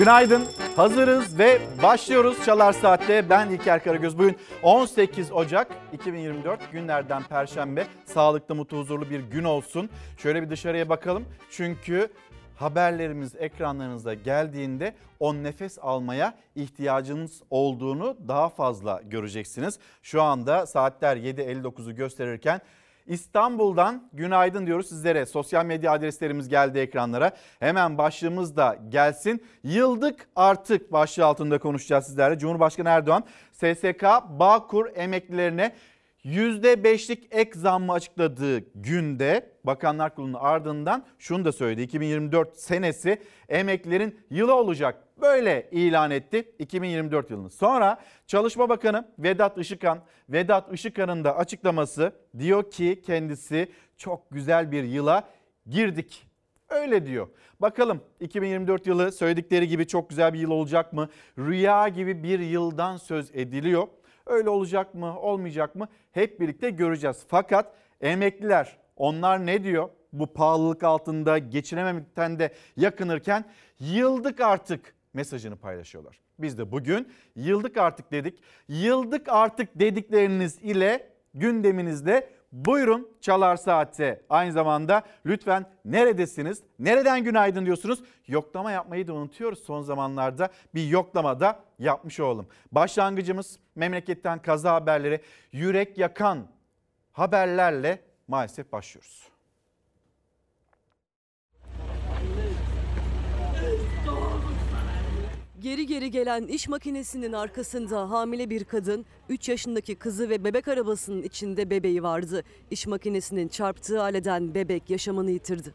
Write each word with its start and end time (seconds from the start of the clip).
Günaydın. 0.00 0.44
Hazırız 0.76 1.38
ve 1.38 1.60
başlıyoruz 1.82 2.44
Çalar 2.44 2.72
Saat'te. 2.72 3.30
Ben 3.30 3.50
İlker 3.50 3.84
Karagöz. 3.84 4.18
Bugün 4.18 4.36
18 4.62 5.32
Ocak 5.32 5.68
2024 5.92 6.72
günlerden 6.72 7.22
Perşembe. 7.22 7.86
Sağlıklı, 8.04 8.54
mutlu, 8.54 8.78
huzurlu 8.78 9.10
bir 9.10 9.20
gün 9.20 9.44
olsun. 9.44 9.90
Şöyle 10.16 10.42
bir 10.42 10.50
dışarıya 10.50 10.88
bakalım. 10.88 11.24
Çünkü 11.50 12.08
haberlerimiz 12.56 13.34
ekranlarınıza 13.38 14.14
geldiğinde 14.14 14.94
o 15.18 15.34
nefes 15.34 15.78
almaya 15.82 16.34
ihtiyacınız 16.54 17.42
olduğunu 17.50 18.16
daha 18.28 18.48
fazla 18.48 19.02
göreceksiniz. 19.04 19.78
Şu 20.02 20.22
anda 20.22 20.66
saatler 20.66 21.16
7.59'u 21.16 21.94
gösterirken 21.94 22.60
İstanbul'dan 23.10 24.08
günaydın 24.12 24.66
diyoruz 24.66 24.88
sizlere. 24.88 25.26
Sosyal 25.26 25.64
medya 25.64 25.92
adreslerimiz 25.92 26.48
geldi 26.48 26.78
ekranlara. 26.78 27.30
Hemen 27.60 27.98
başlığımız 27.98 28.56
da 28.56 28.78
gelsin. 28.88 29.44
Yıldık 29.64 30.28
artık 30.36 30.92
başlığı 30.92 31.24
altında 31.24 31.58
konuşacağız 31.58 32.06
sizlerle. 32.06 32.38
Cumhurbaşkanı 32.38 32.88
Erdoğan 32.88 33.24
SSK 33.52 34.04
Bağkur 34.38 34.86
emeklilerine 34.94 35.72
%5'lik 36.24 37.28
ek 37.30 37.50
zammı 37.54 37.92
açıkladığı 37.92 38.58
günde 38.74 39.52
Bakanlar 39.64 40.14
Kurulu'nun 40.14 40.38
ardından 40.40 41.04
şunu 41.18 41.44
da 41.44 41.52
söyledi. 41.52 41.82
2024 41.82 42.56
senesi 42.56 43.22
emeklilerin 43.48 44.20
yılı 44.30 44.54
olacak. 44.54 45.04
Böyle 45.20 45.68
ilan 45.70 46.10
etti 46.10 46.52
2024 46.58 47.30
yılını. 47.30 47.50
Sonra 47.50 48.00
Çalışma 48.26 48.68
Bakanı 48.68 49.08
Vedat 49.18 49.58
Işıkhan, 49.58 49.98
Vedat 50.28 50.72
Işıkhan'ın 50.72 51.24
da 51.24 51.36
açıklaması 51.36 52.12
diyor 52.38 52.70
ki 52.70 53.02
kendisi 53.06 53.68
çok 53.96 54.30
güzel 54.30 54.72
bir 54.72 54.84
yıla 54.84 55.28
girdik. 55.66 56.26
Öyle 56.68 57.06
diyor. 57.06 57.28
Bakalım 57.60 58.00
2024 58.20 58.86
yılı 58.86 59.12
söyledikleri 59.12 59.68
gibi 59.68 59.86
çok 59.86 60.08
güzel 60.08 60.34
bir 60.34 60.38
yıl 60.38 60.50
olacak 60.50 60.92
mı? 60.92 61.08
Rüya 61.38 61.88
gibi 61.88 62.22
bir 62.22 62.38
yıldan 62.38 62.96
söz 62.96 63.30
ediliyor. 63.34 63.88
Öyle 64.26 64.50
olacak 64.50 64.94
mı, 64.94 65.20
olmayacak 65.20 65.74
mı? 65.74 65.88
Hep 66.12 66.40
birlikte 66.40 66.70
göreceğiz. 66.70 67.24
Fakat 67.28 67.74
emekliler 68.00 68.78
onlar 68.96 69.46
ne 69.46 69.64
diyor? 69.64 69.88
Bu 70.12 70.32
pahalılık 70.32 70.82
altında 70.82 71.38
geçinememekten 71.38 72.38
de 72.38 72.52
yakınırken 72.76 73.44
yıldık 73.80 74.40
artık 74.40 74.94
mesajını 75.14 75.56
paylaşıyorlar. 75.56 76.20
Biz 76.38 76.58
de 76.58 76.72
bugün 76.72 77.08
yıldık 77.36 77.76
artık 77.76 78.12
dedik. 78.12 78.42
Yıldık 78.68 79.28
artık 79.28 79.68
dedikleriniz 79.78 80.58
ile 80.58 81.10
gündeminizde 81.34 82.30
buyurun 82.52 83.08
Çalar 83.20 83.56
Saat'e. 83.56 84.22
Aynı 84.30 84.52
zamanda 84.52 85.02
lütfen 85.26 85.66
neredesiniz? 85.84 86.62
Nereden 86.78 87.24
günaydın 87.24 87.66
diyorsunuz? 87.66 88.02
Yoklama 88.26 88.72
yapmayı 88.72 89.06
da 89.06 89.12
unutuyoruz 89.12 89.58
son 89.58 89.82
zamanlarda. 89.82 90.48
Bir 90.74 90.86
yoklama 90.86 91.40
da 91.40 91.60
yapmış 91.78 92.20
olalım. 92.20 92.46
Başlangıcımız 92.72 93.58
memleketten 93.74 94.42
kaza 94.42 94.74
haberleri, 94.74 95.20
yürek 95.52 95.98
yakan 95.98 96.46
haberlerle 97.12 98.00
maalesef 98.28 98.72
başlıyoruz. 98.72 99.29
Geri 105.60 105.86
geri 105.86 106.10
gelen 106.10 106.42
iş 106.42 106.68
makinesinin 106.68 107.32
arkasında 107.32 108.10
hamile 108.10 108.50
bir 108.50 108.64
kadın, 108.64 109.06
3 109.28 109.48
yaşındaki 109.48 109.94
kızı 109.94 110.28
ve 110.28 110.44
bebek 110.44 110.68
arabasının 110.68 111.22
içinde 111.22 111.70
bebeği 111.70 112.02
vardı. 112.02 112.42
İş 112.70 112.86
makinesinin 112.86 113.48
çarptığı 113.48 114.02
aileden 114.02 114.54
bebek 114.54 114.90
yaşamını 114.90 115.30
yitirdi. 115.30 115.74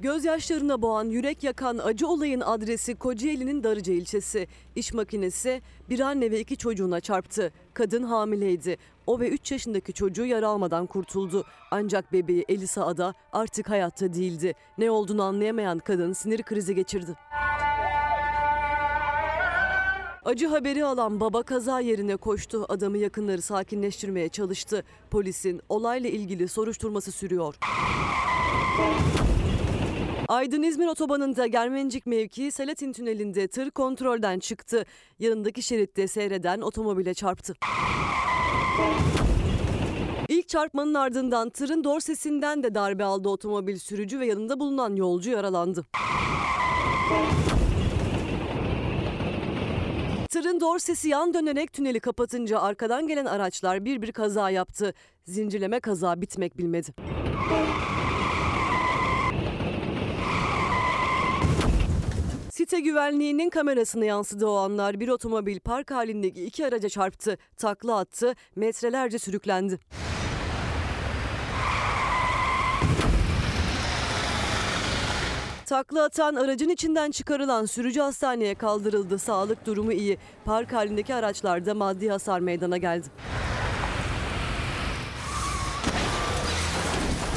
Gözyaşlarına 0.00 0.82
boğan, 0.82 1.04
yürek 1.04 1.44
yakan 1.44 1.78
acı 1.78 2.08
olayın 2.08 2.40
adresi 2.40 2.94
Kocaeli'nin 2.94 3.64
Darıca 3.64 3.92
ilçesi. 3.92 4.48
İş 4.76 4.92
makinesi 4.92 5.62
bir 5.90 6.00
anne 6.00 6.30
ve 6.30 6.40
iki 6.40 6.56
çocuğuna 6.56 7.00
çarptı. 7.00 7.52
Kadın 7.74 8.02
hamileydi. 8.02 8.76
O 9.06 9.20
ve 9.20 9.28
3 9.28 9.52
yaşındaki 9.52 9.92
çocuğu 9.92 10.26
yara 10.26 10.48
almadan 10.48 10.86
kurtuldu. 10.86 11.44
Ancak 11.70 12.12
bebeği 12.12 12.44
Elisa 12.48 12.86
Ada 12.86 13.14
artık 13.32 13.70
hayatta 13.70 14.12
değildi. 14.12 14.54
Ne 14.78 14.90
olduğunu 14.90 15.22
anlayamayan 15.22 15.78
kadın 15.78 16.12
sinir 16.12 16.42
krizi 16.42 16.74
geçirdi. 16.74 17.16
Acı 20.24 20.46
haberi 20.46 20.84
alan 20.84 21.20
baba 21.20 21.42
kaza 21.42 21.80
yerine 21.80 22.16
koştu. 22.16 22.66
Adamı 22.68 22.98
yakınları 22.98 23.42
sakinleştirmeye 23.42 24.28
çalıştı. 24.28 24.84
Polisin 25.10 25.60
olayla 25.68 26.10
ilgili 26.10 26.48
soruşturması 26.48 27.12
sürüyor. 27.12 27.54
Aydın 30.28 30.62
İzmir 30.62 30.86
otobanında 30.86 31.46
Germencik 31.46 32.06
mevkii 32.06 32.52
Selatin 32.52 32.92
tünelinde 32.92 33.48
tır 33.48 33.70
kontrolden 33.70 34.38
çıktı. 34.38 34.84
Yanındaki 35.18 35.62
şeritte 35.62 36.08
seyreden 36.08 36.60
otomobile 36.60 37.14
çarptı. 37.14 37.54
İlk 40.28 40.48
çarpmanın 40.48 40.94
ardından 40.94 41.50
tırın 41.50 41.84
dorsesinden 41.84 42.62
de 42.62 42.74
darbe 42.74 43.04
aldı 43.04 43.28
otomobil 43.28 43.76
sürücü 43.78 44.20
ve 44.20 44.26
yanında 44.26 44.60
bulunan 44.60 44.96
yolcu 44.96 45.30
yaralandı. 45.30 45.86
Tırın 50.32 50.60
dorsesi 50.60 51.08
yan 51.08 51.34
dönerek 51.34 51.72
tüneli 51.72 52.00
kapatınca 52.00 52.60
arkadan 52.60 53.06
gelen 53.06 53.24
araçlar 53.24 53.84
bir 53.84 54.02
bir 54.02 54.12
kaza 54.12 54.50
yaptı. 54.50 54.94
Zincirleme 55.24 55.80
kaza 55.80 56.20
bitmek 56.20 56.58
bilmedi. 56.58 56.94
Site 62.50 62.80
güvenliğinin 62.80 63.50
kamerasına 63.50 64.04
yansıdı 64.04 64.46
o 64.46 64.54
anlar. 64.54 65.00
Bir 65.00 65.08
otomobil 65.08 65.60
park 65.60 65.90
halindeki 65.90 66.44
iki 66.44 66.66
araca 66.66 66.88
çarptı, 66.88 67.38
takla 67.56 67.98
attı, 67.98 68.34
metrelerce 68.56 69.18
sürüklendi. 69.18 69.78
Takla 75.72 76.04
atan 76.04 76.34
aracın 76.34 76.68
içinden 76.68 77.10
çıkarılan 77.10 77.66
sürücü 77.66 78.00
hastaneye 78.00 78.54
kaldırıldı. 78.54 79.18
Sağlık 79.18 79.66
durumu 79.66 79.92
iyi. 79.92 80.18
Park 80.44 80.72
halindeki 80.72 81.14
araçlarda 81.14 81.74
maddi 81.74 82.08
hasar 82.08 82.40
meydana 82.40 82.76
geldi. 82.76 83.06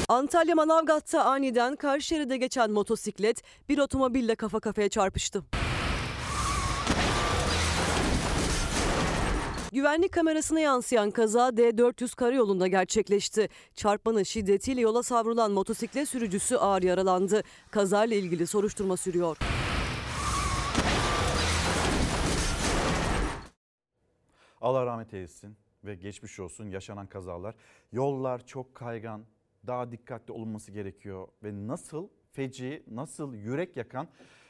Antalya 0.09 0.55
Manavgat'ta 0.55 1.23
aniden 1.23 1.75
karşı 1.75 2.23
geçen 2.23 2.71
motosiklet 2.71 3.41
bir 3.69 3.77
otomobille 3.77 4.35
kafa 4.35 4.59
kafaya 4.59 4.89
çarpıştı. 4.89 5.43
Güvenlik 9.75 10.11
kamerasına 10.11 10.59
yansıyan 10.59 11.11
kaza 11.11 11.49
D400 11.49 12.15
karayolunda 12.15 12.67
gerçekleşti. 12.67 13.49
Çarpmanın 13.73 14.23
şiddetiyle 14.23 14.81
yola 14.81 15.03
savrulan 15.03 15.51
motosiklet 15.51 16.09
sürücüsü 16.09 16.55
ağır 16.55 16.83
yaralandı. 16.83 17.43
Kazayla 17.71 18.17
ilgili 18.17 18.47
soruşturma 18.47 18.97
sürüyor. 18.97 19.37
Allah 24.61 24.85
rahmet 24.85 25.13
eylesin 25.13 25.57
ve 25.83 25.95
geçmiş 25.95 26.39
olsun 26.39 26.65
yaşanan 26.65 27.07
kazalar. 27.07 27.55
Yollar 27.91 28.45
çok 28.45 28.75
kaygan, 28.75 29.25
daha 29.67 29.91
dikkatli 29.91 30.33
olunması 30.33 30.71
gerekiyor 30.71 31.27
ve 31.43 31.67
nasıl 31.67 32.07
feci, 32.31 32.83
nasıl 32.91 33.33
yürek 33.33 33.77
yakan 33.77 34.07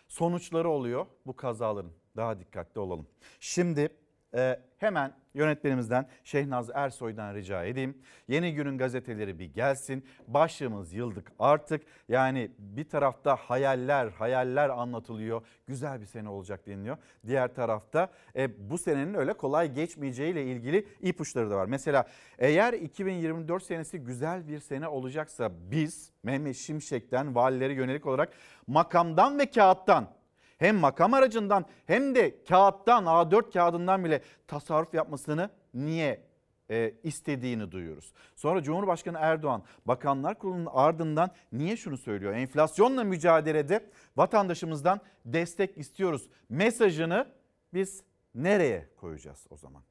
sonuçları 0.07 0.69
oluyor 0.69 1.05
bu 1.25 1.35
kazaların. 1.35 1.91
Daha 2.15 2.39
dikkatli 2.39 2.79
olalım. 2.79 3.07
Şimdi 3.39 3.89
ee, 4.35 4.59
hemen 4.77 5.13
yönetmenimizden 5.33 6.07
Şehnaz 6.23 6.69
Ersoy'dan 6.73 7.35
rica 7.35 7.63
edeyim. 7.63 7.97
Yeni 8.27 8.53
günün 8.53 8.77
gazeteleri 8.77 9.39
bir 9.39 9.45
gelsin. 9.45 10.05
Başlığımız 10.27 10.93
yıldık 10.93 11.31
artık. 11.39 11.83
Yani 12.09 12.51
bir 12.59 12.89
tarafta 12.89 13.35
hayaller, 13.35 14.07
hayaller 14.07 14.69
anlatılıyor. 14.69 15.41
Güzel 15.67 16.01
bir 16.01 16.05
sene 16.05 16.29
olacak 16.29 16.67
deniliyor. 16.67 16.97
Diğer 17.27 17.55
tarafta 17.55 18.09
e, 18.35 18.69
bu 18.69 18.77
senenin 18.77 19.13
öyle 19.13 19.33
kolay 19.33 19.73
geçmeyeceğiyle 19.73 20.45
ilgili 20.45 20.87
ipuçları 21.01 21.49
da 21.49 21.55
var. 21.55 21.65
Mesela 21.65 22.05
eğer 22.39 22.73
2024 22.73 23.63
senesi 23.63 23.99
güzel 23.99 24.47
bir 24.47 24.59
sene 24.59 24.87
olacaksa 24.87 25.51
biz 25.71 26.11
Mehmet 26.23 26.55
Şimşek'ten 26.55 27.35
valilere 27.35 27.73
yönelik 27.73 28.05
olarak 28.05 28.29
makamdan 28.67 29.39
ve 29.39 29.45
kağıttan 29.45 30.07
hem 30.57 30.77
makam 30.77 31.13
aracından 31.13 31.65
hem 31.85 32.15
de 32.15 32.43
kağıttan 32.43 33.05
A4 33.05 33.53
kağıdından 33.53 34.03
bile 34.03 34.21
tasarruf 34.47 34.93
yapmasını 34.93 35.49
niye 35.73 36.21
e, 36.69 36.93
istediğini 37.03 37.71
duyuyoruz. 37.71 38.13
Sonra 38.35 38.63
Cumhurbaşkanı 38.63 39.17
Erdoğan 39.21 39.63
Bakanlar 39.85 40.39
Kurulu'nun 40.39 40.69
ardından 40.73 41.31
niye 41.51 41.77
şunu 41.77 41.97
söylüyor? 41.97 42.33
Enflasyonla 42.33 43.03
mücadelede 43.03 43.89
vatandaşımızdan 44.17 45.01
destek 45.25 45.77
istiyoruz. 45.77 46.29
Mesajını 46.49 47.27
biz 47.73 48.03
nereye 48.35 48.89
koyacağız 48.97 49.47
o 49.49 49.57
zaman? 49.57 49.81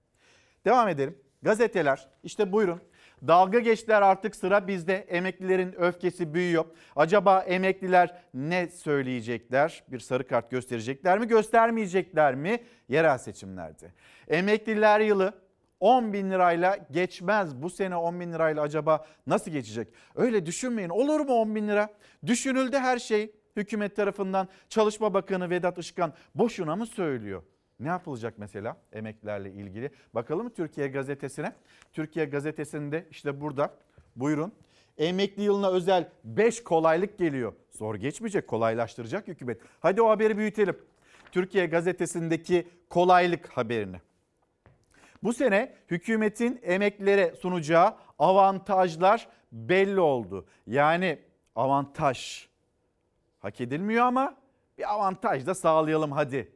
Devam 0.64 0.88
edelim. 0.88 1.18
Gazeteler 1.42 2.08
işte 2.22 2.52
buyurun 2.52 2.80
Dalga 3.26 3.58
geçtiler 3.58 4.02
artık 4.02 4.36
sıra 4.36 4.68
bizde. 4.68 4.94
Emeklilerin 4.94 5.74
öfkesi 5.80 6.34
büyüyor. 6.34 6.64
Acaba 6.96 7.40
emekliler 7.40 8.22
ne 8.34 8.68
söyleyecekler? 8.68 9.82
Bir 9.88 9.98
sarı 9.98 10.26
kart 10.26 10.50
gösterecekler 10.50 11.18
mi, 11.18 11.28
göstermeyecekler 11.28 12.34
mi? 12.34 12.60
Yerel 12.88 13.18
seçimlerde. 13.18 13.92
Emekliler 14.28 15.00
yılı 15.00 15.32
10 15.80 16.12
bin 16.12 16.30
lirayla 16.30 16.78
geçmez. 16.90 17.62
Bu 17.62 17.70
sene 17.70 17.96
10 17.96 18.20
bin 18.20 18.32
lirayla 18.32 18.62
acaba 18.62 19.06
nasıl 19.26 19.50
geçecek? 19.50 19.88
Öyle 20.14 20.46
düşünmeyin. 20.46 20.88
Olur 20.88 21.20
mu 21.20 21.34
10 21.34 21.54
bin 21.54 21.68
lira? 21.68 21.88
Düşünüldü 22.26 22.78
her 22.78 22.98
şey. 22.98 23.32
Hükümet 23.56 23.96
tarafından 23.96 24.48
Çalışma 24.68 25.14
Bakanı 25.14 25.50
Vedat 25.50 25.78
Işıkhan 25.78 26.12
boşuna 26.34 26.76
mı 26.76 26.86
söylüyor? 26.86 27.42
Ne 27.80 27.88
yapılacak 27.88 28.34
mesela 28.38 28.76
emeklilerle 28.92 29.52
ilgili? 29.52 29.90
Bakalım 30.14 30.50
Türkiye 30.50 30.88
Gazetesi'ne? 30.88 31.52
Türkiye 31.92 32.24
Gazetesi'nde 32.24 33.06
işte 33.10 33.40
burada 33.40 33.74
buyurun. 34.16 34.52
Emekli 34.98 35.42
yılına 35.42 35.70
özel 35.70 36.08
5 36.24 36.64
kolaylık 36.64 37.18
geliyor. 37.18 37.52
Zor 37.70 37.94
geçmeyecek 37.94 38.48
kolaylaştıracak 38.48 39.28
hükümet. 39.28 39.60
Hadi 39.80 40.02
o 40.02 40.08
haberi 40.08 40.38
büyütelim. 40.38 40.78
Türkiye 41.32 41.66
Gazetesi'ndeki 41.66 42.68
kolaylık 42.90 43.48
haberini. 43.48 43.96
Bu 45.22 45.32
sene 45.32 45.74
hükümetin 45.90 46.60
emeklilere 46.62 47.34
sunacağı 47.34 47.94
avantajlar 48.18 49.28
belli 49.52 50.00
oldu. 50.00 50.46
Yani 50.66 51.18
avantaj 51.56 52.48
hak 53.38 53.60
edilmiyor 53.60 54.04
ama 54.04 54.36
bir 54.78 54.92
avantaj 54.92 55.46
da 55.46 55.54
sağlayalım 55.54 56.12
hadi 56.12 56.53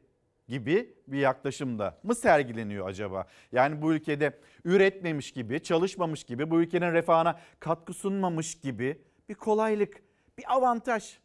gibi 0.49 0.93
bir 1.07 1.17
yaklaşımda 1.19 1.99
mı 2.03 2.15
sergileniyor 2.15 2.87
acaba? 2.87 3.27
Yani 3.51 3.81
bu 3.81 3.93
ülkede 3.93 4.39
üretmemiş 4.65 5.31
gibi, 5.31 5.63
çalışmamış 5.63 6.23
gibi, 6.23 6.51
bu 6.51 6.61
ülkenin 6.61 6.93
refahına 6.93 7.39
katkı 7.59 7.93
sunmamış 7.93 8.59
gibi 8.59 9.01
bir 9.29 9.35
kolaylık, 9.35 10.01
bir 10.37 10.53
avantaj, 10.53 11.17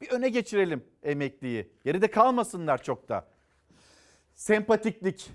bir 0.00 0.10
öne 0.10 0.28
geçirelim 0.28 0.84
emekliyi. 1.02 1.72
Geride 1.84 2.10
kalmasınlar 2.10 2.82
çok 2.82 3.08
da. 3.08 3.28
Sempatiklik. 4.34 5.30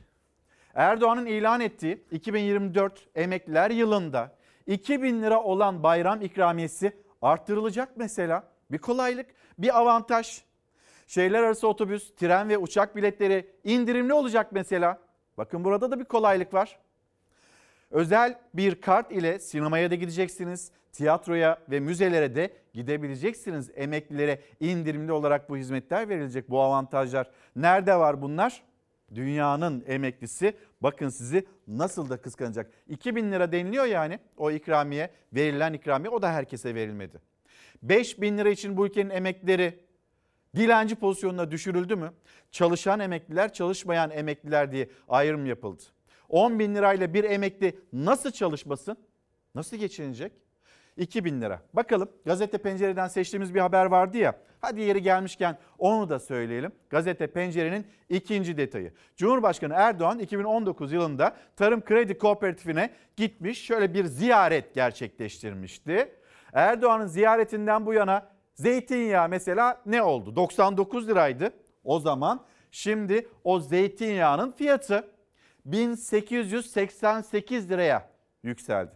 Erdoğan'ın 0.73 1.25
ilan 1.25 1.61
ettiği 1.61 2.03
2024 2.11 3.07
emekliler 3.15 3.71
yılında 3.71 4.35
2000 4.67 5.21
lira 5.21 5.43
olan 5.43 5.83
bayram 5.83 6.21
ikramiyesi 6.21 6.91
arttırılacak 7.21 7.97
mesela. 7.97 8.43
Bir 8.71 8.77
kolaylık, 8.77 9.25
bir 9.57 9.77
avantaj. 9.79 10.46
Şehirler 11.07 11.43
arası 11.43 11.67
otobüs, 11.67 12.15
tren 12.15 12.49
ve 12.49 12.57
uçak 12.57 12.95
biletleri 12.95 13.47
indirimli 13.63 14.13
olacak 14.13 14.47
mesela. 14.51 14.99
Bakın 15.37 15.63
burada 15.63 15.91
da 15.91 15.99
bir 15.99 16.05
kolaylık 16.05 16.53
var. 16.53 16.79
Özel 17.91 18.39
bir 18.53 18.81
kart 18.81 19.11
ile 19.11 19.39
sinemaya 19.39 19.91
da 19.91 19.95
gideceksiniz, 19.95 20.71
tiyatroya 20.91 21.57
ve 21.69 21.79
müzelere 21.79 22.35
de 22.35 22.53
gidebileceksiniz. 22.73 23.71
Emeklilere 23.75 24.41
indirimli 24.59 25.11
olarak 25.11 25.49
bu 25.49 25.57
hizmetler 25.57 26.09
verilecek, 26.09 26.49
bu 26.49 26.61
avantajlar. 26.61 27.31
Nerede 27.55 27.95
var 27.95 28.21
bunlar? 28.21 28.63
Dünyanın 29.15 29.83
emeklisi 29.87 30.53
bakın 30.81 31.09
sizi 31.09 31.45
nasıl 31.67 32.09
da 32.09 32.17
kıskanacak. 32.17 32.71
2000 32.87 33.31
lira 33.31 33.51
deniliyor 33.51 33.85
yani 33.85 34.19
o 34.37 34.51
ikramiye, 34.51 35.09
verilen 35.33 35.73
ikramiye 35.73 36.09
o 36.09 36.21
da 36.21 36.31
herkese 36.31 36.75
verilmedi. 36.75 37.21
5000 37.83 38.37
lira 38.37 38.49
için 38.49 38.77
bu 38.77 38.85
ülkenin 38.85 39.09
emeklileri 39.09 39.86
dilenci 40.55 40.95
pozisyonuna 40.95 41.51
düşürüldü 41.51 41.95
mü? 41.95 42.13
Çalışan 42.51 42.99
emekliler, 42.99 43.53
çalışmayan 43.53 44.11
emekliler 44.11 44.71
diye 44.71 44.89
ayrım 45.09 45.45
yapıldı. 45.45 45.83
10 46.29 46.59
bin 46.59 46.75
lirayla 46.75 47.13
bir 47.13 47.23
emekli 47.23 47.79
nasıl 47.93 48.31
çalışmasın? 48.31 48.97
Nasıl 49.55 49.77
geçinecek? 49.77 50.31
2000 50.97 51.41
lira. 51.41 51.61
Bakalım 51.73 52.09
gazete 52.25 52.57
pencereden 52.57 53.07
seçtiğimiz 53.07 53.55
bir 53.55 53.59
haber 53.59 53.85
vardı 53.85 54.17
ya. 54.17 54.35
Hadi 54.61 54.81
yeri 54.81 55.01
gelmişken 55.01 55.57
onu 55.77 56.09
da 56.09 56.19
söyleyelim. 56.19 56.71
Gazete 56.89 57.27
pencerenin 57.27 57.87
ikinci 58.09 58.57
detayı. 58.57 58.93
Cumhurbaşkanı 59.15 59.73
Erdoğan 59.73 60.19
2019 60.19 60.91
yılında 60.91 61.35
Tarım 61.55 61.81
Kredi 61.81 62.17
Kooperatifine 62.17 62.89
gitmiş 63.15 63.65
şöyle 63.65 63.93
bir 63.93 64.05
ziyaret 64.05 64.73
gerçekleştirmişti. 64.73 66.15
Erdoğan'ın 66.53 67.07
ziyaretinden 67.07 67.85
bu 67.85 67.93
yana 67.93 68.36
zeytinyağı 68.57 69.29
mesela 69.29 69.81
ne 69.85 70.03
oldu? 70.03 70.35
99 70.35 71.07
liraydı 71.07 71.53
o 71.83 71.99
zaman. 71.99 72.45
Şimdi 72.71 73.27
o 73.43 73.59
zeytinyağının 73.59 74.51
fiyatı 74.51 75.07
1888 75.65 77.69
liraya 77.69 78.09
yükseldi. 78.43 78.91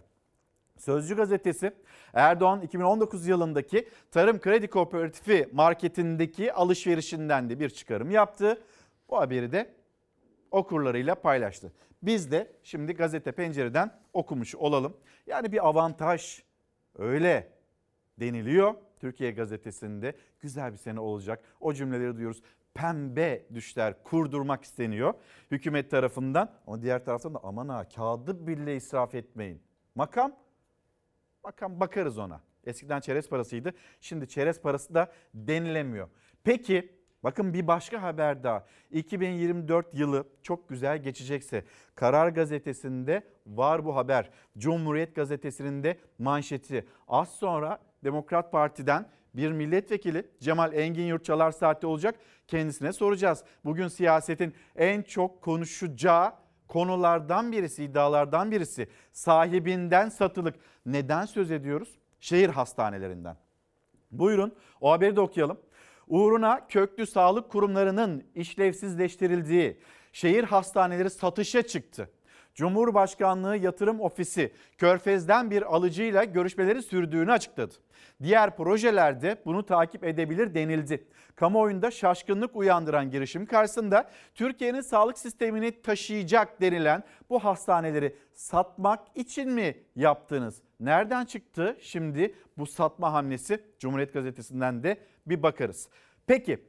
Sözcü 0.78 1.16
gazetesi 1.16 1.72
Erdoğan 2.14 2.62
2019 2.62 3.28
yılındaki 3.28 3.88
Tarım 4.12 4.40
Kredi 4.40 4.68
Kooperatifi 4.68 5.50
marketindeki 5.52 6.54
alışverişinden 6.54 7.50
de 7.50 7.60
bir 7.60 7.70
çıkarım 7.70 8.12
yaptı. 8.12 8.62
Bu 9.10 9.18
haberi 9.18 9.52
de 9.52 9.74
okurlarıyla 10.52 11.16
paylaştı. 11.16 11.72
Biz 12.04 12.32
de 12.32 12.52
şimdi 12.64 12.94
gazete 12.94 13.32
pencereden 13.32 14.00
okumuş 14.14 14.56
olalım. 14.56 14.98
Yani 15.28 15.52
bir 15.52 15.68
avantaj 15.68 16.44
öyle 16.98 17.48
deniliyor. 18.20 18.76
Türkiye 19.02 19.32
gazetesinde 19.32 20.16
güzel 20.40 20.72
bir 20.72 20.78
sene 20.78 21.00
olacak. 21.00 21.44
O 21.60 21.74
cümleleri 21.74 22.16
duyuyoruz. 22.16 22.42
Pembe 22.74 23.46
düşler 23.54 24.04
kurdurmak 24.04 24.64
isteniyor 24.64 25.14
hükümet 25.52 25.92
tarafından. 25.92 26.52
Ama 26.68 26.82
diğer 26.82 27.06
taraftan 27.06 27.34
da 27.34 27.40
aman 27.44 27.70
ha 27.70 27.90
kağıdı 27.96 28.48
bile 28.48 28.76
israf 28.76 29.16
etmeyin. 29.16 29.62
Makam 29.96 30.36
Bakan 31.44 31.80
bakarız 31.80 32.18
ona. 32.18 32.42
Eskiden 32.66 33.00
çerez 33.00 33.30
parasıydı. 33.30 33.74
Şimdi 34.02 34.28
çerez 34.28 34.62
parası 34.62 34.94
da 34.94 35.12
denilemiyor. 35.34 36.10
Peki 36.44 36.92
bakın 37.24 37.54
bir 37.54 37.68
başka 37.68 38.02
haber 38.02 38.44
daha. 38.44 38.66
2024 38.92 39.94
yılı 39.94 40.28
çok 40.42 40.70
güzel 40.70 41.04
geçecekse 41.04 41.64
Karar 41.96 42.30
Gazetesi'nde 42.30 43.24
var 43.48 43.86
bu 43.86 43.96
haber. 43.96 44.30
Cumhuriyet 44.58 45.16
Gazetesi'nin 45.16 45.84
de 45.84 45.98
manşeti. 46.20 46.88
Az 47.08 47.30
sonra 47.30 47.80
Demokrat 48.04 48.52
Parti'den 48.52 49.06
bir 49.34 49.52
milletvekili 49.52 50.28
Cemal 50.40 50.74
Engin 50.74 51.06
Yurtçalar 51.06 51.52
saatte 51.52 51.88
olacak. 51.88 52.16
Kendisine 52.48 52.94
soracağız. 52.94 53.44
Bugün 53.66 53.88
siyasetin 53.88 54.54
en 54.76 55.02
çok 55.02 55.42
konuşacağı 55.42 56.34
konulardan 56.68 57.52
birisi, 57.52 57.84
iddialardan 57.84 58.52
birisi 58.52 58.88
sahibinden 59.12 60.10
satılık. 60.10 60.56
Neden 60.86 61.26
söz 61.26 61.52
ediyoruz? 61.52 62.00
Şehir 62.20 62.50
hastanelerinden. 62.50 63.38
Buyurun 64.12 64.56
o 64.82 64.92
haberi 64.92 65.16
de 65.16 65.22
okuyalım. 65.22 65.60
Uğruna 66.08 66.68
köklü 66.68 67.08
sağlık 67.08 67.50
kurumlarının 67.50 68.24
işlevsizleştirildiği 68.36 69.80
şehir 70.12 70.44
hastaneleri 70.44 71.10
satışa 71.10 71.62
çıktı. 71.62 72.10
Cumhurbaşkanlığı 72.56 73.58
Yatırım 73.58 74.02
Ofisi 74.02 74.52
Körfez'den 74.78 75.52
bir 75.52 75.76
alıcıyla 75.76 76.24
görüşmeleri 76.24 76.82
sürdüğünü 76.82 77.32
açıkladı. 77.32 77.74
Diğer 78.24 78.58
projelerde 78.58 79.42
bunu 79.46 79.66
takip 79.66 80.04
edebilir 80.04 80.56
denildi. 80.56 81.08
Kamuoyunda 81.36 81.92
şaşkınlık 81.92 82.56
uyandıran 82.56 83.12
girişim 83.12 83.46
karşısında 83.46 84.10
Türkiye'nin 84.36 84.82
sağlık 84.82 85.18
sistemini 85.18 85.82
taşıyacak 85.82 86.62
denilen 86.62 87.04
bu 87.30 87.40
hastaneleri 87.40 88.16
satmak 88.34 89.00
için 89.16 89.52
mi 89.52 89.76
yaptınız? 89.96 90.62
Nereden 90.80 91.26
çıktı 91.26 91.78
şimdi 91.82 92.36
bu 92.58 92.66
satma 92.66 93.14
hamlesi? 93.14 93.64
Cumhuriyet 93.80 94.14
Gazetesi'nden 94.14 94.84
de 94.84 94.98
bir 95.26 95.44
bakarız. 95.44 95.90
Peki 96.28 96.60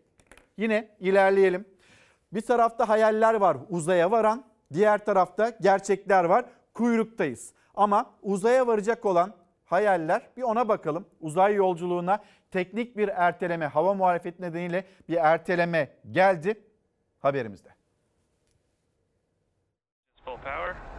yine 0.57 0.89
ilerleyelim. 1.01 1.65
Bir 2.33 2.41
tarafta 2.41 2.89
hayaller 2.89 3.35
var 3.35 3.57
uzaya 3.69 4.11
varan, 4.11 4.45
diğer 4.73 5.05
tarafta 5.05 5.53
gerçekler 5.61 6.25
var. 6.25 6.45
Kuyruktayız. 6.75 7.55
Ama 7.75 8.11
uzaya 8.23 8.67
varacak 8.67 9.05
olan 9.05 9.35
hayaller 9.65 10.23
bir 10.37 10.43
ona 10.43 10.69
bakalım. 10.69 11.07
Uzay 11.21 11.55
yolculuğuna 11.55 12.19
teknik 12.51 12.97
bir 12.97 13.09
erteleme, 13.09 13.67
hava 13.67 13.95
muhalefeti 13.95 14.43
nedeniyle 14.43 14.85
bir 15.09 15.17
erteleme 15.17 15.89
geldi 16.11 16.61
haberimizde. 17.21 17.69
Full 20.25 20.37
power. 20.37 20.92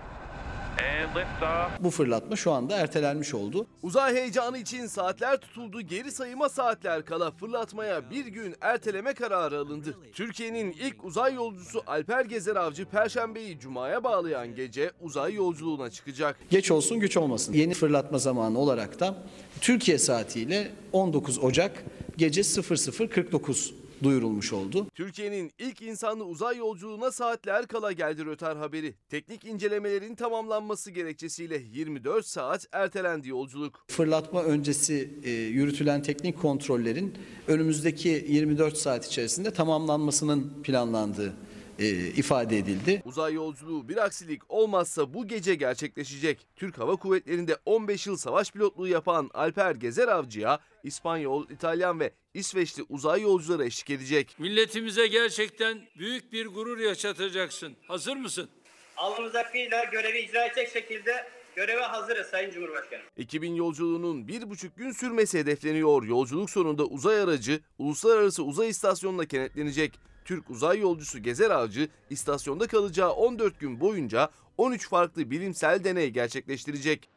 Bu 1.79 1.89
fırlatma 1.89 2.35
şu 2.35 2.51
anda 2.51 2.75
ertelenmiş 2.75 3.33
oldu. 3.33 3.67
Uzay 3.83 4.15
heyecanı 4.15 4.57
için 4.57 4.87
saatler 4.87 5.37
tutuldu. 5.37 5.81
Geri 5.81 6.11
sayıma 6.11 6.49
saatler 6.49 7.05
kala 7.05 7.31
fırlatmaya 7.31 8.09
bir 8.11 8.25
gün 8.25 8.55
erteleme 8.61 9.13
kararı 9.13 9.57
alındı. 9.57 9.97
Türkiye'nin 10.13 10.71
ilk 10.71 11.05
uzay 11.05 11.33
yolcusu 11.33 11.83
Alper 11.87 12.25
Gezer 12.25 12.55
Avcı 12.55 12.85
Perşembeyi 12.85 13.59
Cuma'ya 13.59 14.03
bağlayan 14.03 14.55
gece 14.55 14.91
uzay 15.01 15.33
yolculuğuna 15.33 15.89
çıkacak. 15.89 16.37
Geç 16.49 16.71
olsun 16.71 16.99
güç 16.99 17.17
olmasın. 17.17 17.53
Yeni 17.53 17.73
fırlatma 17.73 18.17
zamanı 18.17 18.59
olarak 18.59 18.99
da 18.99 19.15
Türkiye 19.61 19.97
saatiyle 19.97 20.71
19 20.91 21.43
Ocak 21.43 21.83
gece 22.17 22.41
00.49 22.41 23.82
duyurulmuş 24.03 24.53
oldu. 24.53 24.87
Türkiye'nin 24.95 25.51
ilk 25.59 25.81
insanlı 25.81 26.25
uzay 26.25 26.57
yolculuğuna 26.57 27.11
saatler 27.11 27.67
kala 27.67 27.91
geldi 27.91 28.25
rötar 28.25 28.57
haberi. 28.57 28.93
Teknik 29.09 29.45
incelemelerin 29.45 30.15
tamamlanması 30.15 30.91
gerekçesiyle 30.91 31.61
24 31.71 32.25
saat 32.25 32.67
ertelendi 32.71 33.29
yolculuk. 33.29 33.85
Fırlatma 33.87 34.43
öncesi 34.43 35.09
e, 35.23 35.29
yürütülen 35.31 36.01
teknik 36.01 36.41
kontrollerin 36.41 37.13
önümüzdeki 37.47 38.25
24 38.29 38.77
saat 38.77 39.05
içerisinde 39.05 39.51
tamamlanmasının 39.51 40.53
planlandığı 40.63 41.33
e, 41.79 41.87
ifade 42.07 42.57
edildi. 42.57 43.01
Uzay 43.05 43.33
yolculuğu 43.33 43.89
bir 43.89 43.97
aksilik 44.05 44.41
olmazsa 44.49 45.13
bu 45.13 45.27
gece 45.27 45.55
gerçekleşecek. 45.55 46.47
Türk 46.55 46.77
Hava 46.77 46.95
Kuvvetleri'nde 46.95 47.57
15 47.65 48.07
yıl 48.07 48.17
savaş 48.17 48.51
pilotluğu 48.51 48.87
yapan 48.87 49.29
Alper 49.33 49.75
Gezer 49.75 50.07
Avcı'ya 50.07 50.59
İspanyol, 50.83 51.49
İtalyan 51.49 51.99
ve 51.99 52.11
İsveçli 52.33 52.83
uzay 52.89 53.21
yolcuları 53.21 53.65
eşlik 53.65 53.89
edecek. 53.89 54.35
Milletimize 54.39 55.07
gerçekten 55.07 55.81
büyük 55.99 56.33
bir 56.33 56.45
gurur 56.45 56.77
yaşatacaksın. 56.79 57.75
Hazır 57.87 58.15
mısın? 58.15 58.49
Alnımız 58.97 59.33
hakkıyla 59.33 59.83
görevi 59.83 60.19
icra 60.19 60.45
edecek 60.45 60.69
şekilde 60.69 61.27
göreve 61.55 61.81
hazırız 61.81 62.27
Sayın 62.27 62.51
Cumhurbaşkanım. 62.51 63.03
Ekibin 63.17 63.55
yolculuğunun 63.55 64.27
bir 64.27 64.49
buçuk 64.49 64.77
gün 64.77 64.91
sürmesi 64.91 65.39
hedefleniyor. 65.39 66.03
Yolculuk 66.03 66.49
sonunda 66.49 66.85
uzay 66.85 67.21
aracı 67.21 67.59
Uluslararası 67.77 68.43
Uzay 68.43 68.69
İstasyonu'na 68.69 69.25
kenetlenecek. 69.25 69.99
Türk 70.25 70.49
uzay 70.49 70.79
yolcusu 70.79 71.19
Gezer 71.19 71.49
Avcı 71.51 71.89
istasyonda 72.09 72.67
kalacağı 72.67 73.11
14 73.11 73.59
gün 73.59 73.79
boyunca 73.79 74.29
13 74.57 74.89
farklı 74.89 75.31
bilimsel 75.31 75.83
deney 75.83 76.09
gerçekleştirecek. 76.09 77.09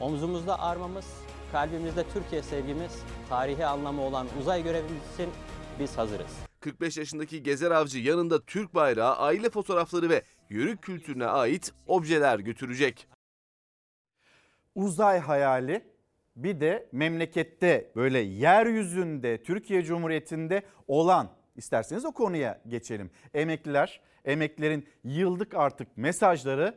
Omzumuzda 0.00 0.60
armamız, 0.60 1.06
kalbimizde 1.52 2.04
Türkiye 2.14 2.42
sevgimiz, 2.42 2.92
tarihi 3.28 3.66
anlamı 3.66 4.02
olan 4.02 4.26
uzay 4.40 4.62
görevimiz 4.62 5.14
için 5.14 5.30
biz 5.80 5.98
hazırız. 5.98 6.30
45 6.60 6.96
yaşındaki 6.96 7.42
Gezer 7.42 7.70
Avcı 7.70 7.98
yanında 7.98 8.40
Türk 8.40 8.74
bayrağı, 8.74 9.16
aile 9.16 9.50
fotoğrafları 9.50 10.10
ve 10.10 10.22
yörük 10.50 10.82
kültürüne 10.82 11.26
ait 11.26 11.72
objeler 11.86 12.38
götürecek. 12.38 13.08
uzay 14.74 15.18
hayali 15.18 15.95
bir 16.36 16.60
de 16.60 16.88
memlekette 16.92 17.90
böyle 17.96 18.18
yeryüzünde 18.18 19.42
Türkiye 19.42 19.82
Cumhuriyeti'nde 19.82 20.62
olan 20.88 21.28
isterseniz 21.56 22.04
o 22.04 22.12
konuya 22.12 22.60
geçelim. 22.68 23.10
Emekliler, 23.34 24.00
emeklilerin 24.24 24.88
yıllık 25.04 25.54
artık 25.54 25.96
mesajları 25.96 26.74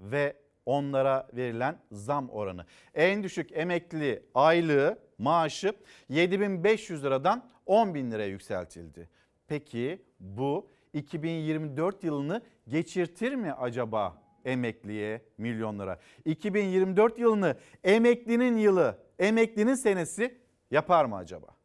ve 0.00 0.36
onlara 0.66 1.28
verilen 1.32 1.78
zam 1.92 2.30
oranı. 2.30 2.66
En 2.94 3.22
düşük 3.22 3.52
emekli 3.52 4.22
aylığı 4.34 4.98
maaşı 5.18 5.72
7500 6.08 7.04
liradan 7.04 7.48
10 7.66 7.94
bin 7.94 8.10
liraya 8.10 8.28
yükseltildi. 8.28 9.08
Peki 9.46 10.02
bu 10.20 10.70
2024 10.92 12.04
yılını 12.04 12.42
geçirtir 12.68 13.34
mi 13.34 13.52
acaba 13.52 14.22
emekliye 14.48 15.22
milyonlara? 15.38 16.00
2024 16.24 17.18
yılını 17.18 17.56
emeklinin 17.84 18.56
yılı, 18.56 18.98
emeklinin 19.18 19.74
senesi 19.74 20.38
yapar 20.70 21.04
mı 21.04 21.16
acaba? 21.16 21.57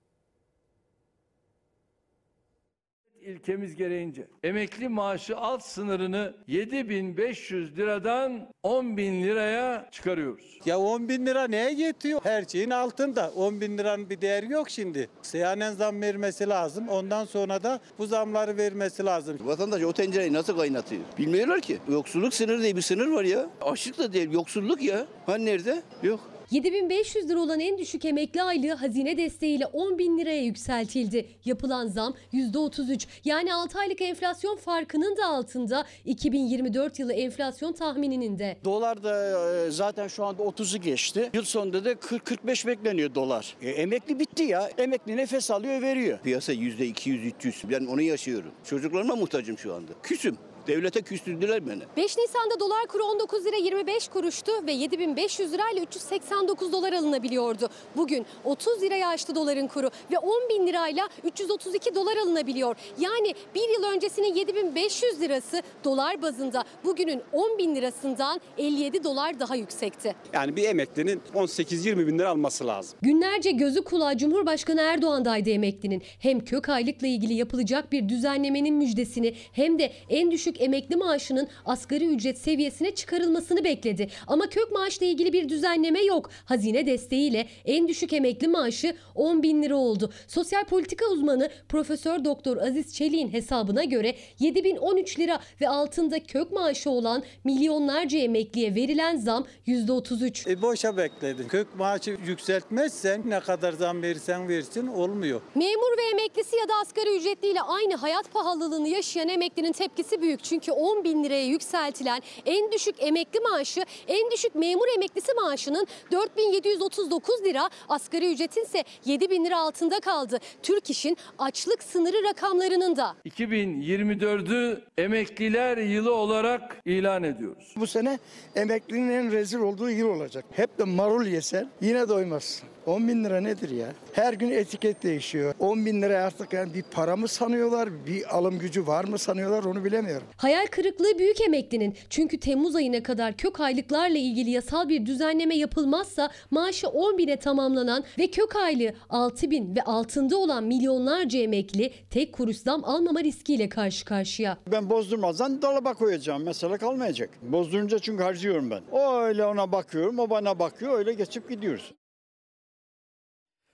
İlkemiz 3.26 3.76
gereğince 3.76 4.28
emekli 4.44 4.90
maaşı 4.90 5.38
alt 5.38 5.64
sınırını 5.64 6.34
7500 6.48 7.78
liradan 7.78 8.48
10 8.64 8.98
bin 8.98 9.24
liraya 9.24 9.90
çıkarıyoruz. 9.92 10.60
Ya 10.66 10.80
10 10.80 11.10
bin 11.10 11.26
lira 11.26 11.48
neye 11.48 11.72
yetiyor? 11.72 12.20
Her 12.24 12.44
şeyin 12.46 12.70
altında. 12.70 13.32
10 13.36 13.62
bin 13.62 13.78
liranın 13.78 14.10
bir 14.10 14.22
değeri 14.22 14.52
yok 14.52 14.70
şimdi. 14.70 15.10
Seyyanen 15.22 15.72
zam 15.74 16.02
vermesi 16.02 16.50
lazım. 16.50 16.90
Ondan 16.90 17.26
sonra 17.26 17.64
da 17.64 17.80
bu 18.00 18.06
zamları 18.08 18.58
vermesi 18.58 19.06
lazım. 19.06 19.38
Vatandaş 19.46 19.84
o 19.84 19.94
tencereyi 19.94 20.34
nasıl 20.34 20.58
kaynatıyor? 20.58 21.02
Bilmiyorlar 21.18 21.62
ki. 21.62 21.78
Yoksulluk 21.90 22.34
sınırı 22.34 22.62
diye 22.62 22.76
bir 22.76 22.82
sınır 22.82 23.08
var 23.08 23.24
ya. 23.24 23.46
Açlık 23.62 23.98
da 23.98 24.14
değil, 24.14 24.32
yoksulluk 24.32 24.82
ya. 24.84 25.06
Hani 25.26 25.46
nerede? 25.46 25.82
Yok. 26.04 26.33
7500 26.52 27.30
lira 27.30 27.40
olan 27.40 27.60
en 27.60 27.78
düşük 27.78 28.06
emekli 28.06 28.44
aylığı 28.44 28.74
hazine 28.74 29.18
desteğiyle 29.18 29.66
10 29.66 29.98
bin 29.98 30.18
liraya 30.18 30.44
yükseltildi. 30.44 31.26
Yapılan 31.46 31.88
zam 31.88 32.14
%33 32.34 33.06
yani 33.26 33.54
6 33.54 33.80
aylık 33.80 34.02
enflasyon 34.02 34.56
farkının 34.58 35.18
da 35.18 35.26
altında 35.26 35.86
2024 36.06 37.00
yılı 37.00 37.14
enflasyon 37.14 37.74
tahmininin 37.74 38.40
de. 38.40 38.58
Dolar 38.64 39.04
da 39.04 39.66
e, 39.66 39.72
zaten 39.72 40.08
şu 40.08 40.26
anda 40.26 40.44
30'u 40.44 40.82
geçti. 40.82 41.30
Yıl 41.34 41.44
sonunda 41.44 41.86
da 41.86 41.92
40-45 41.92 42.68
bekleniyor 42.68 43.16
dolar. 43.16 43.56
E, 43.62 43.70
emekli 43.70 44.20
bitti 44.20 44.44
ya. 44.44 44.70
Emekli 44.78 45.18
nefes 45.18 45.52
alıyor 45.52 45.82
veriyor. 45.82 46.20
Piyasa 46.20 46.54
yüzde 46.54 46.88
200-300. 46.90 47.70
Ben 47.70 47.86
onu 47.86 48.02
yaşıyorum. 48.02 48.52
Çocuklarıma 48.64 49.16
muhtacım 49.16 49.58
şu 49.58 49.74
anda. 49.74 49.92
Küsüm. 50.04 50.38
Devlete 50.68 51.02
küstürdüler 51.02 51.68
beni. 51.68 51.82
5 51.98 52.18
Nisan'da 52.18 52.60
dolar 52.60 52.88
kuru 52.88 53.04
19 53.04 53.46
lira 53.46 53.56
25 53.56 54.08
kuruştu 54.08 54.52
ve 54.68 54.72
7500 54.72 55.54
lirayla 55.54 55.82
389 55.84 56.72
dolar 56.72 56.94
alınabiliyordu. 56.94 57.70
Bugün 57.96 58.26
30 58.44 58.82
liraya 58.82 59.08
aştı 59.08 59.36
doların 59.36 59.68
kuru 59.68 59.90
ve 60.12 60.18
10 60.18 60.50
bin 60.50 60.68
lirayla 60.68 61.10
332 61.24 61.96
dolar 61.96 62.18
alınabiliyor. 62.18 62.76
Yani 63.00 63.34
bir 63.56 63.70
yıl 63.70 63.84
öncesinin 63.96 64.36
7500 64.36 65.22
lirası 65.22 65.62
dolar 65.84 66.22
bazında 66.22 66.64
bugünün 66.86 67.22
10 67.34 67.58
bin 67.58 67.76
lirasından 67.76 68.42
57 68.58 69.04
dolar 69.04 69.40
daha 69.40 69.56
yüksekti. 69.56 70.16
Yani 70.34 70.56
bir 70.56 70.64
emeklinin 70.64 71.22
18-20 71.34 72.08
bin 72.08 72.20
lira 72.20 72.30
alması 72.30 72.68
lazım. 72.68 73.00
Günlerce 73.02 73.52
gözü 73.52 73.84
kulağı 73.84 74.18
Cumhurbaşkanı 74.18 74.82
Erdoğan'daydı 74.82 75.50
emeklinin. 75.50 76.04
Hem 76.20 76.46
kök 76.46 76.70
aylıkla 76.70 77.08
ilgili 77.08 77.34
yapılacak 77.34 77.92
bir 77.92 78.10
düzenlemenin 78.10 78.76
müjdesini 78.76 79.36
hem 79.52 79.80
de 79.80 79.94
en 80.10 80.32
düşük 80.32 80.53
emekli 80.62 80.96
maaşının 80.96 81.48
asgari 81.66 82.06
ücret 82.06 82.38
seviyesine 82.38 82.96
çıkarılmasını 82.96 83.64
bekledi. 83.64 84.10
Ama 84.28 84.50
kök 84.50 84.72
maaşla 84.72 85.06
ilgili 85.06 85.34
bir 85.34 85.50
düzenleme 85.50 86.02
yok. 86.04 86.30
Hazine 86.46 86.86
desteğiyle 86.86 87.48
en 87.66 87.88
düşük 87.88 88.14
emekli 88.14 88.48
maaşı 88.48 88.96
10 89.16 89.44
bin 89.44 89.64
lira 89.64 89.76
oldu. 89.76 90.14
Sosyal 90.28 90.64
politika 90.66 91.06
uzmanı 91.06 91.50
Profesör 91.70 92.26
Doktor 92.26 92.58
Aziz 92.58 92.94
Çelik'in 92.96 93.34
hesabına 93.34 93.84
göre 93.84 94.16
7013 94.40 95.20
lira 95.20 95.40
ve 95.62 95.70
altında 95.70 96.24
kök 96.24 96.52
maaşı 96.52 96.90
olan 96.90 97.24
milyonlarca 97.44 98.20
emekliye 98.20 98.76
verilen 98.76 99.18
zam 99.18 99.46
%33. 99.68 100.50
E 100.52 100.62
boşa 100.62 100.98
bekledin. 100.98 101.48
Kök 101.48 101.76
maaşı 101.76 102.18
yükseltmezsen 102.28 103.22
ne 103.26 103.40
kadar 103.40 103.74
zam 103.74 104.02
verirsen 104.02 104.50
versin 104.50 104.88
olmuyor. 104.88 105.42
Memur 105.56 105.98
ve 105.98 106.04
emeklisi 106.12 106.56
ya 106.56 106.70
da 106.70 106.74
asgari 106.82 107.18
ücretliyle 107.18 107.62
aynı 107.62 107.96
hayat 107.96 108.34
pahalılığını 108.34 108.88
yaşayan 108.88 109.30
emeklinin 109.30 109.72
tepkisi 109.72 110.22
büyük. 110.22 110.43
Çünkü 110.44 110.72
10 110.72 111.04
bin 111.04 111.24
liraya 111.24 111.46
yükseltilen 111.46 112.22
en 112.46 112.72
düşük 112.72 112.96
emekli 113.00 113.40
maaşı, 113.40 113.84
en 114.08 114.32
düşük 114.32 114.56
memur 114.56 114.88
emeklisi 114.96 115.34
maaşının 115.34 115.88
4739 116.12 117.44
lira, 117.44 117.70
asgari 117.90 118.34
ücretin 118.34 118.64
ise 118.64 118.84
7 119.06 119.30
bin 119.30 119.46
lira 119.46 119.60
altında 119.60 120.00
kaldı. 120.00 120.40
Türk 120.64 120.90
İş'in 120.90 121.18
açlık 121.40 121.84
sınırı 121.84 122.24
rakamlarının 122.24 122.96
da. 122.96 123.16
2024'ü 123.26 124.82
emekliler 124.98 125.78
yılı 125.78 126.14
olarak 126.14 126.78
ilan 126.86 127.24
ediyoruz. 127.24 127.74
Bu 127.76 127.88
sene 127.88 128.20
emeklinin 128.56 129.10
en 129.10 129.32
rezil 129.32 129.60
olduğu 129.60 129.90
yıl 129.90 130.10
olacak. 130.10 130.46
Hep 130.52 130.80
de 130.80 130.84
marul 130.84 131.26
yesen 131.26 131.70
yine 131.82 132.10
doymazsın. 132.10 132.73
10 132.86 133.08
bin 133.08 133.24
lira 133.24 133.42
nedir 133.42 133.70
ya? 133.70 133.88
Her 134.14 134.34
gün 134.34 134.52
etiket 134.52 135.04
değişiyor. 135.04 135.54
10 135.60 135.86
bin 135.86 136.02
lira 136.02 136.24
artık 136.24 136.54
yani 136.54 136.74
bir 136.74 136.84
para 136.84 137.16
mı 137.16 137.28
sanıyorlar, 137.28 138.06
bir 138.06 138.38
alım 138.38 138.60
gücü 138.60 138.88
var 138.88 139.04
mı 139.06 139.18
sanıyorlar 139.18 139.64
onu 139.64 139.84
bilemiyorum. 139.86 140.28
Hayal 140.38 140.66
kırıklığı 140.66 141.20
büyük 141.20 141.42
emeklinin. 141.42 141.96
Çünkü 142.10 142.40
Temmuz 142.40 142.76
ayına 142.76 143.04
kadar 143.04 143.38
kök 143.38 143.60
aylıklarla 143.60 144.18
ilgili 144.18 144.50
yasal 144.50 144.90
bir 144.90 145.06
düzenleme 145.06 145.56
yapılmazsa 145.56 146.30
maaşı 146.52 146.88
10 146.88 147.18
bine 147.18 147.38
tamamlanan 147.38 148.04
ve 148.20 148.28
kök 148.28 148.56
aylığı 148.56 148.94
6 149.10 149.52
bin 149.52 149.76
ve 149.76 149.82
altında 149.82 150.38
olan 150.38 150.64
milyonlarca 150.64 151.40
emekli 151.40 151.94
tek 152.10 152.34
kuruş 152.34 152.58
zam 152.58 152.84
almama 152.86 153.24
riskiyle 153.24 153.70
karşı 153.70 154.06
karşıya. 154.06 154.58
Ben 154.72 154.90
bozdurmazdan 154.90 155.62
dolaba 155.62 155.94
koyacağım. 155.94 156.44
Mesela 156.44 156.78
kalmayacak. 156.78 157.30
Bozdurunca 157.42 158.00
çünkü 158.00 158.24
harcıyorum 158.24 158.72
ben. 158.72 158.82
O 158.92 159.14
öyle 159.16 159.46
ona 159.46 159.72
bakıyorum, 159.72 160.20
o 160.20 160.30
bana 160.30 160.60
bakıyor. 160.60 160.98
Öyle 160.98 161.14
geçip 161.14 161.50
gidiyoruz. 161.50 161.94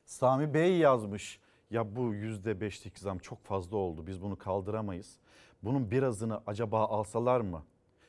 Sami 0.10 0.54
Bey 0.54 0.78
yazmış. 0.78 1.40
Ya 1.70 1.96
bu 1.96 2.14
%5'lik 2.14 3.00
zam 3.00 3.18
çok 3.18 3.44
fazla 3.44 3.78
oldu. 3.78 4.08
Biz 4.08 4.22
bunu 4.22 4.38
kaldıramayız. 4.38 5.18
Bunun 5.64 5.92
birazını 5.92 6.42
acaba 6.48 6.86
alsalar 6.86 7.42
mı? 7.42 7.64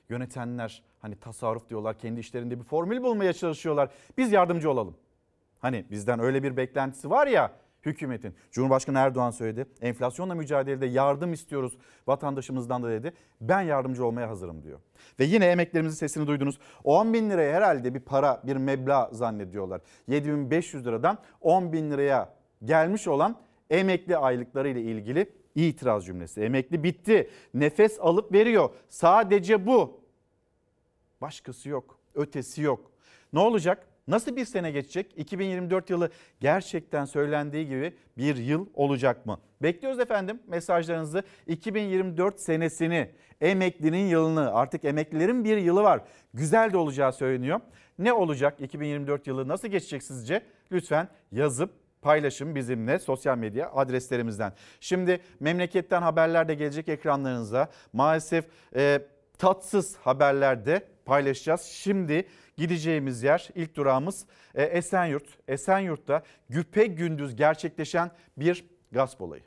Yönetenler 0.08 0.82
hani 1.00 1.16
tasarruf 1.16 1.68
diyorlar 1.68 1.98
kendi 1.98 2.20
işlerinde 2.20 2.58
bir 2.58 2.64
formül 2.64 3.02
bulmaya 3.02 3.32
çalışıyorlar. 3.32 3.90
Biz 4.18 4.32
yardımcı 4.32 4.70
olalım. 4.70 4.96
Hani 5.58 5.84
bizden 5.90 6.20
öyle 6.20 6.42
bir 6.42 6.56
beklentisi 6.56 7.10
var 7.10 7.26
ya 7.26 7.52
hükümetin. 7.86 8.34
Cumhurbaşkanı 8.50 8.98
Erdoğan 8.98 9.30
söyledi. 9.30 9.66
Enflasyonla 9.80 10.34
mücadelede 10.34 10.86
yardım 10.86 11.32
istiyoruz 11.32 11.78
vatandaşımızdan 12.06 12.82
da 12.82 12.90
dedi. 12.90 13.12
Ben 13.40 13.60
yardımcı 13.60 14.04
olmaya 14.04 14.28
hazırım 14.28 14.62
diyor. 14.62 14.80
Ve 15.20 15.24
yine 15.24 15.46
emeklerimizin 15.46 15.96
sesini 15.96 16.26
duydunuz. 16.26 16.58
10 16.84 17.12
bin 17.12 17.30
liraya 17.30 17.56
herhalde 17.56 17.94
bir 17.94 18.00
para 18.00 18.42
bir 18.44 18.56
meblağ 18.56 19.10
zannediyorlar. 19.12 19.80
7500 20.08 20.86
liradan 20.86 21.18
10 21.40 21.72
bin 21.72 21.90
liraya 21.90 22.34
gelmiş 22.64 23.08
olan 23.08 23.36
emekli 23.70 24.16
aylıkları 24.16 24.68
ile 24.68 24.82
ilgili 24.82 25.32
itiraz 25.54 26.06
cümlesi. 26.06 26.40
Emekli 26.40 26.82
bitti. 26.82 27.30
Nefes 27.54 28.00
alıp 28.00 28.32
veriyor. 28.32 28.70
Sadece 28.88 29.66
bu. 29.66 30.00
Başkası 31.20 31.68
yok. 31.68 31.98
Ötesi 32.14 32.62
yok. 32.62 32.90
Ne 33.32 33.40
olacak? 33.40 33.86
Nasıl 34.10 34.36
bir 34.36 34.44
sene 34.44 34.70
geçecek? 34.70 35.12
2024 35.16 35.90
yılı 35.90 36.10
gerçekten 36.40 37.04
söylendiği 37.04 37.66
gibi 37.66 37.94
bir 38.18 38.36
yıl 38.36 38.66
olacak 38.74 39.26
mı? 39.26 39.40
Bekliyoruz 39.62 40.00
efendim 40.00 40.40
mesajlarınızı. 40.46 41.22
2024 41.46 42.40
senesini, 42.40 43.10
emeklinin 43.40 44.06
yılını, 44.06 44.54
artık 44.54 44.84
emeklilerin 44.84 45.44
bir 45.44 45.56
yılı 45.56 45.82
var. 45.82 46.00
Güzel 46.34 46.72
de 46.72 46.76
olacağı 46.76 47.12
söyleniyor. 47.12 47.60
Ne 47.98 48.12
olacak 48.12 48.60
2024 48.60 49.26
yılı 49.26 49.48
nasıl 49.48 49.68
geçecek 49.68 50.02
sizce? 50.02 50.42
Lütfen 50.72 51.08
yazıp 51.32 51.70
paylaşın 52.02 52.54
bizimle 52.54 52.98
sosyal 52.98 53.38
medya 53.38 53.72
adreslerimizden. 53.72 54.52
Şimdi 54.80 55.20
memleketten 55.40 56.02
haberler 56.02 56.48
de 56.48 56.54
gelecek 56.54 56.88
ekranlarınıza. 56.88 57.68
Maalesef 57.92 58.44
e, 58.76 59.02
tatsız 59.38 59.96
haberler 59.96 60.66
de 60.66 60.86
paylaşacağız. 61.04 61.62
Şimdi 61.62 62.26
gideceğimiz 62.60 63.22
yer 63.22 63.48
ilk 63.54 63.74
durağımız 63.76 64.26
e, 64.54 64.62
Esenyurt. 64.62 65.24
Esenyurt'ta 65.48 66.22
güpe 66.48 66.86
gündüz 66.86 67.36
gerçekleşen 67.36 68.10
bir 68.36 68.64
gasp 68.92 69.22
olayı. 69.22 69.42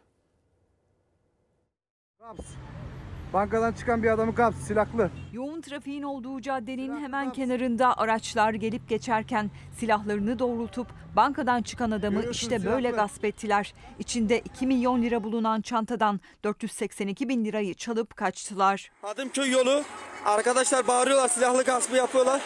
Bankadan 3.33 3.73
çıkan 3.73 4.03
bir 4.03 4.09
adamı 4.09 4.35
kaps 4.35 4.57
silahlı. 4.57 5.11
Yoğun 5.33 5.61
trafiğin 5.61 6.03
olduğu 6.03 6.41
caddenin 6.41 7.01
hemen 7.01 7.31
kenarında 7.31 7.97
araçlar 7.97 8.53
gelip 8.53 8.89
geçerken 8.89 9.51
silahlarını 9.71 10.39
doğrultup 10.39 10.87
bankadan 11.15 11.61
çıkan 11.61 11.91
adamı 11.91 12.15
Görüyorsunuz 12.15 12.41
işte 12.53 12.65
böyle 12.71 12.87
silahlı. 12.87 12.95
gasp 13.03 13.25
ettiler. 13.25 13.73
İçinde 13.99 14.39
2 14.39 14.67
milyon 14.67 15.01
lira 15.01 15.23
bulunan 15.23 15.61
çantadan 15.61 16.19
482 16.43 17.29
bin 17.29 17.45
lirayı 17.45 17.73
çalıp 17.73 18.15
kaçtılar. 18.15 18.91
Hadımköy 19.01 19.51
yolu. 19.51 19.83
Arkadaşlar 20.25 20.87
bağırıyorlar 20.87 21.27
silahlı 21.27 21.63
gaspı 21.63 21.95
yapıyorlar. 21.95 22.41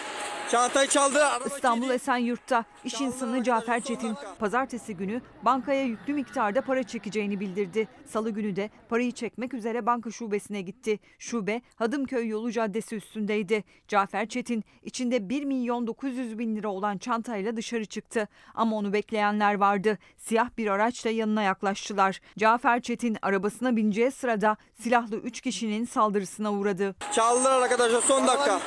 Çantayı 0.51 0.87
çaldı. 0.87 1.19
İstanbul 1.45 1.89
Esenyurt'ta 1.89 2.65
iş 2.83 3.01
insanı 3.01 3.43
Cafer 3.43 3.79
Çetin 3.79 4.15
pazartesi 4.39 4.95
günü 4.97 5.21
bankaya 5.41 5.83
yüklü 5.83 6.13
miktarda 6.13 6.61
para 6.61 6.83
çekeceğini 6.83 7.39
bildirdi. 7.39 7.87
Salı 8.05 8.29
günü 8.29 8.55
de 8.55 8.69
parayı 8.89 9.11
çekmek 9.11 9.53
üzere 9.53 9.85
banka 9.85 10.11
şubesine 10.11 10.61
gitti. 10.61 10.99
Şube 11.19 11.61
Hadımköy 11.75 12.27
yolu 12.27 12.51
caddesi 12.51 12.95
üstündeydi. 12.95 13.63
Cafer 13.87 14.29
Çetin 14.29 14.63
içinde 14.83 15.29
1 15.29 15.43
milyon 15.43 15.87
900 15.87 16.39
bin 16.39 16.55
lira 16.55 16.67
olan 16.67 16.97
çantayla 16.97 17.57
dışarı 17.57 17.85
çıktı. 17.85 18.27
Ama 18.55 18.75
onu 18.75 18.93
bekleyenler 18.93 19.53
vardı. 19.53 19.97
Siyah 20.17 20.49
bir 20.57 20.67
araçla 20.67 21.09
yanına 21.09 21.41
yaklaştılar. 21.43 22.21
Cafer 22.37 22.81
Çetin 22.81 23.17
arabasına 23.21 23.75
bineceği 23.75 24.11
sırada 24.11 24.57
silahlı 24.81 25.15
3 25.15 25.41
kişinin 25.41 25.85
saldırısına 25.85 26.53
uğradı. 26.53 26.95
Çaldılar 27.11 27.61
arkadaşlar 27.67 28.01
son 28.01 28.27
dakika. 28.27 28.59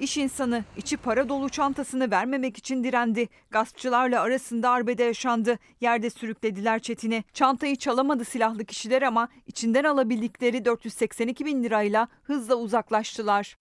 İş 0.00 0.16
insanı 0.16 0.64
içi 0.76 0.96
para 0.96 1.28
dolu 1.28 1.48
çantasını 1.48 2.10
vermemek 2.10 2.58
için 2.58 2.84
direndi. 2.84 3.28
Gaspçılarla 3.50 4.20
arasında 4.20 4.70
arbede 4.70 5.02
yaşandı. 5.02 5.58
Yerde 5.80 6.10
sürüklediler 6.10 6.78
Çetin'i. 6.78 7.24
Çantayı 7.34 7.76
çalamadı 7.76 8.24
silahlı 8.24 8.64
kişiler 8.64 9.02
ama 9.02 9.28
içinden 9.46 9.84
alabildikleri 9.84 10.64
482 10.64 11.44
bin 11.44 11.64
lirayla 11.64 12.08
hızla 12.22 12.54
uzaklaştılar. 12.54 13.56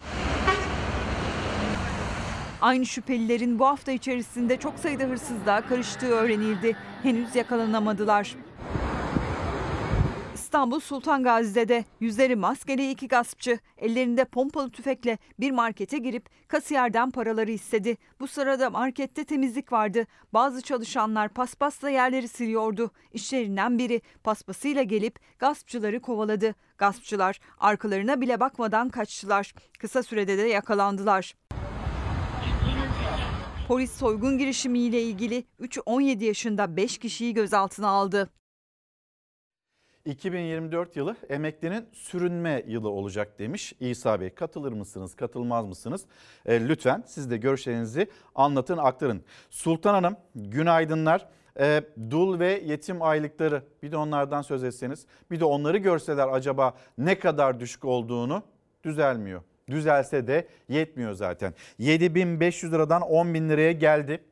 Aynı 2.62 2.86
şüphelilerin 2.86 3.60
bu 3.60 3.66
hafta 3.68 3.92
içerisinde 3.92 4.58
çok 4.58 4.80
sayıda 4.80 5.04
hırsızlığa 5.04 5.62
karıştığı 5.62 6.08
öğrenildi. 6.10 6.76
Henüz 7.04 7.36
yakalanamadılar. 7.36 8.36
İstanbul 10.50 10.80
Sultan 10.80 11.24
Gazi'de 11.24 11.68
de 11.68 11.86
yüzleri 12.00 12.36
maskeli 12.36 12.92
iki 12.92 13.08
gaspçı 13.08 13.60
ellerinde 13.78 14.26
pompalı 14.26 14.70
tüfekle 14.72 15.18
bir 15.40 15.52
markete 15.52 15.98
girip 15.98 16.30
kasiyerden 16.48 17.12
paraları 17.12 17.52
istedi. 17.52 17.98
Bu 18.20 18.28
sırada 18.28 18.70
markette 18.70 19.24
temizlik 19.24 19.72
vardı. 19.72 20.06
Bazı 20.34 20.62
çalışanlar 20.62 21.30
paspasla 21.30 21.90
yerleri 21.90 22.28
siliyordu. 22.28 22.92
İşlerinden 23.14 23.78
biri 23.78 24.02
paspasıyla 24.24 24.84
gelip 24.84 25.20
gaspçıları 25.40 26.00
kovaladı. 26.00 26.56
Gaspçılar 26.78 27.40
arkalarına 27.58 28.22
bile 28.22 28.40
bakmadan 28.40 28.90
kaçtılar. 28.90 29.54
Kısa 29.80 30.04
sürede 30.04 30.38
de 30.38 30.42
yakalandılar. 30.42 31.36
Polis 33.68 33.92
soygun 33.92 34.38
girişimiyle 34.38 35.02
ilgili 35.02 35.44
3-17 35.62 36.24
yaşında 36.24 36.78
5 36.78 36.98
kişiyi 36.98 37.34
gözaltına 37.34 37.88
aldı. 37.88 38.30
2024 40.10 40.96
yılı 40.96 41.16
emeklinin 41.30 41.86
sürünme 41.94 42.64
yılı 42.68 42.90
olacak 42.90 43.40
demiş 43.40 43.74
İsa 43.80 44.22
Bey. 44.22 44.30
Katılır 44.30 44.74
mısınız, 44.74 45.16
katılmaz 45.16 45.66
mısınız? 45.66 46.06
E, 46.46 46.68
lütfen 46.68 47.04
siz 47.08 47.32
de 47.32 47.38
görüşlerinizi 47.38 48.08
anlatın, 48.36 48.78
aktarın. 48.78 49.24
Sultan 49.50 49.94
Hanım, 49.94 50.16
günaydınlar. 50.36 51.28
E, 51.60 51.84
dul 52.12 52.40
ve 52.40 52.62
yetim 52.66 53.02
aylıkları 53.02 53.64
bir 53.84 53.92
de 53.92 53.98
onlardan 53.98 54.42
söz 54.42 54.64
etseniz, 54.64 55.06
bir 55.32 55.40
de 55.40 55.46
onları 55.46 55.78
görseler 55.78 56.28
acaba 56.28 56.74
ne 56.98 57.20
kadar 57.20 57.60
düşük 57.60 57.86
olduğunu 57.86 58.44
düzelmiyor. 58.84 59.42
Düzelse 59.70 60.28
de 60.28 60.48
yetmiyor 60.70 61.14
zaten. 61.14 61.54
7500 61.78 62.74
liradan 62.74 63.02
10 63.02 63.34
bin 63.34 63.50
liraya 63.50 63.72
geldi. 63.72 64.24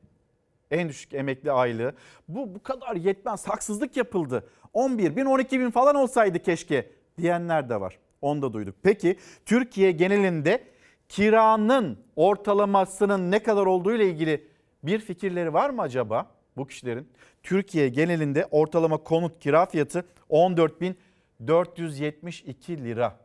En 0.72 0.90
düşük 0.90 1.14
emekli 1.14 1.52
aylığı. 1.52 1.94
Bu 2.28 2.56
bu 2.56 2.64
kadar 2.64 2.96
yetmez. 2.96 3.48
Haksızlık 3.48 3.98
yapıldı. 3.98 4.50
11 4.74 5.16
bin 5.16 5.26
12 5.26 5.60
bin 5.60 5.72
falan 5.72 5.96
olsaydı 5.96 6.40
keşke 6.40 6.92
diyenler 7.18 7.70
de 7.70 7.82
var. 7.82 8.00
Onu 8.22 8.42
da 8.42 8.54
duyduk. 8.54 8.76
Peki 8.84 9.18
Türkiye 9.46 9.92
genelinde 9.92 10.64
kiranın 11.10 12.00
ortalamasının 12.16 13.32
ne 13.32 13.44
kadar 13.44 13.66
olduğu 13.66 13.94
ile 13.94 14.10
ilgili 14.10 14.48
bir 14.84 15.00
fikirleri 15.00 15.54
var 15.54 15.70
mı 15.70 15.82
acaba 15.82 16.32
bu 16.58 16.68
kişilerin? 16.68 17.10
Türkiye 17.44 17.90
genelinde 17.90 18.48
ortalama 18.52 18.98
konut 18.98 19.40
kira 19.40 19.66
fiyatı 19.66 20.06
14.472 20.30 22.84
lira. 22.84 23.20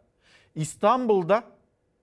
İstanbul'da 0.54 1.44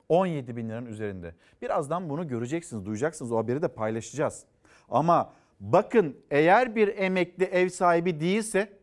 17 0.10 0.56
bin 0.56 0.70
liranın 0.70 0.86
üzerinde. 0.86 1.36
Birazdan 1.62 2.10
bunu 2.10 2.28
göreceksiniz, 2.28 2.86
duyacaksınız. 2.86 3.32
O 3.32 3.38
haberi 3.38 3.62
de 3.62 3.68
paylaşacağız. 3.68 4.46
Ama 4.92 5.34
bakın 5.60 6.18
eğer 6.32 6.76
bir 6.76 6.98
emekli 6.98 7.46
ev 7.46 7.70
sahibi 7.70 8.20
değilse 8.20 8.74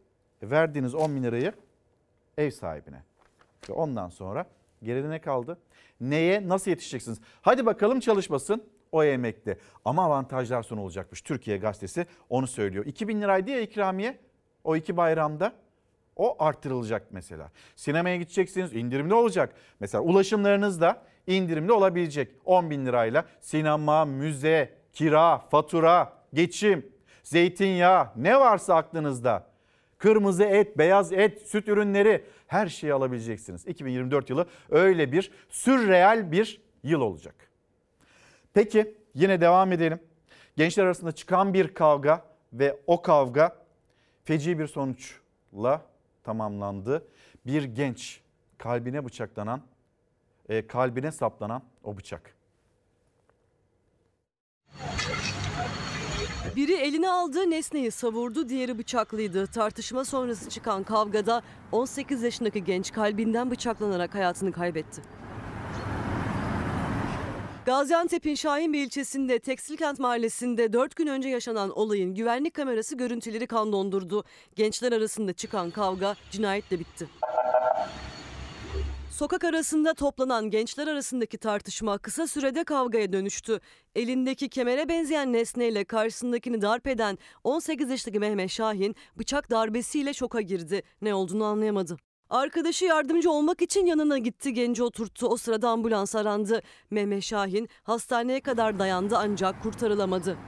verdiğiniz 0.43 0.95
10 0.95 1.17
bin 1.17 1.23
lirayı 1.23 1.53
ev 2.39 2.51
sahibine. 2.51 3.03
Ve 3.69 3.73
ondan 3.73 4.09
sonra 4.09 4.47
geride 4.83 5.11
ne 5.11 5.21
kaldı? 5.21 5.59
Neye 6.01 6.49
nasıl 6.49 6.71
yetişeceksiniz? 6.71 7.21
Hadi 7.43 7.67
bakalım 7.67 8.01
çalışmasın 8.01 8.65
o 8.93 9.05
emekli. 9.05 9.59
Ama 9.85 10.05
avantajlar 10.05 10.63
sunulacakmış. 10.63 11.21
Türkiye 11.21 11.57
Gazetesi 11.59 12.07
onu 12.31 12.47
söylüyor. 12.47 12.87
2000 12.87 13.23
liraydı 13.23 13.51
ya 13.51 13.61
ikramiye 13.61 14.19
o 14.65 14.77
iki 14.77 14.97
bayramda. 14.97 15.53
O 16.17 16.45
artırılacak 16.45 17.07
mesela. 17.11 17.51
Sinemaya 17.77 18.17
gideceksiniz 18.17 18.75
indirimli 18.75 19.15
olacak. 19.15 19.55
Mesela 19.81 20.03
ulaşımlarınız 20.03 20.81
da 20.81 21.03
indirimli 21.27 21.73
olabilecek. 21.73 22.31
10 22.45 22.71
bin 22.71 22.87
lirayla 22.87 23.25
sinema, 23.41 24.05
müze, 24.05 24.75
kira, 24.97 25.39
fatura, 25.39 26.13
geçim, 26.35 26.93
zeytinyağı 27.23 28.09
ne 28.17 28.41
varsa 28.41 28.75
aklınızda. 28.75 29.47
Kırmızı 29.99 30.45
et, 30.45 30.79
beyaz 30.79 31.13
et, 31.13 31.43
süt 31.49 31.69
ürünleri 31.69 32.25
her 32.47 32.67
şeyi 32.67 32.93
alabileceksiniz. 32.93 33.67
2024 33.67 34.31
yılı 34.31 34.47
öyle 34.71 35.13
bir 35.13 35.31
sürreal 35.49 36.33
bir 36.33 36.61
yıl 36.83 37.01
olacak. 37.01 37.35
Peki 38.55 38.95
yine 39.15 39.41
devam 39.41 39.73
edelim. 39.73 40.01
Gençler 40.57 40.85
arasında 40.85 41.13
çıkan 41.13 41.55
bir 41.55 41.75
kavga 41.75 42.25
ve 42.53 42.81
o 42.87 43.03
kavga 43.03 43.57
feci 44.25 44.59
bir 44.59 44.67
sonuçla 44.67 45.83
tamamlandı. 46.25 47.09
Bir 47.47 47.65
genç 47.65 48.21
kalbine 48.59 49.05
bıçaklanan, 49.05 49.63
e, 50.49 50.67
kalbine 50.67 51.13
saplanan 51.13 51.63
o 51.85 51.97
bıçak. 51.97 52.36
Biri 56.57 56.73
eline 56.73 57.09
aldığı 57.09 57.51
nesneyi 57.51 57.91
savurdu, 57.91 58.49
diğeri 58.49 58.79
bıçaklıydı. 58.79 59.47
Tartışma 59.47 60.05
sonrası 60.05 60.51
çıkan 60.51 60.85
kavgada 60.85 61.43
18 61.73 62.23
yaşındaki 62.23 62.65
genç 62.65 62.93
kalbinden 62.93 63.51
bıçaklanarak 63.51 64.15
hayatını 64.15 64.53
kaybetti. 64.53 65.03
Gaziantep'in 67.67 68.35
Şahinbey 68.35 68.83
ilçesinde 68.83 69.39
Tekstilkent 69.39 69.99
mahallesinde 69.99 70.73
4 70.73 70.97
gün 70.97 71.07
önce 71.07 71.29
yaşanan 71.29 71.71
olayın 71.71 72.15
güvenlik 72.15 72.55
kamerası 72.55 72.97
görüntüleri 72.97 73.47
kan 73.47 73.73
dondurdu. 73.73 74.25
Gençler 74.55 74.93
arasında 74.93 75.33
çıkan 75.33 75.71
kavga 75.71 76.15
cinayetle 76.31 76.79
bitti. 76.79 77.09
Sokak 79.17 79.45
arasında 79.45 79.95
toplanan 79.95 80.51
gençler 80.51 80.87
arasındaki 80.87 81.39
tartışma 81.39 81.99
kısa 81.99 82.27
sürede 82.27 82.65
kavgaya 82.65 83.13
dönüştü. 83.13 83.61
Elindeki 83.95 84.49
kemere 84.49 84.89
benzeyen 84.89 85.33
nesneyle 85.33 85.85
karşısındakini 85.85 86.63
darp 86.63 86.87
eden 86.87 87.19
18 87.45 87.91
yaşındaki 87.91 88.19
Mehmet 88.19 88.51
Şahin 88.51 88.97
bıçak 89.19 89.51
darbesiyle 89.51 90.15
şoka 90.15 90.41
girdi. 90.41 90.83
Ne 91.03 91.15
olduğunu 91.15 91.45
anlayamadı. 91.45 91.97
Arkadaşı 92.31 92.85
yardımcı 92.85 93.31
olmak 93.31 93.63
için 93.63 93.87
yanına 93.87 94.19
gitti 94.19 94.55
genci 94.55 94.83
oturttu. 94.83 95.27
O 95.27 95.37
sırada 95.37 95.69
ambulans 95.69 96.15
arandı. 96.15 96.63
Mehmet 96.91 97.23
Şahin 97.23 97.69
hastaneye 97.83 98.41
kadar 98.41 98.79
dayandı 98.79 99.17
ancak 99.19 99.63
kurtarılamadı. 99.63 100.39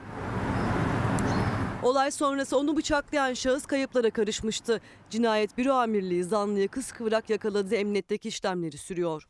Olay 1.82 2.10
sonrası 2.10 2.58
onu 2.58 2.76
bıçaklayan 2.76 3.32
şahıs 3.32 3.66
kayıplara 3.66 4.10
karışmıştı. 4.10 4.80
Cinayet 5.10 5.58
Büro 5.58 5.72
Amirliği 5.72 6.24
zanlıyı 6.24 6.68
kıskıvrak 6.68 7.30
yakaladı. 7.30 7.74
Emniyetteki 7.74 8.28
işlemleri 8.28 8.78
sürüyor. 8.78 9.28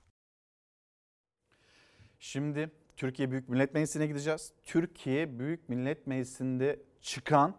Şimdi 2.19 2.71
Türkiye 2.97 3.31
Büyük 3.31 3.49
Millet 3.49 3.75
Meclisi'ne 3.75 4.07
gideceğiz. 4.07 4.53
Türkiye 4.65 5.39
Büyük 5.39 5.69
Millet 5.69 6.07
Meclisi'nde 6.07 6.81
çıkan 7.01 7.55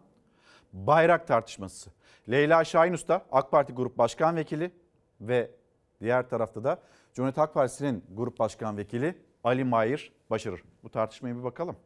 bayrak 0.72 1.26
tartışması. 1.26 1.90
Leyla 2.30 2.64
Şahin 2.64 2.92
Usta 2.92 3.26
AK 3.32 3.50
Parti 3.50 3.72
Grup 3.72 3.98
Başkan 3.98 4.36
Vekili 4.36 4.70
ve 5.20 5.50
diğer 6.00 6.28
tarafta 6.28 6.64
da 6.64 6.82
Cumhuriyet 7.14 7.38
Halk 7.38 7.54
Partisi'nin 7.54 8.04
Grup 8.14 8.38
Başkan 8.38 8.76
Vekili 8.76 9.18
Ali 9.44 9.64
Mahir 9.64 10.12
Başarır. 10.30 10.62
Bu 10.82 10.90
tartışmaya 10.90 11.36
bir 11.36 11.42
bakalım. 11.42 11.76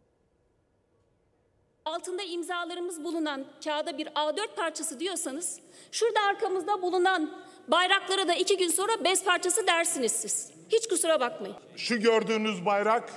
Altında 1.85 2.23
imzalarımız 2.23 3.05
bulunan 3.05 3.45
kağıda 3.65 3.99
bir 3.99 4.07
A4 4.07 4.55
parçası 4.57 5.01
diyorsanız 5.01 5.59
şurada 5.93 6.21
arkamızda 6.21 6.83
bulunan 6.83 7.31
bayraklara 7.69 8.29
da 8.29 8.35
iki 8.35 8.57
gün 8.57 8.69
sonra 8.69 9.05
bez 9.05 9.25
parçası 9.25 9.67
dersiniz 9.67 10.13
siz. 10.13 10.51
Hiç 10.73 10.89
kusura 10.89 11.21
bakmayın. 11.21 11.57
Şu 11.77 12.01
gördüğünüz 12.01 12.67
bayrak 12.67 13.13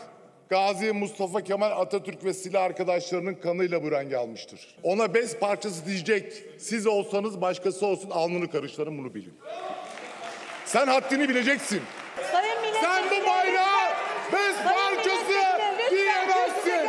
Gazi 0.50 0.92
Mustafa 0.94 1.42
Kemal 1.42 1.72
Atatürk 1.72 2.24
ve 2.26 2.34
silah 2.34 2.64
arkadaşlarının 2.64 3.36
kanıyla 3.36 3.84
bu 3.84 3.92
rengi 3.92 4.18
almıştır. 4.18 4.76
Ona 4.84 5.14
bez 5.14 5.40
parçası 5.40 5.86
diyecek 5.86 6.34
siz 6.60 6.88
olsanız 6.88 7.42
başkası 7.42 7.86
olsun 7.86 8.10
alnını 8.10 8.52
karışlarım 8.52 8.98
bunu 8.98 9.14
bilin. 9.14 9.34
Sen 10.66 10.88
haddini 10.88 11.30
bileceksin. 11.30 11.82
Sen 12.82 13.06
bu 13.06 13.28
bayrağı 13.30 13.90
bez 14.34 14.56
parçası 14.64 15.60
diyemezsin. 15.92 16.88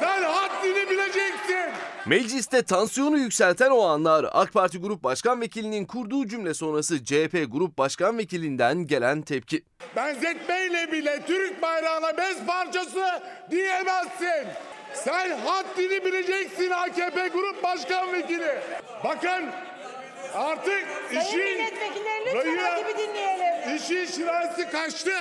Sen 0.00 0.22
haddini 0.22 0.90
bileceksin. 0.90 1.70
Mecliste 2.08 2.62
tansiyonu 2.62 3.18
yükselten 3.18 3.70
o 3.70 3.82
anlar 3.82 4.26
AK 4.32 4.52
Parti 4.52 4.78
Grup 4.78 5.04
Başkan 5.04 5.40
Vekilinin 5.40 5.84
kurduğu 5.84 6.26
cümle 6.26 6.54
sonrası 6.54 7.04
CHP 7.04 7.46
Grup 7.52 7.78
Başkan 7.78 8.18
Vekilinden 8.18 8.86
gelen 8.86 9.22
tepki. 9.22 9.64
Benzetmeyle 9.96 10.92
bile 10.92 11.22
Türk 11.26 11.62
bayrağına 11.62 12.16
bez 12.16 12.46
parçası 12.46 13.22
diyemezsin. 13.50 14.46
Sen 14.94 15.38
haddini 15.38 16.04
bileceksin 16.04 16.70
AKP 16.70 17.28
Grup 17.28 17.62
Başkan 17.62 18.12
Vekili. 18.12 18.58
Bakın 19.04 19.44
artık 20.34 20.86
işin 21.10 21.58
rayı, 22.34 23.76
işin 23.76 24.04
şirası 24.06 24.70
kaçtı. 24.70 25.14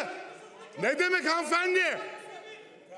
Ne 0.82 1.00
demek 1.00 1.30
hanımefendi? 1.32 2.00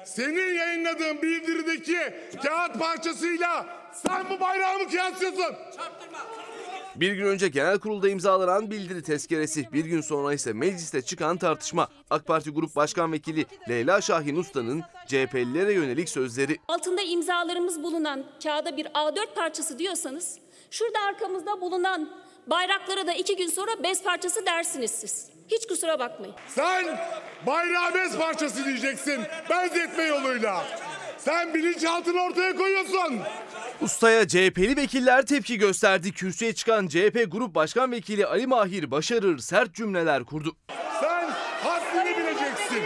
Senin 0.06 0.54
yayınladığın 0.54 1.21
bildirideki 1.21 1.97
kağıt 2.43 2.80
parçasıyla 2.80 3.78
sen 3.93 4.30
bu 4.30 4.39
bayrağı 4.39 4.80
mı 4.80 4.89
kıyaslıyorsun? 4.89 5.56
Bir 6.95 7.12
gün 7.12 7.25
önce 7.25 7.47
genel 7.47 7.80
kurulda 7.80 8.10
imzalanan 8.10 8.71
bildiri 8.71 9.04
tezkeresi, 9.04 9.73
bir 9.73 9.86
gün 9.86 10.02
sonra 10.02 10.34
ise 10.34 10.54
mecliste 10.54 11.02
çıkan 11.02 11.38
tartışma. 11.38 11.88
AK 12.10 12.25
Parti 12.25 12.49
Grup 12.49 12.75
Başkan 12.75 13.12
Vekili 13.12 13.45
Leyla 13.69 14.02
Şahin 14.02 14.36
Usta'nın 14.36 14.84
CHP'lilere 15.08 15.73
yönelik 15.73 16.10
sözleri. 16.10 16.58
Altında 16.67 17.02
imzalarımız 17.02 17.84
bulunan 17.84 18.23
kağıda 18.43 18.78
bir 18.78 18.86
A4 18.86 19.34
parçası 19.36 19.80
diyorsanız 19.80 20.38
şurada 20.71 20.99
arkamızda 20.99 21.62
bulunan 21.62 22.10
bayraklara 22.47 23.08
da 23.08 23.13
iki 23.13 23.36
gün 23.36 23.47
sonra 23.47 23.71
bez 23.84 24.04
parçası 24.04 24.45
dersiniz 24.45 24.91
siz. 24.91 25.30
Hiç 25.52 25.67
kusura 25.67 25.99
bakmayın. 25.99 26.36
Sen 26.47 26.99
bayrağı 27.47 27.93
bez 27.93 28.17
parçası 28.17 28.65
diyeceksin 28.65 29.19
benzetme 29.49 30.04
yoluyla. 30.04 30.65
Sen 31.25 31.53
bilinçaltını 31.53 32.21
ortaya 32.21 32.55
koyuyorsun. 32.55 33.19
Ustaya 33.82 34.27
CHP'li 34.27 34.77
vekiller 34.77 35.25
tepki 35.25 35.58
gösterdi. 35.58 36.12
Kürsüye 36.12 36.53
çıkan 36.53 36.88
CHP 36.88 37.25
Grup 37.32 37.55
Başkan 37.55 37.91
Vekili 37.91 38.25
Ali 38.25 38.47
Mahir 38.47 38.91
Başarır 38.91 39.38
sert 39.38 39.75
cümleler 39.75 40.23
kurdu. 40.23 40.55
Sen 41.01 41.29
haddini 41.63 42.17
bileceksin. 42.17 42.84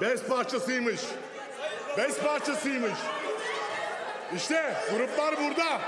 Bez 0.00 0.24
parçasıymış. 0.24 1.00
Bez 1.98 2.18
parçasıymış. 2.18 2.92
İşte 4.36 4.74
gruplar 4.90 5.34
burada. 5.36 5.80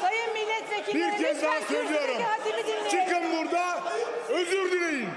Sayın 0.00 0.32
milletvekilleri 0.32 1.12
Bir 1.12 1.24
kez 1.24 1.42
daha 1.42 1.60
söylüyorum. 1.60 2.22
Çıkın 2.90 3.22
burada 3.36 3.82
özür 4.28 4.72
dileyin. 4.72 5.08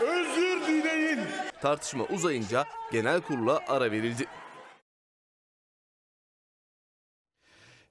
Özür 0.00 0.66
dileyin. 0.66 1.20
Tartışma 1.62 2.04
uzayınca 2.04 2.64
genel 2.92 3.20
kurula 3.20 3.60
ara 3.68 3.90
verildi. 3.90 4.26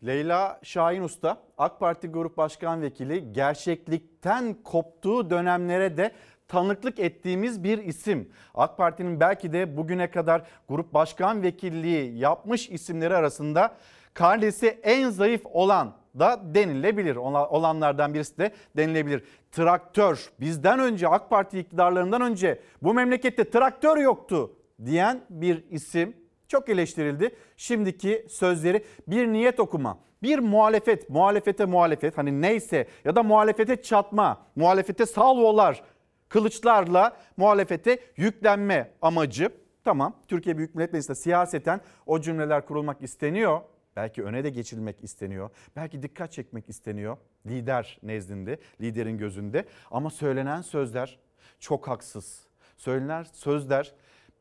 Leyla 0.06 0.60
Şahin 0.64 1.02
Usta 1.04 1.38
AK 1.58 1.80
Parti 1.80 2.08
Grup 2.08 2.38
Başkan 2.38 2.82
Vekili 2.82 3.34
gerçeklikten 3.34 4.54
koptuğu 4.64 5.30
dönemlere 5.30 5.98
de 5.98 6.12
tanıklık 6.48 7.00
ettiğimiz 7.00 7.64
bir 7.64 7.78
isim. 7.78 8.30
AK 8.56 8.78
Parti'nin 8.78 9.20
belki 9.20 9.54
de 9.54 9.78
bugüne 9.78 10.12
kadar 10.12 10.42
grup 10.70 10.94
başkan 10.94 11.44
vekilliği 11.44 12.18
yapmış 12.18 12.70
isimleri 12.70 13.16
arasında 13.16 13.76
karnesi 14.14 14.68
en 14.68 15.10
zayıf 15.10 15.42
olan 15.46 15.94
da 16.20 16.42
denilebilir. 16.54 17.16
Ola- 17.16 17.50
Olanlardan 17.50 18.14
birisi 18.14 18.38
de 18.38 18.52
denilebilir. 18.78 19.24
Traktör 19.52 20.30
bizden 20.40 20.80
önce 20.80 21.08
AK 21.08 21.30
Parti 21.30 21.60
iktidarlarından 21.60 22.22
önce 22.22 22.60
bu 22.84 22.94
memlekette 22.94 23.50
traktör 23.50 23.98
yoktu 23.98 24.52
diyen 24.86 25.22
bir 25.30 25.64
isim 25.70 26.14
çok 26.52 26.70
eleştirildi. 26.70 27.36
Şimdiki 27.58 28.26
sözleri 28.30 28.84
bir 29.08 29.28
niyet 29.28 29.60
okuma, 29.60 30.00
bir 30.24 30.40
muhalefet, 30.40 31.10
muhalefete 31.10 31.66
muhalefet 31.66 32.18
hani 32.18 32.42
neyse 32.42 32.88
ya 33.06 33.16
da 33.16 33.24
muhalefete 33.24 33.82
çatma, 33.82 34.46
muhalefete 34.56 35.06
salvolar, 35.06 35.84
kılıçlarla 36.30 37.18
muhalefete 37.38 38.00
yüklenme 38.18 38.92
amacı. 39.02 39.50
Tamam 39.84 40.16
Türkiye 40.28 40.58
Büyük 40.58 40.76
Millet 40.76 40.94
Meclisi'nde 40.94 41.16
siyaseten 41.16 41.82
o 42.06 42.22
cümleler 42.22 42.66
kurulmak 42.66 43.02
isteniyor. 43.02 43.62
Belki 43.96 44.24
öne 44.24 44.44
de 44.44 44.50
geçilmek 44.50 45.04
isteniyor. 45.04 45.50
Belki 45.76 46.04
dikkat 46.04 46.32
çekmek 46.32 46.70
isteniyor 46.70 47.18
lider 47.46 48.00
nezdinde, 48.04 48.60
liderin 48.82 49.18
gözünde. 49.18 49.66
Ama 49.92 50.10
söylenen 50.10 50.62
sözler 50.62 51.20
çok 51.60 51.88
haksız. 51.88 52.48
Söylenen 52.78 53.24
sözler 53.24 53.94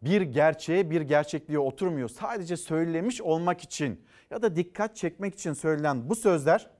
bir 0.02 0.20
gerçeğe 0.22 0.90
bir 0.90 1.00
gerçekliğe 1.00 1.58
oturmuyor. 1.58 2.08
Sadece 2.08 2.56
söylemiş 2.56 3.20
olmak 3.20 3.60
için 3.60 4.04
ya 4.30 4.42
da 4.42 4.56
dikkat 4.56 4.96
çekmek 4.96 5.34
için 5.34 5.52
söylenen 5.52 6.08
bu 6.10 6.14
sözler 6.14 6.70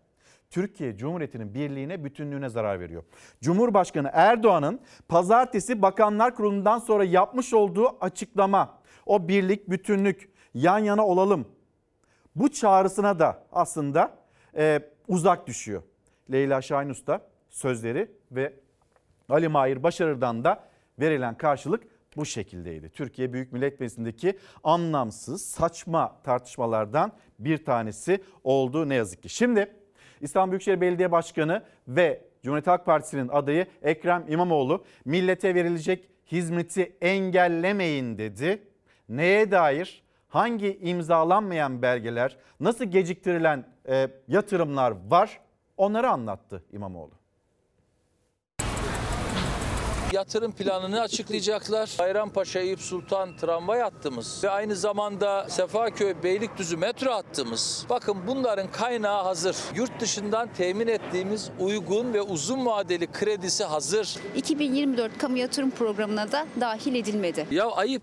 Türkiye 0.51 0.97
Cumhuriyeti'nin 0.97 1.55
birliğine, 1.55 2.05
bütünlüğüne 2.05 2.49
zarar 2.49 2.81
veriyor. 2.81 3.03
Cumhurbaşkanı 3.41 4.11
Erdoğan'ın 4.13 4.81
pazartesi 5.09 5.83
Bakanlar 5.83 6.35
Kurulu'ndan 6.35 6.79
sonra 6.79 7.05
yapmış 7.05 7.55
olduğu 7.55 8.05
açıklama, 8.05 8.79
o 9.07 9.29
birlik, 9.29 9.71
bütünlük, 9.71 10.33
yan 10.55 10.79
yana 10.79 11.07
olalım. 11.07 11.49
Bu 12.37 12.53
çağrısına 12.53 13.19
da 13.19 13.47
aslında 13.53 14.19
e, 14.57 14.81
uzak 15.09 15.47
düşüyor. 15.47 15.83
Leyla 16.33 16.63
Şahin 16.63 16.89
Usta 16.89 17.21
sözleri 17.51 18.11
ve 18.33 18.53
Ali 19.29 19.49
Mahir 19.49 19.83
Başarır'dan 19.83 20.45
da 20.45 20.65
verilen 20.99 21.37
karşılık 21.37 21.83
bu 22.17 22.25
şekildeydi. 22.25 22.89
Türkiye 22.91 23.33
Büyük 23.33 23.53
Millet 23.53 23.81
Meclisi'ndeki 23.81 24.39
anlamsız, 24.65 25.45
saçma 25.45 26.23
tartışmalardan 26.25 27.13
bir 27.39 27.65
tanesi 27.65 28.23
oldu 28.45 28.89
ne 28.89 28.95
yazık 28.95 29.23
ki. 29.23 29.29
Şimdi 29.29 29.75
İstanbul 30.21 30.51
Büyükşehir 30.51 30.81
Belediye 30.81 31.13
Başkanı 31.13 31.63
ve 31.89 32.25
Cumhuriyet 32.43 32.67
Halk 32.67 32.87
Partisi'nin 32.87 33.29
adayı 33.29 33.67
Ekrem 33.83 34.25
İmamoğlu 34.29 34.85
millete 35.05 35.55
verilecek 35.55 36.09
hizmeti 36.33 36.97
engellemeyin 37.01 38.19
dedi. 38.19 38.63
Neye 39.09 39.51
dair? 39.51 40.03
Hangi 40.29 40.79
imzalanmayan 40.79 41.83
belgeler, 41.83 42.37
nasıl 42.61 42.85
geciktirilen 42.85 43.65
e, 43.89 44.09
yatırımlar 44.29 44.95
var? 45.11 45.41
Onları 45.77 46.09
anlattı 46.09 46.65
İmamoğlu. 46.73 47.20
Yatırım 50.13 50.53
planını 50.53 51.01
açıklayacaklar. 51.01 51.91
Bayrampaşa 51.99 52.61
Eyüp 52.61 52.81
Sultan 52.81 53.37
tramvay 53.37 53.81
hattımız 53.81 54.45
ve 54.45 54.51
aynı 54.51 54.77
zamanda 54.77 55.49
Sefaköy 55.49 56.15
Beylikdüzü 56.23 56.77
metro 56.77 57.13
hattımız. 57.13 57.87
Bakın 57.91 58.17
bunların 58.27 58.71
kaynağı 58.73 59.23
hazır. 59.23 59.57
Yurt 59.75 60.01
dışından 60.01 60.49
temin 60.57 60.89
ettiğimiz 60.89 61.51
uygun 61.61 62.15
ve 62.15 62.23
uzun 62.23 62.67
vadeli 62.67 63.07
kredisi 63.07 63.65
hazır. 63.65 64.17
2024 64.37 65.19
kamu 65.19 65.39
yatırım 65.39 65.71
programına 65.71 66.33
da 66.33 66.47
dahil 66.61 66.95
edilmedi. 66.95 67.47
Ya 67.51 67.71
ayıp. 67.71 68.03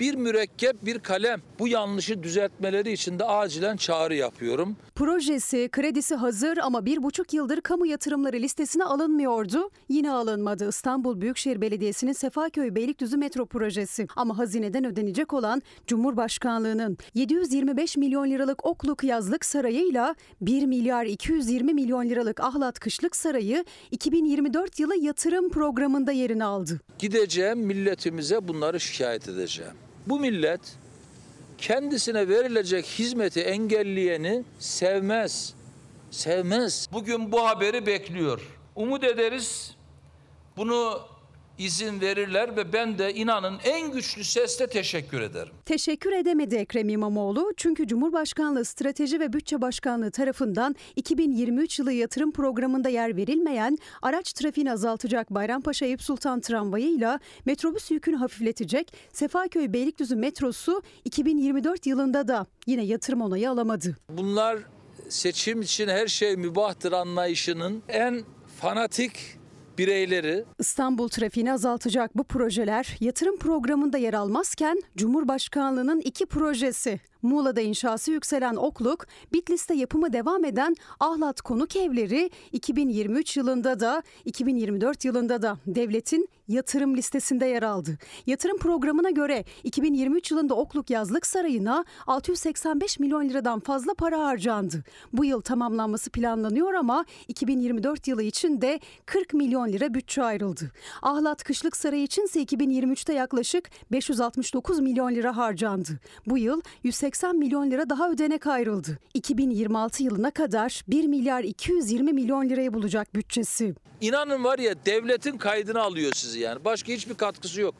Bir 0.00 0.14
mürekkep, 0.14 0.86
bir 0.86 0.98
kalem. 0.98 1.40
Bu 1.58 1.68
yanlışı 1.68 2.22
düzeltmeleri 2.22 2.92
için 2.92 3.18
de 3.18 3.24
acilen 3.24 3.76
çağrı 3.76 4.14
yapıyorum. 4.14 4.76
Projesi, 4.94 5.68
kredisi 5.72 6.14
hazır 6.14 6.58
ama 6.58 6.84
bir 6.86 7.02
buçuk 7.02 7.34
yıldır 7.34 7.60
kamu 7.60 7.86
yatırımları 7.86 8.36
listesine 8.36 8.84
alınmıyordu. 8.84 9.70
Yine 9.88 10.10
alınmadı 10.10 10.68
İstanbul 10.68 11.20
Büyükşehir 11.20 11.60
Belediyesi'nin 11.60 12.12
Sefaköy 12.12 12.74
Beylikdüzü 12.74 13.16
metro 13.16 13.46
projesi. 13.46 14.06
Ama 14.16 14.38
hazineden 14.38 14.84
ödenecek 14.84 15.32
olan 15.32 15.62
Cumhurbaşkanlığının 15.86 16.98
725 17.14 17.96
milyon 17.96 18.30
liralık 18.30 18.66
Okluk 18.66 19.04
Yazlık 19.04 19.44
Sarayı'yla 19.44 20.14
1 20.40 20.66
milyar 20.66 21.04
220 21.04 21.74
milyon 21.74 22.08
liralık 22.08 22.40
Ahlat 22.40 22.78
Kışlık 22.80 23.16
Sarayı 23.16 23.64
2024 23.90 24.80
yılı 24.80 24.96
yatırım 24.96 25.50
programında 25.50 26.12
yerini 26.12 26.44
aldı. 26.44 26.80
Gideceğim 26.98 27.58
milletimize 27.58 28.48
bunları 28.48 28.80
şikayet 28.80 29.28
edeceğim. 29.28 29.72
Bu 30.06 30.20
millet 30.20 30.60
kendisine 31.58 32.28
verilecek 32.28 32.84
hizmeti 32.84 33.40
engelleyeni 33.40 34.44
sevmez. 34.58 35.54
Sevmez. 36.10 36.88
Bugün 36.92 37.32
bu 37.32 37.46
haberi 37.48 37.86
bekliyor. 37.86 38.40
Umut 38.76 39.04
ederiz 39.04 39.76
bunu 40.56 41.00
izin 41.58 42.00
verirler 42.00 42.56
ve 42.56 42.72
ben 42.72 42.98
de 42.98 43.14
inanın 43.14 43.58
en 43.64 43.92
güçlü 43.92 44.24
sesle 44.24 44.66
teşekkür 44.66 45.20
ederim. 45.20 45.52
Teşekkür 45.64 46.12
edemedi 46.12 46.54
Ekrem 46.54 46.88
İmamoğlu 46.88 47.52
çünkü 47.56 47.86
Cumhurbaşkanlığı 47.86 48.64
Strateji 48.64 49.20
ve 49.20 49.32
Bütçe 49.32 49.60
Başkanlığı 49.60 50.10
tarafından 50.10 50.76
2023 50.96 51.78
yılı 51.78 51.92
yatırım 51.92 52.32
programında 52.32 52.88
yer 52.88 53.16
verilmeyen 53.16 53.78
araç 54.02 54.32
trafiğini 54.32 54.72
azaltacak 54.72 55.30
Bayrampaşa 55.30 55.86
Eyüp 55.86 56.02
Sultan 56.02 56.40
tramvayıyla 56.40 57.20
metrobüs 57.44 57.90
yükünü 57.90 58.16
hafifletecek 58.16 58.92
Sefaköy 59.12 59.72
Beylikdüzü 59.72 60.16
metrosu 60.16 60.82
2024 61.04 61.86
yılında 61.86 62.28
da 62.28 62.46
yine 62.66 62.84
yatırım 62.84 63.22
onayı 63.22 63.50
alamadı. 63.50 63.96
Bunlar 64.08 64.58
seçim 65.08 65.62
için 65.62 65.88
her 65.88 66.06
şey 66.06 66.36
mübahtır 66.36 66.92
anlayışının 66.92 67.82
en 67.88 68.24
fanatik 68.60 69.41
bireyleri 69.78 70.44
İstanbul 70.58 71.08
trafiğini 71.08 71.52
azaltacak 71.52 72.16
bu 72.16 72.24
projeler 72.24 72.96
yatırım 73.00 73.38
programında 73.38 73.98
yer 73.98 74.14
almazken 74.14 74.82
Cumhurbaşkanlığının 74.96 76.00
iki 76.00 76.26
projesi 76.26 77.00
Muğla'da 77.22 77.60
inşası 77.60 78.10
yükselen 78.10 78.56
Okluk, 78.56 79.06
Bitlis'te 79.32 79.74
yapımı 79.74 80.12
devam 80.12 80.44
eden 80.44 80.76
Ahlat 81.00 81.40
Konuk 81.40 81.76
Evleri 81.76 82.30
2023 82.52 83.36
yılında 83.36 83.80
da 83.80 84.02
2024 84.24 85.04
yılında 85.04 85.42
da 85.42 85.58
devletin 85.66 86.28
yatırım 86.48 86.96
listesinde 86.96 87.46
yer 87.46 87.62
aldı. 87.62 87.98
Yatırım 88.26 88.58
programına 88.58 89.10
göre 89.10 89.44
2023 89.64 90.30
yılında 90.30 90.54
Okluk 90.54 90.90
Yazlık 90.90 91.26
Sarayı'na 91.26 91.84
685 92.06 92.98
milyon 92.98 93.28
liradan 93.28 93.60
fazla 93.60 93.94
para 93.94 94.18
harcandı. 94.24 94.84
Bu 95.12 95.24
yıl 95.24 95.40
tamamlanması 95.40 96.10
planlanıyor 96.10 96.74
ama 96.74 97.04
2024 97.28 98.08
yılı 98.08 98.22
için 98.22 98.60
de 98.60 98.80
40 99.06 99.34
milyon 99.34 99.68
lira 99.68 99.94
bütçe 99.94 100.22
ayrıldı. 100.22 100.72
Ahlat 101.02 101.44
Kışlık 101.44 101.76
Sarayı 101.76 102.02
içinse 102.02 102.42
2023'te 102.42 103.12
yaklaşık 103.12 103.70
569 103.92 104.80
milyon 104.80 105.14
lira 105.14 105.36
harcandı. 105.36 106.00
Bu 106.26 106.38
yıl 106.38 106.60
180 106.82 107.11
milyon 107.36 107.70
lira 107.70 107.90
daha 107.90 108.10
ödenek 108.10 108.46
ayrıldı. 108.46 108.98
2026 109.14 110.02
yılına 110.02 110.30
kadar 110.30 110.82
1 110.88 111.06
milyar 111.06 111.44
220 111.44 112.12
milyon 112.12 112.48
lirayı 112.48 112.74
bulacak 112.74 113.14
bütçesi. 113.14 113.74
İnanın 114.00 114.44
var 114.44 114.58
ya 114.58 114.74
devletin 114.86 115.38
kaydını 115.38 115.80
alıyor 115.80 116.12
sizi 116.14 116.40
yani. 116.40 116.64
Başka 116.64 116.92
hiçbir 116.92 117.14
katkısı 117.14 117.60
yok. 117.60 117.74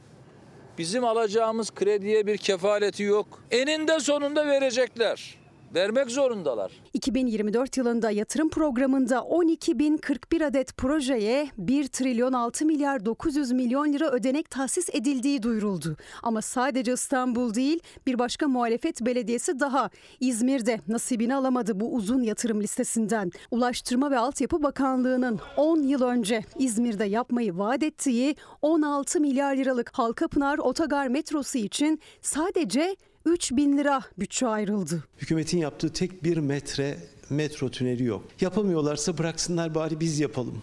Bizim 0.78 1.04
alacağımız 1.04 1.70
krediye 1.70 2.26
bir 2.26 2.36
kefaleti 2.36 3.02
yok. 3.02 3.26
Eninde 3.50 4.00
sonunda 4.00 4.46
verecekler. 4.46 5.41
Vermek 5.74 6.10
zorundalar. 6.10 6.72
2024 6.92 7.76
yılında 7.76 8.10
yatırım 8.10 8.48
programında 8.48 9.16
12.041 9.16 10.44
adet 10.44 10.76
projeye 10.76 11.48
1 11.58 11.86
trilyon 11.86 12.32
6 12.32 12.66
milyar 12.66 13.04
900 13.04 13.52
milyon 13.52 13.92
lira 13.92 14.10
ödenek 14.10 14.50
tahsis 14.50 14.88
edildiği 14.92 15.42
duyuruldu. 15.42 15.96
Ama 16.22 16.42
sadece 16.42 16.92
İstanbul 16.92 17.54
değil 17.54 17.80
bir 18.06 18.18
başka 18.18 18.48
muhalefet 18.48 19.00
belediyesi 19.00 19.60
daha 19.60 19.90
İzmir'de 20.20 20.80
nasibini 20.88 21.34
alamadı 21.34 21.80
bu 21.80 21.94
uzun 21.94 22.22
yatırım 22.22 22.60
listesinden. 22.60 23.30
Ulaştırma 23.50 24.10
ve 24.10 24.18
Altyapı 24.18 24.62
Bakanlığı'nın 24.62 25.40
10 25.56 25.82
yıl 25.82 26.02
önce 26.02 26.44
İzmir'de 26.58 27.04
yapmayı 27.04 27.58
vaat 27.58 27.82
ettiği 27.82 28.36
16 28.62 29.20
milyar 29.20 29.56
liralık 29.56 29.90
Halkapınar 29.92 30.58
Otogar 30.58 31.08
metrosu 31.08 31.58
için 31.58 32.00
sadece 32.22 32.96
3 33.24 33.52
bin 33.52 33.78
lira 33.78 34.02
bütçe 34.18 34.46
ayrıldı. 34.46 35.04
Hükümetin 35.18 35.58
yaptığı 35.58 35.92
tek 35.92 36.24
bir 36.24 36.36
metre 36.36 36.96
metro 37.30 37.70
tüneli 37.70 38.04
yok. 38.04 38.24
Yapamıyorlarsa 38.40 39.18
bıraksınlar 39.18 39.74
bari 39.74 40.00
biz 40.00 40.20
yapalım. 40.20 40.62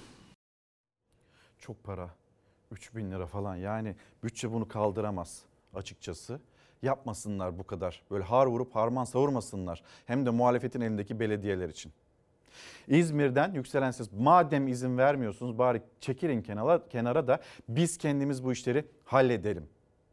Çok 1.59 1.83
para. 1.83 2.09
3000 2.71 3.11
lira 3.11 3.27
falan 3.27 3.55
yani 3.55 3.95
bütçe 4.23 4.51
bunu 4.51 4.67
kaldıramaz 4.67 5.41
açıkçası. 5.73 6.39
Yapmasınlar 6.81 7.59
bu 7.59 7.63
kadar. 7.63 8.01
Böyle 8.11 8.23
har 8.23 8.45
vurup 8.45 8.75
harman 8.75 9.03
savurmasınlar. 9.03 9.83
Hem 10.05 10.25
de 10.25 10.29
muhalefetin 10.29 10.81
elindeki 10.81 11.19
belediyeler 11.19 11.69
için. 11.69 11.91
İzmir'den 12.87 13.53
yükselen 13.53 13.91
ses 13.91 14.09
madem 14.19 14.67
izin 14.67 14.97
vermiyorsunuz 14.97 15.57
bari 15.57 15.81
çekilin 16.01 16.41
kenara, 16.41 16.87
kenara 16.89 17.27
da 17.27 17.41
biz 17.69 17.97
kendimiz 17.97 18.43
bu 18.43 18.51
işleri 18.51 18.85
halledelim 19.05 19.65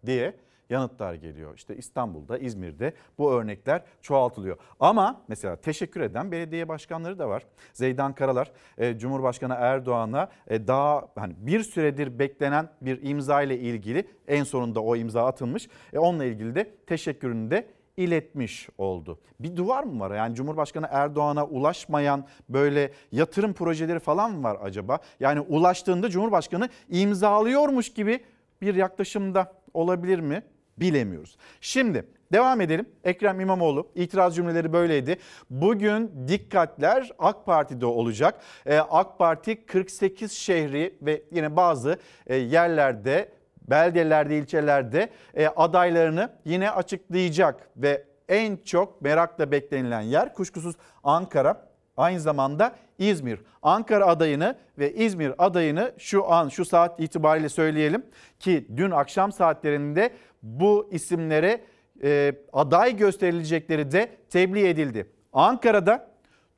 diye 0.06 0.37
yanıtlar 0.70 1.14
geliyor. 1.14 1.55
İşte 1.57 1.76
İstanbul'da, 1.76 2.38
İzmir'de 2.38 2.92
bu 3.18 3.33
örnekler 3.33 3.83
çoğaltılıyor. 4.02 4.57
Ama 4.81 5.22
mesela 5.29 5.57
teşekkür 5.57 6.00
eden 6.00 6.33
belediye 6.33 6.68
başkanları 6.68 7.18
da 7.18 7.29
var. 7.29 7.46
Zeydan 7.72 8.14
Karalar 8.14 8.52
e, 8.79 8.98
Cumhurbaşkanı 8.98 9.55
Erdoğan'a 9.59 10.29
e, 10.46 10.66
daha 10.66 11.09
hani 11.14 11.35
bir 11.38 11.61
süredir 11.61 12.18
beklenen 12.18 12.68
bir 12.81 13.02
imza 13.02 13.42
ile 13.42 13.59
ilgili 13.59 14.09
en 14.29 14.44
sonunda 14.44 14.81
o 14.81 14.96
imza 14.96 15.26
atılmış. 15.26 15.68
E, 15.92 15.98
onunla 15.98 16.24
ilgili 16.24 16.55
de 16.55 16.74
teşekkürünü 16.87 17.50
de 17.50 17.66
iletmiş 17.96 18.68
oldu. 18.79 19.18
Bir 19.40 19.57
duvar 19.57 19.85
mı 19.85 20.00
var? 20.00 20.16
Yani 20.16 20.35
Cumhurbaşkanı 20.35 20.88
Erdoğan'a 20.90 21.46
ulaşmayan 21.46 22.26
böyle 22.48 22.92
yatırım 23.12 23.52
projeleri 23.52 23.98
falan 23.98 24.33
mı 24.33 24.42
var 24.42 24.59
acaba? 24.62 24.98
Yani 25.20 25.40
ulaştığında 25.40 26.11
Cumhurbaşkanı 26.11 26.68
imzalıyormuş 26.88 27.92
gibi 27.92 28.20
bir 28.62 28.74
yaklaşımda 28.74 29.52
olabilir 29.74 30.18
mi? 30.18 30.42
Bilemiyoruz. 30.79 31.37
Şimdi 31.61 32.05
devam 32.33 32.61
edelim. 32.61 32.87
Ekrem 33.05 33.41
İmamoğlu 33.41 33.89
itiraz 33.95 34.37
cümleleri 34.37 34.73
böyleydi. 34.73 35.17
Bugün 35.51 36.29
dikkatler 36.29 37.11
AK 37.19 37.47
Parti'de 37.47 37.87
olacak. 37.87 38.41
Ee, 38.67 38.79
AK 38.79 39.19
Parti 39.19 39.67
48 39.67 40.33
şehri 40.33 40.99
ve 41.03 41.23
yine 41.31 41.57
bazı 41.57 41.99
e, 42.27 42.37
yerlerde 42.37 43.29
beldelerde, 43.71 44.39
ilçelerde 44.39 45.11
e, 45.35 45.47
adaylarını 45.47 46.33
yine 46.45 46.71
açıklayacak 46.71 47.71
ve 47.77 48.05
en 48.29 48.57
çok 48.57 49.03
merakla 49.03 49.51
beklenilen 49.53 50.01
yer 50.01 50.35
kuşkusuz 50.35 50.77
Ankara. 51.05 51.67
Aynı 51.97 52.21
zamanda 52.21 52.77
İzmir. 52.99 53.41
Ankara 53.62 54.07
adayını 54.07 54.57
ve 54.79 54.95
İzmir 54.95 55.33
adayını 55.39 55.93
şu 55.99 56.33
an 56.33 56.49
şu 56.49 56.65
saat 56.65 57.01
itibariyle 57.01 57.49
söyleyelim 57.49 58.07
ki 58.41 58.67
dün 58.77 58.91
akşam 58.91 59.33
saatlerinde 59.33 60.11
bu 60.42 60.88
isimlere 60.90 61.64
e, 62.03 62.33
aday 62.53 62.96
gösterilecekleri 62.96 63.92
de 63.92 64.16
tebliğ 64.31 64.68
edildi. 64.68 65.11
Ankara'da 65.33 66.11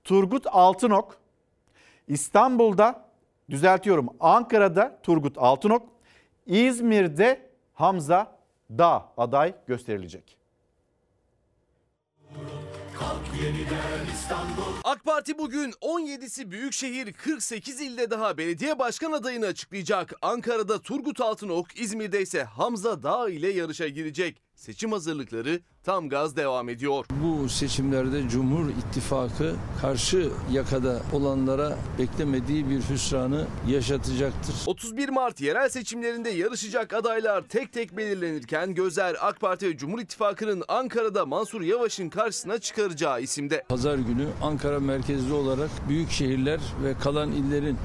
Turgut 0.05 0.47
Altınok, 0.47 1.19
İstanbul'da 2.09 3.09
düzeltiyorum 3.51 4.09
Ankara'da 4.21 4.99
Turgut 5.03 5.39
Altınok, 5.39 5.89
İzmir'de 6.47 7.41
Hamza 7.73 8.39
Dağ 8.71 9.13
aday 9.17 9.55
gösterilecek. 9.67 10.38
AK 14.85 15.05
Parti 15.05 15.39
bugün 15.39 15.71
17'si 15.71 16.51
büyükşehir 16.51 17.13
48 17.13 17.81
ilde 17.81 18.11
daha 18.11 18.39
belediye 18.39 18.79
başkan 18.79 19.13
adayını 19.13 19.47
açıklayacak. 19.47 20.13
Ankara'da 20.23 20.83
Turgut 20.83 21.21
Altınok, 21.21 21.81
İzmir'de 21.81 22.23
ise 22.23 22.43
Hamza 22.43 23.03
Dağ 23.03 23.31
ile 23.31 23.49
yarışa 23.49 23.89
girecek. 23.89 24.48
Seçim 24.59 24.93
hazırlıkları 24.93 25.61
tam 25.85 26.09
gaz 26.09 26.37
devam 26.37 26.69
ediyor. 26.69 27.05
Bu 27.11 27.49
seçimlerde 27.49 28.29
Cumhur 28.29 28.69
İttifakı 28.71 29.55
karşı 29.81 30.31
yakada 30.53 31.03
olanlara 31.13 31.79
beklemediği 31.99 32.71
bir 32.71 32.81
hüsranı 32.81 33.47
yaşatacaktır. 33.69 34.55
31 34.67 35.09
Mart 35.09 35.41
yerel 35.41 35.69
seçimlerinde 35.69 36.31
yarışacak 36.31 36.93
adaylar 36.93 37.43
tek 37.43 37.73
tek 37.73 37.97
belirlenirken 37.97 38.75
gözler 38.75 39.17
AK 39.21 39.41
Parti 39.41 39.69
ve 39.69 39.77
Cumhur 39.77 39.99
İttifakı'nın 39.99 40.65
Ankara'da 40.69 41.27
Mansur 41.27 41.61
Yavaş'ın 41.61 42.09
karşısına 42.09 42.59
çıkaracağı 42.59 43.23
isimde. 43.23 43.65
Pazar 43.69 43.99
günü 43.99 44.29
Ankara 44.43 44.81
merkezli 44.81 45.33
olarak 45.33 45.71
büyük 45.89 46.11
şehirler 46.11 46.61
ve 46.85 46.95
kalan 46.99 47.33
illerin 47.33 47.79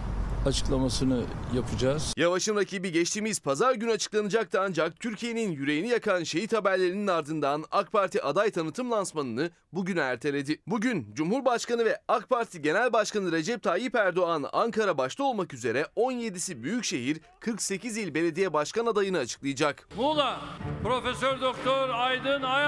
açıklamasını 0.45 1.23
yapacağız. 1.55 2.13
Yavaş'ın 2.17 2.55
rakibi 2.55 2.91
geçtiğimiz 2.91 3.39
pazar 3.39 3.73
günü 3.73 3.91
açıklanacaktı 3.91 4.61
ancak 4.61 4.99
Türkiye'nin 4.99 5.51
yüreğini 5.51 5.87
yakan 5.87 6.23
şehit 6.23 6.53
haberlerinin 6.53 7.07
ardından 7.07 7.65
AK 7.71 7.91
Parti 7.91 8.23
aday 8.23 8.51
tanıtım 8.51 8.91
lansmanını 8.91 9.51
bugüne 9.73 9.99
erteledi. 9.99 10.61
Bugün 10.67 11.13
Cumhurbaşkanı 11.13 11.85
ve 11.85 11.99
AK 12.07 12.29
Parti 12.29 12.61
Genel 12.61 12.93
Başkanı 12.93 13.31
Recep 13.31 13.63
Tayyip 13.63 13.95
Erdoğan 13.95 14.45
Ankara 14.53 14.97
başta 14.97 15.23
olmak 15.23 15.53
üzere 15.53 15.87
17'si 15.95 16.63
büyükşehir, 16.63 17.21
48 17.39 17.97
il 17.97 18.13
belediye 18.13 18.53
başkan 18.53 18.85
adayını 18.85 19.17
açıklayacak. 19.17 19.87
Muğla 19.97 20.39
Profesör 20.83 21.41
Doktor 21.41 21.89
Aydın 21.89 22.41
Ay 22.41 22.63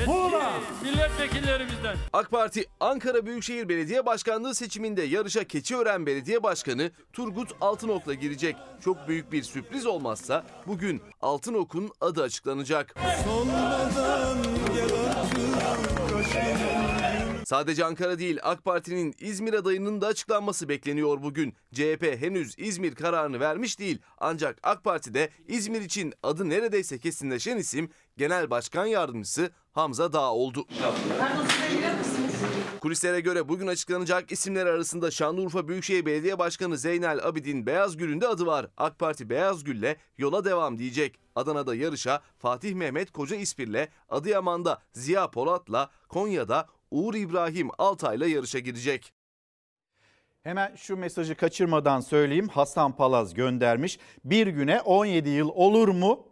Eski 0.00 0.10
milletvekillerimizden. 0.82 1.96
AK 2.12 2.30
Parti 2.30 2.64
Ankara 2.80 3.26
Büyükşehir 3.26 3.68
Belediye 3.68 4.06
Başkanlığı 4.06 4.54
seçiminde 4.54 5.02
yarışa 5.02 5.44
Keçiören 5.44 6.06
Belediye 6.06 6.42
Başkanı 6.42 6.90
Turgut 7.12 7.52
Altınok'la 7.60 8.14
girecek. 8.14 8.56
Çok 8.84 9.08
büyük 9.08 9.32
bir 9.32 9.42
sürpriz 9.42 9.86
olmazsa 9.86 10.44
bugün 10.66 11.02
Altınok'un 11.20 11.90
adı 12.00 12.22
açıklanacak. 12.22 12.94
Sadece 17.46 17.84
Ankara 17.84 18.18
değil 18.18 18.38
AK 18.42 18.64
Parti'nin 18.64 19.14
İzmir 19.20 19.54
adayının 19.54 20.00
da 20.00 20.06
açıklanması 20.06 20.68
bekleniyor 20.68 21.22
bugün. 21.22 21.54
CHP 21.72 22.16
henüz 22.20 22.54
İzmir 22.58 22.94
kararını 22.94 23.40
vermiş 23.40 23.78
değil. 23.78 23.98
Ancak 24.18 24.58
AK 24.62 24.84
Parti'de 24.84 25.30
İzmir 25.48 25.80
için 25.80 26.14
adı 26.22 26.48
neredeyse 26.48 26.98
kesinleşen 26.98 27.56
isim 27.56 27.90
Genel 28.16 28.50
Başkan 28.50 28.86
Yardımcısı 28.86 29.50
Hamza 29.72 30.12
Dağ 30.12 30.32
oldu. 30.32 30.66
Kulislere 32.80 33.20
göre 33.20 33.48
bugün 33.48 33.66
açıklanacak 33.66 34.32
isimler 34.32 34.66
arasında 34.66 35.10
Şanlıurfa 35.10 35.68
Büyükşehir 35.68 36.06
Belediye 36.06 36.38
Başkanı 36.38 36.78
Zeynel 36.78 37.26
Abidin 37.26 37.66
Beyazgül'ün 37.66 38.20
de 38.20 38.28
adı 38.28 38.46
var. 38.46 38.66
AK 38.76 38.98
Parti 38.98 39.30
Beyazgül'le 39.30 39.96
yola 40.18 40.44
devam 40.44 40.78
diyecek. 40.78 41.18
Adana'da 41.34 41.74
yarışa 41.74 42.22
Fatih 42.38 42.74
Mehmet 42.74 43.12
Koca 43.12 43.36
İspir'le, 43.36 43.88
Adıyaman'da 44.08 44.82
Ziya 44.92 45.30
Polat'la, 45.30 45.90
Konya'da 46.08 46.68
Uğur 46.90 47.14
İbrahim 47.14 47.68
Altay'la 47.78 48.26
yarışa 48.26 48.58
girecek. 48.58 49.12
Hemen 50.42 50.74
şu 50.76 50.96
mesajı 50.96 51.34
kaçırmadan 51.34 52.00
söyleyeyim. 52.00 52.48
Hasan 52.48 52.96
Palaz 52.96 53.34
göndermiş. 53.34 53.98
Bir 54.24 54.46
güne 54.46 54.80
17 54.80 55.28
yıl 55.28 55.48
olur 55.48 55.88
mu 55.88 56.26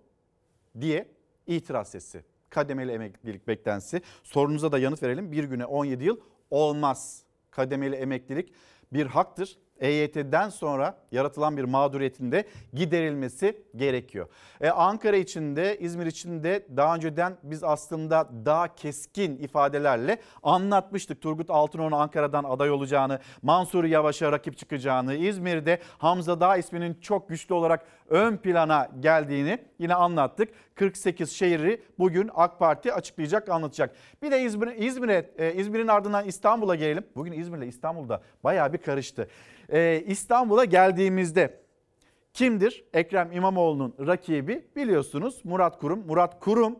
diye 0.81 1.14
itiraz 1.47 1.89
sesi. 1.89 2.25
Kademeli 2.51 2.93
emeklilik 2.93 3.49
beklentisi. 3.49 4.03
Sorunuza 4.23 4.73
da 4.73 4.79
yanıt 4.79 5.03
verelim. 5.03 5.33
Bir 5.33 5.45
güne 5.45 5.67
17 5.67 6.05
yıl 6.05 6.17
olmaz. 6.51 7.23
Kademeli 7.51 7.97
emeklilik 7.97 8.53
bir 8.93 9.07
haktır. 9.07 9.59
EYT'den 9.81 10.49
sonra 10.49 10.99
yaratılan 11.13 11.57
bir 11.57 11.65
mağduriyetin 11.65 12.33
de 12.33 12.45
giderilmesi 12.75 13.63
gerekiyor. 13.77 14.29
Ee, 14.61 14.71
Ankara 14.71 15.17
için 15.17 15.57
de 15.57 15.79
İzmir 15.79 16.07
için 16.07 16.43
de 16.43 16.67
daha 16.77 16.95
önceden 16.95 17.37
biz 17.43 17.65
aslında 17.65 18.29
daha 18.45 18.75
keskin 18.75 19.37
ifadelerle 19.37 20.19
anlatmıştık. 20.43 21.21
Turgut 21.23 21.51
Altınok'un 21.51 21.93
Ankara'dan 21.93 22.45
aday 22.45 22.71
olacağını, 22.71 23.19
Mansur 23.43 23.85
Yavaş'a 23.85 24.33
rakip 24.33 24.59
çıkacağını, 24.59 25.15
İzmir'de 25.15 25.79
Hamza 25.99 26.41
Dağ 26.41 26.57
isminin 26.57 26.95
çok 26.95 27.29
güçlü 27.29 27.55
olarak 27.55 27.87
ön 28.09 28.37
plana 28.37 28.89
geldiğini 29.01 29.59
yine 29.79 29.95
anlattık. 29.95 30.49
48 30.75 31.33
şehri 31.33 31.83
bugün 31.99 32.31
AK 32.35 32.59
Parti 32.59 32.93
açıklayacak, 32.93 33.49
anlatacak. 33.49 33.97
Bir 34.23 34.31
de 34.31 34.43
İzmir, 34.43 34.77
İzmir'e, 34.77 35.31
e, 35.39 35.55
İzmir'in 35.55 35.89
ardından 35.89 36.25
İstanbul'a 36.25 36.75
gelelim. 36.75 37.07
Bugün 37.17 37.33
İzmir'le 37.33 37.67
İstanbul'da 37.69 38.23
bayağı 38.45 38.73
bir 38.73 38.79
karıştı. 38.79 39.29
Ee, 39.73 40.05
İstanbul'a 40.07 40.65
geldiğimizde 40.65 41.61
kimdir? 42.33 42.85
Ekrem 42.95 43.33
İmamoğlu'nun 43.33 43.95
rakibi 44.07 44.67
biliyorsunuz 44.77 45.41
Murat 45.45 45.79
Kurum. 45.79 46.07
Murat 46.07 46.41
Kurum 46.41 46.79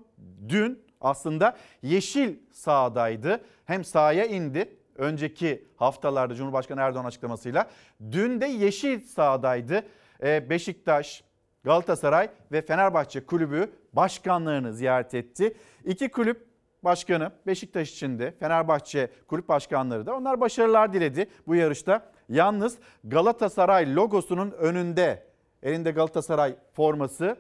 dün 0.49 0.85
aslında 1.01 1.57
yeşil 1.83 2.37
sahadaydı. 2.53 3.41
Hem 3.65 3.85
sahaya 3.85 4.27
indi 4.27 4.77
önceki 4.97 5.65
haftalarda 5.77 6.35
Cumhurbaşkanı 6.35 6.81
Erdoğan 6.81 7.05
açıklamasıyla. 7.05 7.71
Dün 8.13 8.41
de 8.41 8.47
yeşil 8.47 9.01
sahadaydı. 9.01 9.83
Ee, 10.23 10.51
Beşiktaş, 10.51 11.25
Galatasaray 11.65 12.29
ve 12.53 12.63
Fenerbahçe 12.63 13.27
kulübü 13.27 13.71
başkanlarını 13.93 14.73
ziyaret 14.73 15.15
etti. 15.15 15.57
İki 15.85 16.09
kulüp 16.09 16.47
başkanı 16.83 17.33
Beşiktaş 17.47 17.93
için 17.93 18.19
de 18.19 18.35
Fenerbahçe 18.41 19.11
kulüp 19.29 19.49
başkanları 19.49 20.07
da 20.07 20.17
onlar 20.17 20.41
başarılar 20.41 20.93
diledi 20.93 21.27
bu 21.47 21.55
yarışta. 21.55 22.13
Yalnız 22.29 22.79
Galatasaray 23.05 23.95
logosunun 23.95 24.51
önünde 24.51 25.27
elinde 25.63 25.91
Galatasaray 25.91 26.57
forması 26.73 27.37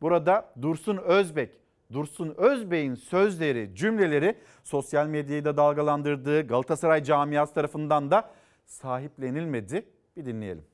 burada 0.00 0.52
Dursun 0.62 0.96
Özbek 0.96 1.62
Dursun 1.92 2.34
Özbek'in 2.36 2.94
sözleri, 2.94 3.70
cümleleri 3.74 4.38
sosyal 4.64 5.06
medyayı 5.06 5.44
da 5.44 5.56
dalgalandırdığı 5.56 6.46
Galatasaray 6.46 7.04
camiası 7.04 7.54
tarafından 7.54 8.10
da 8.10 8.30
sahiplenilmedi. 8.66 9.86
Bir 10.16 10.26
dinleyelim. 10.26 10.71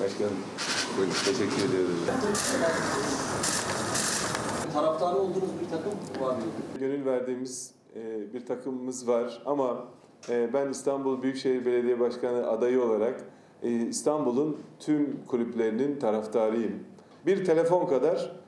Başkanım, 0.00 0.32
buyurun. 0.96 1.12
Teşekkür 1.12 1.68
ediyoruz. 1.68 1.94
Taraftarı 4.72 5.16
olduğunuz 5.16 5.50
bir 5.64 5.70
takım 5.70 5.92
var 6.20 6.36
mı? 6.36 6.42
Gönül 6.78 7.04
verdiğimiz 7.04 7.74
e, 7.96 8.34
bir 8.34 8.46
takımımız 8.46 9.08
var 9.08 9.42
ama 9.46 9.84
e, 10.28 10.52
ben 10.52 10.68
İstanbul 10.68 11.22
Büyükşehir 11.22 11.66
Belediye 11.66 12.00
Başkanı 12.00 12.46
adayı 12.50 12.82
olarak 12.82 13.24
e, 13.62 13.70
İstanbul'un 13.70 14.58
tüm 14.78 15.24
kulüplerinin 15.26 15.98
taraftarıyım. 15.98 16.84
Bir 17.26 17.44
telefon 17.44 17.86
kadar 17.86 18.40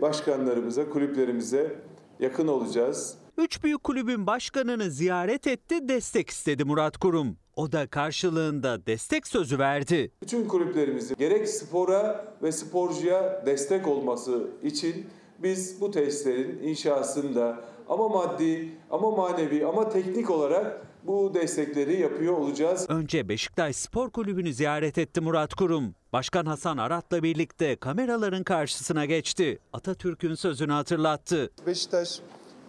başkanlarımıza, 0.00 0.90
kulüplerimize 0.90 1.76
yakın 2.20 2.48
olacağız. 2.48 3.18
Üç 3.38 3.64
büyük 3.64 3.84
kulübün 3.84 4.26
başkanını 4.26 4.90
ziyaret 4.90 5.46
etti, 5.46 5.88
destek 5.88 6.30
istedi 6.30 6.64
Murat 6.64 6.96
Kurum. 6.98 7.36
O 7.56 7.72
da 7.72 7.86
karşılığında 7.86 8.86
destek 8.86 9.26
sözü 9.26 9.58
verdi. 9.58 10.10
Bütün 10.22 10.48
kulüplerimizin 10.48 11.16
gerek 11.18 11.48
spora 11.48 12.34
ve 12.42 12.52
sporcuya 12.52 13.42
destek 13.46 13.86
olması 13.88 14.46
için 14.62 15.06
biz 15.38 15.80
bu 15.80 15.90
tesislerin 15.90 16.62
inşasında 16.62 17.60
ama 17.88 18.08
maddi 18.08 18.68
ama 18.90 19.10
manevi 19.10 19.66
ama 19.66 19.88
teknik 19.88 20.30
olarak 20.30 20.86
bu 21.02 21.34
destekleri 21.34 22.00
yapıyor 22.00 22.32
olacağız. 22.32 22.86
Önce 22.88 23.28
Beşiktaş 23.28 23.76
Spor 23.76 24.10
Kulübü'nü 24.10 24.52
ziyaret 24.54 24.98
etti 24.98 25.20
Murat 25.20 25.54
Kurum. 25.54 25.94
Başkan 26.12 26.46
Hasan 26.46 26.78
Arat'la 26.78 27.22
birlikte 27.22 27.76
kameraların 27.76 28.42
karşısına 28.44 29.04
geçti. 29.04 29.58
Atatürk'ün 29.72 30.34
sözünü 30.34 30.72
hatırlattı. 30.72 31.50
Beşiktaş 31.66 32.20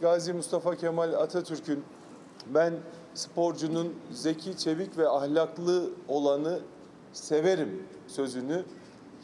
Gazi 0.01 0.33
Mustafa 0.33 0.75
Kemal 0.75 1.13
Atatürk'ün 1.13 1.83
ben 2.53 2.73
sporcunun 3.15 3.93
zeki, 4.11 4.57
çevik 4.57 4.97
ve 4.97 5.09
ahlaklı 5.09 5.89
olanı 6.07 6.59
severim 7.13 7.83
sözünü 8.07 8.63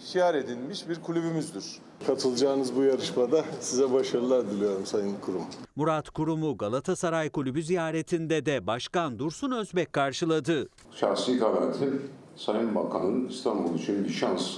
şiar 0.05 0.35
edilmiş 0.35 0.89
bir 0.89 1.01
kulübümüzdür. 1.01 1.79
Katılacağınız 2.07 2.75
bu 2.75 2.83
yarışmada 2.83 3.45
size 3.59 3.93
başarılar 3.93 4.51
diliyorum 4.51 4.85
Sayın 4.85 5.15
Kurum. 5.25 5.43
Murat 5.75 6.09
Kurum'u 6.09 6.57
Galatasaray 6.57 7.29
Kulübü 7.29 7.63
ziyaretinde 7.63 8.45
de 8.45 8.67
Başkan 8.67 9.19
Dursun 9.19 9.51
Özbek 9.51 9.93
karşıladı. 9.93 10.69
Şahsi 10.91 11.39
kanaatim 11.39 12.01
Sayın 12.35 12.75
Bakan'ın 12.75 13.27
İstanbul 13.27 13.75
için 13.75 14.03
bir 14.03 14.09
şans 14.09 14.57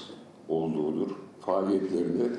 olduğudur. 0.49 1.07
Faaliyetlerini 1.41 2.29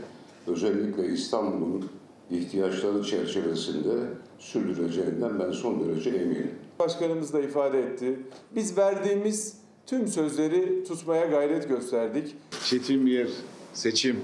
özellikle 0.47 1.07
İstanbul'un 1.07 1.91
ihtiyaçları 2.31 3.05
çerçevesinde 3.05 4.09
sürdüreceğinden 4.39 5.41
ben 5.41 5.51
son 5.51 5.89
derece 5.89 6.11
eminim. 6.11 6.55
Başkanımız 6.79 7.33
da 7.33 7.41
ifade 7.41 7.79
etti. 7.83 8.19
Biz 8.55 8.79
verdiğimiz 8.79 9.57
tüm 9.87 10.09
sözleri 10.09 10.85
tutmaya 10.85 11.27
gayret 11.27 11.69
gösterdik. 11.69 12.35
Çetin 12.65 13.07
bir 13.07 13.29
seçim 13.75 14.21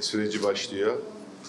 süreci 0.00 0.42
başlıyor. 0.42 0.96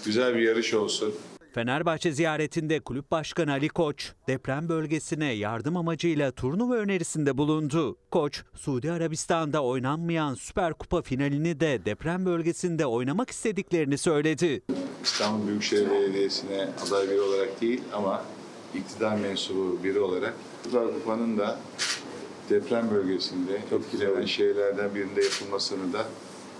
Güzel 0.05 0.35
bir 0.35 0.41
yarış 0.41 0.73
olsun. 0.73 1.13
Fenerbahçe 1.53 2.11
ziyaretinde 2.11 2.79
kulüp 2.79 3.11
başkanı 3.11 3.51
Ali 3.51 3.69
Koç 3.69 4.11
deprem 4.27 4.69
bölgesine 4.69 5.31
yardım 5.31 5.77
amacıyla 5.77 6.31
turnuva 6.31 6.75
önerisinde 6.75 7.37
bulundu. 7.37 7.97
Koç, 8.11 8.43
Suudi 8.55 8.91
Arabistan'da 8.91 9.63
oynanmayan 9.63 10.33
Süper 10.33 10.73
Kupa 10.73 11.01
finalini 11.01 11.59
de 11.59 11.85
deprem 11.85 12.25
bölgesinde 12.25 12.85
oynamak 12.85 13.29
istediklerini 13.29 13.97
söyledi. 13.97 14.61
İstanbul 15.03 15.47
Büyükşehir 15.47 15.89
Belediyesi'ne 15.89 16.69
aday 16.87 17.09
biri 17.09 17.21
olarak 17.21 17.61
değil 17.61 17.81
ama 17.93 18.23
iktidar 18.75 19.15
mensubu 19.15 19.83
biri 19.83 19.99
olarak 19.99 20.33
Süper 20.63 20.87
Kupa'nın 20.93 21.37
da 21.37 21.59
deprem 22.49 22.91
bölgesinde 22.91 23.61
etkilenen 23.71 24.25
şehirlerden 24.25 24.95
birinde 24.95 25.23
yapılmasını 25.23 25.93
da 25.93 26.05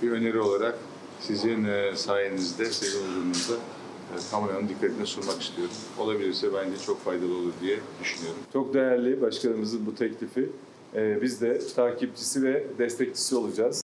bir 0.01 0.11
öneri 0.11 0.39
olarak 0.39 0.75
sizin 1.19 1.63
e, 1.63 1.95
sayenizde, 1.95 2.65
sizin 2.65 3.07
huzurunuzda 3.07 3.53
e, 3.53 4.15
kamuoyunun 4.31 4.69
dikkatine 4.69 5.05
sunmak 5.05 5.41
istiyorum. 5.41 5.73
Olabilirse 5.99 6.53
bence 6.53 6.77
çok 6.77 7.03
faydalı 7.03 7.37
olur 7.37 7.53
diye 7.61 7.79
düşünüyorum. 8.01 8.39
Çok 8.53 8.73
değerli 8.73 9.21
başkanımızın 9.21 9.85
bu 9.85 9.95
teklifi. 9.95 10.49
Ee, 10.95 11.21
biz 11.21 11.41
de 11.41 11.59
takipçisi 11.75 12.43
ve 12.43 12.65
destekçisi 12.77 13.35
olacağız. 13.35 13.83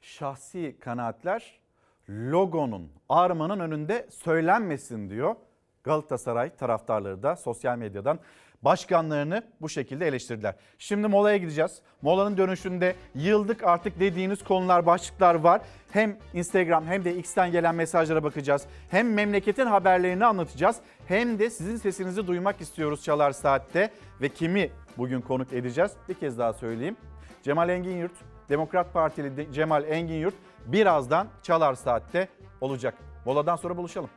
Şahsi 0.00 0.76
kanaatler 0.80 1.60
logonun, 2.08 2.90
armanın 3.08 3.60
önünde 3.60 4.06
söylenmesin 4.10 5.10
diyor. 5.10 5.36
Galatasaray 5.84 6.50
taraftarları 6.56 7.22
da 7.22 7.36
sosyal 7.36 7.78
medyadan 7.78 8.18
başkanlarını 8.62 9.42
bu 9.60 9.68
şekilde 9.68 10.06
eleştirdiler. 10.06 10.54
Şimdi 10.78 11.08
molaya 11.08 11.36
gideceğiz. 11.36 11.78
Molanın 12.02 12.36
dönüşünde 12.36 12.94
yıldık 13.14 13.62
artık 13.62 14.00
dediğiniz 14.00 14.44
konular, 14.44 14.86
başlıklar 14.86 15.34
var. 15.34 15.60
Hem 15.92 16.16
Instagram 16.34 16.86
hem 16.86 17.04
de 17.04 17.16
X'ten 17.16 17.52
gelen 17.52 17.74
mesajlara 17.74 18.24
bakacağız. 18.24 18.62
Hem 18.90 19.14
memleketin 19.14 19.66
haberlerini 19.66 20.24
anlatacağız. 20.24 20.76
Hem 21.06 21.38
de 21.38 21.50
sizin 21.50 21.76
sesinizi 21.76 22.26
duymak 22.26 22.60
istiyoruz 22.60 23.02
Çalar 23.02 23.32
Saat'te. 23.32 23.90
Ve 24.20 24.28
kimi 24.28 24.70
bugün 24.98 25.20
konuk 25.20 25.52
edeceğiz? 25.52 25.92
Bir 26.08 26.14
kez 26.14 26.38
daha 26.38 26.52
söyleyeyim. 26.52 26.96
Cemal 27.42 27.68
Engin 27.68 27.96
Yurt, 27.96 28.12
Demokrat 28.48 28.92
Partili 28.92 29.52
Cemal 29.52 29.84
Engin 29.84 30.14
Yurt 30.14 30.34
birazdan 30.66 31.28
Çalar 31.42 31.74
Saat'te 31.74 32.28
olacak. 32.60 32.94
Moladan 33.24 33.56
sonra 33.56 33.76
buluşalım. 33.76 34.10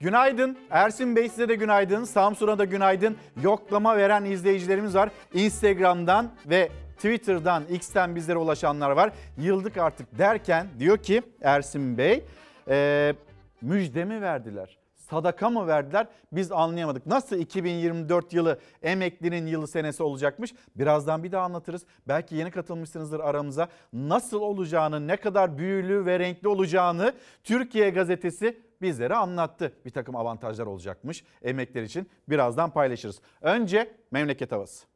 Günaydın. 0.00 0.58
Ersin 0.70 1.16
Bey 1.16 1.28
size 1.28 1.48
de 1.48 1.54
günaydın. 1.54 2.04
Samsun'a 2.04 2.58
da 2.58 2.64
günaydın. 2.64 3.16
Yoklama 3.42 3.96
veren 3.96 4.24
izleyicilerimiz 4.24 4.94
var. 4.94 5.10
Instagram'dan 5.34 6.30
ve 6.46 6.68
Twitter'dan, 6.96 7.64
X'ten 7.70 8.14
bizlere 8.16 8.38
ulaşanlar 8.38 8.90
var. 8.90 9.12
Yıldık 9.38 9.76
artık 9.76 10.18
derken 10.18 10.66
diyor 10.78 10.98
ki 10.98 11.22
Ersin 11.42 11.98
Bey 11.98 12.24
e, 12.68 13.14
müjde 13.62 14.04
mi 14.04 14.22
verdiler? 14.22 14.78
Sadaka 14.96 15.50
mı 15.50 15.66
verdiler? 15.66 16.06
Biz 16.32 16.52
anlayamadık. 16.52 17.06
Nasıl 17.06 17.38
2024 17.38 18.32
yılı 18.32 18.58
emeklinin 18.82 19.46
yılı 19.46 19.68
senesi 19.68 20.02
olacakmış? 20.02 20.54
Birazdan 20.76 21.24
bir 21.24 21.32
daha 21.32 21.44
anlatırız. 21.44 21.82
Belki 22.08 22.34
yeni 22.34 22.50
katılmışsınızdır 22.50 23.20
aramıza. 23.20 23.68
Nasıl 23.92 24.40
olacağını, 24.40 25.06
ne 25.06 25.16
kadar 25.16 25.58
büyülü 25.58 26.06
ve 26.06 26.18
renkli 26.18 26.48
olacağını 26.48 27.12
Türkiye 27.44 27.90
gazetesi 27.90 28.65
bizlere 28.82 29.14
anlattı. 29.14 29.72
Bir 29.84 29.90
takım 29.90 30.16
avantajlar 30.16 30.66
olacakmış 30.66 31.24
emekler 31.42 31.82
için. 31.82 32.10
Birazdan 32.28 32.70
paylaşırız. 32.70 33.20
Önce 33.40 33.96
memleket 34.10 34.52
havası. 34.52 34.86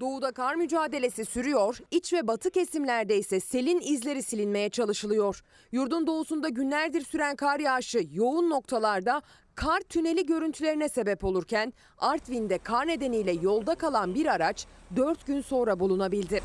Doğuda 0.00 0.32
kar 0.32 0.54
mücadelesi 0.54 1.24
sürüyor, 1.24 1.78
iç 1.90 2.12
ve 2.12 2.26
batı 2.26 2.50
kesimlerde 2.50 3.18
ise 3.18 3.40
selin 3.40 3.80
izleri 3.80 4.22
silinmeye 4.22 4.68
çalışılıyor. 4.68 5.42
Yurdun 5.72 6.06
doğusunda 6.06 6.48
günlerdir 6.48 7.00
süren 7.00 7.36
kar 7.36 7.60
yağışı 7.60 8.00
yoğun 8.12 8.50
noktalarda 8.50 9.22
kar 9.54 9.80
tüneli 9.80 10.26
görüntülerine 10.26 10.88
sebep 10.88 11.24
olurken 11.24 11.72
Artvin'de 11.98 12.58
kar 12.58 12.86
nedeniyle 12.86 13.32
yolda 13.32 13.74
kalan 13.74 14.14
bir 14.14 14.26
araç 14.26 14.66
4 14.96 15.26
gün 15.26 15.40
sonra 15.40 15.80
bulunabildi. 15.80 16.40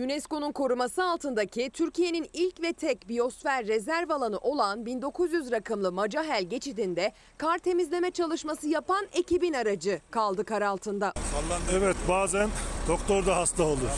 UNESCO'nun 0.00 0.52
koruması 0.52 1.04
altındaki 1.04 1.70
Türkiye'nin 1.70 2.26
ilk 2.32 2.62
ve 2.62 2.72
tek 2.72 3.08
biyosfer 3.08 3.66
rezerv 3.66 4.10
alanı 4.10 4.38
olan 4.38 4.86
1900 4.86 5.50
rakımlı 5.50 5.92
Macahel 5.92 6.44
geçidinde 6.44 7.12
kar 7.38 7.58
temizleme 7.58 8.10
çalışması 8.10 8.68
yapan 8.68 9.06
ekibin 9.12 9.52
aracı 9.52 10.00
kaldı 10.10 10.44
kar 10.44 10.62
altında. 10.62 11.12
Evet 11.72 11.96
bazen 12.08 12.48
doktor 12.88 13.26
da 13.26 13.36
hasta 13.36 13.64
olur. 13.64 13.90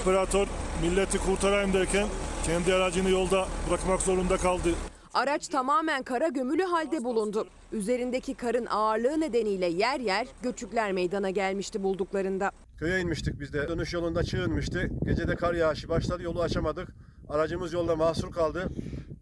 Operatör 0.00 0.48
milleti 0.82 1.18
kurtarayım 1.18 1.72
derken 1.72 2.06
kendi 2.46 2.74
aracını 2.74 3.10
yolda 3.10 3.46
bırakmak 3.68 4.02
zorunda 4.02 4.36
kaldı. 4.36 4.68
Araç 5.14 5.48
tamamen 5.48 6.02
kara 6.02 6.28
gömülü 6.28 6.62
halde 6.62 7.04
bulundu. 7.04 7.46
Üzerindeki 7.72 8.34
karın 8.34 8.66
ağırlığı 8.66 9.20
nedeniyle 9.20 9.66
yer 9.66 10.00
yer 10.00 10.26
göçükler 10.42 10.92
meydana 10.92 11.30
gelmişti 11.30 11.82
bulduklarında. 11.82 12.50
Köye 12.78 13.00
inmiştik 13.00 13.40
biz 13.40 13.52
de. 13.52 13.68
Dönüş 13.68 13.92
yolunda 13.92 14.22
çığ 14.22 14.36
inmişti. 14.44 14.90
Gecede 15.04 15.36
kar 15.36 15.54
yağışı 15.54 15.88
başladı. 15.88 16.22
Yolu 16.22 16.42
açamadık. 16.42 16.88
Aracımız 17.28 17.72
yolda 17.72 17.96
mahsur 17.96 18.32
kaldı. 18.32 18.68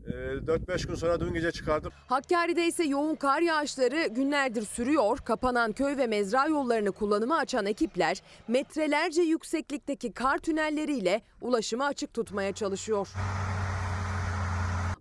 Ee, 0.07 0.12
4-5 0.12 0.86
gün 0.86 0.95
sonra 0.95 1.20
dün 1.20 1.34
gece 1.34 1.53
çıkardık. 1.53 1.93
Hakkari'de 2.09 2.66
ise 2.66 2.84
yoğun 2.84 3.14
kar 3.14 3.40
yağışları 3.40 4.07
günlerdir 4.07 4.62
sürüyor. 4.62 5.18
Kapanan 5.18 5.72
köy 5.72 5.97
ve 5.97 6.07
mezra 6.07 6.47
yollarını 6.47 6.93
kullanıma 6.93 7.36
açan 7.36 7.66
ekipler 7.66 8.22
metrelerce 8.49 9.22
yükseklikteki 9.22 10.12
kar 10.12 10.38
tünelleriyle 10.38 11.22
ulaşımı 11.40 11.84
açık 11.84 12.14
tutmaya 12.14 12.53
çalışıyor. 12.53 13.09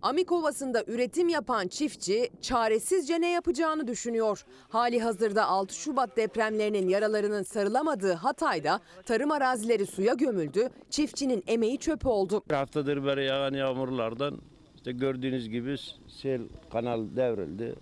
Amik 0.02 0.32
Ovası'nda 0.32 0.84
üretim 0.86 1.28
yapan 1.28 1.68
çiftçi 1.68 2.30
çaresizce 2.40 3.20
ne 3.20 3.30
yapacağını 3.30 3.86
düşünüyor. 3.86 4.44
Hali 4.68 5.00
hazırda 5.00 5.46
6 5.46 5.74
Şubat 5.74 6.16
depremlerinin 6.16 6.88
yaralarının 6.88 7.42
sarılamadığı 7.42 8.12
Hatay'da 8.12 8.80
tarım 9.06 9.30
arazileri 9.30 9.86
suya 9.86 10.14
gömüldü. 10.14 10.68
Çiftçinin 10.90 11.44
emeği 11.46 11.78
çöp 11.78 12.06
oldu. 12.06 12.42
Bir 12.50 12.54
haftadır 12.54 13.04
beri 13.04 13.24
yağan 13.24 13.54
yağmurlardan 13.54 14.40
işte 14.76 14.92
gördüğünüz 14.92 15.48
gibi 15.48 15.76
sel 16.22 16.40
kanal 16.72 17.16
devrildi. 17.16 17.74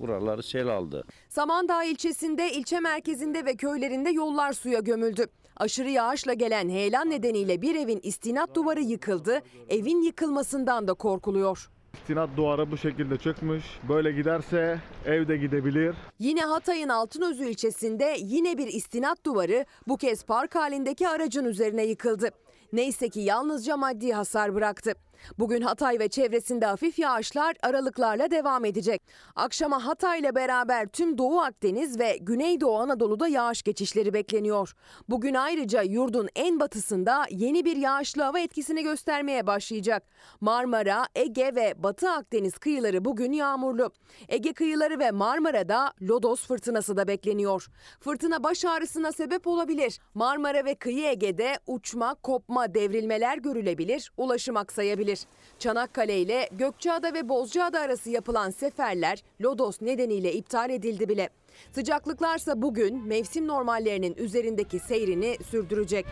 Buraları 0.00 0.42
sel 0.42 0.68
aldı. 0.68 1.04
Samandağ 1.28 1.84
ilçesinde 1.84 2.52
ilçe 2.52 2.80
merkezinde 2.80 3.44
ve 3.44 3.56
köylerinde 3.56 4.10
yollar 4.10 4.52
suya 4.52 4.80
gömüldü. 4.80 5.26
Aşırı 5.56 5.90
yağışla 5.90 6.32
gelen 6.34 6.68
heyelan 6.68 7.10
nedeniyle 7.10 7.62
bir 7.62 7.74
evin 7.74 8.00
istinat 8.02 8.54
duvarı 8.54 8.80
yıkıldı. 8.80 9.42
Evin 9.68 10.02
yıkılmasından 10.02 10.88
da 10.88 10.94
korkuluyor. 10.94 11.70
İstinat 11.94 12.30
duvarı 12.36 12.70
bu 12.70 12.76
şekilde 12.76 13.16
çökmüş. 13.16 13.64
Böyle 13.88 14.12
giderse 14.12 14.80
ev 15.06 15.28
de 15.28 15.36
gidebilir. 15.36 15.94
Yine 16.18 16.40
Hatay'ın 16.40 16.88
Altınözü 16.88 17.48
ilçesinde 17.48 18.16
yine 18.18 18.58
bir 18.58 18.66
istinat 18.66 19.24
duvarı 19.26 19.64
bu 19.88 19.96
kez 19.96 20.24
park 20.24 20.54
halindeki 20.54 21.08
aracın 21.08 21.44
üzerine 21.44 21.84
yıkıldı. 21.84 22.30
Neyse 22.72 23.08
ki 23.08 23.20
yalnızca 23.20 23.76
maddi 23.76 24.12
hasar 24.12 24.54
bıraktı. 24.54 24.92
Bugün 25.38 25.60
Hatay 25.60 25.98
ve 25.98 26.08
çevresinde 26.08 26.66
hafif 26.66 26.98
yağışlar 26.98 27.56
aralıklarla 27.62 28.30
devam 28.30 28.64
edecek. 28.64 29.02
Akşama 29.36 29.86
Hatay 29.86 30.20
ile 30.20 30.34
beraber 30.34 30.86
tüm 30.88 31.18
Doğu 31.18 31.40
Akdeniz 31.40 31.98
ve 31.98 32.18
Güneydoğu 32.20 32.78
Anadolu'da 32.78 33.28
yağış 33.28 33.62
geçişleri 33.62 34.14
bekleniyor. 34.14 34.74
Bugün 35.08 35.34
ayrıca 35.34 35.82
yurdun 35.82 36.28
en 36.36 36.60
batısında 36.60 37.24
yeni 37.30 37.64
bir 37.64 37.76
yağışlı 37.76 38.22
hava 38.22 38.40
etkisini 38.40 38.82
göstermeye 38.82 39.46
başlayacak. 39.46 40.02
Marmara, 40.40 41.06
Ege 41.14 41.52
ve 41.54 41.74
Batı 41.82 42.10
Akdeniz 42.10 42.58
kıyıları 42.58 43.04
bugün 43.04 43.32
yağmurlu. 43.32 43.90
Ege 44.28 44.52
kıyıları 44.52 44.98
ve 44.98 45.10
Marmara'da 45.10 45.92
lodos 46.02 46.46
fırtınası 46.46 46.96
da 46.96 47.08
bekleniyor. 47.08 47.68
Fırtına 48.00 48.42
baş 48.42 48.64
ağrısına 48.64 49.12
sebep 49.12 49.46
olabilir. 49.46 49.98
Marmara 50.14 50.64
ve 50.64 50.74
kıyı 50.74 51.06
Ege'de 51.06 51.58
uçma, 51.66 52.14
kopma, 52.14 52.74
devrilmeler 52.74 53.38
görülebilir, 53.38 54.12
ulaşım 54.16 54.56
aksayabilir. 54.56 55.15
Çanakkale 55.58 56.18
ile 56.18 56.48
Gökçeada 56.52 57.14
ve 57.14 57.28
Bozcaada 57.28 57.80
arası 57.80 58.10
yapılan 58.10 58.50
seferler 58.50 59.22
lodos 59.42 59.82
nedeniyle 59.82 60.32
iptal 60.32 60.70
edildi 60.70 61.08
bile. 61.08 61.28
Sıcaklıklarsa 61.72 62.62
bugün 62.62 63.06
mevsim 63.06 63.46
normallerinin 63.46 64.14
üzerindeki 64.16 64.78
seyrini 64.78 65.36
sürdürecek. 65.50 66.06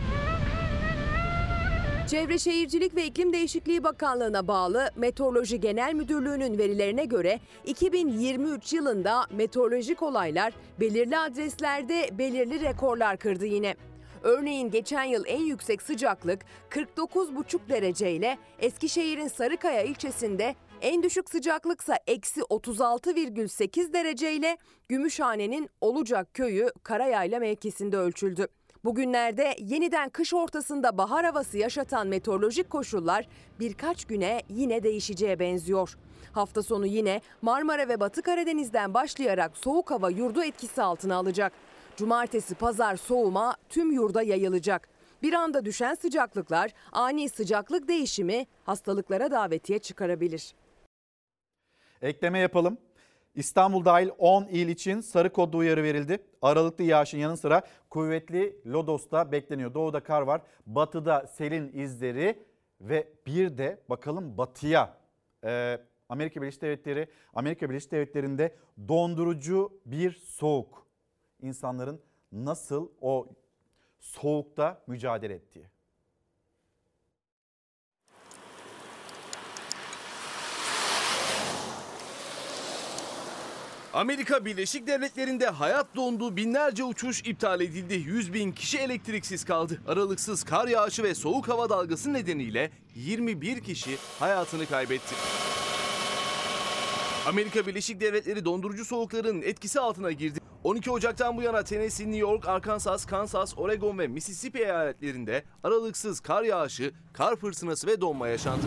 Çevre 2.11 2.39
Şehircilik 2.39 2.97
ve 2.97 3.07
İklim 3.07 3.33
Değişikliği 3.33 3.85
Bakanlığı'na 3.85 4.49
bağlı 4.49 4.91
Meteoroloji 4.97 5.61
Genel 5.61 5.95
Müdürlüğü'nün 5.95 6.59
verilerine 6.59 7.05
göre 7.05 7.41
2023 7.67 8.73
yılında 8.73 9.27
meteorolojik 9.31 10.03
olaylar 10.03 10.53
belirli 10.81 11.19
adreslerde 11.19 12.19
belirli 12.19 12.61
rekorlar 12.61 13.17
kırdı 13.17 13.47
yine. 13.47 13.75
Örneğin 14.25 14.71
geçen 14.71 15.05
yıl 15.05 15.25
en 15.27 15.43
yüksek 15.43 15.83
sıcaklık 15.83 16.41
49,5 16.71 17.69
dereceyle 17.69 18.39
Eskişehir'in 18.59 19.29
Sarıkaya 19.29 19.83
ilçesinde 19.83 20.55
en 20.81 21.03
düşük 21.03 21.31
sıcaklıksa 21.31 21.99
eksi 22.07 22.41
36,8 22.41 23.93
dereceyle 23.93 24.57
Gümüşhane'nin 24.89 25.69
Olacak 25.81 26.35
köyü 26.35 26.71
Karayayla 26.83 27.39
mevkisinde 27.39 27.97
ölçüldü. 27.97 28.49
Bugünlerde 28.85 29.57
yeniden 29.59 30.11
kış 30.11 30.35
ortasında 30.35 30.99
bahar 30.99 31.25
havası 31.25 31.59
yaşatan 31.59 32.07
meteorolojik 32.07 32.71
koşullar 32.71 33.29
birkaç 33.61 34.05
güne 34.05 34.43
yine 34.49 34.83
değişeceğe 34.83 35.39
benziyor. 35.39 35.97
Hafta 36.33 36.63
sonu 36.63 36.87
yine 36.87 37.21
Marmara 37.43 37.89
ve 37.89 38.01
Batı 38.01 38.23
Karadeniz'den 38.23 38.95
başlayarak 38.95 39.57
soğuk 39.57 39.91
hava 39.91 40.11
yurdu 40.11 40.43
etkisi 40.45 40.83
altına 40.83 41.17
alacak. 41.17 41.53
Cumartesi 41.97 42.55
pazar 42.55 42.97
soğuma 42.97 43.57
tüm 43.69 43.93
yurda 43.93 44.23
yayılacak. 44.23 44.89
Bir 45.23 45.33
anda 45.33 45.65
düşen 45.65 45.95
sıcaklıklar 45.95 46.71
ani 46.93 47.29
sıcaklık 47.29 47.89
değişimi 47.89 48.47
hastalıklara 48.65 49.31
davetiye 49.31 49.79
çıkarabilir. 49.79 50.55
Ekleme 52.03 52.39
yapalım. 52.39 52.79
İstanbul 53.35 53.85
dahil 53.85 54.09
10 54.19 54.45
il 54.45 54.69
için 54.69 55.01
sarı 55.01 55.33
kodlu 55.33 55.59
uyarı 55.59 55.83
verildi. 55.83 56.19
Aralıklı 56.43 56.85
yağışın 56.85 57.19
yanı 57.19 57.37
sıra 57.37 57.63
kuvvetli 57.91 58.57
lodos 58.67 59.11
da 59.11 59.33
bekleniyor. 59.33 59.75
Doğuda 59.75 60.01
kar 60.01 60.23
var, 60.23 60.43
batıda 60.67 61.27
selin 61.27 61.73
izleri 61.73 62.39
ve 62.81 63.09
bir 63.27 63.59
de 63.59 63.79
bakalım 63.89 64.39
batıya. 64.39 64.97
Ee, 65.45 65.79
Amerika 66.09 66.43
Birleşik 66.43 66.63
Devletleri, 66.63 67.09
Amerika 67.35 67.71
Birleşik 67.71 67.93
Devletleri'nde 67.93 68.57
dondurucu 68.89 69.73
bir 69.87 70.13
soğuk. 70.13 70.84
İnsanların 71.45 72.01
nasıl 72.33 72.89
o 73.01 73.29
soğukta 74.01 74.83
mücadele 74.87 75.35
ettiği. 75.35 75.67
Amerika 83.93 84.45
Birleşik 84.45 84.87
Devletleri'nde 84.87 85.47
hayat 85.47 85.97
donduğu 85.97 86.37
binlerce 86.37 86.85
uçuş 86.85 87.21
iptal 87.21 87.61
edildi. 87.61 87.95
100 87.95 88.35
bin 88.35 88.53
kişi 88.53 88.79
elektriksiz 88.79 89.45
kaldı. 89.45 89.81
Aralıksız 89.89 90.45
kar 90.45 90.69
yağışı 90.69 91.03
ve 91.03 91.15
soğuk 91.15 91.49
hava 91.49 91.69
dalgası 91.69 92.13
nedeniyle 92.13 92.71
21 92.95 93.61
kişi 93.61 93.97
hayatını 94.21 94.67
kaybetti. 94.67 95.15
Amerika 97.29 97.67
Birleşik 97.67 98.01
Devletleri 98.01 98.45
dondurucu 98.45 98.85
soğukların 98.85 99.43
etkisi 99.43 99.81
altına 99.81 100.13
girdi. 100.13 100.41
12 100.65 100.91
Ocak'tan 100.91 101.37
bu 101.37 101.43
yana 101.43 101.65
Tennessee, 101.65 102.07
New 102.07 102.21
York, 102.21 102.49
Arkansas, 102.49 103.07
Kansas, 103.07 103.55
Oregon 103.59 103.99
ve 103.99 104.07
Mississippi 104.07 104.59
eyaletlerinde 104.59 105.45
aralıksız 105.63 106.21
kar 106.21 106.43
yağışı, 106.43 106.93
kar 107.13 107.37
fırtınası 107.37 107.87
ve 107.87 108.01
donma 108.01 108.29
yaşandı. 108.29 108.67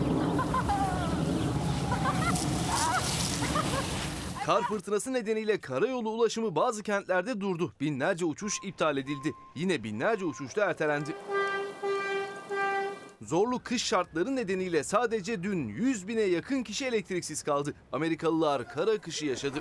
Kar 4.45 4.63
fırtınası 4.63 5.13
nedeniyle 5.13 5.61
karayolu 5.61 6.09
ulaşımı 6.09 6.55
bazı 6.55 6.83
kentlerde 6.83 7.41
durdu. 7.41 7.73
Binlerce 7.79 8.25
uçuş 8.25 8.53
iptal 8.63 8.97
edildi. 8.97 9.33
Yine 9.55 9.83
binlerce 9.83 10.25
uçuş 10.25 10.55
da 10.55 10.65
ertelendi. 10.65 11.15
Zorlu 13.27 13.59
kış 13.63 13.83
şartları 13.83 14.35
nedeniyle 14.35 14.83
sadece 14.83 15.43
dün 15.43 15.67
100 15.67 16.07
bine 16.07 16.21
yakın 16.21 16.63
kişi 16.63 16.85
elektriksiz 16.85 17.43
kaldı. 17.43 17.73
Amerikalılar 17.91 18.67
kara 18.67 18.91
akışı 18.91 19.25
yaşadı. 19.25 19.59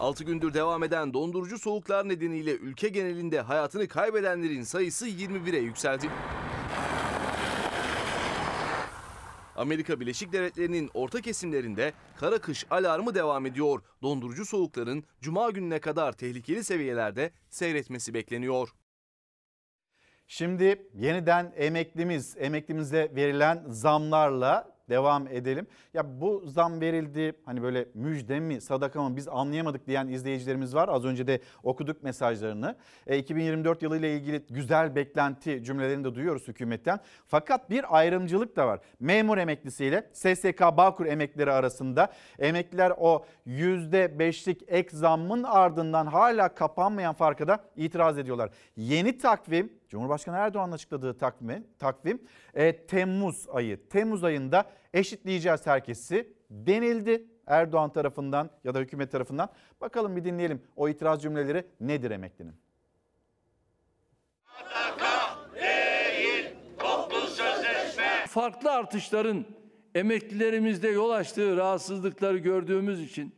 Altı 0.00 0.24
gündür 0.24 0.54
devam 0.54 0.82
eden 0.82 1.14
dondurucu 1.14 1.58
soğuklar 1.58 2.08
nedeniyle 2.08 2.52
ülke 2.52 2.88
genelinde 2.88 3.40
hayatını 3.40 3.88
kaybedenlerin 3.88 4.62
sayısı 4.62 5.08
21'e 5.08 5.58
yükseldi. 5.58 6.10
Amerika 9.60 10.00
Birleşik 10.00 10.32
Devletleri'nin 10.32 10.90
orta 10.94 11.20
kesimlerinde 11.20 11.92
kara 12.16 12.38
kış 12.38 12.66
alarmı 12.70 13.14
devam 13.14 13.46
ediyor. 13.46 13.82
Dondurucu 14.02 14.44
soğukların 14.44 15.04
cuma 15.20 15.50
gününe 15.50 15.78
kadar 15.78 16.12
tehlikeli 16.12 16.64
seviyelerde 16.64 17.30
seyretmesi 17.50 18.14
bekleniyor. 18.14 18.68
Şimdi 20.26 20.90
yeniden 20.94 21.52
emeklimiz, 21.56 22.36
emeklimize 22.38 23.12
verilen 23.16 23.64
zamlarla 23.68 24.69
devam 24.90 25.26
edelim. 25.26 25.66
Ya 25.94 26.20
bu 26.20 26.42
zam 26.46 26.80
verildi 26.80 27.32
hani 27.44 27.62
böyle 27.62 27.86
müjde 27.94 28.40
mi 28.40 28.60
sadaka 28.60 29.02
mı 29.02 29.16
biz 29.16 29.28
anlayamadık 29.28 29.86
diyen 29.86 30.08
izleyicilerimiz 30.08 30.74
var. 30.74 30.88
Az 30.88 31.04
önce 31.04 31.26
de 31.26 31.40
okuduk 31.62 32.02
mesajlarını. 32.02 32.76
E, 33.06 33.18
2024 33.18 33.82
yılı 33.82 33.98
ile 33.98 34.16
ilgili 34.16 34.42
güzel 34.50 34.94
beklenti 34.94 35.64
cümlelerini 35.64 36.04
de 36.04 36.14
duyuyoruz 36.14 36.48
hükümetten. 36.48 37.00
Fakat 37.26 37.70
bir 37.70 37.96
ayrımcılık 37.98 38.56
da 38.56 38.66
var. 38.66 38.80
Memur 39.00 39.38
emeklisiyle 39.38 40.10
SSK 40.12 40.60
Bağkur 40.60 41.06
emeklileri 41.06 41.52
arasında 41.52 42.12
emekliler 42.38 42.92
o 42.98 43.24
%5'lik 43.46 44.62
ek 44.68 44.88
zammın 44.92 45.42
ardından 45.42 46.06
hala 46.06 46.54
kapanmayan 46.54 47.14
farka 47.14 47.48
da 47.48 47.64
itiraz 47.76 48.18
ediyorlar. 48.18 48.50
Yeni 48.76 49.18
takvim 49.18 49.80
Cumhurbaşkanı 49.90 50.36
Erdoğan'ın 50.36 50.72
açıkladığı 50.72 51.18
takvim, 51.18 51.66
takvim 51.78 52.22
e, 52.54 52.86
Temmuz 52.86 53.46
ayı. 53.52 53.88
Temmuz 53.88 54.24
ayında 54.24 54.64
eşitleyeceğiz 54.94 55.66
herkesi 55.66 56.32
denildi 56.50 57.26
Erdoğan 57.46 57.92
tarafından 57.92 58.50
ya 58.64 58.74
da 58.74 58.78
hükümet 58.78 59.12
tarafından. 59.12 59.48
Bakalım 59.80 60.16
bir 60.16 60.24
dinleyelim 60.24 60.62
o 60.76 60.88
itiraz 60.88 61.22
cümleleri 61.22 61.66
nedir 61.80 62.10
emeklinin? 62.10 62.54
Farklı 68.26 68.72
artışların 68.72 69.44
emeklilerimizde 69.94 70.88
yol 70.88 71.10
açtığı 71.10 71.56
rahatsızlıkları 71.56 72.38
gördüğümüz 72.38 73.00
için 73.00 73.34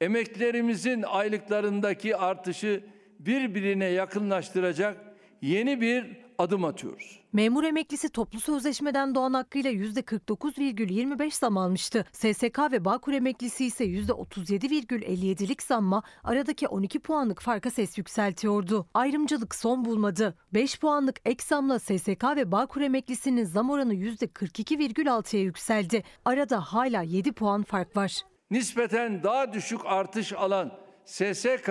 emeklilerimizin 0.00 1.02
aylıklarındaki 1.02 2.16
artışı 2.16 2.84
birbirine 3.18 3.84
yakınlaştıracak 3.84 4.96
yeni 5.42 5.80
bir 5.80 6.25
adım 6.38 6.64
atıyoruz. 6.64 7.20
Memur 7.32 7.64
emeklisi 7.64 8.08
toplu 8.08 8.40
sözleşmeden 8.40 9.14
doğan 9.14 9.32
hakkıyla 9.34 9.70
%49,25 9.70 11.38
zam 11.38 11.56
almıştı. 11.56 12.04
SSK 12.12 12.58
ve 12.72 12.84
Bağkur 12.84 13.12
emeklisi 13.12 13.64
ise 13.64 13.84
%37,57'lik 13.84 15.62
zamma 15.62 16.02
aradaki 16.24 16.68
12 16.68 16.98
puanlık 16.98 17.42
farka 17.42 17.70
ses 17.70 17.98
yükseltiyordu. 17.98 18.86
Ayrımcılık 18.94 19.54
son 19.54 19.84
bulmadı. 19.84 20.34
5 20.54 20.80
puanlık 20.80 21.16
ek 21.24 21.44
zamla 21.44 21.78
SSK 21.78 22.24
ve 22.36 22.52
Bağkur 22.52 22.80
emeklisinin 22.80 23.44
zam 23.44 23.70
oranı 23.70 23.94
%42,6'ya 23.94 25.42
yükseldi. 25.42 26.02
Arada 26.24 26.60
hala 26.60 27.02
7 27.02 27.32
puan 27.32 27.62
fark 27.62 27.96
var. 27.96 28.22
Nispeten 28.50 29.22
daha 29.22 29.52
düşük 29.52 29.80
artış 29.84 30.32
alan 30.32 30.72
SSK 31.04 31.70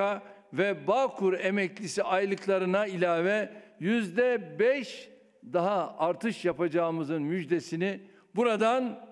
ve 0.53 0.87
Bağkur 0.87 1.33
emeklisi 1.33 2.03
aylıklarına 2.03 2.85
ilave 2.85 3.64
yüzde 3.79 4.59
beş 4.59 5.09
daha 5.53 5.95
artış 5.97 6.45
yapacağımızın 6.45 7.21
müjdesini 7.21 8.01
buradan 8.35 9.07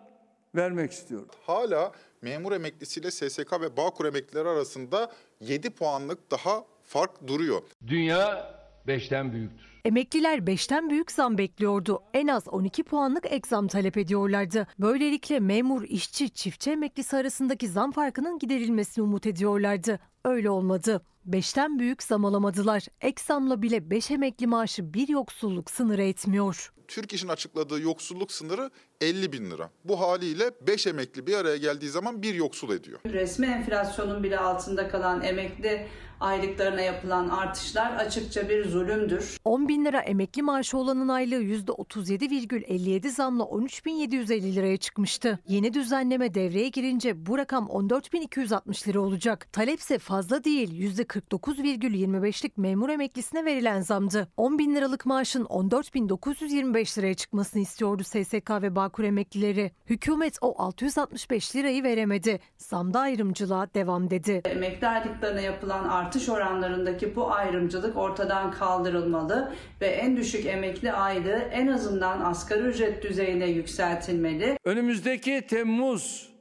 vermek 0.55 0.91
istiyorum. 0.91 1.29
Hala 1.41 1.91
memur 2.21 2.51
emeklisiyle 2.51 3.11
SSK 3.11 3.61
ve 3.61 3.77
Bağkur 3.77 4.05
emeklileri 4.05 4.49
arasında 4.49 5.11
7 5.39 5.69
puanlık 5.69 6.31
daha 6.31 6.65
fark 6.83 7.27
duruyor. 7.27 7.61
Dünya 7.87 8.55
beşten 8.87 9.33
büyüktür. 9.33 9.73
Emekliler 9.85 10.39
5'ten 10.39 10.89
büyük 10.89 11.11
zam 11.11 11.37
bekliyordu. 11.37 12.03
En 12.13 12.27
az 12.27 12.47
12 12.47 12.83
puanlık 12.83 13.25
ek 13.25 13.49
zam 13.49 13.67
talep 13.67 13.97
ediyorlardı. 13.97 14.67
Böylelikle 14.79 15.39
memur, 15.39 15.83
işçi, 15.83 16.29
çiftçi 16.29 16.71
emeklisi 16.71 17.17
arasındaki 17.17 17.67
zam 17.67 17.91
farkının 17.91 18.39
giderilmesini 18.39 19.03
umut 19.03 19.25
ediyorlardı. 19.25 19.99
Öyle 20.25 20.49
olmadı. 20.49 21.05
5'ten 21.29 21.79
büyük 21.79 22.03
zam 22.03 22.25
alamadılar. 22.25 22.83
Ek 23.01 23.23
zamla 23.23 23.61
bile 23.61 23.89
5 23.89 24.11
emekli 24.11 24.47
maaşı 24.47 24.93
bir 24.93 25.07
yoksulluk 25.07 25.71
sınırı 25.71 26.03
etmiyor. 26.03 26.73
Türk 26.87 27.13
İş'in 27.13 27.27
açıkladığı 27.27 27.81
yoksulluk 27.81 28.31
sınırı 28.31 28.69
50 29.03 29.31
bin 29.31 29.51
lira. 29.51 29.69
Bu 29.85 29.99
haliyle 29.99 30.51
5 30.67 30.87
emekli 30.87 31.27
bir 31.27 31.33
araya 31.33 31.57
geldiği 31.57 31.89
zaman 31.89 32.21
bir 32.21 32.33
yoksul 32.33 32.75
ediyor. 32.75 32.99
Resmi 33.05 33.47
enflasyonun 33.47 34.23
bile 34.23 34.39
altında 34.39 34.87
kalan 34.87 35.23
emekli 35.23 35.87
aylıklarına 36.23 36.81
yapılan 36.81 37.29
artışlar 37.29 37.95
açıkça 37.95 38.49
bir 38.49 38.69
zulümdür. 38.69 39.37
10 39.45 39.67
bin 39.67 39.85
lira 39.85 39.99
emekli 39.99 40.41
maaşı 40.41 40.77
olanın 40.77 41.07
aylığı 41.07 41.43
%37,57 41.43 43.09
zamla 43.09 43.43
13.750 43.43 44.55
liraya 44.55 44.77
çıkmıştı. 44.77 45.39
Yeni 45.47 45.73
düzenleme 45.73 46.33
devreye 46.33 46.69
girince 46.69 47.25
bu 47.25 47.37
rakam 47.37 47.65
14.260 47.65 48.87
lira 48.87 48.99
olacak. 48.99 49.47
Talepse 49.53 49.97
fazla 49.99 50.43
değil 50.43 50.95
%49,25'lik 50.95 52.57
memur 52.57 52.89
emeklisine 52.89 53.45
verilen 53.45 53.81
zamdı. 53.81 54.27
10 54.37 54.59
bin 54.59 54.75
liralık 54.75 55.05
maaşın 55.05 55.43
14.925 55.43 56.99
liraya 56.99 57.13
çıkmasını 57.13 57.61
istiyordu 57.61 58.03
SSK 58.03 58.51
ve 58.61 58.75
Bağkur 58.93 59.03
emeklileri. 59.03 59.71
Hükümet 59.85 60.37
o 60.41 60.55
665 60.57 61.55
lirayı 61.55 61.83
veremedi. 61.83 62.39
Zamda 62.57 62.99
ayrımcılığa 62.99 63.73
devam 63.73 64.09
dedi. 64.09 64.41
Emekli 64.45 64.87
aylıklarına 64.87 65.41
yapılan 65.41 65.83
artış 65.83 66.29
oranlarındaki 66.29 67.15
bu 67.15 67.31
ayrımcılık 67.31 67.97
ortadan 67.97 68.51
kaldırılmalı 68.51 69.53
ve 69.81 69.87
en 69.87 70.17
düşük 70.17 70.45
emekli 70.45 70.91
aylığı 70.91 71.37
en 71.51 71.67
azından 71.67 72.21
asgari 72.21 72.61
ücret 72.61 73.03
düzeyine 73.03 73.45
yükseltilmeli. 73.45 74.57
Önümüzdeki 74.65 75.47
Temmuz 75.47 76.33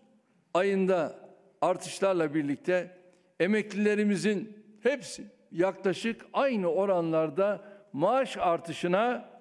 ayında 0.55 1.17
artışlarla 1.61 2.35
birlikte 2.35 2.97
emeklilerimizin 3.41 4.65
hepsi 4.83 5.25
yaklaşık 5.53 6.27
aynı 6.33 6.67
oranlarda 6.69 7.61
maaş 7.93 8.37
artışına 8.37 9.32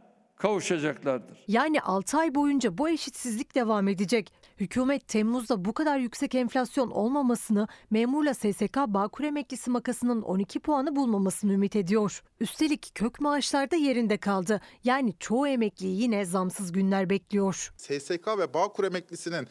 kavuşacaklardır. 0.41 1.37
Yani 1.47 1.81
6 1.81 2.17
ay 2.17 2.35
boyunca 2.35 2.77
bu 2.77 2.89
eşitsizlik 2.89 3.55
devam 3.55 3.87
edecek. 3.87 4.33
Hükümet 4.57 5.07
Temmuz'da 5.07 5.65
bu 5.65 5.73
kadar 5.73 5.97
yüksek 5.97 6.35
enflasyon 6.35 6.91
olmamasını, 6.91 7.67
memurla 7.91 8.33
SSK 8.33 8.77
Bağkur 8.87 9.23
emeklisi 9.23 9.69
makasının 9.69 10.21
12 10.21 10.59
puanı 10.59 10.95
bulmamasını 10.95 11.53
ümit 11.53 11.75
ediyor. 11.75 12.23
Üstelik 12.39 12.91
kök 12.95 13.21
maaşlar 13.21 13.71
da 13.71 13.75
yerinde 13.75 14.17
kaldı. 14.17 14.61
Yani 14.83 15.13
çoğu 15.19 15.47
emekliyi 15.47 16.01
yine 16.01 16.25
zamsız 16.25 16.71
günler 16.71 17.09
bekliyor. 17.09 17.73
SSK 17.77 18.27
ve 18.37 18.53
Bağkur 18.53 18.83
emeklisinin 18.83 19.47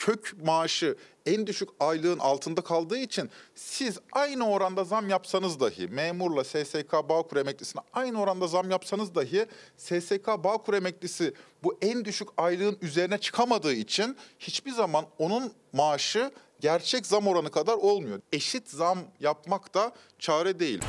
kök 0.00 0.36
maaşı 0.44 0.96
en 1.26 1.46
düşük 1.46 1.68
aylığın 1.80 2.18
altında 2.18 2.60
kaldığı 2.60 2.98
için 2.98 3.30
siz 3.54 3.98
aynı 4.12 4.50
oranda 4.50 4.84
zam 4.84 5.08
yapsanız 5.08 5.60
dahi 5.60 5.88
memurla 5.88 6.44
SSK 6.44 6.92
Bağkur 6.92 7.36
emeklisine 7.36 7.82
aynı 7.92 8.20
oranda 8.20 8.46
zam 8.46 8.70
yapsanız 8.70 9.14
dahi 9.14 9.46
SSK 9.76 10.26
Bağkur 10.26 10.74
emeklisi 10.74 11.34
bu 11.64 11.78
en 11.82 12.04
düşük 12.04 12.28
aylığın 12.36 12.78
üzerine 12.82 13.18
çıkamadığı 13.18 13.72
için 13.72 14.16
hiçbir 14.38 14.70
zaman 14.70 15.04
onun 15.18 15.52
maaşı 15.72 16.30
gerçek 16.60 17.06
zam 17.06 17.26
oranı 17.26 17.50
kadar 17.50 17.74
olmuyor. 17.74 18.20
Eşit 18.32 18.68
zam 18.68 18.98
yapmak 19.20 19.74
da 19.74 19.92
çare 20.18 20.58
değil. 20.58 20.80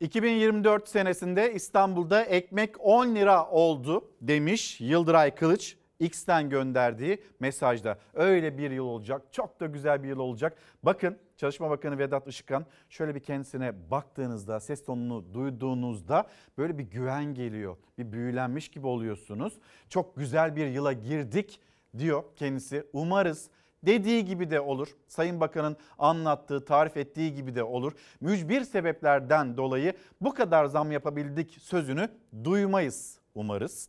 2024 0.00 0.88
senesinde 0.88 1.54
İstanbul'da 1.54 2.22
ekmek 2.22 2.74
10 2.80 3.14
lira 3.14 3.46
oldu 3.50 4.04
demiş 4.20 4.80
Yıldıray 4.80 5.34
Kılıç. 5.34 5.77
X'ten 6.00 6.50
gönderdiği 6.50 7.22
mesajda. 7.40 7.98
Öyle 8.14 8.58
bir 8.58 8.70
yıl 8.70 8.84
olacak. 8.84 9.22
Çok 9.32 9.60
da 9.60 9.66
güzel 9.66 10.02
bir 10.02 10.08
yıl 10.08 10.18
olacak. 10.18 10.58
Bakın 10.82 11.18
Çalışma 11.36 11.70
Bakanı 11.70 11.98
Vedat 11.98 12.28
Işıkhan 12.28 12.66
şöyle 12.88 13.14
bir 13.14 13.20
kendisine 13.20 13.90
baktığınızda, 13.90 14.60
ses 14.60 14.84
tonunu 14.84 15.34
duyduğunuzda 15.34 16.26
böyle 16.58 16.78
bir 16.78 16.84
güven 16.84 17.34
geliyor. 17.34 17.76
Bir 17.98 18.12
büyülenmiş 18.12 18.68
gibi 18.68 18.86
oluyorsunuz. 18.86 19.58
Çok 19.88 20.16
güzel 20.16 20.56
bir 20.56 20.66
yıla 20.66 20.92
girdik 20.92 21.60
diyor 21.98 22.24
kendisi. 22.36 22.86
Umarız 22.92 23.50
dediği 23.82 24.24
gibi 24.24 24.50
de 24.50 24.60
olur. 24.60 24.88
Sayın 25.08 25.40
Bakan'ın 25.40 25.76
anlattığı, 25.98 26.64
tarif 26.64 26.96
ettiği 26.96 27.34
gibi 27.34 27.54
de 27.54 27.62
olur. 27.62 27.92
Mücbir 28.20 28.64
sebeplerden 28.64 29.56
dolayı 29.56 29.92
bu 30.20 30.34
kadar 30.34 30.64
zam 30.64 30.92
yapabildik 30.92 31.58
sözünü 31.60 32.08
duymayız 32.44 33.18
umarız. 33.34 33.88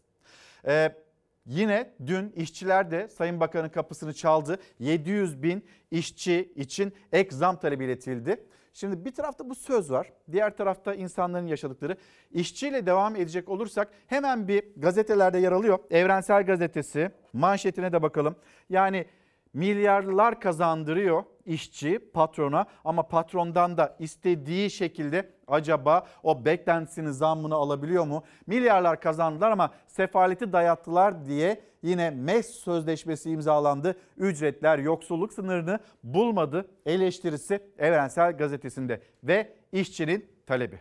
Ee, 0.68 0.95
Yine 1.50 1.93
dün 2.06 2.32
işçiler 2.36 2.91
de 2.91 3.08
Sayın 3.08 3.39
Bakan'ın 3.39 3.70
kapısını 3.70 4.14
çaldı. 4.14 4.58
700 4.80 5.43
bin 5.43 5.66
işçi 5.91 6.54
için 6.56 6.93
ek 7.12 7.36
zam 7.36 7.60
talebi 7.60 7.86
iletildi. 7.86 8.45
Şimdi 8.74 9.06
bir 9.06 9.12
tarafta 9.12 9.50
bu 9.50 9.56
söz 9.56 9.91
var. 9.91 10.14
Diğer 10.32 10.58
tarafta 10.58 10.93
insanların 10.93 11.47
yaşadıkları. 11.47 11.97
İşçiyle 12.32 12.86
devam 12.86 13.16
edecek 13.16 13.50
olursak 13.50 13.91
hemen 14.08 14.47
bir 14.47 14.64
gazetelerde 14.78 15.39
yer 15.39 15.52
alıyor. 15.52 15.80
Evrensel 15.91 16.45
Gazetesi 16.45 17.12
manşetine 17.34 17.93
de 17.93 18.02
bakalım. 18.02 18.36
Yani 18.70 19.06
milyarlar 19.54 20.39
kazandırıyor 20.39 21.24
işçi 21.45 22.00
patrona 22.14 22.66
ama 22.86 23.08
patrondan 23.08 23.78
da 23.78 23.95
istediği 24.00 24.72
şekilde 24.72 25.30
acaba 25.47 26.08
o 26.24 26.45
beklentisinin 26.45 27.12
zammını 27.12 27.56
alabiliyor 27.56 28.06
mu? 28.06 28.24
Milyarlar 28.47 29.02
kazandılar 29.02 29.52
ama 29.52 29.74
sefaleti 29.88 30.54
dayattılar 30.54 31.26
diye 31.26 31.62
yine 31.84 32.10
MES 32.10 32.50
sözleşmesi 32.50 33.30
imzalandı. 33.32 33.95
Ücretler 34.18 34.80
yoksulluk 34.80 35.34
sınırını 35.34 35.80
bulmadı 36.04 36.68
eleştirisi 36.86 37.60
Evrensel 37.78 38.38
Gazetesi'nde 38.38 39.02
ve 39.24 39.54
işçinin 39.72 40.26
talebi. 40.45 40.80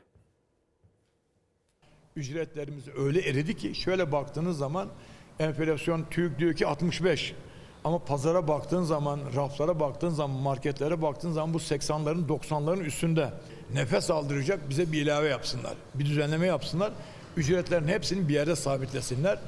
Ücretlerimiz 2.17 2.89
öyle 2.99 3.21
eridi 3.21 3.57
ki 3.57 3.75
şöyle 3.75 4.13
baktığınız 4.13 4.59
zaman 4.59 4.89
enflasyon 5.39 6.05
TÜİK 6.11 6.39
diyor 6.39 6.55
ki 6.55 6.67
65. 6.67 7.35
Ama 7.85 7.99
pazara 7.99 8.49
baktığın 8.49 8.83
zaman, 8.83 9.21
raflara 9.37 9.81
baktığın 9.81 10.11
zaman, 10.11 10.37
marketlere 10.41 11.03
baktığın 11.03 11.33
zaman 11.33 11.55
bu 11.55 11.59
80'ların 11.59 12.27
90'ların 12.27 12.85
üstünde. 12.85 13.31
Nefes 13.75 14.11
aldıracak 14.11 14.71
bize 14.71 14.93
bir 14.93 15.03
ilave 15.03 15.29
yapsınlar. 15.29 15.75
Bir 15.95 16.07
düzenleme 16.07 16.47
yapsınlar. 16.47 16.93
Ücretlerin 17.37 17.89
hepsini 17.89 18.29
bir 18.29 18.35
yerde 18.35 18.57
sabitlesinler. 18.57 19.39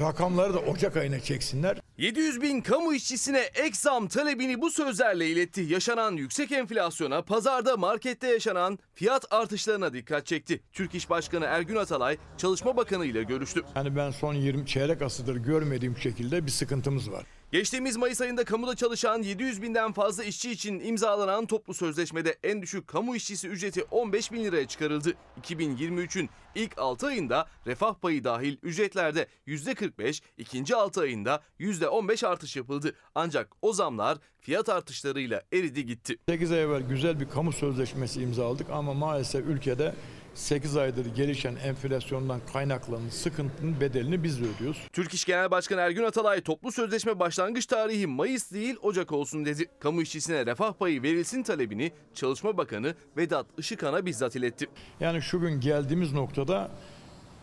Rakamları 0.00 0.54
da 0.54 0.58
Ocak 0.58 0.96
ayına 0.96 1.20
çeksinler. 1.20 1.78
700 1.98 2.42
bin 2.42 2.60
kamu 2.60 2.94
işçisine 2.94 3.38
ek 3.38 3.74
zam 3.74 4.08
talebini 4.08 4.60
bu 4.60 4.70
sözlerle 4.70 5.28
iletti. 5.28 5.60
Yaşanan 5.60 6.12
yüksek 6.12 6.52
enflasyona, 6.52 7.22
pazarda 7.22 7.76
markette 7.76 8.26
yaşanan 8.26 8.78
fiyat 8.94 9.32
artışlarına 9.32 9.92
dikkat 9.92 10.26
çekti. 10.26 10.60
Türk 10.72 10.94
İş 10.94 11.10
Başkanı 11.10 11.44
Ergün 11.44 11.76
Atalay 11.76 12.16
Çalışma 12.38 12.76
Bakanı 12.76 13.04
ile 13.06 13.22
görüştü. 13.22 13.62
Yani 13.76 13.96
ben 13.96 14.10
son 14.10 14.34
20 14.34 14.66
çeyrek 14.66 15.02
asırdır 15.02 15.36
görmediğim 15.36 15.98
şekilde 15.98 16.46
bir 16.46 16.50
sıkıntımız 16.50 17.10
var. 17.12 17.24
Geçtiğimiz 17.52 17.96
Mayıs 17.96 18.20
ayında 18.20 18.44
kamuda 18.44 18.76
çalışan 18.76 19.22
700 19.22 19.62
binden 19.62 19.92
fazla 19.92 20.24
işçi 20.24 20.50
için 20.50 20.80
imzalanan 20.80 21.46
toplu 21.46 21.74
sözleşmede 21.74 22.38
en 22.42 22.62
düşük 22.62 22.86
kamu 22.86 23.16
işçisi 23.16 23.48
ücreti 23.48 23.82
15 23.90 24.32
bin 24.32 24.44
liraya 24.44 24.68
çıkarıldı. 24.68 25.14
2023'ün 25.42 26.30
ilk 26.54 26.78
6 26.78 27.06
ayında 27.06 27.46
refah 27.66 27.94
payı 27.94 28.24
dahil 28.24 28.56
ücretlerde 28.62 29.26
%45, 29.46 30.22
ikinci 30.38 30.76
6 30.76 31.00
ayında 31.00 31.42
%15 31.60 32.26
artış 32.26 32.56
yapıldı. 32.56 32.94
Ancak 33.14 33.52
o 33.62 33.72
zamlar 33.72 34.18
fiyat 34.40 34.68
artışlarıyla 34.68 35.42
eridi 35.52 35.86
gitti. 35.86 36.16
8 36.28 36.52
ay 36.52 36.62
evvel 36.62 36.82
güzel 36.82 37.20
bir 37.20 37.28
kamu 37.28 37.52
sözleşmesi 37.52 38.22
imzaladık 38.22 38.70
ama 38.70 38.94
maalesef 38.94 39.46
ülkede 39.46 39.94
8 40.34 40.76
aydır 40.76 41.06
gelişen 41.06 41.56
enflasyondan 41.56 42.40
kaynaklanan 42.52 43.08
sıkıntının 43.08 43.80
bedelini 43.80 44.22
biz 44.22 44.38
ödüyoruz. 44.40 44.82
Türk 44.92 45.14
İş 45.14 45.24
Genel 45.24 45.50
Başkanı 45.50 45.80
Ergün 45.80 46.04
Atalay 46.04 46.40
toplu 46.40 46.72
sözleşme 46.72 47.18
başlangıç 47.18 47.66
tarihi 47.66 48.06
Mayıs 48.06 48.52
değil 48.52 48.76
Ocak 48.82 49.12
olsun 49.12 49.44
dedi. 49.44 49.66
Kamu 49.80 50.02
işçisine 50.02 50.46
refah 50.46 50.72
payı 50.72 51.02
verilsin 51.02 51.42
talebini 51.42 51.92
Çalışma 52.14 52.56
Bakanı 52.56 52.94
Vedat 53.16 53.46
Işıkhan'a 53.58 54.06
bizzat 54.06 54.36
iletti. 54.36 54.66
Yani 55.00 55.22
şu 55.22 55.40
gün 55.40 55.60
geldiğimiz 55.60 56.12
noktada 56.12 56.70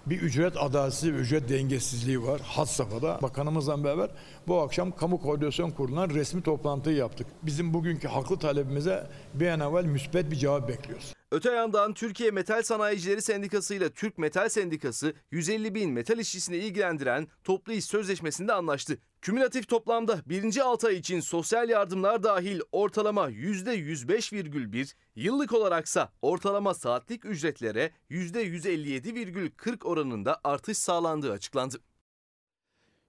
bir 0.05 0.21
ücret 0.21 0.57
adaletsizliği 0.57 1.13
ücret 1.13 1.49
dengesizliği 1.49 2.23
var 2.23 2.41
had 2.41 2.65
safhada. 2.65 3.19
Bakanımızla 3.21 3.83
beraber 3.83 4.09
bu 4.47 4.61
akşam 4.61 4.91
Kamu 4.91 5.21
Koordinasyon 5.21 5.71
Kurulu'ndan 5.71 6.09
resmi 6.09 6.41
toplantıyı 6.41 6.95
yaptık. 6.95 7.27
Bizim 7.43 7.73
bugünkü 7.73 8.07
haklı 8.07 8.39
talebimize 8.39 9.07
bir 9.33 9.47
an 9.47 9.59
evvel 9.59 9.85
müspet 9.85 10.31
bir 10.31 10.35
cevap 10.35 10.67
bekliyoruz. 10.67 11.13
Öte 11.31 11.51
yandan 11.51 11.93
Türkiye 11.93 12.31
Metal 12.31 12.61
Sanayicileri 12.61 13.21
Sendikası 13.21 13.75
ile 13.75 13.89
Türk 13.89 14.17
Metal 14.17 14.49
Sendikası 14.49 15.13
150 15.31 15.75
bin 15.75 15.91
metal 15.91 16.19
işçisini 16.19 16.57
ilgilendiren 16.57 17.27
toplu 17.43 17.73
iş 17.73 17.85
sözleşmesinde 17.85 18.53
anlaştı. 18.53 18.97
Kümülatif 19.21 19.67
toplamda 19.67 20.19
birinci 20.25 20.63
6 20.63 20.87
ay 20.87 20.95
için 20.95 21.19
sosyal 21.19 21.69
yardımlar 21.69 22.23
dahil 22.23 22.59
ortalama 22.71 23.29
%105,1, 23.29 24.95
yıllık 25.15 25.53
olaraksa 25.53 26.09
ortalama 26.21 26.73
saatlik 26.73 27.25
ücretlere 27.25 27.91
%157,40 28.09 29.83
oranında 29.83 30.39
artış 30.43 30.77
sağlandığı 30.77 31.31
açıklandı. 31.31 31.77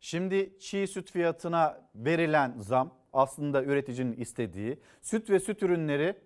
Şimdi 0.01 0.59
çiğ 0.59 0.87
süt 0.87 1.11
fiyatına 1.11 1.91
verilen 1.95 2.59
zam 2.59 2.95
aslında 3.13 3.65
üreticinin 3.65 4.13
istediği 4.13 4.81
süt 5.03 5.31
ve 5.31 5.41
süt 5.41 5.63
ürünleri 5.63 6.17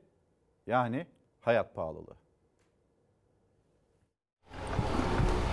yani 0.67 1.07
hayat 1.41 1.75
pahalılığı. 1.75 2.24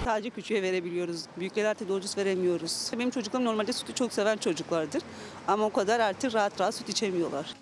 Sadece 0.05 0.29
küçüğe 0.29 0.61
verebiliyoruz. 0.61 1.25
Büyüklere 1.39 1.67
artık 1.67 1.89
doğru 1.89 2.01
düz 2.01 2.17
veremiyoruz. 2.17 2.91
Benim 2.93 3.09
çocuklarım 3.09 3.45
normalde 3.45 3.73
sütü 3.73 3.95
çok 3.95 4.13
seven 4.13 4.37
çocuklardır. 4.37 5.03
Ama 5.47 5.65
o 5.65 5.73
kadar 5.73 5.99
artık 5.99 6.33
rahat 6.33 6.61
rahat 6.61 6.75
süt 6.75 6.89
içemiyorlar. 6.89 7.55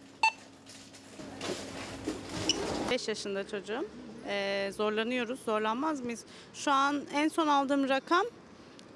5 2.92 3.08
yaşında 3.08 3.48
çocuğum. 3.48 3.86
Ee, 4.28 4.72
zorlanıyoruz. 4.78 5.40
Zorlanmaz 5.46 6.02
mıyız? 6.02 6.24
Şu 6.54 6.72
an 6.72 7.02
en 7.14 7.28
son 7.28 7.48
aldığım 7.48 7.90
rakam 7.90 8.26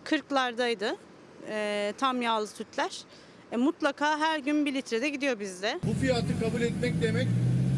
40'lardaydı. 0.05 0.95
Ee, 1.49 1.93
tam 1.97 2.21
yağlı 2.21 2.47
sütler. 2.47 3.01
E, 3.51 3.57
mutlaka 3.57 4.19
her 4.19 4.39
gün 4.39 4.65
1 4.65 4.73
litrede 4.73 5.09
gidiyor 5.09 5.39
bizde. 5.39 5.79
Bu 5.83 5.93
fiyatı 5.93 6.39
kabul 6.39 6.61
etmek 6.61 7.01
demek 7.01 7.27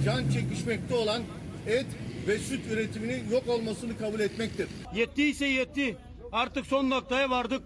can 0.05 0.29
çekişmekte 0.29 0.95
olan 0.95 1.21
et 1.67 1.85
ve 2.27 2.37
süt 2.39 2.71
üretiminin 2.71 3.31
yok 3.31 3.47
olmasını 3.47 3.97
kabul 3.97 4.19
etmektir. 4.19 4.67
Yettiyse 4.95 5.45
yetti. 5.45 5.97
Artık 6.31 6.65
son 6.65 6.89
noktaya 6.89 7.29
vardık. 7.29 7.63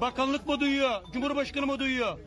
Bakanlık 0.00 0.46
mı 0.48 0.60
duyuyor, 0.60 0.90
Cumhurbaşkanı 1.12 1.66
mı 1.66 1.78
duyuyor? 1.78 2.18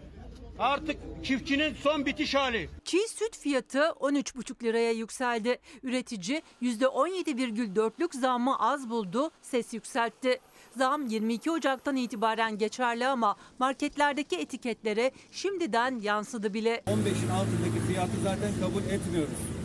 Artık 0.60 0.98
çiftçinin 1.24 1.74
son 1.84 2.06
bitiş 2.06 2.36
hali. 2.36 2.70
Çiğ 2.84 3.08
süt 3.08 3.38
fiyatı 3.38 3.80
13,5 3.80 4.64
liraya 4.64 4.92
yükseldi. 4.92 5.60
Üretici 5.84 6.42
%17,4'lük 6.62 8.20
zammı 8.20 8.60
az 8.60 8.90
buldu, 8.90 9.32
ses 9.42 9.74
yükseltti. 9.74 10.40
Zam 10.78 11.06
22 11.06 11.52
Ocak'tan 11.52 11.96
itibaren 11.96 12.58
geçerli 12.58 13.08
ama 13.08 13.36
marketlerdeki 13.60 14.36
etiketlere 14.36 15.12
şimdiden 15.32 16.00
yansıdı 16.00 16.54
bile. 16.54 16.84
15'in 16.88 17.30
altındaki 17.30 17.88
fiyatı 17.88 18.22
zaten 18.24 18.52
kabul 18.62 18.84
etmiyoruz. 18.84 19.59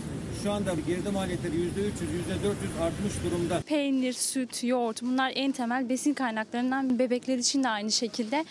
Şu 0.44 0.52
anda 0.52 0.74
girdi 0.86 1.10
maliyetleri 1.12 1.54
%300, 1.54 1.60
%400 1.60 2.82
artmış 2.82 3.12
durumda. 3.24 3.60
Peynir, 3.60 4.12
süt, 4.12 4.64
yoğurt 4.64 5.02
bunlar 5.02 5.32
en 5.34 5.52
temel 5.52 5.88
besin 5.88 6.14
kaynaklarından 6.14 6.98
bebekler 6.98 7.38
için 7.38 7.64
de 7.64 7.68
aynı 7.68 7.92
şekilde. 7.92 8.44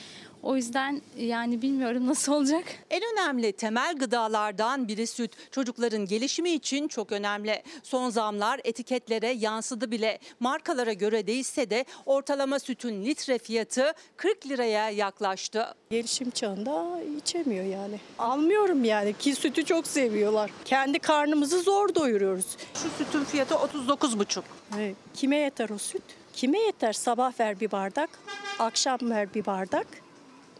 O 0.43 0.55
yüzden 0.55 1.01
yani 1.17 1.61
bilmiyorum 1.61 2.07
nasıl 2.07 2.33
olacak. 2.33 2.63
En 2.89 3.01
önemli 3.13 3.51
temel 3.51 3.95
gıdalardan 3.95 4.87
biri 4.87 5.07
süt. 5.07 5.31
Çocukların 5.51 6.05
gelişimi 6.05 6.49
için 6.49 6.87
çok 6.87 7.11
önemli. 7.11 7.63
Son 7.83 8.09
zamlar 8.09 8.61
etiketlere 8.63 9.27
yansıdı 9.29 9.91
bile. 9.91 10.19
Markalara 10.39 10.93
göre 10.93 11.27
değişse 11.27 11.69
de 11.69 11.85
ortalama 12.05 12.59
sütün 12.59 13.05
litre 13.05 13.37
fiyatı 13.37 13.93
40 14.17 14.47
liraya 14.47 14.89
yaklaştı. 14.89 15.75
Gelişim 15.89 16.29
çağında 16.29 17.01
içemiyor 17.17 17.65
yani. 17.65 17.99
Almıyorum 18.19 18.83
yani 18.83 19.13
ki 19.13 19.35
sütü 19.35 19.65
çok 19.65 19.87
seviyorlar. 19.87 20.51
Kendi 20.65 20.99
karnımızı 20.99 21.59
zor 21.59 21.95
doyuruyoruz. 21.95 22.57
Şu 22.73 23.03
sütün 23.03 23.23
fiyatı 23.23 23.55
39,5. 23.55 24.41
Evet, 24.77 24.95
Kime 25.13 25.37
yeter 25.37 25.69
o 25.69 25.77
süt? 25.77 26.03
Kime 26.35 26.59
yeter? 26.59 26.93
Sabah 26.93 27.39
ver 27.39 27.59
bir 27.59 27.71
bardak, 27.71 28.09
akşam 28.59 28.99
ver 29.01 29.33
bir 29.33 29.45
bardak. 29.45 30.02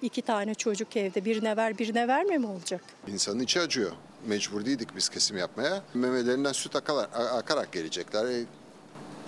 İki 0.03 0.21
tane 0.21 0.53
çocuk 0.55 0.97
evde 0.97 1.25
birine 1.25 1.57
ver 1.57 1.77
birine 1.77 2.07
verme 2.07 2.37
mi 2.37 2.47
olacak? 2.47 2.81
İnsanın 3.07 3.39
içi 3.39 3.59
acıyor. 3.61 3.91
Mecbur 4.27 4.65
değildik 4.65 4.95
biz 4.95 5.09
kesim 5.09 5.37
yapmaya. 5.37 5.83
Memelerinden 5.93 6.51
süt 6.51 6.75
akarak, 6.75 7.09
akarak 7.15 7.71
gelecekler. 7.71 8.25
E, 8.25 8.45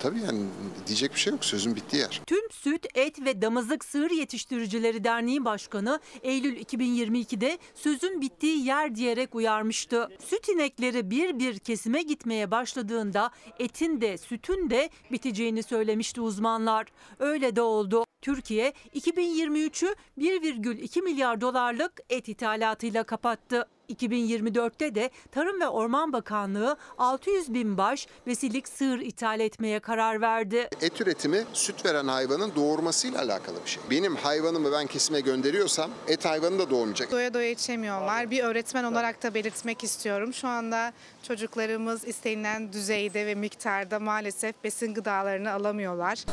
tabii 0.00 0.20
yani 0.20 0.46
diyecek 0.86 1.14
bir 1.14 1.18
şey 1.18 1.32
yok. 1.32 1.44
Sözün 1.44 1.76
bittiği 1.76 2.02
yer. 2.02 2.22
Tüm 2.26 2.50
Süt, 2.50 2.86
Et 2.94 3.24
ve 3.24 3.42
Damızlık 3.42 3.84
Sığır 3.84 4.10
Yetiştiricileri 4.10 5.04
Derneği 5.04 5.44
Başkanı 5.44 6.00
Eylül 6.22 6.56
2022'de 6.56 7.58
sözün 7.74 8.20
bittiği 8.20 8.66
yer 8.66 8.94
diyerek 8.94 9.34
uyarmıştı. 9.34 10.08
Süt 10.24 10.48
inekleri 10.48 11.10
bir 11.10 11.38
bir 11.38 11.58
kesime 11.58 12.02
gitmeye 12.02 12.50
başladığında 12.50 13.30
etin 13.58 14.00
de 14.00 14.18
sütün 14.18 14.70
de 14.70 14.90
biteceğini 15.12 15.62
söylemişti 15.62 16.20
uzmanlar. 16.20 16.86
Öyle 17.18 17.56
de 17.56 17.62
oldu. 17.62 18.05
Türkiye 18.26 18.72
2023'ü 18.94 19.94
1,2 20.18 21.02
milyar 21.02 21.40
dolarlık 21.40 21.92
et 22.10 22.28
ithalatıyla 22.28 23.04
kapattı. 23.04 23.68
2024'te 23.88 24.94
de 24.94 25.10
Tarım 25.32 25.60
ve 25.60 25.68
Orman 25.68 26.12
Bakanlığı 26.12 26.76
600 26.98 27.54
bin 27.54 27.78
baş 27.78 28.06
besilik 28.26 28.68
sığır 28.68 28.98
ithal 28.98 29.40
etmeye 29.40 29.80
karar 29.80 30.20
verdi. 30.20 30.68
Et 30.80 31.00
üretimi 31.00 31.44
süt 31.52 31.84
veren 31.86 32.08
hayvanın 32.08 32.52
doğurmasıyla 32.56 33.20
alakalı 33.22 33.56
bir 33.64 33.70
şey. 33.70 33.82
Benim 33.90 34.16
hayvanımı 34.16 34.72
ben 34.72 34.86
kesime 34.86 35.20
gönderiyorsam 35.20 35.90
et 36.08 36.24
hayvanı 36.24 36.58
da 36.58 36.70
doğurmayacak. 36.70 37.10
Doya 37.10 37.34
doya 37.34 37.50
içemiyorlar. 37.50 38.30
Bir 38.30 38.44
öğretmen 38.44 38.84
olarak 38.84 39.22
da 39.22 39.34
belirtmek 39.34 39.84
istiyorum. 39.84 40.34
Şu 40.34 40.48
anda 40.48 40.92
çocuklarımız 41.22 42.08
istenilen 42.08 42.72
düzeyde 42.72 43.26
ve 43.26 43.34
miktarda 43.34 44.00
maalesef 44.00 44.64
besin 44.64 44.94
gıdalarını 44.94 45.52
alamıyorlar. 45.52 46.24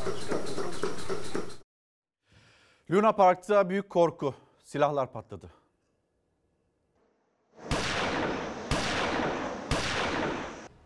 Luna 2.93 3.11
Park'ta 3.11 3.69
büyük 3.69 3.89
korku. 3.89 4.33
Silahlar 4.63 5.11
patladı. 5.11 5.51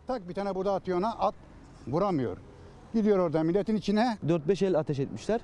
Tak 0.06 0.28
bir 0.28 0.34
tane 0.34 0.54
burada 0.54 0.74
atıyor 0.74 0.98
ona 0.98 1.12
at 1.18 1.34
vuramıyor. 1.86 2.36
Gidiyor 2.94 3.18
orada 3.18 3.42
milletin 3.42 3.76
içine. 3.76 4.18
4-5 4.26 4.66
el 4.66 4.78
ateş 4.78 4.98
etmişler. 4.98 5.40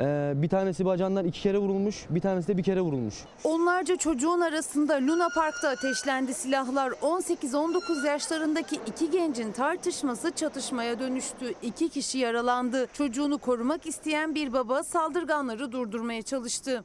Ee, 0.00 0.32
bir 0.36 0.48
tanesi 0.48 0.84
bacağından 0.84 1.24
iki 1.24 1.40
kere 1.40 1.58
vurulmuş, 1.58 2.06
bir 2.10 2.20
tanesi 2.20 2.48
de 2.48 2.56
bir 2.56 2.62
kere 2.62 2.80
vurulmuş. 2.80 3.14
Onlarca 3.44 3.96
çocuğun 3.96 4.40
arasında 4.40 4.94
Luna 4.94 5.28
Park'ta 5.34 5.68
ateşlendi 5.68 6.34
silahlar. 6.34 6.90
18-19 6.90 8.06
yaşlarındaki 8.06 8.80
iki 8.86 9.10
gencin 9.10 9.52
tartışması 9.52 10.30
çatışmaya 10.30 10.98
dönüştü. 10.98 11.54
İki 11.62 11.88
kişi 11.88 12.18
yaralandı. 12.18 12.86
Çocuğunu 12.92 13.38
korumak 13.38 13.86
isteyen 13.86 14.34
bir 14.34 14.52
baba 14.52 14.82
saldırganları 14.82 15.72
durdurmaya 15.72 16.22
çalıştı. 16.22 16.84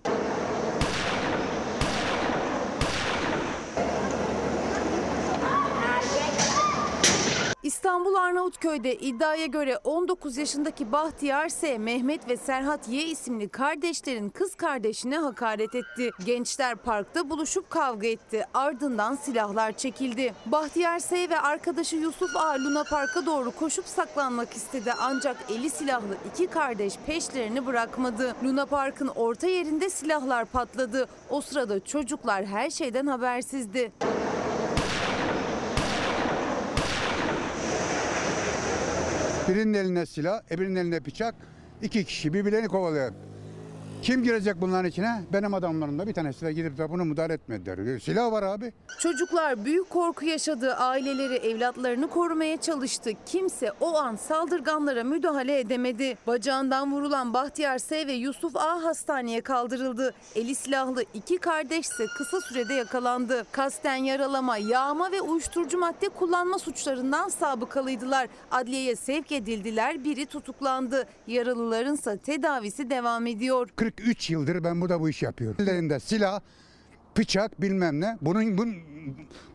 İstanbul 7.76 8.15
Arnavutköy'de 8.15 8.95
iddiaya 8.95 9.45
göre 9.45 9.78
19 9.84 10.38
yaşındaki 10.38 10.91
Bahtiyar 10.91 11.49
S. 11.49 11.78
Mehmet 11.78 12.30
ve 12.30 12.38
Serhat 12.38 12.89
Y 12.89 13.03
isimli 13.03 13.49
kardeşlerin 13.49 14.30
kız 14.30 14.55
kardeşine 14.55 15.17
hakaret 15.17 15.76
etti. 15.76 16.09
Gençler 16.26 16.76
parkta 16.76 17.30
buluşup 17.30 17.69
kavga 17.69 18.07
etti. 18.07 18.45
Ardından 18.53 19.15
silahlar 19.15 19.71
çekildi. 19.71 20.34
Bahtiyar 20.45 20.99
S. 20.99 21.30
ve 21.30 21.39
arkadaşı 21.39 21.95
Yusuf 21.95 22.36
A. 22.36 22.53
Luna 22.53 22.84
Park'a 22.84 23.26
doğru 23.26 23.51
koşup 23.51 23.86
saklanmak 23.88 24.53
istedi. 24.53 24.93
Ancak 24.99 25.38
eli 25.49 25.69
silahlı 25.69 26.17
iki 26.34 26.47
kardeş 26.47 26.93
peşlerini 27.05 27.65
bırakmadı. 27.65 28.36
Luna 28.43 28.65
Park'ın 28.65 29.07
orta 29.07 29.47
yerinde 29.47 29.89
silahlar 29.89 30.45
patladı. 30.45 31.07
O 31.30 31.41
sırada 31.41 31.86
çocuklar 31.86 32.45
her 32.45 32.69
şeyden 32.69 33.07
habersizdi. 33.07 33.91
Birinin 39.55 39.73
eline 39.73 40.05
silah, 40.05 40.41
öbürünün 40.49 40.75
eline 40.75 41.05
bıçak. 41.05 41.35
İki 41.81 42.03
kişi 42.05 42.33
birbirlerini 42.33 42.67
kovalıyor. 42.67 43.13
Kim 44.05 44.23
girecek 44.23 44.61
bunların 44.61 44.89
içine? 44.89 45.21
Benim 45.33 45.53
adamlarım 45.53 45.99
da 45.99 46.07
bir 46.07 46.13
tanesi 46.13 46.45
de 46.45 46.53
gidip 46.53 46.77
de 46.77 46.89
bunu 46.89 47.05
müdahale 47.05 47.33
etmediler. 47.33 47.99
Silah 47.99 48.31
var 48.31 48.43
abi. 48.43 48.73
Çocuklar 48.99 49.65
büyük 49.65 49.89
korku 49.89 50.25
yaşadı. 50.25 50.73
Aileleri 50.73 51.33
evlatlarını 51.35 52.07
korumaya 52.07 52.57
çalıştı. 52.61 53.11
Kimse 53.25 53.71
o 53.79 53.97
an 53.97 54.15
saldırganlara 54.15 55.03
müdahale 55.03 55.59
edemedi. 55.59 56.17
Bacağından 56.27 56.91
vurulan 56.93 57.33
Bahtiyar 57.33 57.77
S 57.77 58.07
ve 58.07 58.13
Yusuf 58.13 58.55
A 58.55 58.83
hastaneye 58.83 59.41
kaldırıldı. 59.41 60.13
Eli 60.35 60.55
silahlı 60.55 61.03
iki 61.13 61.37
kardeş 61.37 61.85
ise 61.85 62.05
kısa 62.17 62.41
sürede 62.41 62.73
yakalandı. 62.73 63.45
Kasten 63.51 63.95
yaralama, 63.95 64.57
yağma 64.57 65.11
ve 65.11 65.21
uyuşturucu 65.21 65.77
madde 65.77 66.09
kullanma 66.09 66.59
suçlarından 66.59 67.29
sabıkalıydılar. 67.29 68.27
Adliyeye 68.51 68.95
sevk 68.95 69.31
edildiler. 69.31 70.03
Biri 70.03 70.25
tutuklandı. 70.25 71.07
Yaralıların 71.27 71.93
ise 71.93 72.17
tedavisi 72.17 72.89
devam 72.89 73.27
ediyor. 73.27 73.69
43 73.95 74.29
yıldır 74.29 74.63
ben 74.63 74.81
burada 74.81 75.01
bu 75.01 75.09
işi 75.09 75.25
yapıyorum. 75.25 75.57
Ellerinde 75.61 75.99
silah, 75.99 76.41
bıçak 77.17 77.61
bilmem 77.61 78.01
ne. 78.01 78.17
Bunun, 78.21 78.57
bunu, 78.57 78.73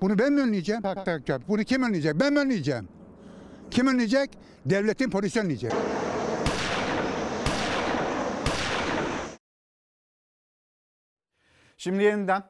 bunu 0.01 0.19
ben 0.19 0.33
mi 0.33 0.41
önleyeceğim? 0.41 0.83
Tak 0.83 1.07
tak 1.07 1.27
tak. 1.27 1.49
Bunu 1.49 1.65
kim 1.65 1.83
önleyecek? 1.83 2.21
Ben 2.21 2.33
mi 2.33 2.39
önleyeceğim? 2.39 2.89
Kim 3.71 3.87
önleyecek? 3.87 4.31
Devletin 4.67 5.11
polisi 5.11 5.41
önleyecek. 5.41 5.73
Şimdi 11.77 12.03
yeniden 12.05 12.43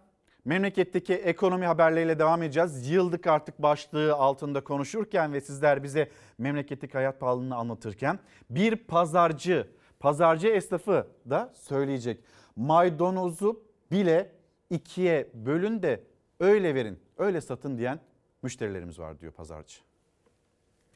memleketteki 0.45 1.15
ekonomi 1.15 1.67
haberleriyle 1.67 2.19
devam 2.19 2.43
edeceğiz. 2.43 2.91
Yıldık 2.91 3.27
artık 3.27 3.63
başlığı 3.63 4.15
altında 4.15 4.65
konuşurken 4.65 5.33
ve 5.33 5.41
sizler 5.41 5.83
bize 5.83 6.11
memleketteki 6.39 6.93
hayat 6.93 7.21
pahalılığını 7.21 7.57
anlatırken 7.57 8.19
bir 8.51 8.77
pazarcı, 8.77 9.67
pazarcı 10.01 10.49
esnafı 10.49 11.07
da 11.31 11.53
söyleyecek. 11.55 12.25
Maydanozu 12.57 13.63
bile 13.91 14.33
ikiye 14.71 15.31
bölün 15.35 15.83
de 15.83 16.05
öyle 16.41 16.75
verin, 16.75 16.99
öyle 17.19 17.41
satın 17.41 17.79
diyen 17.79 18.01
müşterilerimiz 18.43 18.99
var 18.99 19.19
diyor 19.21 19.33
pazarcı. 19.33 19.90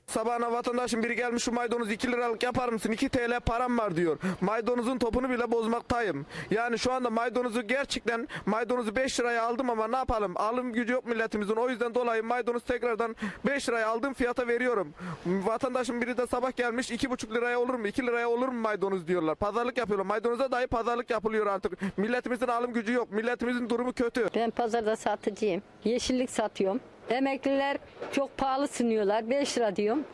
Sabahına 0.07 0.53
vatandaşın 0.53 1.03
biri 1.03 1.17
gelmiş 1.17 1.45
şu 1.45 1.53
maydanoz 1.53 1.91
2 1.93 2.13
liralık 2.13 2.43
yapar 2.43 2.69
mısın? 2.69 2.93
2 2.93 3.09
TL 3.09 3.41
param 3.41 3.79
var 3.79 3.97
diyor. 3.97 4.19
Maydanozun 4.41 4.99
topunu 4.99 5.31
bile 5.31 5.51
bozmaktayım. 5.51 6.27
Yani 6.51 6.79
şu 6.79 6.93
anda 6.93 7.11
maydanozu 7.11 7.63
gerçekten 7.63 8.29
maydanozu 8.47 8.97
5 8.97 9.21
liraya 9.21 9.43
aldım 9.43 9.71
ama 9.71 9.89
ne 9.89 9.97
yapalım? 9.97 10.33
Alım 10.37 10.73
gücü 10.73 10.93
yok 10.93 11.07
milletimizin. 11.07 11.55
O 11.57 11.69
yüzden 11.69 11.95
dolayı 11.95 12.25
maydanoz 12.25 12.63
tekrardan 12.63 13.17
5 13.47 13.69
liraya 13.69 13.89
aldığım 13.89 14.15
fiyata 14.15 14.49
veriyorum. 14.49 14.95
Vatandaşın 15.27 16.01
biri 16.03 16.17
de 16.17 16.27
sabah 16.27 16.57
gelmiş 16.57 16.91
2,5 16.91 17.35
liraya 17.35 17.61
olur 17.61 17.75
mu? 17.75 17.87
2 17.87 18.07
liraya 18.07 18.29
olur 18.29 18.49
mu 18.49 18.61
maydanoz 18.61 19.09
diyorlar. 19.09 19.35
Pazarlık 19.35 19.79
yapıyorlar. 19.79 20.07
Maydanoza 20.07 20.51
dahi 20.53 20.67
pazarlık 20.67 21.11
yapılıyor 21.11 21.47
artık. 21.47 21.99
Milletimizin 21.99 22.47
alım 22.47 22.73
gücü 22.73 22.93
yok. 22.93 23.13
Milletimizin 23.13 23.69
durumu 23.71 23.93
kötü. 23.93 24.29
Ben 24.35 24.51
pazarda 24.51 24.97
satıcıyım. 24.97 25.63
Yeşillik 25.85 26.31
satıyorum. 26.31 26.81
Emekliler 27.11 27.77
çok 28.13 28.37
pahalı 28.37 28.69
sunuyorlar. 28.69 29.31
5 29.31 29.59
lira 29.59 29.77
diyorum. 29.77 30.05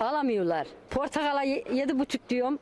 Alamıyorlar. 0.00 0.66
Portakala 0.90 1.44
7,5 1.44 2.18
diyorum. 2.28 2.58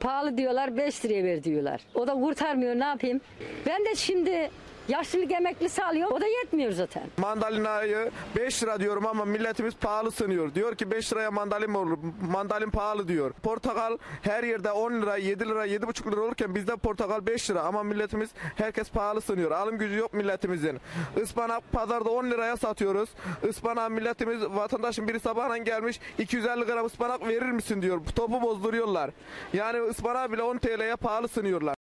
Pahalı 0.00 0.38
diyorlar 0.38 0.76
5 0.76 1.04
liraya 1.04 1.24
ver 1.24 1.44
diyorlar. 1.44 1.80
O 1.94 2.06
da 2.06 2.14
kurtarmıyor 2.14 2.74
ne 2.74 2.84
yapayım? 2.84 3.20
Ben 3.66 3.84
de 3.84 3.94
şimdi 3.94 4.50
Yaşlılık 4.88 5.32
emeklisi 5.32 5.84
alıyor. 5.84 6.10
O 6.10 6.20
da 6.20 6.26
yetmiyor 6.26 6.72
zaten. 6.72 7.02
Mandalinayı 7.16 8.10
5 8.36 8.62
lira 8.62 8.80
diyorum 8.80 9.06
ama 9.06 9.24
milletimiz 9.24 9.74
pahalı 9.76 10.10
sanıyor. 10.10 10.54
Diyor 10.54 10.74
ki 10.74 10.90
5 10.90 11.12
liraya 11.12 11.30
mandalin 11.30 11.74
olur? 11.74 11.98
Mandalin 12.32 12.70
pahalı 12.70 13.08
diyor. 13.08 13.32
Portakal 13.32 13.98
her 14.22 14.44
yerde 14.44 14.72
10 14.72 14.92
lira, 14.92 15.16
7 15.16 15.48
lira, 15.48 15.66
7,5 15.66 16.12
lira 16.12 16.20
olurken 16.20 16.54
bizde 16.54 16.76
portakal 16.76 17.26
5 17.26 17.50
lira 17.50 17.62
ama 17.62 17.82
milletimiz 17.82 18.30
herkes 18.56 18.90
pahalı 18.90 19.20
sanıyor. 19.20 19.50
Alım 19.50 19.78
gücü 19.78 19.96
yok 19.96 20.12
milletimizin. 20.14 20.80
Ispanak 21.22 21.72
pazarda 21.72 22.10
10 22.10 22.30
liraya 22.30 22.56
satıyoruz. 22.56 23.08
Ispanak 23.48 23.90
milletimiz 23.90 24.42
vatandaşın 24.42 25.08
biri 25.08 25.20
sabahla 25.20 25.56
gelmiş 25.58 26.00
250 26.18 26.64
gram 26.64 26.86
ıspanak 26.86 27.28
verir 27.28 27.50
misin 27.52 27.82
diyor. 27.82 28.00
Topu 28.16 28.42
bozduruyorlar. 28.42 29.10
Yani 29.52 29.80
ıspanağı 29.80 30.32
bile 30.32 30.42
10 30.42 30.58
TL'ye 30.58 30.96
pahalı 30.96 31.28
sanıyorlar. 31.28 31.74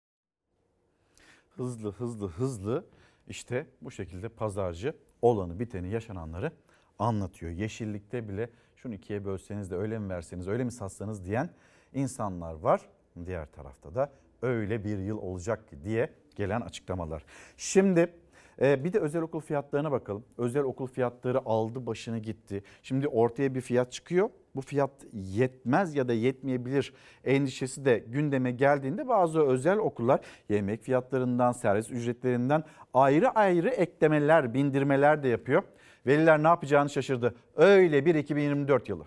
Hızlı 1.57 1.93
hızlı 1.93 2.29
hızlı 2.29 2.85
işte 3.29 3.67
bu 3.81 3.91
şekilde 3.91 4.29
pazarcı 4.29 4.95
olanı 5.23 5.59
biteni 5.59 5.91
yaşananları 5.91 6.53
anlatıyor. 6.99 7.53
Yeşillikte 7.53 8.29
bile 8.29 8.51
şunu 8.77 8.95
ikiye 8.95 9.25
bölseniz 9.25 9.71
de 9.71 9.77
öyle 9.77 9.99
mi 9.99 10.09
verseniz 10.09 10.49
öyle 10.49 10.65
mi 10.65 10.73
satsanız 10.73 11.27
diyen 11.27 11.51
insanlar 11.95 12.55
var. 12.55 12.81
Diğer 13.27 13.53
tarafta 13.53 13.95
da 13.95 14.13
öyle 14.43 14.85
bir 14.85 14.99
yıl 14.99 15.19
olacak 15.19 15.69
ki 15.69 15.83
diye 15.85 16.11
gelen 16.37 16.61
açıklamalar. 16.61 17.25
Şimdi 17.57 18.13
e, 18.61 18.85
bir 18.85 18.93
de 18.93 19.01
özel 19.01 19.23
okul 19.23 19.41
fiyatlarına 19.41 19.93
bakalım. 19.93 20.25
Özel 20.39 20.63
okul 20.63 20.87
fiyatları 20.87 21.39
aldı 21.39 21.87
başını 21.87 22.19
gitti. 22.19 22.63
Şimdi 22.83 23.09
ortaya 23.09 23.55
bir 23.55 23.61
fiyat 23.61 23.93
çıkıyor. 23.93 24.31
Bu 24.57 24.61
fiyat 24.61 24.91
yetmez 25.13 25.95
ya 25.95 26.09
da 26.09 26.13
yetmeyebilir 26.13 26.93
endişesi 27.25 27.85
de 27.85 28.05
gündeme 28.07 28.51
geldiğinde 28.51 29.09
bazı 29.09 29.47
özel 29.47 29.79
okullar 29.79 30.21
yemek 30.49 30.83
fiyatlarından, 30.83 31.53
servis 31.53 31.91
ücretlerinden 31.91 32.65
ayrı 32.95 33.31
ayrı 33.31 33.69
eklemeler, 33.69 34.55
bindirmeler 34.55 35.23
de 35.23 35.29
yapıyor. 35.29 35.63
Veliler 36.07 36.43
ne 36.43 36.49
yapacağını 36.49 36.91
şaşırdı. 36.91 37.35
Öyle 37.57 38.07
bir 38.07 38.15
2024 38.15 38.89
yılı. 38.89 39.05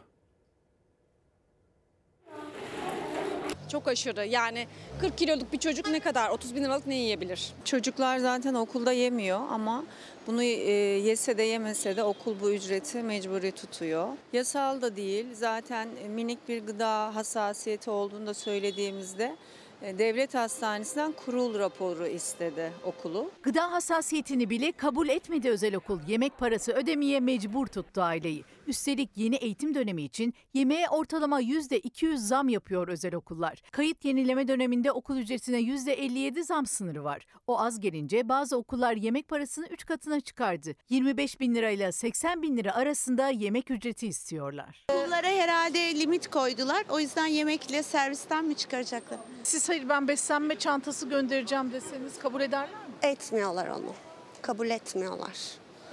Çok 3.71 3.87
aşırı 3.87 4.25
yani 4.25 4.67
40 5.01 5.17
kiloluk 5.17 5.53
bir 5.53 5.57
çocuk 5.57 5.87
ne 5.89 5.99
kadar 5.99 6.29
30 6.29 6.55
bin 6.55 6.63
liralık 6.63 6.87
ne 6.87 6.95
yiyebilir? 6.95 7.53
Çocuklar 7.65 8.17
zaten 8.17 8.53
okulda 8.53 8.91
yemiyor 8.91 9.39
ama 9.51 9.83
bunu 10.27 10.43
e, 10.43 10.71
yese 10.99 11.37
de 11.37 11.43
yemese 11.43 11.95
de 11.97 12.03
okul 12.03 12.35
bu 12.41 12.51
ücreti 12.51 13.03
mecburi 13.03 13.51
tutuyor. 13.51 14.07
Yasal 14.33 14.81
da 14.81 14.95
değil 14.95 15.25
zaten 15.33 15.87
minik 16.09 16.47
bir 16.47 16.65
gıda 16.65 17.15
hassasiyeti 17.15 17.89
olduğunu 17.89 18.27
da 18.27 18.33
söylediğimizde 18.33 19.35
devlet 19.81 20.35
hastanesinden 20.35 21.11
kurul 21.11 21.59
raporu 21.59 22.07
istedi 22.07 22.73
okulu. 22.83 23.31
Gıda 23.43 23.71
hassasiyetini 23.71 24.49
bile 24.49 24.71
kabul 24.71 25.09
etmedi 25.09 25.49
özel 25.49 25.75
okul. 25.75 25.99
Yemek 26.07 26.37
parası 26.37 26.71
ödemeye 26.71 27.19
mecbur 27.19 27.67
tuttu 27.67 28.01
aileyi. 28.01 28.43
Üstelik 28.67 29.09
yeni 29.15 29.35
eğitim 29.35 29.75
dönemi 29.75 30.03
için 30.03 30.33
yemeğe 30.53 30.89
ortalama 30.89 31.41
%200 31.41 32.17
zam 32.17 32.49
yapıyor 32.49 32.87
özel 32.87 33.15
okullar. 33.15 33.61
Kayıt 33.71 34.05
yenileme 34.05 34.47
döneminde 34.47 34.91
okul 34.91 35.17
ücretine 35.17 35.59
%57 35.59 36.43
zam 36.43 36.65
sınırı 36.65 37.03
var. 37.03 37.25
O 37.47 37.59
az 37.59 37.79
gelince 37.79 38.29
bazı 38.29 38.57
okullar 38.57 38.93
yemek 38.93 39.27
parasını 39.27 39.67
3 39.67 39.85
katına 39.85 40.19
çıkardı. 40.19 40.75
25 40.89 41.39
bin 41.39 41.55
lirayla 41.55 41.91
80 41.91 42.41
bin 42.41 42.57
lira 42.57 42.75
arasında 42.75 43.29
yemek 43.29 43.71
ücreti 43.71 44.07
istiyorlar. 44.07 44.85
Okullara 44.89 45.27
herhalde 45.27 45.99
limit 45.99 46.27
koydular. 46.27 46.85
O 46.89 46.99
yüzden 46.99 47.25
yemekle 47.25 47.83
servisten 47.83 48.45
mi 48.45 48.55
çıkaracaklar? 48.55 49.19
Siz 49.43 49.68
hayır 49.69 49.89
ben 49.89 50.07
beslenme 50.07 50.55
çantası 50.55 51.09
göndereceğim 51.09 51.71
deseniz 51.71 52.19
kabul 52.19 52.41
ederler 52.41 52.69
mi? 52.69 52.93
Etmiyorlar 53.01 53.67
onu. 53.67 53.93
Kabul 54.41 54.69
etmiyorlar. 54.69 55.37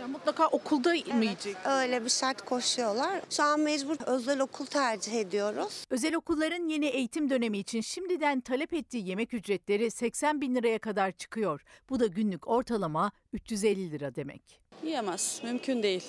Ya 0.01 0.09
mutlaka 0.09 0.47
okulda 0.49 0.89
mı 0.89 1.25
yiyecek? 1.25 1.57
Öyle 1.65 2.05
bir 2.05 2.11
şart 2.11 2.43
koşuyorlar. 2.45 3.21
Şu 3.31 3.43
an 3.43 3.61
mecbur 3.61 3.97
özel 4.07 4.41
okul 4.41 4.67
tercih 4.67 5.13
ediyoruz. 5.13 5.85
Özel 5.91 6.15
okulların 6.15 6.69
yeni 6.69 6.87
eğitim 6.87 7.31
dönemi 7.31 7.59
için 7.59 7.81
şimdiden 7.81 8.41
talep 8.41 8.75
ettiği 8.75 9.09
yemek 9.09 9.35
ücretleri 9.35 9.91
80 9.91 10.41
bin 10.41 10.55
liraya 10.55 10.79
kadar 10.79 11.13
çıkıyor. 11.13 11.65
Bu 11.91 12.01
da 12.01 12.07
günlük 12.07 12.49
ortalama 12.49 13.13
350 13.33 13.91
lira 13.91 14.15
demek. 14.15 14.61
Yiyemez. 14.83 15.41
Mümkün 15.45 15.83
değil. 15.83 16.05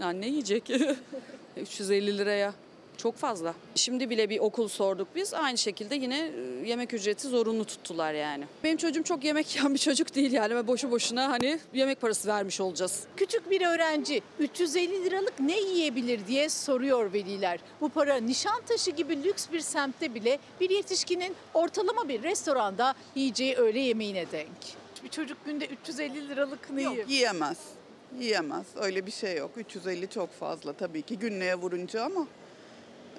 Yani 0.00 0.20
ne 0.20 0.26
yiyecek? 0.26 0.70
350 1.56 2.18
liraya. 2.18 2.54
Çok 2.96 3.16
fazla. 3.16 3.54
Şimdi 3.74 4.10
bile 4.10 4.30
bir 4.30 4.38
okul 4.38 4.68
sorduk 4.68 5.08
biz. 5.14 5.34
Aynı 5.34 5.58
şekilde 5.58 5.94
yine 5.94 6.18
e, 6.18 6.68
yemek 6.68 6.94
ücreti 6.94 7.28
zorunlu 7.28 7.64
tuttular 7.64 8.12
yani. 8.12 8.44
Benim 8.64 8.76
çocuğum 8.76 9.02
çok 9.02 9.24
yemek 9.24 9.56
yiyen 9.56 9.74
bir 9.74 9.78
çocuk 9.78 10.14
değil 10.14 10.32
yani. 10.32 10.56
Ve 10.56 10.66
boşu 10.66 10.90
boşuna 10.90 11.28
hani 11.28 11.58
yemek 11.74 12.00
parası 12.00 12.28
vermiş 12.28 12.60
olacağız. 12.60 13.02
Küçük 13.16 13.50
bir 13.50 13.66
öğrenci 13.66 14.22
350 14.38 15.04
liralık 15.04 15.40
ne 15.40 15.60
yiyebilir 15.60 16.26
diye 16.26 16.48
soruyor 16.48 17.12
veliler. 17.12 17.60
Bu 17.80 17.88
para 17.88 18.16
Nişantaşı 18.16 18.90
gibi 18.90 19.24
lüks 19.24 19.46
bir 19.52 19.60
semtte 19.60 20.14
bile 20.14 20.38
bir 20.60 20.70
yetişkinin 20.70 21.34
ortalama 21.54 22.08
bir 22.08 22.22
restoranda 22.22 22.94
yiyeceği 23.14 23.54
öğle 23.54 23.80
yemeğine 23.80 24.30
denk. 24.32 24.48
Bir 25.04 25.08
çocuk 25.08 25.44
günde 25.44 25.66
350 25.66 26.28
liralık 26.28 26.70
ne 26.70 26.80
yiyor? 26.80 26.96
Yok 26.96 27.10
yiyemez. 27.10 27.58
Yiyemez. 28.20 28.66
Öyle 28.76 29.06
bir 29.06 29.10
şey 29.10 29.36
yok. 29.36 29.50
350 29.56 30.08
çok 30.10 30.32
fazla 30.32 30.72
tabii 30.72 31.02
ki 31.02 31.18
günlüğe 31.18 31.54
vurunca 31.54 32.04
ama 32.04 32.26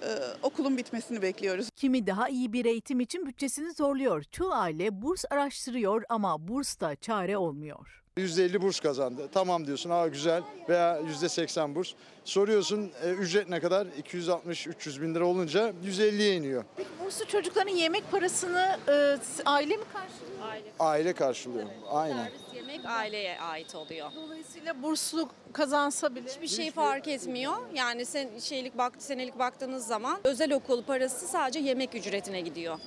e, 0.01 0.11
okulun 0.43 0.77
bitmesini 0.77 1.21
bekliyoruz. 1.21 1.69
Kimi 1.75 2.07
daha 2.07 2.29
iyi 2.29 2.53
bir 2.53 2.65
eğitim 2.65 2.99
için 2.99 3.25
bütçesini 3.25 3.73
zorluyor. 3.73 4.23
Çoğu 4.23 4.53
aile 4.53 5.01
burs 5.01 5.25
araştırıyor 5.29 6.03
ama 6.09 6.47
burs 6.47 6.79
da 6.79 6.95
çare 6.95 7.37
olmuyor. 7.37 8.04
%50 8.19 8.61
burs 8.61 8.79
kazandı. 8.79 9.29
Tamam 9.33 9.67
diyorsun 9.67 9.89
aa 9.89 10.07
güzel 10.07 10.43
veya 10.69 10.99
%80 11.01 11.75
burs. 11.75 11.93
Soruyorsun 12.25 12.91
e, 13.03 13.09
ücret 13.09 13.49
ne 13.49 13.59
kadar? 13.59 13.87
260-300 13.87 15.01
bin 15.01 15.15
lira 15.15 15.25
olunca 15.25 15.73
150'ye 15.85 16.35
iniyor. 16.35 16.63
Peki 16.77 16.89
burslu 17.05 17.25
çocukların 17.25 17.71
yemek 17.75 18.11
parasını 18.11 18.77
e, 18.89 19.17
aile 19.45 19.77
mi 19.77 19.83
karşılıyor? 19.93 20.63
Aile 20.79 21.13
karşılıyor. 21.13 21.65
Aynen. 21.89 22.31
Yemek 22.55 22.85
aileye 22.85 23.39
ait 23.39 23.75
oluyor. 23.75 24.11
Dolayısıyla 24.15 24.83
burslu 24.83 25.29
kazansa 25.53 26.15
bile 26.15 26.29
Hiçbir 26.29 26.47
şey 26.47 26.71
fark 26.71 27.07
etmiyor. 27.07 27.53
Yani 27.73 28.05
sen 28.05 28.29
şeylik 28.39 28.77
bak 28.77 28.93
senelik 28.99 29.39
baktığınız 29.39 29.87
zaman 29.87 30.19
özel 30.23 30.53
okul 30.53 30.83
parası 30.83 31.27
sadece 31.27 31.59
yemek 31.59 31.95
ücretine 31.95 32.41
gidiyor. 32.41 32.79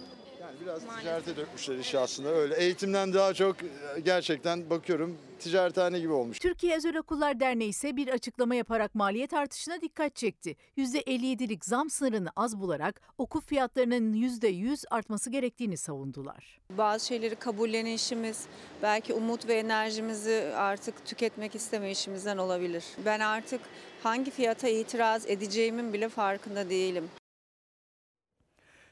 Biraz 0.61 0.83
ticarete 1.01 1.37
dökmüşler 1.37 1.79
işi 1.79 1.99
aslında 1.99 2.29
öyle. 2.29 2.57
Eğitimden 2.57 3.15
daha 3.15 3.35
çok 3.35 3.57
e, 3.63 4.01
gerçekten 4.05 4.71
bakıyorum 4.71 5.19
ticarethane 5.39 6.01
gibi 6.01 6.13
olmuş. 6.13 6.39
Türkiye 6.39 6.77
Özel 6.77 6.97
Okullar 6.97 7.41
Derneği 7.41 7.71
ise 7.71 7.97
bir 7.97 8.09
açıklama 8.09 8.55
yaparak 8.55 8.95
maliyet 8.95 9.33
artışına 9.33 9.81
dikkat 9.81 10.17
çekti. 10.17 10.57
%57'lik 10.77 11.65
zam 11.65 11.91
sınırını 11.91 12.29
az 12.37 12.61
bularak 12.61 13.01
okul 13.19 13.41
fiyatlarının 13.41 14.15
%100 14.15 14.85
artması 14.91 15.31
gerektiğini 15.31 15.77
savundular. 15.77 16.61
Bazı 16.71 17.07
şeyleri 17.07 17.35
kabullenişimiz 17.37 18.45
belki 18.83 19.15
umut 19.15 19.49
ve 19.49 19.55
enerjimizi 19.55 20.53
artık 20.57 21.07
tüketmek 21.07 21.55
istemeyişimizden 21.55 22.39
olabilir. 22.39 22.85
Ben 23.05 23.21
artık 23.21 23.61
hangi 24.03 24.31
fiyata 24.31 24.69
itiraz 24.69 25.27
edeceğimin 25.27 25.93
bile 25.93 26.09
farkında 26.09 26.71
değilim. 26.71 27.11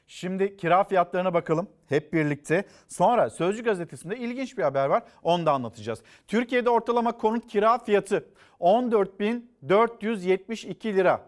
Şimdi 0.07 0.57
kira 0.57 0.83
fiyatlarına 0.83 1.33
bakalım 1.33 1.67
hep 1.89 2.13
birlikte. 2.13 2.63
Sonra 2.87 3.29
Sözcü 3.29 3.63
gazetesinde 3.63 4.17
ilginç 4.17 4.57
bir 4.57 4.63
haber 4.63 4.85
var. 4.85 5.03
Onu 5.23 5.45
da 5.45 5.51
anlatacağız. 5.51 5.99
Türkiye'de 6.27 6.69
ortalama 6.69 7.17
konut 7.17 7.47
kira 7.47 7.77
fiyatı 7.77 8.25
14.472 8.59 10.95
lira. 10.95 11.21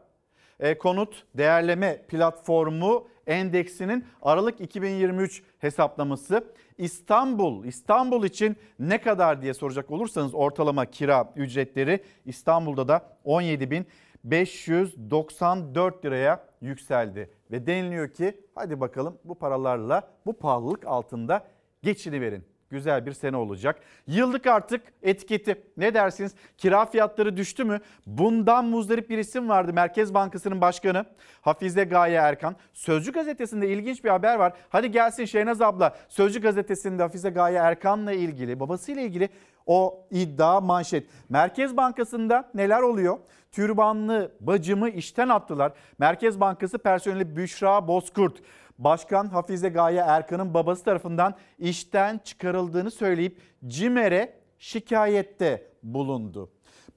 E, 0.59 0.77
konut 0.77 1.23
değerleme 1.37 2.01
platformu 2.07 3.07
endeksinin 3.27 4.05
Aralık 4.21 4.61
2023 4.61 5.43
hesaplaması. 5.59 6.53
İstanbul, 6.77 7.65
İstanbul 7.65 8.23
için 8.23 8.57
ne 8.79 9.01
kadar 9.01 9.41
diye 9.41 9.53
soracak 9.53 9.91
olursanız 9.91 10.35
ortalama 10.35 10.85
kira 10.85 11.33
ücretleri 11.35 12.03
İstanbul'da 12.25 12.87
da 12.87 13.17
17.594 13.25 16.05
liraya 16.05 16.43
yükseldi. 16.61 17.38
Ve 17.51 17.67
deniliyor 17.67 18.09
ki 18.09 18.41
hadi 18.55 18.79
bakalım 18.79 19.17
bu 19.23 19.35
paralarla 19.35 20.07
bu 20.25 20.33
pahalılık 20.33 20.85
altında 20.87 21.43
geçiniverin. 21.83 22.43
Güzel 22.69 23.05
bir 23.05 23.11
sene 23.11 23.37
olacak. 23.37 23.79
Yıllık 24.07 24.47
artık 24.47 24.81
etiketi 25.01 25.63
ne 25.77 25.93
dersiniz? 25.93 26.35
Kira 26.57 26.85
fiyatları 26.85 27.37
düştü 27.37 27.63
mü? 27.63 27.79
Bundan 28.05 28.65
muzdarip 28.65 29.09
bir 29.09 29.17
isim 29.17 29.49
vardı. 29.49 29.73
Merkez 29.73 30.13
Bankası'nın 30.13 30.61
başkanı 30.61 31.05
Hafize 31.41 31.83
Gaye 31.83 32.15
Erkan. 32.15 32.55
Sözcü 32.73 33.11
gazetesinde 33.11 33.69
ilginç 33.69 34.03
bir 34.03 34.09
haber 34.09 34.35
var. 34.35 34.53
Hadi 34.69 34.91
gelsin 34.91 35.25
Şehnaz 35.25 35.61
abla. 35.61 35.95
Sözcü 36.09 36.41
gazetesinde 36.41 37.03
Hafize 37.03 37.29
Gaye 37.29 37.57
Erkan'la 37.57 38.11
ilgili, 38.11 38.59
babasıyla 38.59 39.01
ilgili 39.01 39.29
o 39.65 40.07
iddia 40.11 40.61
manşet. 40.61 41.07
Merkez 41.29 41.77
Bankası'nda 41.77 42.51
neler 42.53 42.81
oluyor? 42.81 43.17
Türbanlı 43.51 44.31
bacımı 44.39 44.89
işten 44.89 45.29
attılar. 45.29 45.73
Merkez 45.97 46.39
Bankası 46.39 46.77
personeli 46.77 47.35
Büşra 47.35 47.87
Bozkurt, 47.87 48.37
Başkan 48.77 49.27
Hafize 49.27 49.69
Gaye 49.69 49.99
Erkan'ın 49.99 50.53
babası 50.53 50.83
tarafından 50.83 51.35
işten 51.59 52.17
çıkarıldığını 52.17 52.91
söyleyip 52.91 53.41
CİMER'e 53.67 54.39
şikayette 54.59 55.71
bulundu. 55.83 56.49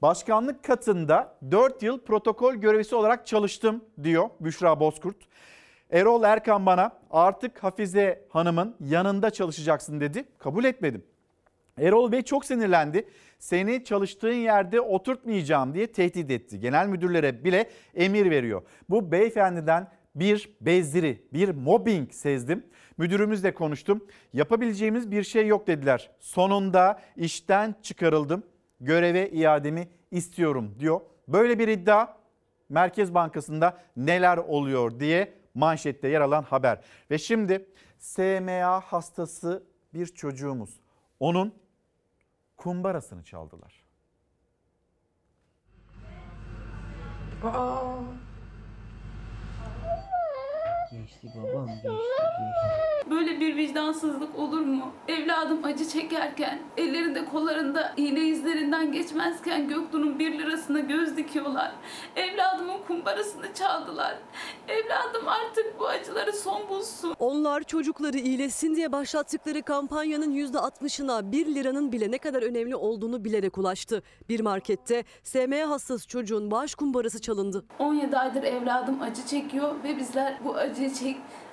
Başkanlık 0.03 0.65
katında 0.65 1.39
4 1.51 1.83
yıl 1.83 2.01
protokol 2.01 2.55
görevlisi 2.55 2.95
olarak 2.95 3.27
çalıştım 3.27 3.85
diyor 4.03 4.31
Büşra 4.41 4.81
Bozkurt. 4.81 5.17
Erol 5.91 6.23
Erkan 6.23 6.67
bana 6.67 6.93
artık 7.11 7.65
Hafize 7.65 8.29
Hanım'ın 8.29 8.77
yanında 8.81 9.31
çalışacaksın 9.31 10.01
dedi. 10.01 10.25
Kabul 10.39 10.65
etmedim. 10.65 11.05
Erol 11.79 12.13
Bey 12.13 12.23
çok 12.23 12.45
sinirlendi. 12.45 13.09
Seni 13.43 13.85
çalıştığın 13.85 14.33
yerde 14.33 14.81
oturtmayacağım 14.81 15.75
diye 15.75 15.87
tehdit 15.87 16.31
etti. 16.31 16.61
Genel 16.61 16.87
müdürlere 16.87 17.45
bile 17.45 17.71
emir 17.95 18.31
veriyor. 18.31 18.63
Bu 18.91 19.13
beyefendiden 19.13 19.89
bir 20.15 20.53
bezdiri, 20.61 21.23
bir 21.33 21.49
mobbing 21.49 22.13
sezdim. 22.13 22.67
Müdürümüzle 22.99 23.55
konuştum. 23.55 24.07
Yapabileceğimiz 24.33 25.11
bir 25.11 25.23
şey 25.23 25.47
yok 25.47 25.67
dediler. 25.67 26.11
Sonunda 26.21 27.01
işten 27.17 27.75
çıkarıldım. 27.83 28.43
Göreve 28.81 29.31
iademi 29.31 29.89
istiyorum 30.11 30.75
diyor. 30.79 31.01
Böyle 31.29 31.59
bir 31.59 31.69
iddia 31.69 32.07
Merkez 32.69 33.15
Bankası'nda 33.15 33.79
neler 33.97 34.37
oluyor 34.37 35.01
diye 35.01 35.35
manşette 35.55 36.09
yer 36.09 36.21
alan 36.21 36.43
haber. 36.43 36.81
Ve 37.11 37.19
şimdi 37.19 37.67
SMA 37.99 38.81
hastası 38.81 39.63
bir 39.95 40.07
çocuğumuz. 40.07 40.81
Onun 41.21 41.63
kumbarasını 42.63 43.25
çaldılar. 43.25 43.85
Aa. 47.45 48.01
Geçti 50.93 51.29
babam 51.37 51.67
geçti 51.69 51.83
geçti. 51.83 52.92
Böyle 53.11 53.41
bir 53.41 53.57
vicdansızlık 53.57 54.39
olur 54.39 54.61
mu? 54.61 54.93
Evladım 55.09 55.65
acı 55.65 55.89
çekerken, 55.89 56.59
ellerinde 56.77 57.25
kollarında 57.25 57.93
iğne 57.97 58.21
izlerinden 58.21 58.93
geçmezken 58.93 59.69
Göktuğ'un 59.69 60.19
bir 60.19 60.39
lirasına 60.39 60.81
göz 60.81 61.17
dikiyorlar. 61.17 61.73
Evladımın 62.17 62.79
kumbarasını 62.89 63.55
çaldılar. 63.55 64.19
Evladım 64.69 65.29
artık 65.29 65.81
bu 65.81 65.87
acıları 65.87 66.33
son 66.33 66.69
bulsun. 66.69 67.15
Onlar 67.19 67.63
çocukları 67.63 68.19
iyileşsin 68.19 68.75
diye 68.75 68.93
başlattıkları 68.93 69.63
kampanyanın 69.63 70.33
%60'ına 70.35 71.33
1 71.33 71.55
liranın 71.55 71.93
bile 71.93 72.11
ne 72.11 72.19
kadar 72.19 72.43
önemli 72.43 72.77
olduğunu 72.77 73.25
bilerek 73.25 73.59
ulaştı. 73.59 74.03
Bir 74.29 74.41
markette 74.41 75.05
SMA 75.23 75.71
hastası 75.71 76.09
çocuğun 76.09 76.51
bağış 76.51 76.75
kumbarası 76.75 77.21
çalındı. 77.21 77.65
17 77.79 78.17
aydır 78.19 78.43
evladım 78.43 79.03
acı 79.03 79.27
çekiyor 79.27 79.75
ve 79.85 79.97
bizler 79.97 80.39
bu 80.45 80.55
acıyı 80.55 80.95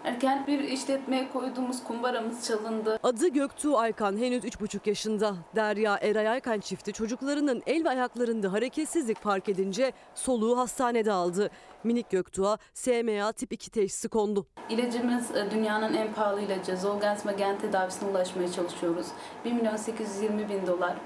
çekerken 0.04 0.48
bir 0.48 0.60
işletmeye 0.60 1.30
koyduğumuz 1.30 1.84
kumbaramız 1.84 2.48
çalındı. 2.48 3.00
Adı 3.04 3.28
Göktuğ 3.28 3.78
Aykan 3.78 4.18
henüz 4.18 4.44
3,5 4.44 4.90
yaşında. 4.90 5.36
Derya 5.56 5.98
Eray 5.98 6.28
Aykan 6.28 6.60
çifti 6.60 6.94
çocuklarının 6.94 7.64
el 7.68 7.86
ve 7.86 7.90
ayaklarında 7.90 8.54
hareketsizlik 8.54 9.22
fark 9.22 9.50
edince 9.50 9.92
soluğu 10.16 10.58
hastanede 10.58 11.12
aldı. 11.12 11.50
Minik 11.84 12.10
Göktuğ'a 12.10 12.58
SMA 12.74 13.32
tip 13.32 13.54
2 13.54 13.72
teşhisi 13.72 14.10
kondu. 14.10 14.46
İlacımız 14.70 15.36
e, 15.36 15.52
dünyanın 15.52 15.94
en 15.94 16.14
pahalı 16.14 16.42
ilacı. 16.42 16.78
Zolgensma 16.78 17.32
gen 17.32 17.60
tedavisine 17.60 18.10
ulaşmaya 18.10 18.52
çalışıyoruz. 18.52 19.08
1 19.46 19.52
milyon 19.52 19.76
820 19.76 20.50
bin 20.50 20.68
dolar. 20.68 20.98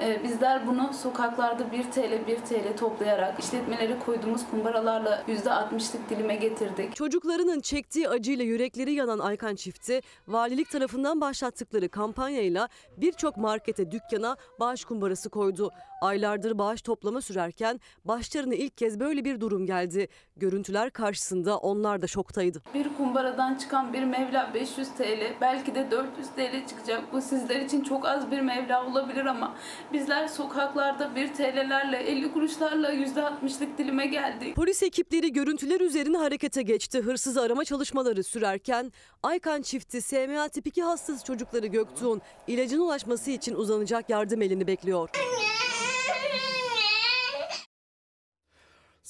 E, 0.00 0.22
Bizler 0.24 0.66
bunu 0.66 0.90
sokaklarda 0.94 1.72
1 1.72 1.82
TL 1.90 2.26
1 2.26 2.36
TL 2.36 2.76
toplayarak 2.78 3.40
işletmeleri 3.40 3.98
koyduğumuz 3.98 4.50
kumbaralarla 4.50 5.22
%60'lık 5.28 6.10
dilime 6.10 6.34
getirdik. 6.34 6.96
Çocuklarının 6.96 7.60
çektiği 7.60 8.08
acıyla 8.08 8.44
yürekleri 8.44 8.92
yanan 8.92 9.18
Aykan 9.18 9.54
çifti 9.54 10.00
valilik 10.28 10.70
tarafından 10.70 11.20
başlattıkları 11.20 11.88
kampanyayla 11.88 12.68
birçok 12.96 13.36
markete, 13.36 13.90
dükkana 13.90 14.36
bağış 14.60 14.84
kumbarası 14.84 15.30
koydu. 15.30 15.70
Aylardır 16.02 16.58
bağış 16.58 16.82
toplama 16.82 17.20
sürerken 17.20 17.80
başlarına 18.04 18.54
ilk 18.54 18.78
kez 18.78 19.00
böyle 19.00 19.24
bir 19.24 19.40
durum 19.40 19.66
geldi. 19.66 20.08
Görüntüler 20.36 20.90
karşısında 20.90 21.58
onlar 21.58 22.02
da 22.02 22.06
şoktaydı. 22.06 22.62
Bir 22.74 22.88
kumbaradan 22.96 23.54
çıkan 23.54 23.92
bir 23.92 24.04
mevla 24.04 24.50
500 24.54 24.88
TL, 24.88 25.40
belki 25.40 25.74
de 25.74 25.90
400 25.90 26.28
TL 26.28 26.66
çıkacak. 26.68 27.12
Bu 27.12 27.22
sizler 27.22 27.60
için 27.60 27.84
çok 27.84 28.06
az 28.06 28.30
bir 28.30 28.40
mevla 28.40 28.86
olabilir 28.86 29.26
ama 29.26 29.56
bizler 29.92 30.28
sokaklarda 30.28 31.16
1 31.16 31.34
TL'lerle 31.34 31.96
50 31.98 32.32
kuruşlarla 32.32 32.92
%60'lık 32.92 33.78
dilime 33.78 34.06
geldik. 34.06 34.56
Polis 34.56 34.82
ekipleri 34.82 35.32
görüntüler 35.32 35.80
üzerine 35.80 36.16
harekete 36.16 36.62
geçti. 36.62 37.00
Hırsız 37.00 37.36
arama 37.36 37.64
çalışmaları 37.64 38.24
sürerken 38.24 38.92
Aykan 39.22 39.62
çifti 39.62 40.02
SMA 40.02 40.48
tip 40.48 40.66
2 40.66 40.82
hastası 40.82 41.24
çocukları 41.24 41.66
Göktuğ'un 41.66 42.22
ilacına 42.46 42.82
ulaşması 42.82 43.30
için 43.30 43.54
uzanacak 43.54 44.10
yardım 44.10 44.42
elini 44.42 44.66
bekliyor. 44.66 45.08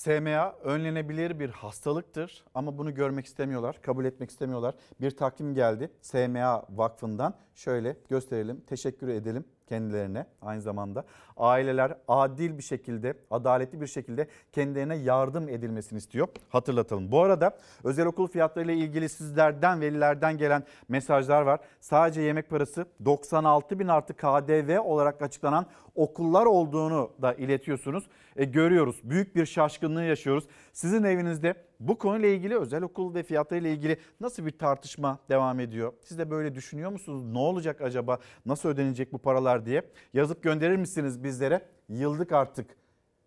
SMA 0.03 0.53
önlenebilir 0.62 1.40
bir 1.40 1.50
hastalıktır 1.50 2.44
ama 2.55 2.78
bunu 2.78 2.94
görmek 2.94 3.26
istemiyorlar, 3.26 3.82
kabul 3.82 4.05
etmek 4.05 4.30
istemiyorlar. 4.30 4.74
Bir 5.00 5.16
takvim 5.16 5.55
geldi 5.55 5.90
SMA 6.00 6.66
Vakfı'ndan. 6.70 7.34
Şöyle 7.55 7.96
gösterelim, 8.09 8.61
teşekkür 8.61 9.09
edelim 9.09 9.44
kendilerine 9.66 10.26
aynı 10.40 10.62
zamanda. 10.62 11.05
Aileler 11.37 11.95
adil 12.09 12.59
bir 12.59 12.62
şekilde, 12.62 13.14
adaletli 13.30 13.80
bir 13.80 13.87
şekilde 13.87 14.26
kendilerine 14.53 14.97
yardım 14.97 15.49
edilmesini 15.49 15.99
istiyor. 15.99 16.28
Hatırlatalım. 16.49 17.12
Bu 17.12 17.22
arada 17.22 17.57
özel 17.85 18.07
okul 18.07 18.28
fiyatlarıyla 18.28 18.74
ilgili 18.74 19.09
sizlerden, 19.09 19.80
velilerden 19.80 20.39
gelen 20.39 20.64
mesajlar 20.89 21.43
var. 21.43 21.61
Sadece 21.80 22.20
yemek 22.20 22.51
parası 22.51 22.87
96 23.05 23.78
bin 23.78 23.89
artı 23.89 24.14
KDV 24.14 24.80
olarak 24.80 25.22
açıklanan 25.22 25.66
okullar 25.95 26.47
olduğunu 26.47 27.11
da 27.22 27.35
iletiyorsunuz. 27.35 28.05
E, 28.37 28.45
görüyoruz. 28.45 29.01
Büyük 29.05 29.37
bir 29.37 29.47
şaşkınlığı 29.47 30.05
yaşıyoruz. 30.05 30.45
Sizin 30.72 31.03
evinizde 31.03 31.55
bu 31.80 31.99
konuyla 31.99 32.28
ilgili 32.28 32.59
özel 32.59 32.83
okul 32.83 33.14
ve 33.14 33.22
fiyatlarıyla 33.22 33.70
ilgili 33.70 33.97
nasıl 34.20 34.47
bir 34.47 34.59
tartışma 34.59 35.18
devam 35.28 35.61
ediyor? 35.61 35.93
Siz 36.05 36.18
de 36.18 36.30
böyle 36.30 36.55
düşünüyor 36.55 36.91
musunuz? 36.91 37.24
Ne 37.24 37.39
olacak 37.39 37.80
acaba? 37.80 38.18
Nasıl 38.47 38.68
ödenecek 38.68 39.12
bu 39.12 39.18
paralar 39.18 39.66
diye? 39.66 39.83
Yazıp 40.14 40.43
gönderir 40.43 40.76
misiniz 40.76 41.24
bizlere? 41.33 41.62
Yıldık 41.89 42.33
artık 42.33 42.66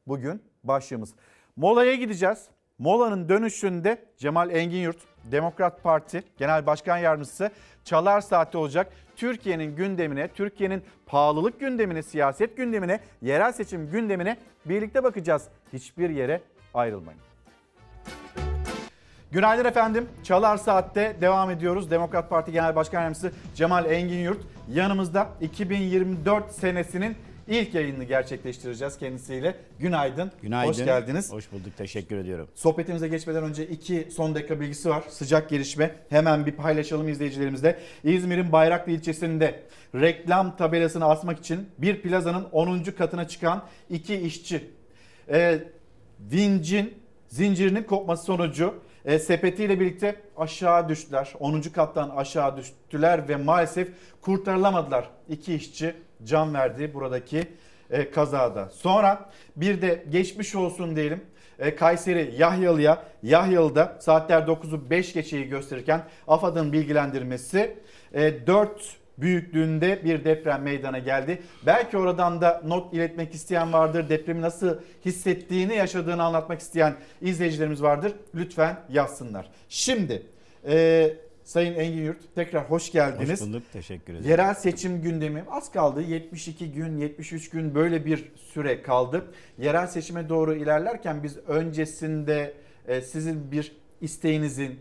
bugün 0.07 0.41
başlığımız. 0.63 1.13
Molaya 1.55 1.95
gideceğiz. 1.95 2.45
Molanın 2.79 3.29
dönüşünde 3.29 4.05
Cemal 4.17 4.49
Engin 4.49 4.93
Demokrat 5.31 5.83
Parti 5.83 6.23
Genel 6.37 6.65
Başkan 6.65 6.97
Yardımcısı 6.97 7.51
Çalar 7.83 8.21
Saati 8.21 8.57
olacak. 8.57 8.93
Türkiye'nin 9.15 9.75
gündemine, 9.75 10.27
Türkiye'nin 10.27 10.83
pahalılık 11.05 11.59
gündemine, 11.59 12.03
siyaset 12.03 12.57
gündemine, 12.57 12.99
yerel 13.21 13.51
seçim 13.51 13.91
gündemine 13.91 14.37
birlikte 14.65 15.03
bakacağız. 15.03 15.47
Hiçbir 15.73 16.09
yere 16.09 16.41
ayrılmayın. 16.73 17.21
Günaydın 19.31 19.65
efendim. 19.65 20.09
Çalar 20.23 20.57
Saat'te 20.57 21.15
devam 21.21 21.51
ediyoruz. 21.51 21.91
Demokrat 21.91 22.29
Parti 22.29 22.51
Genel 22.51 22.75
Başkan 22.75 22.99
Yardımcısı 22.99 23.31
Cemal 23.55 23.91
Engin 23.91 24.19
Yurt 24.19 24.39
yanımızda 24.69 25.29
2024 25.41 26.51
senesinin 26.51 27.17
ilk 27.47 27.73
yayınını 27.73 28.03
gerçekleştireceğiz 28.03 28.97
kendisiyle. 28.97 29.55
Günaydın. 29.79 30.31
Günaydın. 30.41 30.69
Hoş 30.69 30.77
geldiniz. 30.77 31.31
Hoş 31.31 31.51
bulduk. 31.51 31.77
Teşekkür 31.77 32.17
ediyorum. 32.17 32.47
Sohbetimize 32.55 33.07
geçmeden 33.07 33.43
önce 33.43 33.67
iki 33.67 34.07
son 34.11 34.35
dakika 34.35 34.59
bilgisi 34.59 34.89
var. 34.89 35.03
Sıcak 35.09 35.49
gelişme. 35.49 35.95
Hemen 36.09 36.45
bir 36.45 36.51
paylaşalım 36.51 37.07
izleyicilerimizle. 37.07 37.79
İzmir'in 38.03 38.51
Bayraklı 38.51 38.91
ilçesinde 38.91 39.63
reklam 39.95 40.57
tabelasını 40.57 41.05
asmak 41.05 41.39
için 41.39 41.69
bir 41.77 42.01
plazanın 42.01 42.47
10. 42.51 42.83
katına 42.83 43.27
çıkan 43.27 43.63
iki 43.89 44.15
işçi 44.15 44.69
e, 45.29 45.59
vincin 46.19 46.93
zincirinin 47.27 47.83
kopması 47.83 48.23
sonucu 48.23 48.73
e, 49.05 49.19
sepetiyle 49.19 49.79
birlikte 49.79 50.15
aşağı 50.37 50.89
düştüler. 50.89 51.33
10. 51.39 51.61
kattan 51.61 52.09
aşağı 52.09 52.57
düştüler 52.57 53.29
ve 53.29 53.35
maalesef 53.35 53.87
kurtarılamadılar. 54.21 55.09
İki 55.29 55.53
işçi 55.53 55.95
can 56.23 56.53
verdi 56.53 56.93
buradaki 56.93 57.47
e, 57.89 58.11
kazada. 58.11 58.69
Sonra 58.69 59.29
bir 59.55 59.81
de 59.81 60.05
geçmiş 60.09 60.55
olsun 60.55 60.95
diyelim. 60.95 61.21
E, 61.59 61.75
Kayseri 61.75 62.33
Yahyalı'ya, 62.37 63.03
Yahyalı'da 63.23 63.97
saatler 63.99 64.41
9'u 64.41 64.89
5 64.89 65.13
geçeyi 65.13 65.49
gösterirken 65.49 66.01
AFAD'ın 66.27 66.73
bilgilendirmesi 66.73 67.77
e, 68.13 68.47
4 68.47 68.95
büyüklüğünde 69.17 70.03
bir 70.03 70.23
deprem 70.23 70.61
meydana 70.61 70.99
geldi. 70.99 71.41
Belki 71.65 71.97
oradan 71.97 72.41
da 72.41 72.61
not 72.65 72.93
iletmek 72.93 73.33
isteyen 73.33 73.73
vardır. 73.73 74.09
Depremi 74.09 74.41
nasıl 74.41 74.79
hissettiğini, 75.05 75.75
yaşadığını 75.75 76.23
anlatmak 76.23 76.59
isteyen 76.59 76.95
izleyicilerimiz 77.21 77.83
vardır. 77.83 78.13
Lütfen 78.35 78.77
yazsınlar. 78.89 79.49
Şimdi 79.69 80.23
e, 80.67 81.13
Sayın 81.45 81.73
Engin 81.75 82.03
Yurt 82.03 82.35
tekrar 82.35 82.69
hoş 82.69 82.91
geldiniz. 82.91 83.41
Hoş 83.41 83.47
bulduk. 83.47 83.63
Teşekkür 83.73 84.13
ederim. 84.13 84.29
Yerel 84.29 84.53
seçim 84.53 85.01
gündemi 85.01 85.43
az 85.49 85.71
kaldı. 85.71 86.01
72 86.01 86.71
gün, 86.71 86.97
73 86.97 87.49
gün 87.49 87.75
böyle 87.75 88.05
bir 88.05 88.31
süre 88.35 88.81
kaldı. 88.81 89.25
Yerel 89.57 89.87
seçime 89.87 90.29
doğru 90.29 90.55
ilerlerken 90.55 91.23
biz 91.23 91.37
öncesinde 91.37 92.53
e, 92.87 93.01
sizin 93.01 93.51
bir 93.51 93.75
isteğinizin, 94.01 94.79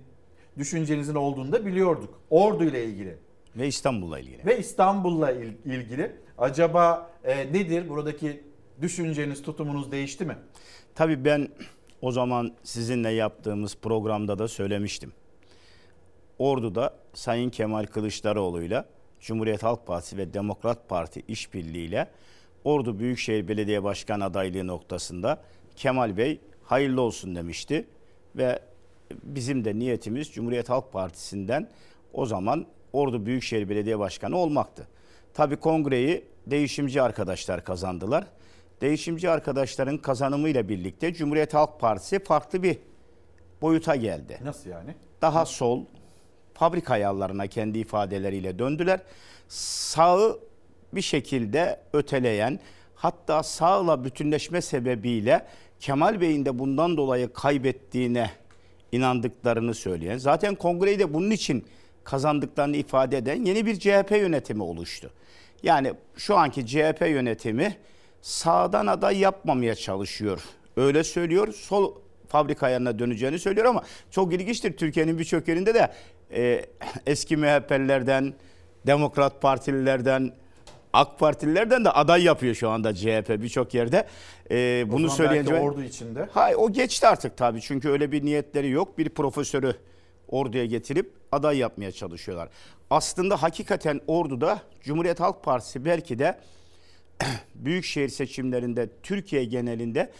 düşüncenizin 0.58 1.14
olduğunu 1.14 1.52
da 1.52 1.66
biliyorduk. 1.66 2.20
Ordu 2.30 2.64
ile 2.64 2.84
ilgili. 2.84 3.16
Ve 3.56 3.66
İstanbul'la 3.66 4.18
ilgili. 4.20 4.46
Ve 4.46 4.58
İstanbul'la 4.58 5.32
il- 5.32 5.54
ilgili. 5.64 6.12
Acaba 6.38 7.10
e, 7.24 7.38
nedir 7.52 7.88
buradaki 7.88 8.40
düşünceniz, 8.82 9.42
tutumunuz 9.42 9.92
değişti 9.92 10.24
mi? 10.24 10.36
Tabii 10.94 11.24
ben 11.24 11.48
o 12.02 12.10
zaman 12.12 12.52
sizinle 12.62 13.10
yaptığımız 13.10 13.76
programda 13.76 14.38
da 14.38 14.48
söylemiştim. 14.48 15.12
Ordu'da 16.38 16.94
Sayın 17.14 17.50
Kemal 17.50 17.84
Kılıçdaroğlu'yla 17.84 18.84
Cumhuriyet 19.20 19.62
Halk 19.62 19.86
Partisi 19.86 20.16
ve 20.16 20.34
Demokrat 20.34 20.88
Parti 20.88 21.22
işbirliğiyle 21.28 22.08
Ordu 22.64 22.98
Büyükşehir 22.98 23.48
Belediye 23.48 23.84
Başkan 23.84 24.20
adaylığı 24.20 24.66
noktasında 24.66 25.42
Kemal 25.76 26.16
Bey 26.16 26.40
hayırlı 26.62 27.00
olsun 27.00 27.36
demişti 27.36 27.86
ve 28.36 28.58
bizim 29.22 29.64
de 29.64 29.78
niyetimiz 29.78 30.32
Cumhuriyet 30.32 30.68
Halk 30.70 30.92
Partisi'nden 30.92 31.70
o 32.12 32.26
zaman 32.26 32.66
Ordu 32.92 33.26
Büyükşehir 33.26 33.68
Belediye 33.68 33.98
Başkanı 33.98 34.36
olmaktı. 34.38 34.88
Tabii 35.34 35.56
kongreyi 35.56 36.24
değişimci 36.46 37.02
arkadaşlar 37.02 37.64
kazandılar. 37.64 38.26
Değişimci 38.80 39.30
arkadaşların 39.30 39.98
kazanımıyla 39.98 40.68
birlikte 40.68 41.14
Cumhuriyet 41.14 41.54
Halk 41.54 41.80
Partisi 41.80 42.18
farklı 42.18 42.62
bir 42.62 42.78
boyuta 43.62 43.96
geldi. 43.96 44.38
Nasıl 44.44 44.70
yani? 44.70 44.94
Daha 45.22 45.46
sol, 45.46 45.84
fabrika 46.54 46.94
ayarlarına 46.94 47.46
kendi 47.46 47.78
ifadeleriyle 47.78 48.58
döndüler. 48.58 49.00
Sağı 49.48 50.38
bir 50.92 51.02
şekilde 51.02 51.80
öteleyen, 51.92 52.60
hatta 52.94 53.42
sağla 53.42 54.04
bütünleşme 54.04 54.60
sebebiyle 54.60 55.46
Kemal 55.80 56.20
Bey'in 56.20 56.44
de 56.44 56.58
bundan 56.58 56.96
dolayı 56.96 57.32
kaybettiğine 57.32 58.30
inandıklarını 58.92 59.74
söyleyen, 59.74 60.18
zaten 60.18 60.54
kongreyi 60.54 60.98
de 60.98 61.14
bunun 61.14 61.30
için 61.30 61.64
kazandıklarını 62.04 62.76
ifade 62.76 63.16
eden 63.16 63.44
yeni 63.44 63.66
bir 63.66 63.78
CHP 63.78 64.10
yönetimi 64.10 64.62
oluştu. 64.62 65.10
Yani 65.62 65.92
şu 66.16 66.36
anki 66.36 66.66
CHP 66.66 67.00
yönetimi 67.00 67.76
sağdan 68.22 68.86
aday 68.86 69.18
yapmamaya 69.18 69.74
çalışıyor. 69.74 70.40
Öyle 70.76 71.04
söylüyor. 71.04 71.52
Sol 71.52 71.94
fabrika 72.28 72.66
ayarına 72.66 72.98
döneceğini 72.98 73.38
söylüyor 73.38 73.66
ama 73.66 73.82
çok 74.10 74.32
ilginçtir. 74.32 74.76
Türkiye'nin 74.76 75.18
birçok 75.18 75.48
yerinde 75.48 75.74
de 75.74 75.92
e, 76.34 76.66
eski 77.06 77.36
MHP'lilerden, 77.36 78.34
Demokrat 78.86 79.42
Partililerden, 79.42 80.32
AK 80.92 81.18
Partililerden 81.18 81.84
de 81.84 81.90
aday 81.90 82.22
yapıyor 82.22 82.54
şu 82.54 82.68
anda 82.68 82.94
CHP 82.94 83.28
birçok 83.28 83.74
yerde. 83.74 84.06
E, 84.50 84.84
bunu 84.88 85.10
söyleyince 85.10 85.50
belki 85.50 85.64
ordu 85.64 85.82
içinde. 85.82 86.28
Hayır 86.32 86.56
o 86.56 86.72
geçti 86.72 87.06
artık 87.06 87.36
tabii 87.36 87.60
çünkü 87.60 87.88
öyle 87.88 88.12
bir 88.12 88.24
niyetleri 88.24 88.70
yok. 88.70 88.98
Bir 88.98 89.08
profesörü 89.08 89.74
orduya 90.28 90.64
getirip 90.64 91.12
aday 91.32 91.58
yapmaya 91.58 91.92
çalışıyorlar. 91.92 92.48
Aslında 92.90 93.42
hakikaten 93.42 94.00
orduda 94.06 94.60
Cumhuriyet 94.82 95.20
Halk 95.20 95.44
Partisi 95.44 95.84
belki 95.84 96.18
de 96.18 96.38
büyükşehir 97.54 98.08
seçimlerinde 98.08 98.88
Türkiye 99.02 99.44
genelinde 99.44 100.12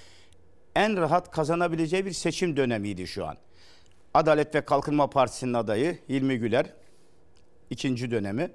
en 0.77 0.97
rahat 0.97 1.31
kazanabileceği 1.31 2.07
bir 2.07 2.13
seçim 2.13 2.57
dönemiydi 2.57 3.07
şu 3.07 3.27
an. 3.27 3.37
Adalet 4.15 4.55
ve 4.55 4.61
Kalkınma 4.61 5.11
Partisi'nin 5.11 5.55
adayı 5.55 5.99
Hilmi 6.09 6.39
Güler 6.39 6.67
ikinci 7.71 8.11
dönemi 8.11 8.51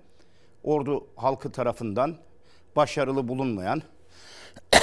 ordu 0.64 1.08
halkı 1.16 1.52
tarafından 1.52 2.16
başarılı 2.76 3.28
bulunmayan 3.28 3.82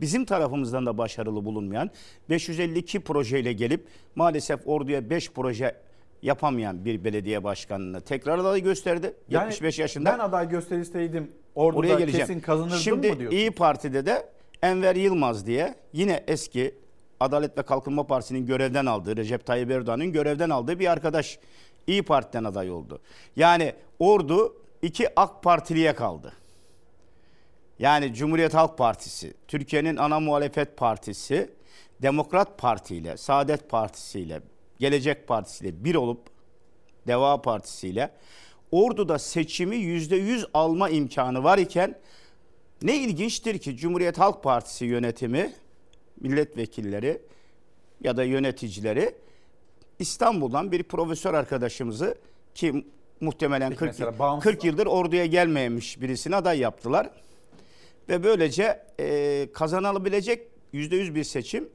bizim 0.00 0.24
tarafımızdan 0.24 0.86
da 0.86 0.98
başarılı 0.98 1.44
bulunmayan 1.44 1.90
552 2.30 3.00
projeyle 3.00 3.52
gelip 3.52 3.88
maalesef 4.14 4.60
orduya 4.66 5.10
5 5.10 5.32
proje 5.32 5.76
yapamayan 6.22 6.84
bir 6.84 7.04
belediye 7.04 7.44
başkanını 7.44 8.00
tekrar 8.00 8.38
aday 8.38 8.62
gösterdi. 8.62 9.14
Yani 9.28 9.44
75 9.44 9.78
yaşında. 9.78 10.12
Ben 10.12 10.18
aday 10.18 10.48
gösterilseydim 10.48 11.32
orduda 11.54 11.78
Oraya 11.78 11.98
geleceğim. 11.98 12.26
kesin 12.26 12.40
kazanırdım 12.40 12.78
Şimdi 12.78 13.10
mı 13.12 13.18
diyorsun? 13.18 13.38
İyi 13.38 13.50
Parti'de 13.50 14.06
de 14.06 14.28
Enver 14.62 14.96
Yılmaz 14.96 15.46
diye 15.46 15.74
yine 15.92 16.24
eski 16.26 16.74
Adalet 17.24 17.58
ve 17.58 17.62
Kalkınma 17.62 18.06
Partisi'nin 18.06 18.46
görevden 18.46 18.86
aldığı, 18.86 19.16
Recep 19.16 19.46
Tayyip 19.46 19.70
Erdoğan'ın 19.70 20.12
görevden 20.12 20.50
aldığı 20.50 20.78
bir 20.78 20.92
arkadaş 20.92 21.38
İyi 21.86 22.02
Parti'den 22.02 22.44
aday 22.44 22.70
oldu. 22.70 23.00
Yani 23.36 23.74
ordu 23.98 24.56
iki 24.82 25.20
AK 25.20 25.42
Partiliye 25.42 25.94
kaldı. 25.94 26.32
Yani 27.78 28.14
Cumhuriyet 28.14 28.54
Halk 28.54 28.78
Partisi, 28.78 29.34
Türkiye'nin 29.48 29.96
ana 29.96 30.20
muhalefet 30.20 30.76
partisi, 30.76 31.50
Demokrat 32.02 32.58
Parti 32.58 32.96
ile, 32.96 33.16
Saadet 33.16 33.70
Partisi 33.70 34.20
ile, 34.20 34.40
Gelecek 34.78 35.28
Partisi 35.28 35.64
ile 35.64 35.84
bir 35.84 35.94
olup 35.94 36.20
Deva 37.06 37.42
Partisi 37.42 37.88
ile 37.88 38.10
Ordu'da 38.70 39.18
seçimi 39.18 39.76
yüzde 39.76 40.16
yüz 40.16 40.46
alma 40.54 40.88
imkanı 40.88 41.44
var 41.44 41.58
iken 41.58 41.98
ne 42.82 42.96
ilginçtir 42.96 43.58
ki 43.58 43.76
Cumhuriyet 43.76 44.18
Halk 44.18 44.42
Partisi 44.42 44.84
yönetimi, 44.84 45.52
milletvekilleri 46.28 47.22
ya 48.00 48.16
da 48.16 48.24
yöneticileri 48.24 49.14
İstanbul'dan 49.98 50.72
bir 50.72 50.82
profesör 50.82 51.34
arkadaşımızı 51.34 52.14
ki 52.54 52.86
muhtemelen 53.20 53.68
Peki 53.70 53.78
40, 53.78 53.86
mesela 53.88 54.10
yıl- 54.10 54.18
bağımsız- 54.18 54.42
40 54.44 54.64
yıldır 54.64 54.86
orduya 54.86 55.26
gelmemiş 55.26 56.00
birisini 56.00 56.36
aday 56.36 56.58
yaptılar. 56.58 57.10
Ve 58.08 58.24
böylece 58.24 58.82
e, 59.00 59.48
kazanılabilecek 59.54 60.48
%100 60.72 61.14
bir 61.14 61.24
seçim 61.24 61.68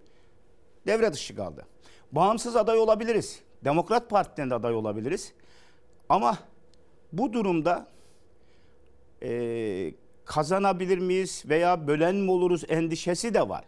devre 0.88 1.14
dışı 1.14 1.36
kaldı. 1.36 1.66
Bağımsız 2.12 2.56
aday 2.56 2.78
olabiliriz. 2.78 3.40
Demokrat 3.64 4.10
Parti'den 4.10 4.50
de 4.50 4.56
aday 4.56 4.74
olabiliriz. 4.74 5.34
Ama 6.10 6.38
bu 7.14 7.34
durumda 7.34 7.88
e, 9.24 9.94
kazanabilir 10.26 10.98
miyiz 10.98 11.44
veya 11.50 11.88
bölen 11.88 12.16
mi 12.16 12.32
oluruz 12.32 12.64
endişesi 12.70 13.34
de 13.34 13.50
var. 13.50 13.64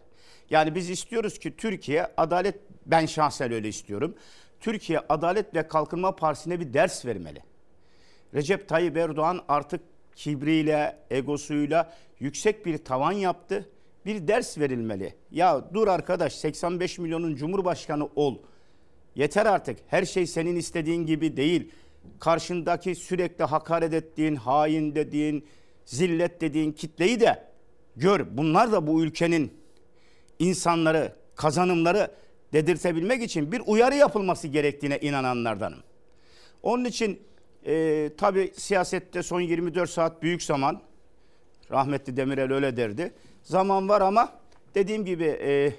Yani 0.52 0.76
biz 0.76 0.90
istiyoruz 0.90 1.40
ki 1.40 1.58
Türkiye 1.58 2.08
adalet, 2.18 2.56
ben 2.86 3.06
şahsen 3.06 3.52
öyle 3.52 3.70
istiyorum. 3.70 4.16
Türkiye 4.60 5.00
Adalet 5.10 5.56
ve 5.56 5.68
Kalkınma 5.68 6.16
Partisi'ne 6.16 6.60
bir 6.60 6.74
ders 6.74 7.06
vermeli. 7.06 7.44
Recep 8.34 8.70
Tayyip 8.70 8.98
Erdoğan 8.98 9.42
artık 9.48 9.82
kibriyle, 10.16 10.98
egosuyla 11.10 11.94
yüksek 12.20 12.66
bir 12.66 12.78
tavan 12.78 13.12
yaptı. 13.12 13.70
Bir 14.06 14.28
ders 14.28 14.58
verilmeli. 14.58 15.16
Ya 15.32 15.74
dur 15.74 15.88
arkadaş 15.88 16.36
85 16.36 17.00
milyonun 17.00 17.36
cumhurbaşkanı 17.36 18.10
ol. 18.16 18.38
Yeter 19.16 19.46
artık. 19.46 19.78
Her 19.88 20.06
şey 20.06 20.28
senin 20.28 20.56
istediğin 20.56 21.06
gibi 21.06 21.38
değil. 21.38 21.72
Karşındaki 22.20 22.96
sürekli 22.96 23.44
hakaret 23.44 23.94
ettiğin, 23.94 24.36
hain 24.36 24.96
dediğin, 24.96 25.46
zillet 25.86 26.42
dediğin 26.42 26.72
kitleyi 26.72 27.20
de 27.20 27.44
gör. 27.96 28.38
Bunlar 28.38 28.72
da 28.72 28.88
bu 28.88 29.04
ülkenin 29.04 29.61
insanları, 30.42 31.16
kazanımları 31.36 32.12
dedirtebilmek 32.54 33.24
için 33.24 33.52
bir 33.52 33.62
uyarı 33.66 33.96
yapılması 33.96 34.48
gerektiğine 34.48 35.00
inananlardanım. 35.00 35.80
Onun 36.64 36.86
için 36.86 37.22
e, 37.66 38.10
tabii 38.18 38.52
siyasette 38.56 39.24
son 39.24 39.42
24 39.42 39.90
saat 39.90 40.22
büyük 40.22 40.44
zaman. 40.44 40.82
Rahmetli 41.72 42.18
Demirel 42.18 42.54
öyle 42.54 42.78
derdi. 42.78 43.14
Zaman 43.44 43.90
var 43.90 44.02
ama 44.02 44.34
dediğim 44.76 45.06
gibi 45.06 45.24
e, 45.26 45.74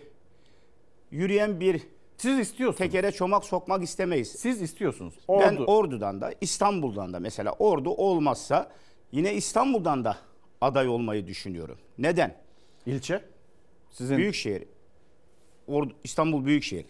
yürüyen 1.11 1.61
bir 1.61 1.83
siz 2.17 2.39
istiyorsunuz. 2.39 2.79
Tekere 2.79 3.13
çomak 3.13 3.45
sokmak 3.45 3.83
istemeyiz. 3.83 4.29
Siz 4.29 4.63
istiyorsunuz. 4.63 5.15
Ben 5.29 5.57
Ordu. 5.57 5.65
Ordu'dan 5.65 6.21
da 6.21 6.33
İstanbul'dan 6.41 7.13
da 7.13 7.21
mesela 7.21 7.53
Ordu 7.53 7.91
olmazsa 7.91 8.71
yine 9.13 9.35
İstanbul'dan 9.35 10.05
da 10.05 10.17
aday 10.61 10.89
olmayı 10.89 11.27
düşünüyorum. 11.27 11.79
Neden? 11.99 12.37
İlçe? 12.87 13.32
Sizin 13.93 14.17
Büyükşehir. 14.17 14.65
Ordu, 15.67 15.93
İstanbul 16.05 16.45
Büyükşehir. 16.45 16.87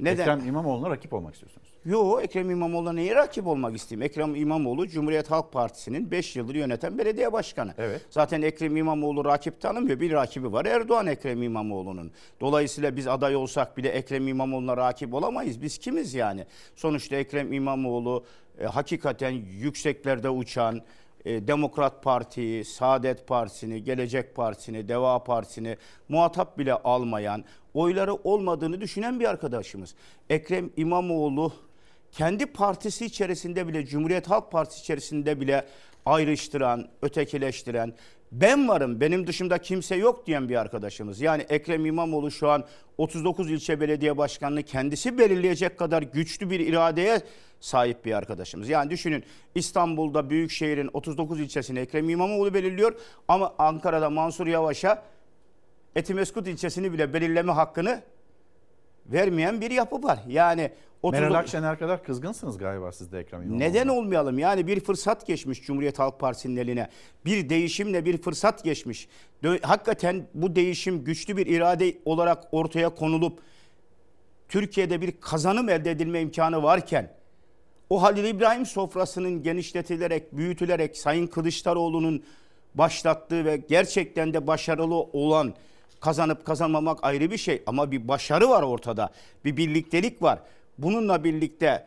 Neden? 0.00 0.22
Ekrem 0.22 0.48
İmamoğlu'na 0.48 0.90
rakip 0.90 1.12
olmak 1.12 1.34
istiyorsunuz. 1.34 1.68
Yo 1.84 2.20
Ekrem 2.20 2.50
İmamoğlu'na 2.50 2.92
neye 2.92 3.14
rakip 3.14 3.46
olmak 3.46 3.76
isteyeyim? 3.76 4.02
Ekrem 4.02 4.34
İmamoğlu 4.34 4.88
Cumhuriyet 4.88 5.30
Halk 5.30 5.52
Partisi'nin 5.52 6.10
5 6.10 6.36
yıldır 6.36 6.54
yöneten 6.54 6.98
belediye 6.98 7.32
başkanı. 7.32 7.74
Evet. 7.78 8.00
Zaten 8.10 8.42
Ekrem 8.42 8.76
İmamoğlu 8.76 9.24
rakip 9.24 9.60
tanımıyor. 9.60 10.00
Bir 10.00 10.12
rakibi 10.12 10.52
var 10.52 10.66
Erdoğan 10.66 11.06
Ekrem 11.06 11.42
İmamoğlu'nun. 11.42 12.12
Dolayısıyla 12.40 12.96
biz 12.96 13.06
aday 13.06 13.36
olsak 13.36 13.76
bile 13.76 13.88
Ekrem 13.88 14.28
İmamoğlu'na 14.28 14.76
rakip 14.76 15.14
olamayız. 15.14 15.62
Biz 15.62 15.78
kimiz 15.78 16.14
yani? 16.14 16.46
Sonuçta 16.76 17.16
Ekrem 17.16 17.52
İmamoğlu 17.52 18.24
e, 18.60 18.64
hakikaten 18.64 19.30
yükseklerde 19.60 20.30
uçan, 20.30 20.82
Demokrat 21.28 22.02
Parti'yi, 22.02 22.64
Saadet 22.64 23.26
Partisi'ni, 23.26 23.84
Gelecek 23.84 24.34
Partisi'ni, 24.34 24.88
Deva 24.88 25.24
Partisi'ni 25.24 25.76
muhatap 26.08 26.58
bile 26.58 26.74
almayan, 26.74 27.44
oyları 27.74 28.14
olmadığını 28.14 28.80
düşünen 28.80 29.20
bir 29.20 29.24
arkadaşımız. 29.24 29.94
Ekrem 30.30 30.70
İmamoğlu 30.76 31.52
kendi 32.12 32.46
partisi 32.46 33.04
içerisinde 33.04 33.68
bile, 33.68 33.86
Cumhuriyet 33.86 34.30
Halk 34.30 34.52
Partisi 34.52 34.80
içerisinde 34.80 35.40
bile 35.40 35.66
ayrıştıran, 36.06 36.88
ötekileştiren, 37.02 37.94
Ben 38.32 38.68
varım, 38.68 39.00
benim 39.00 39.26
dışımda 39.26 39.58
kimse 39.58 39.96
yok 39.96 40.26
diyen 40.26 40.48
bir 40.48 40.56
arkadaşımız. 40.56 41.20
Yani 41.20 41.42
Ekrem 41.48 41.86
İmamoğlu 41.86 42.30
şu 42.30 42.48
an 42.48 42.64
39 42.98 43.50
ilçe 43.50 43.80
belediye 43.80 44.18
başkanlığı 44.18 44.62
kendisi 44.62 45.18
belirleyecek 45.18 45.78
kadar 45.78 46.02
güçlü 46.02 46.50
bir 46.50 46.60
iradeye 46.60 47.20
sahip 47.60 48.04
bir 48.04 48.12
arkadaşımız. 48.12 48.68
Yani 48.68 48.90
düşünün 48.90 49.24
İstanbul'da 49.54 50.30
Büyükşehir'in 50.30 50.90
39 50.92 51.40
ilçesini 51.40 51.78
Ekrem 51.78 52.08
İmamoğlu 52.08 52.54
belirliyor 52.54 52.94
ama 53.28 53.54
Ankara'da 53.58 54.10
Mansur 54.10 54.46
Yavaş'a 54.46 55.02
Etimeskut 55.96 56.46
ilçesini 56.46 56.92
bile 56.92 57.14
belirleme 57.14 57.52
hakkını 57.52 58.02
vermeyen 59.08 59.60
bir 59.60 59.70
yapı 59.70 60.02
var. 60.02 60.18
Yani 60.28 60.70
39 61.02 61.20
Meral 61.20 61.40
Akşener 61.40 61.78
kadar 61.78 62.04
kızgınsınız 62.04 62.58
galiba 62.58 62.92
siz 62.92 63.12
de 63.12 63.18
Ekrem 63.18 63.42
İmamoğlu'na. 63.42 63.64
neden 63.64 63.88
olmayalım? 63.88 64.38
Yani 64.38 64.66
bir 64.66 64.80
fırsat 64.80 65.26
geçmiş 65.26 65.62
Cumhuriyet 65.62 65.98
Halk 65.98 66.20
Partisi'nin 66.20 66.56
eline. 66.56 66.88
Bir 67.24 67.48
değişimle 67.48 68.04
bir 68.04 68.22
fırsat 68.22 68.64
geçmiş. 68.64 69.08
Hakikaten 69.62 70.26
bu 70.34 70.56
değişim 70.56 71.04
güçlü 71.04 71.36
bir 71.36 71.46
irade 71.46 71.94
olarak 72.04 72.44
ortaya 72.52 72.88
konulup 72.88 73.40
Türkiye'de 74.48 75.00
bir 75.00 75.20
kazanım 75.20 75.68
elde 75.68 75.90
edilme 75.90 76.20
imkanı 76.20 76.62
varken 76.62 77.12
o 77.90 78.02
Halil 78.02 78.24
İbrahim 78.24 78.66
sofrasının 78.66 79.42
genişletilerek, 79.42 80.36
büyütülerek 80.36 80.96
Sayın 80.96 81.26
Kılıçdaroğlu'nun 81.26 82.24
başlattığı 82.74 83.44
ve 83.44 83.56
gerçekten 83.56 84.34
de 84.34 84.46
başarılı 84.46 84.94
olan 84.94 85.54
kazanıp 86.00 86.44
kazanmamak 86.44 86.98
ayrı 87.02 87.30
bir 87.30 87.38
şey 87.38 87.62
ama 87.66 87.90
bir 87.90 88.08
başarı 88.08 88.48
var 88.48 88.62
ortada. 88.62 89.10
Bir 89.44 89.56
birliktelik 89.56 90.22
var. 90.22 90.38
Bununla 90.78 91.24
birlikte 91.24 91.86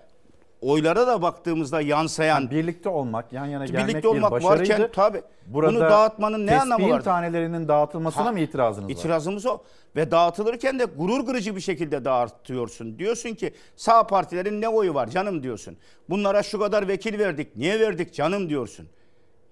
oylara 0.62 1.08
da 1.08 1.22
baktığımızda 1.22 1.82
yansıyan 1.82 2.52
birlikte 2.52 2.90
olmak, 2.90 3.34
yan 3.34 3.46
yana 3.46 3.66
gelmek 3.66 3.88
birlikte 3.88 4.08
olmak 4.08 4.32
bir 4.32 4.44
başarıydı. 4.44 4.82
varken 4.98 5.22
Burada 5.46 5.70
bunu 5.70 5.80
dağıtmanın 5.80 6.48
ne 6.48 6.62
anlamı 6.62 6.90
var? 6.90 7.02
tanelerinin 7.02 7.68
dağıtılmasına 7.68 8.26
Ha, 8.26 8.32
mı 8.32 8.40
itirazınız 8.40 8.86
var? 8.86 8.92
İtirazımız 8.94 9.46
o. 9.46 9.58
Ve 9.96 10.12
dağıtılırken 10.12 10.80
de 10.80 10.86
gurur 10.86 11.26
kırıcı 11.26 11.56
bir 11.56 11.62
şekilde 11.62 12.06
dağıtıyorsun. 12.06 13.00
Diyorsun 13.00 13.34
ki 13.34 13.54
sağ 13.76 14.08
partilerin 14.08 14.62
ne 14.62 14.70
oyu 14.70 14.94
var 14.94 15.08
canım 15.08 15.44
diyorsun. 15.44 15.78
Bunlara 16.10 16.44
şu 16.44 16.60
kadar 16.60 16.88
vekil 16.88 17.20
verdik. 17.20 17.56
Niye 17.58 17.80
verdik 17.80 18.14
canım 18.14 18.50
diyorsun. 18.50 18.88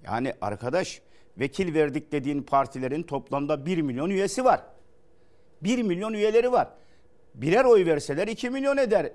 Yani 0.06 0.34
arkadaş 0.42 1.02
vekil 1.40 1.74
verdik 1.74 2.12
dediğin 2.12 2.42
partilerin 2.42 3.04
toplamda 3.04 3.66
1 3.66 3.82
milyon 3.82 4.10
üyesi 4.10 4.46
var. 4.46 4.62
1 5.62 5.84
milyon 5.84 6.14
üyeleri 6.14 6.52
var. 6.52 6.68
Birer 7.36 7.66
oy 7.66 7.86
verseler 7.86 8.28
2 8.28 8.50
milyon 8.50 8.78
eder. 8.78 9.12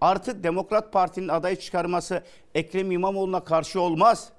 Artı 0.00 0.42
Demokrat 0.42 0.92
Parti'nin 0.92 1.28
aday 1.28 1.56
çıkarması 1.56 2.22
Ekrem 2.54 2.90
İmamoğlu'na 2.90 3.44
karşı 3.44 3.80
olmaz. 3.80 4.32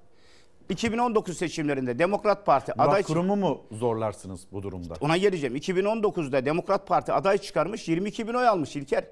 2019 0.69 1.37
seçimlerinde 1.37 1.99
Demokrat 1.99 2.45
Parti 2.45 2.71
Murat 2.77 2.89
aday 2.89 3.03
Kurum'u 3.03 3.35
mu 3.35 3.61
zorlarsınız 3.71 4.47
bu 4.51 4.63
durumda? 4.63 4.93
ona 5.01 5.17
geleceğim. 5.17 5.55
2019'da 5.55 6.45
Demokrat 6.45 6.87
Parti 6.87 7.13
aday 7.13 7.37
çıkarmış 7.37 7.87
22 7.87 8.27
bin 8.27 8.33
oy 8.33 8.47
almış 8.47 8.75
İlker. 8.75 9.03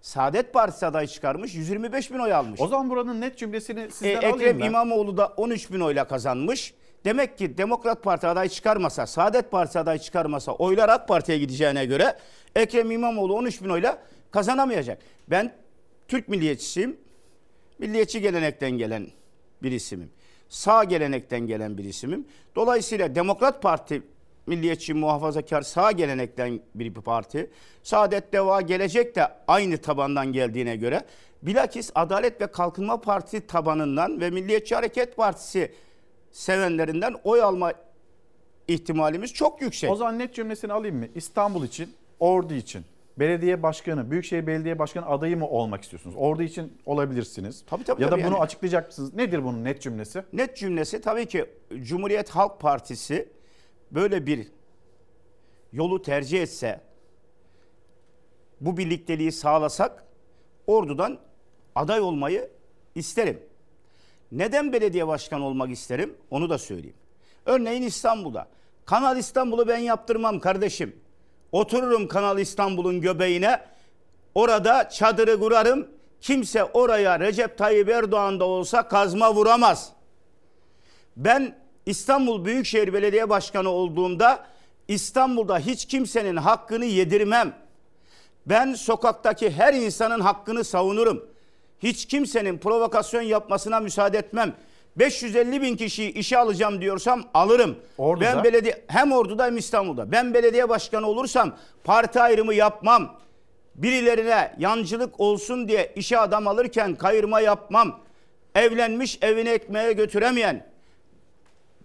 Saadet 0.00 0.52
Partisi 0.52 0.86
aday 0.86 1.06
çıkarmış 1.06 1.54
125 1.54 2.10
bin 2.12 2.18
oy 2.18 2.34
almış. 2.34 2.60
O 2.60 2.68
zaman 2.68 2.90
buranın 2.90 3.20
net 3.20 3.38
cümlesini 3.38 3.90
sizden 3.90 4.16
alayım 4.16 4.34
Ekrem 4.40 4.60
ben. 4.60 4.66
İmamoğlu 4.66 5.16
da 5.16 5.26
13 5.26 5.72
bin 5.72 5.80
oyla 5.80 6.08
kazanmış. 6.08 6.74
Demek 7.04 7.38
ki 7.38 7.58
Demokrat 7.58 8.02
Parti 8.02 8.26
aday 8.26 8.48
çıkarmasa, 8.48 9.06
Saadet 9.06 9.50
Partisi 9.50 9.78
aday 9.78 9.98
çıkarmasa 9.98 10.52
oylar 10.52 10.88
AK 10.88 11.08
Parti'ye 11.08 11.38
gideceğine 11.38 11.86
göre 11.86 12.16
Ekrem 12.56 12.90
İmamoğlu 12.90 13.34
13 13.34 13.62
bin 13.62 13.68
oyla 13.68 13.98
kazanamayacak. 14.30 14.98
Ben 15.28 15.54
Türk 16.08 16.28
milliyetçisiyim. 16.28 16.96
Milliyetçi 17.78 18.20
gelenekten 18.20 18.70
gelen 18.70 19.08
bir 19.62 19.72
isimim. 19.72 20.10
Sağ 20.48 20.84
gelenekten 20.84 21.40
gelen 21.40 21.78
bir 21.78 21.84
isimim. 21.84 22.26
Dolayısıyla 22.56 23.14
Demokrat 23.14 23.62
Parti 23.62 24.02
milliyetçi, 24.46 24.94
muhafazakar, 24.94 25.62
sağ 25.62 25.92
gelenekten 25.92 26.60
bir 26.74 26.94
parti. 26.94 27.50
Saadet 27.82 28.32
Deva 28.32 28.60
gelecek 28.60 29.16
de 29.16 29.28
aynı 29.48 29.78
tabandan 29.78 30.32
geldiğine 30.32 30.76
göre 30.76 31.04
bilakis 31.42 31.90
Adalet 31.94 32.40
ve 32.40 32.46
Kalkınma 32.46 33.00
Parti 33.00 33.46
tabanından 33.46 34.20
ve 34.20 34.30
Milliyetçi 34.30 34.74
Hareket 34.74 35.16
Partisi 35.16 35.72
sevenlerinden 36.32 37.14
oy 37.24 37.42
alma 37.42 37.72
ihtimalimiz 38.68 39.32
çok 39.32 39.62
yüksek. 39.62 39.90
O 39.90 39.96
zaman 39.96 40.18
net 40.18 40.34
cümlesini 40.34 40.72
alayım 40.72 40.96
mı? 40.96 41.06
İstanbul 41.14 41.64
için, 41.64 41.94
Ordu 42.20 42.54
için 42.54 42.84
belediye 43.18 43.62
başkanı, 43.62 44.10
Büyükşehir 44.10 44.46
Belediye 44.46 44.78
Başkanı 44.78 45.06
adayı 45.06 45.36
mı 45.36 45.48
olmak 45.48 45.82
istiyorsunuz? 45.82 46.16
Ordu 46.18 46.42
için 46.42 46.78
olabilirsiniz. 46.86 47.64
Tabii, 47.66 47.84
tabii, 47.84 48.02
ya 48.02 48.08
da 48.08 48.10
tabii 48.10 48.24
bunu 48.24 48.32
yani. 48.32 48.42
açıklayacak 48.42 48.86
mısınız? 48.86 49.14
Nedir 49.14 49.44
bunun 49.44 49.64
net 49.64 49.82
cümlesi? 49.82 50.24
Net 50.32 50.56
cümlesi 50.56 51.00
tabii 51.00 51.26
ki 51.26 51.46
Cumhuriyet 51.82 52.30
Halk 52.30 52.60
Partisi 52.60 53.28
böyle 53.90 54.26
bir 54.26 54.48
yolu 55.72 56.02
tercih 56.02 56.42
etse 56.42 56.80
bu 58.60 58.76
birlikteliği 58.76 59.32
sağlasak 59.32 60.04
ordudan 60.66 61.18
aday 61.74 62.00
olmayı 62.00 62.50
isterim. 62.94 63.40
Neden 64.32 64.72
belediye 64.72 65.06
başkanı 65.06 65.46
olmak 65.46 65.70
isterim? 65.70 66.14
Onu 66.30 66.50
da 66.50 66.58
söyleyeyim. 66.58 66.96
Örneğin 67.46 67.82
İstanbul'da. 67.82 68.48
Kanal 68.84 69.16
İstanbul'u 69.16 69.68
ben 69.68 69.78
yaptırmam 69.78 70.40
kardeşim. 70.40 70.96
Otururum 71.52 72.08
Kanal 72.08 72.38
İstanbul'un 72.38 73.00
göbeğine. 73.00 73.60
Orada 74.34 74.88
çadırı 74.88 75.40
kurarım. 75.40 75.88
Kimse 76.20 76.64
oraya 76.64 77.20
Recep 77.20 77.58
Tayyip 77.58 77.88
Erdoğan 77.88 78.40
da 78.40 78.44
olsa 78.44 78.88
kazma 78.88 79.34
vuramaz. 79.34 79.92
Ben 81.16 81.56
İstanbul 81.86 82.44
Büyükşehir 82.44 82.92
Belediye 82.92 83.28
Başkanı 83.28 83.68
olduğumda 83.68 84.46
İstanbul'da 84.88 85.58
hiç 85.58 85.84
kimsenin 85.84 86.36
hakkını 86.36 86.84
yedirmem. 86.84 87.54
Ben 88.46 88.74
sokaktaki 88.74 89.50
her 89.50 89.74
insanın 89.74 90.20
hakkını 90.20 90.64
savunurum. 90.64 91.31
Hiç 91.82 92.06
kimsenin 92.06 92.58
provokasyon 92.58 93.22
yapmasına 93.22 93.80
müsaade 93.80 94.18
etmem. 94.18 94.54
550 94.96 95.62
bin 95.62 95.76
kişiyi 95.76 96.12
işe 96.12 96.38
alacağım 96.38 96.80
diyorsam 96.80 97.24
alırım. 97.34 97.76
Ordu'da? 97.98 98.24
Ben 98.24 98.44
belediye 98.44 98.84
hem 98.86 99.12
Ordu'da 99.12 99.46
hem 99.46 99.56
İstanbul'da. 99.56 100.12
Ben 100.12 100.34
belediye 100.34 100.68
başkanı 100.68 101.06
olursam 101.06 101.56
parti 101.84 102.20
ayrımı 102.20 102.54
yapmam. 102.54 103.16
Birilerine 103.74 104.54
yancılık 104.58 105.20
olsun 105.20 105.68
diye 105.68 105.92
işe 105.96 106.18
adam 106.18 106.46
alırken 106.46 106.94
kayırma 106.94 107.40
yapmam. 107.40 108.00
Evlenmiş 108.54 109.18
evine 109.22 109.50
ekmeğe 109.50 109.92
götüremeyen, 109.92 110.66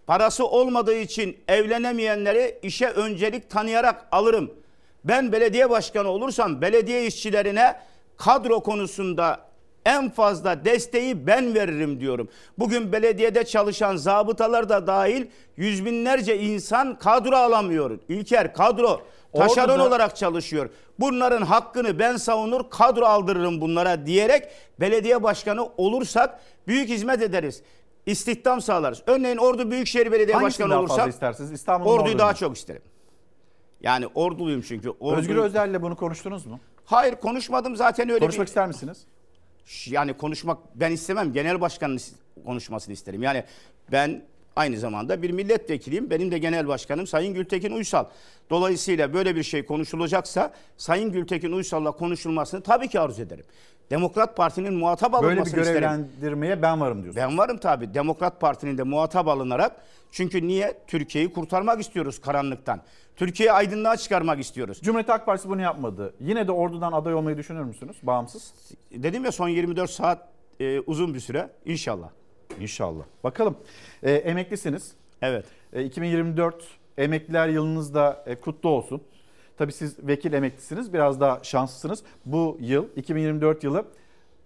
parası 0.07 0.47
olmadığı 0.47 0.95
için 0.97 1.37
evlenemeyenleri 1.47 2.59
işe 2.63 2.87
öncelik 2.87 3.49
tanıyarak 3.49 4.07
alırım. 4.11 4.51
Ben 5.03 5.31
belediye 5.31 5.69
başkanı 5.69 6.09
olursam 6.09 6.61
belediye 6.61 7.05
işçilerine 7.05 7.75
kadro 8.17 8.63
konusunda 8.63 9.46
en 9.88 10.09
fazla 10.09 10.65
desteği 10.65 11.27
ben 11.27 11.55
veririm 11.55 11.99
diyorum. 11.99 12.30
Bugün 12.59 12.91
belediyede 12.91 13.45
çalışan 13.45 13.95
zabıtalar 13.95 14.69
da 14.69 14.88
dahil 14.88 15.26
yüz 15.57 15.85
binlerce 15.85 16.39
insan 16.39 16.99
kadro 16.99 17.35
alamıyor. 17.35 17.99
İlker 18.09 18.53
kadro 18.53 19.01
taşeron 19.35 19.80
olarak 19.80 20.15
çalışıyor. 20.15 20.69
Bunların 20.99 21.41
hakkını 21.41 21.99
ben 21.99 22.18
savunur 22.18 22.69
kadro 22.69 23.05
aldırırım 23.05 23.61
bunlara 23.61 24.05
diyerek 24.05 24.47
belediye 24.80 25.23
başkanı 25.23 25.69
olursak 25.77 26.39
büyük 26.68 26.89
hizmet 26.89 27.22
ederiz. 27.22 27.61
İstihdam 28.05 28.61
sağlarız. 28.61 29.01
Örneğin 29.07 29.38
Ordu 29.38 29.72
Büyükşehir 29.72 30.11
Belediye 30.11 30.38
Hangisini 30.38 30.49
Başkanı 30.64 30.69
daha 30.69 30.80
olursam 30.80 30.97
fazla 30.97 31.09
istersiniz? 31.09 31.51
İstanbul'un 31.51 31.97
Ordu'yu 31.97 32.19
daha 32.19 32.34
çok 32.34 32.57
isterim. 32.57 32.81
Yani 33.81 34.07
orduluyum 34.15 34.61
çünkü. 34.61 34.89
Ordu'yu- 34.89 35.19
Özgür 35.19 35.35
Özel'le 35.35 35.81
bunu 35.81 35.95
konuştunuz 35.95 36.45
mu? 36.45 36.59
Hayır 36.85 37.15
konuşmadım 37.15 37.76
zaten 37.76 38.09
öyle 38.09 38.19
Konuşmak 38.19 38.45
bir... 38.45 38.47
ister 38.47 38.68
misiniz? 38.68 39.05
Yani 39.85 40.14
konuşmak 40.14 40.57
ben 40.76 40.91
istemem. 40.91 41.34
Genel 41.34 41.61
başkanın 41.61 41.99
konuşmasını 42.45 42.94
isterim. 42.94 43.23
Yani 43.23 43.44
ben 43.91 44.23
aynı 44.57 44.77
zamanda 44.77 45.21
bir 45.21 45.31
milletvekiliyim. 45.31 46.09
Benim 46.09 46.31
de 46.31 46.38
genel 46.38 46.67
başkanım 46.67 47.07
Sayın 47.07 47.34
Gültekin 47.34 47.71
Uysal. 47.71 48.05
Dolayısıyla 48.49 49.13
böyle 49.13 49.35
bir 49.35 49.43
şey 49.43 49.65
konuşulacaksa 49.65 50.53
Sayın 50.77 51.11
Gültekin 51.11 51.51
Uysal'la 51.51 51.91
konuşulmasını 51.91 52.61
tabii 52.61 52.88
ki 52.88 52.99
arzu 52.99 53.21
ederim. 53.21 53.45
Demokrat 53.89 54.38
Parti'nin 54.38 54.73
muhatap 54.73 55.13
Böyle 55.13 55.21
bir 55.23 55.27
alınmasını 55.27 55.59
isterim. 55.59 55.79
görevlendirmeye 55.81 56.61
ben 56.61 56.81
varım 56.81 57.03
diyorsunuz. 57.03 57.27
Ben 57.27 57.38
varım 57.38 57.57
tabii. 57.57 57.93
Demokrat 57.93 58.41
Parti'nin 58.41 58.77
de 58.77 58.84
muhatap 58.84 59.27
alınarak. 59.27 59.71
Çünkü 60.11 60.47
niye? 60.47 60.73
Türkiye'yi 60.88 61.34
kurtarmak 61.34 61.81
istiyoruz 61.81 62.21
karanlıktan. 62.21 62.81
Türkiye'yi 63.15 63.51
aydınlığa 63.51 63.97
çıkarmak 63.97 64.39
istiyoruz. 64.39 64.79
Cumhuriyet 64.81 65.09
Halk 65.09 65.25
Partisi 65.25 65.49
bunu 65.49 65.61
yapmadı. 65.61 66.13
Yine 66.19 66.47
de 66.47 66.51
ordudan 66.51 66.91
aday 66.91 67.13
olmayı 67.13 67.38
düşünür 67.38 67.63
müsünüz? 67.63 67.95
Bağımsız. 68.03 68.53
Dedim 68.91 69.25
ya 69.25 69.31
son 69.31 69.47
24 69.49 69.89
saat 69.89 70.27
e, 70.59 70.79
uzun 70.79 71.13
bir 71.13 71.19
süre. 71.19 71.49
İnşallah. 71.65 72.09
İnşallah. 72.61 73.03
Bakalım. 73.23 73.57
Ee, 74.03 74.11
emeklisiniz. 74.11 74.91
Evet. 75.21 75.45
Ee, 75.73 75.84
2024 75.84 76.63
emekliler 76.97 77.47
yılınız 77.47 77.93
da 77.93 78.23
e, 78.25 78.35
kutlu 78.35 78.69
olsun. 78.69 79.01
Tabii 79.57 79.71
siz 79.71 80.07
vekil 80.07 80.34
emeklisiniz. 80.34 80.93
Biraz 80.93 81.19
daha 81.19 81.43
şanslısınız. 81.43 82.03
Bu 82.25 82.57
yıl 82.61 82.85
2024 82.95 83.63
yılı 83.63 83.85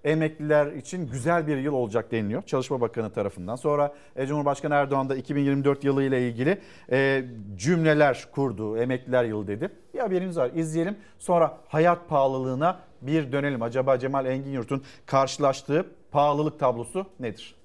emekliler 0.04 0.72
için 0.72 1.08
güzel 1.08 1.48
bir 1.48 1.58
yıl 1.58 1.74
olacak 1.74 2.12
deniliyor 2.12 2.42
Çalışma 2.42 2.82
Bakanı 2.82 3.10
tarafından. 3.14 3.56
Sonra 3.56 3.94
e, 4.16 4.28
Cumhurbaşkanı 4.28 4.74
Erdoğan 4.74 5.10
da 5.10 5.16
2024 5.16 5.84
yılı 5.84 6.04
ile 6.04 6.28
ilgili 6.28 6.62
e, 6.92 7.26
cümleler 7.56 8.28
kurdu. 8.32 8.78
Emekliler 8.78 9.24
yılı 9.24 9.48
dedi. 9.48 9.70
Bir 9.94 10.00
haberimiz 10.00 10.38
var 10.38 10.52
izleyelim 10.56 10.98
sonra 11.20 11.58
hayat 11.68 12.10
pahalılığına 12.10 12.80
bir 13.02 13.32
dönelim. 13.32 13.62
Acaba 13.62 14.00
Cemal 14.00 14.26
Engin 14.26 14.52
Yurt'un 14.52 14.84
karşılaştığı 15.06 15.86
pahalılık 16.12 16.60
tablosu 16.60 17.06
nedir? 17.20 17.61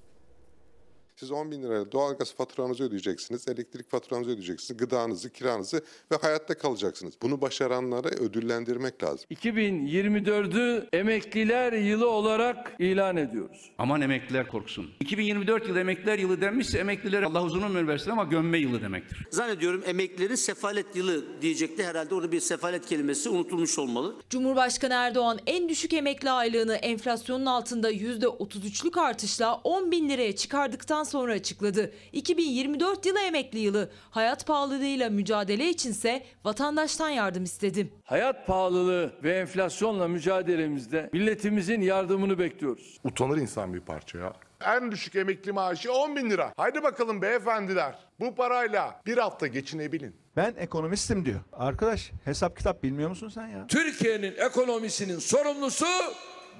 Siz 1.19 1.31
10 1.31 1.51
bin 1.51 1.63
liraya 1.63 1.91
doğalgaz 1.91 2.33
faturanızı 2.35 2.83
ödeyeceksiniz, 2.83 3.47
elektrik 3.47 3.89
faturanızı 3.91 4.31
ödeyeceksiniz, 4.31 4.77
gıdanızı, 4.79 5.29
kiranızı 5.29 5.81
ve 6.11 6.15
hayatta 6.21 6.57
kalacaksınız. 6.57 7.13
Bunu 7.21 7.41
başaranları 7.41 8.07
ödüllendirmek 8.07 9.03
lazım. 9.03 9.25
2024'ü 9.31 10.87
emekliler 10.93 11.73
yılı 11.73 12.09
olarak 12.09 12.75
ilan 12.79 13.17
ediyoruz. 13.17 13.71
Aman 13.77 14.01
emekliler 14.01 14.47
korksun. 14.47 14.89
2024 14.99 15.67
yılı 15.67 15.79
emekliler 15.79 16.19
yılı 16.19 16.41
denmişse 16.41 16.77
emekliler 16.77 17.23
Allah 17.23 17.43
uzun 17.43 17.61
ömür 17.61 17.87
versin 17.87 18.11
ama 18.11 18.23
gömme 18.23 18.57
yılı 18.57 18.81
demektir. 18.81 19.27
Zannediyorum 19.31 19.83
emeklilerin 19.85 20.35
sefalet 20.35 20.95
yılı 20.95 21.41
diyecekti. 21.41 21.83
Herhalde 21.83 22.15
orada 22.15 22.31
bir 22.31 22.39
sefalet 22.39 22.85
kelimesi 22.85 23.29
unutulmuş 23.29 23.79
olmalı. 23.79 24.15
Cumhurbaşkanı 24.29 24.93
Erdoğan 24.93 25.39
en 25.47 25.69
düşük 25.69 25.93
emekli 25.93 26.31
aylığını 26.31 26.75
enflasyonun 26.75 27.45
altında 27.45 27.91
%33'lük 27.91 28.99
artışla 28.99 29.55
10 29.63 29.91
bin 29.91 30.09
liraya 30.09 30.35
çıkardıktan 30.35 31.06
sonra 31.09 31.33
açıkladı. 31.33 31.93
2024 32.11 33.05
yılı 33.05 33.19
emekli 33.19 33.59
yılı. 33.59 33.91
Hayat 34.09 34.47
pahalılığıyla 34.47 35.09
mücadele 35.09 35.69
içinse 35.69 36.23
vatandaştan 36.45 37.09
yardım 37.09 37.43
istedi. 37.43 37.93
Hayat 38.03 38.47
pahalılığı 38.47 39.11
ve 39.23 39.37
enflasyonla 39.39 40.07
mücadelemizde 40.07 41.09
milletimizin 41.13 41.81
yardımını 41.81 42.39
bekliyoruz. 42.39 42.97
Utanır 43.03 43.37
insan 43.37 43.73
bir 43.73 43.79
parça 43.79 44.17
ya. 44.17 44.33
En 44.65 44.91
düşük 44.91 45.15
emekli 45.15 45.51
maaşı 45.51 45.93
10 45.93 46.15
bin 46.15 46.29
lira. 46.29 46.53
Haydi 46.57 46.83
bakalım 46.83 47.21
beyefendiler. 47.21 47.95
Bu 48.19 48.35
parayla 48.35 49.01
bir 49.05 49.17
hafta 49.17 49.47
geçinebilin. 49.47 50.15
Ben 50.35 50.55
ekonomistim 50.57 51.25
diyor. 51.25 51.39
Arkadaş 51.53 52.11
hesap 52.25 52.57
kitap 52.57 52.83
bilmiyor 52.83 53.09
musun 53.09 53.29
sen 53.29 53.47
ya? 53.47 53.67
Türkiye'nin 53.67 54.33
ekonomisinin 54.37 55.19
sorumlusu 55.19 55.85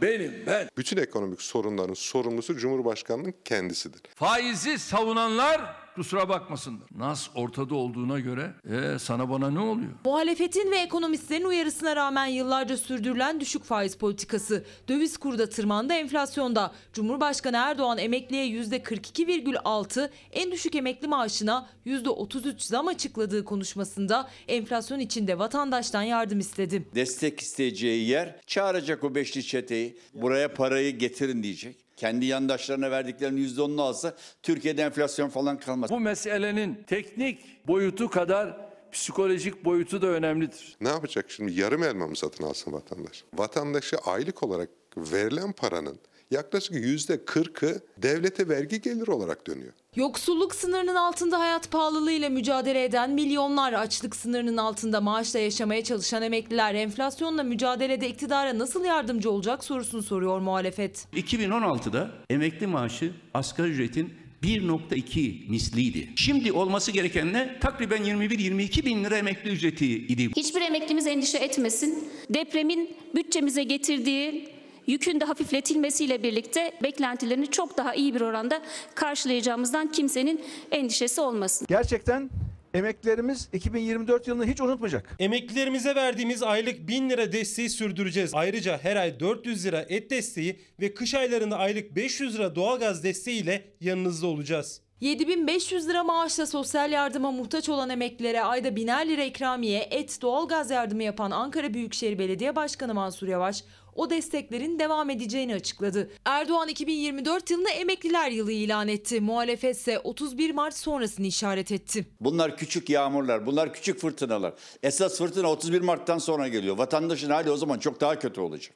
benim 0.02 0.44
ben. 0.48 0.70
Bütün 0.78 0.98
ekonomik 0.98 1.42
sorunların 1.42 1.94
sorumlusu 1.94 2.58
Cumhurbaşkanı'nın 2.58 3.34
kendisidir. 3.46 4.02
Faizi 4.16 4.80
savunanlar 4.80 5.87
kusura 5.98 6.30
bakmasınlar. 6.30 6.88
Nas 6.98 7.30
ortada 7.36 7.76
olduğuna 7.76 8.20
göre 8.20 8.54
e, 8.70 9.00
sana 9.00 9.30
bana 9.30 9.50
ne 9.50 9.60
oluyor? 9.60 9.92
Muhalefetin 10.06 10.72
ve 10.72 10.78
ekonomistlerin 10.78 11.46
uyarısına 11.46 11.96
rağmen 11.96 12.26
yıllarca 12.26 12.78
sürdürülen 12.78 13.40
düşük 13.40 13.64
faiz 13.64 13.96
politikası. 13.96 14.66
Döviz 14.88 15.18
kuru 15.18 15.40
da 15.40 15.50
tırmandı 15.50 15.94
enflasyonda. 15.94 16.72
Cumhurbaşkanı 16.94 17.58
Erdoğan 17.58 17.98
emekliye 17.98 18.48
%42,6 18.48 20.10
en 20.32 20.52
düşük 20.52 20.76
emekli 20.76 21.08
maaşına 21.08 21.70
%33 21.86 22.54
zam 22.60 22.88
açıkladığı 22.88 23.46
konuşmasında 23.46 24.30
enflasyon 24.48 25.00
içinde 25.00 25.40
vatandaştan 25.40 26.02
yardım 26.04 26.40
istedi. 26.40 26.88
Destek 26.96 27.40
isteyeceği 27.40 28.08
yer 28.08 28.42
çağıracak 28.48 29.04
o 29.04 29.16
beşli 29.16 29.44
çeteyi. 29.44 29.98
Buraya 30.14 30.54
parayı 30.54 30.98
getirin 30.98 31.44
diyecek. 31.44 31.87
Kendi 31.98 32.26
yandaşlarına 32.26 32.92
verdiklerinin 32.92 33.48
%10'unu 33.48 33.82
alsa 33.82 34.16
Türkiye'de 34.44 34.82
enflasyon 34.82 35.30
falan 35.30 35.60
kalmaz. 35.60 35.90
Bu 35.90 36.00
meselenin 36.00 36.84
teknik 36.88 37.68
boyutu 37.68 38.10
kadar 38.10 38.58
psikolojik 38.92 39.66
boyutu 39.66 40.02
da 40.02 40.08
önemlidir. 40.08 40.78
Ne 40.82 40.90
yapacak 40.90 41.32
şimdi? 41.32 41.60
Yarım 41.60 41.84
elma 41.84 42.08
mı 42.08 42.16
satın 42.16 42.44
alsın 42.44 42.74
vatandaş? 42.74 43.24
Vatandaşa 43.34 43.98
aylık 43.98 44.44
olarak 44.44 44.70
verilen 44.98 45.52
paranın 45.52 46.00
yaklaşık 46.32 46.76
yüzde 46.76 47.26
kırkı 47.26 47.82
devlete 47.98 48.50
vergi 48.50 48.82
geliri 48.82 49.12
olarak 49.12 49.48
dönüyor. 49.48 49.74
Yoksulluk 49.96 50.56
sınırının 50.56 50.96
altında 50.96 51.40
hayat 51.40 51.72
pahalılığıyla 51.72 52.30
mücadele 52.30 52.84
eden 52.84 53.10
milyonlar, 53.10 53.74
açlık 53.74 54.16
sınırının 54.16 54.58
altında 54.58 55.02
maaşla 55.02 55.40
yaşamaya 55.40 55.84
çalışan 55.84 56.24
emekliler 56.24 56.74
enflasyonla 56.76 57.44
mücadelede 57.44 58.10
iktidara 58.10 58.60
nasıl 58.60 58.86
yardımcı 58.86 59.32
olacak 59.32 59.64
sorusunu 59.64 60.04
soruyor 60.04 60.40
muhalefet. 60.40 61.08
2016'da 61.14 62.12
emekli 62.30 62.68
maaşı 62.68 63.12
asgari 63.34 63.70
ücretin 63.70 64.14
1.2 64.44 65.50
misliydi. 65.50 66.10
Şimdi 66.16 66.52
olması 66.52 66.92
gereken 66.92 67.34
ne? 67.34 67.60
Takriben 67.62 68.04
21-22 68.04 68.86
bin 68.86 69.04
lira 69.04 69.18
emekli 69.18 69.50
ücreti 69.50 69.86
idi. 69.86 70.30
Hiçbir 70.36 70.62
emeklimiz 70.62 71.08
endişe 71.08 71.38
etmesin. 71.38 72.10
Depremin 72.30 72.96
bütçemize 73.16 73.64
getirdiği 73.64 74.57
yükün 74.88 75.20
de 75.20 75.26
hafifletilmesiyle 75.26 76.24
birlikte 76.24 76.72
beklentilerini 76.84 77.52
çok 77.52 77.78
daha 77.78 77.96
iyi 77.96 78.16
bir 78.16 78.22
oranda 78.22 78.62
karşılayacağımızdan 78.96 79.92
kimsenin 79.92 80.46
endişesi 80.72 81.22
olmasın. 81.22 81.68
Gerçekten 81.70 82.30
emeklilerimiz 82.74 83.50
2024 83.54 84.28
yılını 84.28 84.46
hiç 84.46 84.62
unutmayacak. 84.62 85.16
Emeklilerimize 85.20 85.96
verdiğimiz 85.96 86.44
aylık 86.44 86.88
1000 86.88 87.10
lira 87.10 87.32
desteği 87.32 87.70
sürdüreceğiz. 87.70 88.32
Ayrıca 88.34 88.80
her 88.82 88.96
ay 88.96 89.20
400 89.20 89.66
lira 89.66 89.86
et 89.90 90.10
desteği 90.10 90.60
ve 90.80 90.94
kış 90.94 91.14
aylarında 91.14 91.58
aylık 91.58 91.96
500 91.96 92.36
lira 92.36 92.56
doğalgaz 92.56 93.04
desteğiyle 93.04 93.64
yanınızda 93.82 94.28
olacağız. 94.28 94.82
7500 95.02 95.88
lira 95.88 96.04
maaşla 96.04 96.46
sosyal 96.46 96.92
yardıma 96.92 97.32
muhtaç 97.32 97.70
olan 97.70 97.90
emeklilere 97.90 98.44
ayda 98.44 98.76
biner 98.76 99.10
lira 99.10 99.24
ikramiye, 99.24 99.80
et, 99.80 100.22
doğalgaz 100.22 100.72
yardımı 100.72 101.04
yapan 101.04 101.32
Ankara 101.32 101.74
Büyükşehir 101.74 102.20
Belediye 102.20 102.56
Başkanı 102.56 102.94
Mansur 102.94 103.28
Yavaş 103.28 103.64
o 103.98 104.10
desteklerin 104.10 104.80
devam 104.80 105.10
edeceğini 105.10 105.56
açıkladı. 105.56 106.10
Erdoğan 106.26 106.68
2024 106.68 107.52
yılını 107.52 107.70
emekliler 107.70 108.32
yılı 108.32 108.52
ilan 108.52 108.88
etti. 108.88 109.22
Muhalefet 109.22 109.76
ise 109.76 110.00
31 110.00 110.52
Mart 110.52 110.76
sonrasını 110.76 111.26
işaret 111.26 111.72
etti. 111.72 112.06
Bunlar 112.22 112.58
küçük 112.58 112.90
yağmurlar, 112.90 113.46
bunlar 113.46 113.74
küçük 113.74 114.00
fırtınalar. 114.00 114.54
Esas 114.84 115.18
fırtına 115.18 115.52
31 115.52 115.82
Mart'tan 115.82 116.18
sonra 116.18 116.48
geliyor. 116.48 116.78
Vatandaşın 116.78 117.30
hali 117.30 117.52
o 117.52 117.58
zaman 117.58 117.80
çok 117.80 118.02
daha 118.02 118.20
kötü 118.20 118.42
olacak. 118.42 118.76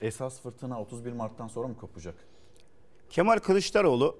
Esas 0.00 0.40
fırtına 0.40 0.80
31 0.80 1.12
Mart'tan 1.12 1.48
sonra 1.48 1.68
mı 1.68 1.76
kopacak? 1.76 2.14
Kemal 3.10 3.38
Kılıçdaroğlu 3.38 4.18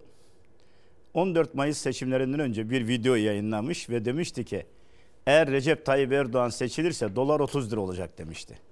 14 1.15 1.55
Mayıs 1.55 1.79
seçimlerinden 1.79 2.41
önce 2.41 2.71
bir 2.71 2.89
video 2.89 3.15
yayınlamış 3.15 3.91
ve 3.91 4.05
demişti 4.05 4.45
ki 4.45 4.67
eğer 5.27 5.51
Recep 5.51 5.87
Tayyip 5.87 6.13
Erdoğan 6.13 6.49
seçilirse 6.49 7.17
dolar 7.17 7.41
30 7.41 7.73
lira 7.73 7.81
olacak 7.81 8.19
demişti. 8.19 8.72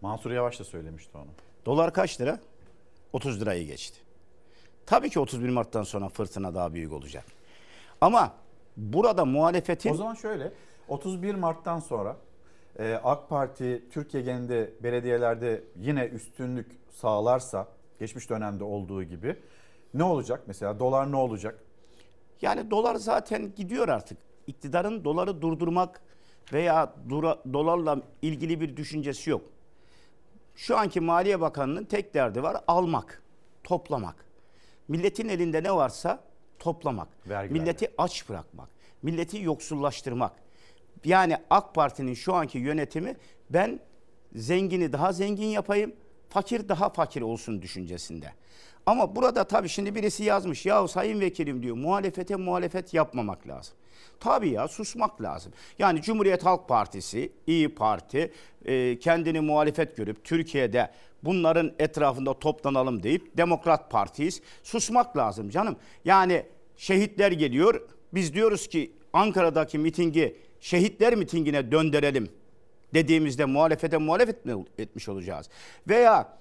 Mansur 0.00 0.30
Yavaş 0.30 0.60
da 0.60 0.64
söylemişti 0.64 1.18
onu. 1.18 1.26
Dolar 1.66 1.92
kaç 1.92 2.20
lira? 2.20 2.38
30 3.12 3.40
lirayı 3.40 3.66
geçti. 3.66 4.00
Tabii 4.86 5.10
ki 5.10 5.20
31 5.20 5.48
Mart'tan 5.48 5.82
sonra 5.82 6.08
fırtına 6.08 6.54
daha 6.54 6.74
büyük 6.74 6.92
olacak. 6.92 7.24
Ama 8.00 8.34
burada 8.76 9.24
muhalefetin... 9.24 9.90
O 9.90 9.94
zaman 9.94 10.14
şöyle 10.14 10.52
31 10.88 11.34
Mart'tan 11.34 11.80
sonra 11.80 12.16
e, 12.78 13.00
AK 13.04 13.28
Parti 13.28 13.84
Türkiye 13.92 14.22
genelinde 14.22 14.72
belediyelerde 14.82 15.64
yine 15.76 16.04
üstünlük 16.04 16.66
sağlarsa 16.90 17.68
geçmiş 17.98 18.30
dönemde 18.30 18.64
olduğu 18.64 19.02
gibi 19.02 19.36
ne 19.94 20.04
olacak? 20.04 20.42
Mesela 20.46 20.78
dolar 20.78 21.12
ne 21.12 21.16
olacak? 21.16 21.62
Yani 22.42 22.70
dolar 22.70 22.94
zaten 22.94 23.54
gidiyor 23.56 23.88
artık. 23.88 24.18
İktidarın 24.46 25.04
doları 25.04 25.42
durdurmak 25.42 26.00
veya 26.52 26.94
dura, 27.08 27.38
dolarla 27.52 28.02
ilgili 28.22 28.60
bir 28.60 28.76
düşüncesi 28.76 29.30
yok. 29.30 29.42
Şu 30.58 30.78
anki 30.78 31.00
Maliye 31.00 31.40
Bakanı'nın 31.40 31.84
tek 31.84 32.14
derdi 32.14 32.42
var 32.42 32.56
almak, 32.66 33.22
toplamak. 33.64 34.24
Milletin 34.88 35.28
elinde 35.28 35.62
ne 35.62 35.74
varsa 35.74 36.24
toplamak. 36.58 37.08
Vergi 37.28 37.52
milleti 37.52 37.84
vergi. 37.84 37.94
aç 37.98 38.28
bırakmak. 38.28 38.68
Milleti 39.02 39.42
yoksullaştırmak. 39.42 40.32
Yani 41.04 41.36
AK 41.50 41.74
Parti'nin 41.74 42.14
şu 42.14 42.34
anki 42.34 42.58
yönetimi 42.58 43.16
ben 43.50 43.80
zengini 44.34 44.92
daha 44.92 45.12
zengin 45.12 45.46
yapayım, 45.46 45.92
fakir 46.28 46.68
daha 46.68 46.88
fakir 46.88 47.22
olsun 47.22 47.62
düşüncesinde. 47.62 48.32
Ama 48.86 49.16
burada 49.16 49.44
tabii 49.44 49.68
şimdi 49.68 49.94
birisi 49.94 50.24
yazmış 50.24 50.66
ya 50.66 50.88
sayın 50.88 51.20
vekilim 51.20 51.62
diyor 51.62 51.76
muhalefete 51.76 52.36
muhalefet 52.36 52.94
yapmamak 52.94 53.48
lazım. 53.48 53.74
Tabii 54.20 54.50
ya 54.50 54.68
susmak 54.68 55.22
lazım. 55.22 55.52
Yani 55.78 56.02
Cumhuriyet 56.02 56.44
Halk 56.44 56.68
Partisi, 56.68 57.32
İyi 57.46 57.74
Parti 57.74 58.32
e, 58.64 58.98
kendini 58.98 59.40
muhalefet 59.40 59.96
görüp 59.96 60.24
Türkiye'de 60.24 60.90
bunların 61.22 61.72
etrafında 61.78 62.38
toplanalım 62.38 63.02
deyip 63.02 63.36
Demokrat 63.36 63.90
Partiyiz. 63.90 64.42
Susmak 64.62 65.16
lazım 65.16 65.50
canım. 65.50 65.76
Yani 66.04 66.46
şehitler 66.76 67.32
geliyor. 67.32 67.88
Biz 68.14 68.34
diyoruz 68.34 68.68
ki 68.68 68.92
Ankara'daki 69.12 69.78
mitingi 69.78 70.36
şehitler 70.60 71.14
mitingine 71.14 71.72
döndürelim 71.72 72.28
dediğimizde 72.94 73.44
muhalefete 73.44 73.96
muhalefet 73.96 74.44
mi 74.44 74.64
etmiş 74.78 75.08
olacağız? 75.08 75.48
Veya 75.88 76.38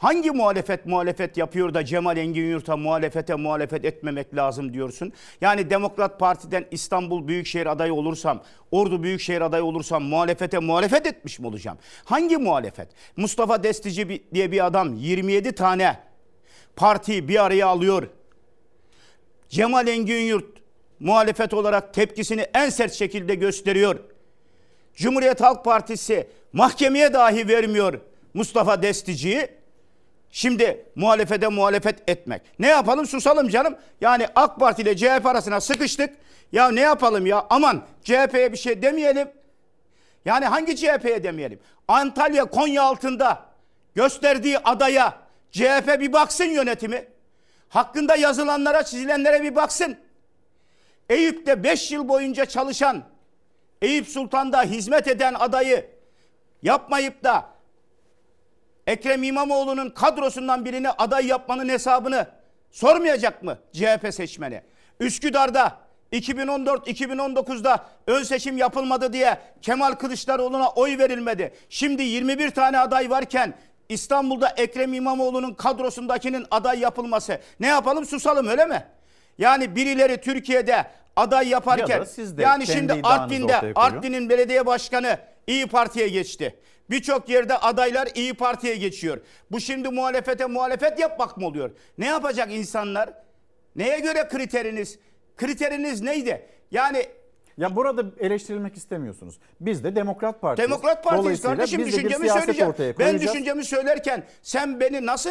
hangi 0.00 0.30
muhalefet 0.30 0.86
muhalefet 0.86 1.36
yapıyor 1.36 1.74
da 1.74 1.84
Cemal 1.84 2.16
Engin 2.16 2.50
Yurt'a 2.50 2.76
muhalefete 2.76 3.34
muhalefet 3.34 3.84
etmemek 3.84 4.34
lazım 4.34 4.74
diyorsun? 4.74 5.12
Yani 5.40 5.70
Demokrat 5.70 6.20
Parti'den 6.20 6.66
İstanbul 6.70 7.28
Büyükşehir 7.28 7.66
adayı 7.66 7.94
olursam, 7.94 8.42
Ordu 8.70 9.02
Büyükşehir 9.02 9.40
adayı 9.40 9.64
olursam 9.64 10.02
muhalefete 10.02 10.58
muhalefet 10.58 11.06
etmiş 11.06 11.38
mi 11.38 11.46
olacağım? 11.46 11.78
Hangi 12.04 12.36
muhalefet? 12.36 12.88
Mustafa 13.16 13.62
Destici 13.62 14.22
diye 14.34 14.52
bir 14.52 14.66
adam 14.66 14.94
27 14.94 15.52
tane 15.52 15.96
partiyi 16.76 17.28
bir 17.28 17.44
araya 17.44 17.66
alıyor. 17.66 18.08
Cemal 19.48 19.88
Engin 19.88 20.22
Yurt 20.22 20.58
muhalefet 21.00 21.54
olarak 21.54 21.94
tepkisini 21.94 22.46
en 22.54 22.68
sert 22.68 22.92
şekilde 22.92 23.34
gösteriyor. 23.34 24.00
Cumhuriyet 24.94 25.40
Halk 25.40 25.64
Partisi 25.64 26.28
mahkemeye 26.52 27.12
dahi 27.12 27.48
vermiyor 27.48 28.00
Mustafa 28.34 28.82
Destici'yi. 28.82 29.59
Şimdi 30.32 30.86
muhalefete 30.94 31.48
muhalefet 31.48 32.10
etmek. 32.10 32.42
Ne 32.58 32.68
yapalım 32.68 33.06
susalım 33.06 33.48
canım. 33.48 33.76
Yani 34.00 34.26
AK 34.34 34.60
Parti 34.60 34.82
ile 34.82 34.96
CHP 34.96 35.26
arasına 35.26 35.60
sıkıştık. 35.60 36.10
Ya 36.52 36.70
ne 36.70 36.80
yapalım 36.80 37.26
ya 37.26 37.46
aman 37.50 37.82
CHP'ye 38.04 38.52
bir 38.52 38.56
şey 38.56 38.82
demeyelim. 38.82 39.28
Yani 40.24 40.44
hangi 40.44 40.76
CHP'ye 40.76 41.22
demeyelim? 41.24 41.60
Antalya 41.88 42.44
Konya 42.44 42.82
altında 42.82 43.46
gösterdiği 43.94 44.58
adaya 44.58 45.18
CHP 45.52 45.96
bir 46.00 46.12
baksın 46.12 46.44
yönetimi. 46.44 47.08
Hakkında 47.68 48.16
yazılanlara 48.16 48.82
çizilenlere 48.82 49.42
bir 49.42 49.54
baksın. 49.54 49.96
Eyüp'te 51.08 51.64
5 51.64 51.90
yıl 51.90 52.08
boyunca 52.08 52.44
çalışan, 52.44 53.02
Eyüp 53.82 54.08
Sultan'da 54.08 54.62
hizmet 54.62 55.08
eden 55.08 55.34
adayı 55.34 55.86
yapmayıp 56.62 57.24
da 57.24 57.46
Ekrem 58.90 59.22
İmamoğlu'nun 59.22 59.90
kadrosundan 59.90 60.64
birini 60.64 60.90
aday 60.90 61.26
yapmanın 61.26 61.68
hesabını 61.68 62.26
sormayacak 62.70 63.42
mı 63.42 63.58
CHP 63.72 64.14
seçmeni? 64.14 64.62
Üsküdar'da 65.00 65.76
2014-2019'da 66.12 67.86
ön 68.06 68.22
seçim 68.22 68.58
yapılmadı 68.58 69.12
diye 69.12 69.38
Kemal 69.62 69.92
Kılıçdaroğlu'na 69.92 70.68
oy 70.68 70.98
verilmedi. 70.98 71.54
Şimdi 71.68 72.02
21 72.02 72.50
tane 72.50 72.78
aday 72.78 73.10
varken 73.10 73.54
İstanbul'da 73.88 74.48
Ekrem 74.48 74.94
İmamoğlu'nun 74.94 75.54
kadrosundakinin 75.54 76.46
aday 76.50 76.78
yapılması. 76.80 77.40
Ne 77.60 77.66
yapalım 77.66 78.06
susalım 78.06 78.48
öyle 78.48 78.66
mi? 78.66 78.86
Yani 79.38 79.76
birileri 79.76 80.20
Türkiye'de 80.20 80.86
aday 81.16 81.48
yaparken 81.48 81.98
Ya 82.42 82.48
yani 82.48 82.66
şimdi 82.66 82.92
Artvin'de. 83.02 83.72
Artvin'in 83.74 84.28
belediye 84.28 84.66
başkanı 84.66 85.18
İyi 85.46 85.66
Parti'ye 85.66 86.08
geçti. 86.08 86.56
Birçok 86.90 87.28
yerde 87.28 87.56
adaylar 87.56 88.08
İyi 88.14 88.34
Parti'ye 88.34 88.76
geçiyor. 88.76 89.20
Bu 89.50 89.60
şimdi 89.60 89.88
muhalefete 89.88 90.46
muhalefet 90.46 90.98
yapmak 90.98 91.36
mı 91.36 91.46
oluyor? 91.46 91.70
Ne 91.98 92.06
yapacak 92.06 92.52
insanlar? 92.52 93.10
Neye 93.76 93.98
göre 94.00 94.28
kriteriniz? 94.28 94.98
Kriteriniz 95.36 96.00
neydi? 96.00 96.46
Yani 96.70 97.06
Ya 97.58 97.76
burada 97.76 98.04
eleştirilmek 98.20 98.76
istemiyorsunuz. 98.76 99.38
Biz 99.60 99.84
de 99.84 99.96
Demokrat 99.96 100.40
Parti. 100.40 100.62
Demokrat 100.62 101.04
Parti'yiz 101.04 101.42
kardeşim 101.42 101.86
düşüncemi 101.86 102.28
söyleyeceğim. 102.28 102.74
Ben 102.98 103.20
düşüncemi 103.20 103.64
söylerken 103.64 104.24
sen 104.42 104.80
beni 104.80 105.06
nasıl 105.06 105.30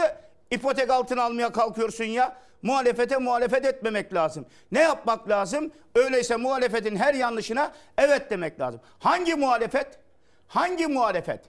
ipotek 0.52 0.90
altına 0.90 1.24
almaya 1.24 1.52
kalkıyorsun 1.52 2.04
ya? 2.04 2.38
Muhalefete 2.62 3.18
muhalefet 3.18 3.66
etmemek 3.66 4.14
lazım. 4.14 4.46
Ne 4.72 4.80
yapmak 4.80 5.30
lazım? 5.30 5.72
Öyleyse 5.96 6.36
muhalefetin 6.36 6.96
her 6.96 7.14
yanlışına 7.14 7.72
evet 7.98 8.30
demek 8.30 8.60
lazım. 8.60 8.82
Hangi 9.00 9.36
muhalefet? 9.36 9.88
Hangi 10.50 10.88
muhalefet? 10.88 11.40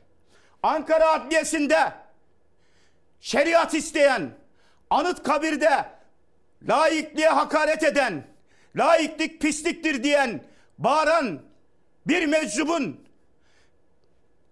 Ankara 0.62 1.10
Adliyesi'nde 1.10 1.93
şeriat 3.20 3.74
isteyen, 3.74 4.31
Anıtkabir'de 4.90 5.85
laikliğe 6.68 7.28
hakaret 7.28 7.82
eden, 7.82 8.27
laiklik 8.77 9.40
pisliktir 9.40 10.02
diyen, 10.02 10.43
bağıran 10.78 11.43
bir 12.06 12.27
meczubun 12.27 13.10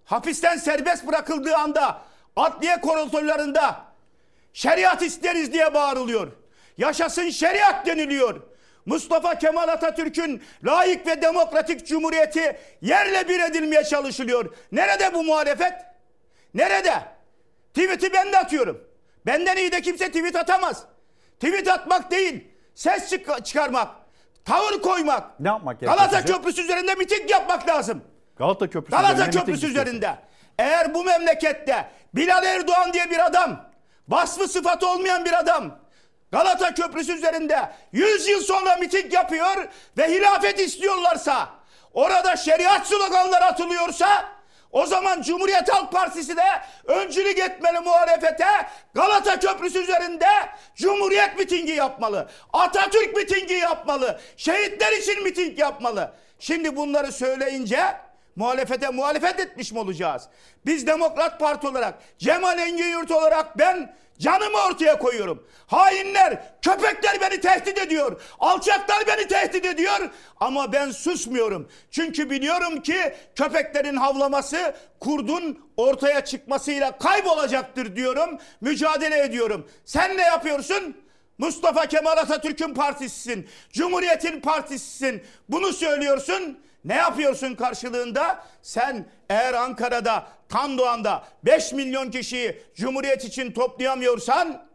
hapisten 0.05 0.57
serbest 0.57 1.07
bırakıldığı 1.07 1.57
anda 1.57 2.03
adliye 2.37 2.81
koridorlarında 2.81 3.85
şeriat 4.53 5.03
isteriz 5.03 5.53
diye 5.53 5.75
bağırılıyor. 5.75 6.33
Yaşasın 6.79 7.31
şeriat 7.31 7.87
deniliyor. 7.87 8.43
Mustafa 8.87 9.39
Kemal 9.39 9.69
Atatürk'ün 9.69 10.43
layık 10.65 11.07
ve 11.07 11.23
demokratik 11.23 11.87
cumhuriyeti 11.87 12.59
yerle 12.83 13.29
bir 13.29 13.41
edilmeye 13.41 13.85
çalışılıyor. 13.85 14.55
Nerede 14.73 15.15
bu 15.15 15.25
muhalefet? 15.25 15.73
Nerede? 16.55 16.95
Tweet'i 17.75 18.13
ben 18.13 18.33
de 18.33 18.39
atıyorum. 18.39 18.85
Benden 19.27 19.57
iyi 19.57 19.73
de 19.73 19.81
kimse 19.81 20.07
tweet 20.07 20.37
atamaz. 20.37 20.85
Tweet 21.41 21.69
atmak 21.69 22.11
değil, 22.11 22.45
ses 22.75 23.11
çık- 23.11 23.45
çıkarmak, 23.45 23.89
tavır 24.45 24.83
koymak. 24.83 25.41
Ne 25.41 25.49
yapmak 25.49 25.81
gerekiyor 25.81 26.09
Galata? 26.09 26.25
Köprüsü 26.25 26.63
üzerinde 26.63 26.95
miting 26.95 27.31
yapmak 27.31 27.69
lazım. 27.69 28.03
Galata 28.37 28.71
Köprüsü 28.71 28.91
Galata 29.03 29.25
miting 29.27 29.35
Köprüsü 29.45 29.67
üzerinde. 29.67 30.17
Eğer 30.59 30.95
bu 30.95 31.05
memlekette 31.05 31.89
Bilal 32.15 32.45
Erdoğan 32.47 32.93
diye 32.93 33.11
bir 33.11 33.27
adam, 33.27 33.71
vasfı 34.09 34.49
sıfatı 34.49 34.89
olmayan 34.89 35.25
bir 35.25 35.39
adam, 35.39 35.79
Galata 36.33 36.75
Köprüsü 36.75 37.13
üzerinde 37.13 37.73
100 37.93 38.29
yıl 38.29 38.41
sonra 38.43 38.77
miting 38.77 39.13
yapıyor 39.13 39.69
ve 39.99 40.09
hilafet 40.09 40.61
istiyorlarsa, 40.61 41.49
orada 41.95 42.37
şeriat 42.37 42.87
sloganları 42.87 43.45
atılıyorsa, 43.45 44.39
o 44.73 44.87
zaman 44.87 45.23
Cumhuriyet 45.23 45.75
Halk 45.75 45.93
Partisi 45.93 46.37
de 46.37 46.47
öncülük 46.85 47.39
etmeli 47.39 47.81
muhalefete 47.81 48.47
Galata 48.95 49.41
Köprüsü 49.41 49.79
üzerinde 49.79 50.27
Cumhuriyet 50.75 51.39
mitingi 51.39 51.73
yapmalı. 51.73 52.29
Atatürk 52.53 53.17
mitingi 53.17 53.55
yapmalı. 53.55 54.21
Şehitler 54.37 54.93
için 54.93 55.23
miting 55.23 55.59
yapmalı. 55.59 56.13
Şimdi 56.39 56.77
bunları 56.77 57.13
söyleyince 57.13 57.97
muhalefete 58.39 58.89
muhalefet 58.89 59.41
etmiş 59.41 59.73
mi 59.73 59.79
olacağız? 59.79 60.23
Biz 60.67 60.87
Demokrat 60.87 61.41
Parti 61.41 61.69
olarak, 61.69 61.95
Cemal 62.19 62.59
Engin 62.59 62.93
Yurt 62.93 63.11
olarak 63.11 63.59
ben 63.59 63.97
canımı 64.19 64.59
ortaya 64.71 64.99
koyuyorum. 64.99 65.47
Hainler, 65.67 66.43
köpekler 66.63 67.21
beni 67.21 67.41
tehdit 67.41 67.79
ediyor. 67.79 68.21
Alçaklar 68.39 69.07
beni 69.07 69.29
tehdit 69.29 69.67
ediyor. 69.67 70.11
Ama 70.41 70.73
ben 70.73 70.91
susmuyorum. 70.91 71.69
Çünkü 71.91 72.31
biliyorum 72.31 72.83
ki 72.83 73.15
köpeklerin 73.37 73.97
havlaması 73.97 74.75
kurdun 75.01 75.59
ortaya 75.77 76.25
çıkmasıyla 76.25 76.99
kaybolacaktır 76.99 77.97
diyorum. 77.97 78.39
Mücadele 78.61 79.23
ediyorum. 79.23 79.69
Sen 79.85 80.17
ne 80.17 80.23
yapıyorsun? 80.23 80.97
Mustafa 81.39 81.87
Kemal 81.87 82.17
Atatürk'ün 82.17 82.75
partisisin. 82.75 83.49
Cumhuriyet'in 83.73 84.41
partisisin. 84.41 85.23
Bunu 85.49 85.73
söylüyorsun. 85.73 86.59
Ne 86.85 86.95
yapıyorsun 86.95 87.55
karşılığında? 87.55 88.45
Sen 88.63 89.07
eğer 89.29 89.55
Ankara'da, 89.55 90.27
Tandoğan'da 90.49 91.25
5 91.45 91.73
milyon 91.73 92.11
kişiyi 92.11 92.63
Cumhuriyet 92.75 93.25
için 93.25 93.53
toplayamıyorsan, 93.53 94.69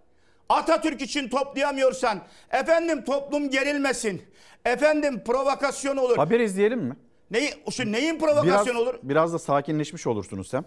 Atatürk 0.50 1.02
için 1.02 1.30
toplayamıyorsan, 1.30 2.20
efendim 2.52 3.04
toplum 3.04 3.50
gerilmesin, 3.50 4.22
efendim 4.66 5.24
provokasyon 5.24 5.98
olur. 5.98 6.18
Haber 6.18 6.40
izleyelim 6.40 6.80
mi? 6.80 6.96
Neyi, 7.32 7.54
şu 7.72 7.92
neyin 7.92 8.20
provokasyonu 8.20 8.66
biraz, 8.66 8.78
olur? 8.78 9.00
Biraz 9.04 9.34
da 9.34 9.40
sakinleşmiş 9.40 10.08
olursunuz 10.08 10.54
hem. 10.54 10.66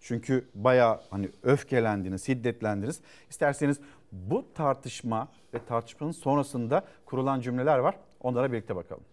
Çünkü 0.00 0.48
bayağı 0.54 1.00
hani 1.10 1.28
öfkelendiniz, 1.42 2.26
şiddetlendiniz. 2.26 3.00
İsterseniz 3.30 3.76
bu 4.12 4.46
tartışma 4.54 5.28
ve 5.54 5.58
tartışmanın 5.68 6.12
sonrasında 6.12 6.84
kurulan 7.06 7.40
cümleler 7.40 7.78
var. 7.78 7.94
Onlara 8.20 8.52
birlikte 8.52 8.76
bakalım. 8.76 9.04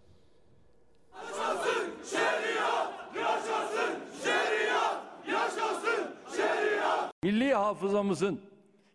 Milli 7.24 7.54
hafızamızın 7.54 8.42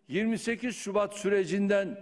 28 0.07 0.75
Şubat 0.75 1.13
sürecinden 1.13 1.97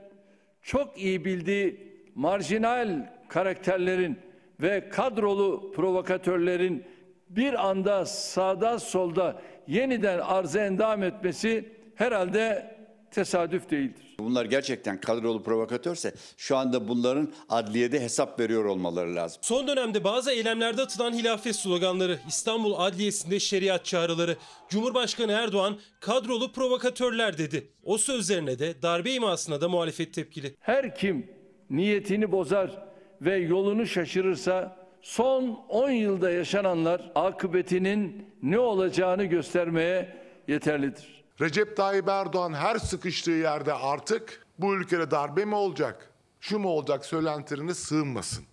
çok 0.62 0.98
iyi 0.98 1.26
bildiği 1.26 1.94
marjinal 2.16 3.10
karakterlerin 3.28 4.20
ve 4.62 4.90
kadrolu 4.90 5.72
provokatörlerin 5.76 6.86
bir 7.30 7.70
anda 7.70 8.06
sağda 8.06 8.80
solda 8.80 9.42
yeniden 9.68 10.20
arıza 10.20 10.66
endam 10.66 11.04
etmesi 11.04 11.70
herhalde 11.96 12.76
tesadüf 13.14 13.70
değildir. 13.70 14.16
Bunlar 14.20 14.46
gerçekten 14.46 15.02
kadrolu 15.02 15.44
provokatörse 15.44 16.14
şu 16.38 16.58
anda 16.58 16.88
bunların 16.88 17.34
adliyede 17.50 18.00
hesap 18.00 18.40
veriyor 18.40 18.66
olmaları 18.66 19.16
lazım. 19.16 19.42
Son 19.42 19.68
dönemde 19.68 20.04
bazı 20.04 20.32
eylemlerde 20.32 20.82
atılan 20.82 21.14
hilafet 21.14 21.56
sloganları, 21.56 22.20
İstanbul 22.28 22.74
Adliyesi'nde 22.78 23.40
şeriat 23.40 23.86
çağrıları, 23.86 24.38
Cumhurbaşkanı 24.70 25.32
Erdoğan 25.32 25.78
kadrolu 26.00 26.52
provokatörler 26.52 27.38
dedi. 27.38 27.68
O 27.84 27.98
sözlerine 27.98 28.60
de 28.60 28.82
darbe 28.82 29.12
imasına 29.12 29.62
da 29.62 29.70
muhalefet 29.70 30.14
tepkili. 30.14 30.56
Her 30.60 30.96
kim 30.96 31.28
niyetini 31.70 32.32
bozar 32.32 32.84
ve 33.22 33.36
yolunu 33.38 33.88
şaşırırsa 33.88 34.78
son 35.02 35.60
10 35.70 35.90
yılda 35.90 36.30
yaşananlar 36.30 37.12
akıbetinin 37.16 38.28
ne 38.42 38.60
olacağını 38.60 39.24
göstermeye 39.24 40.16
yeterlidir. 40.48 41.23
Recep 41.42 41.78
Tayyip 41.78 42.08
Erdoğan 42.08 42.54
her 42.54 42.80
sıkıştığı 42.80 43.32
yerde 43.32 43.74
artık 43.74 44.46
bu 44.60 44.76
ülkede 44.76 45.12
darbe 45.12 45.46
mi 45.46 45.56
olacak, 45.56 46.10
şu 46.40 46.60
mu 46.60 46.70
olacak 46.70 47.06
söylentilerine 47.06 47.74
sığınmasın. 47.74 48.46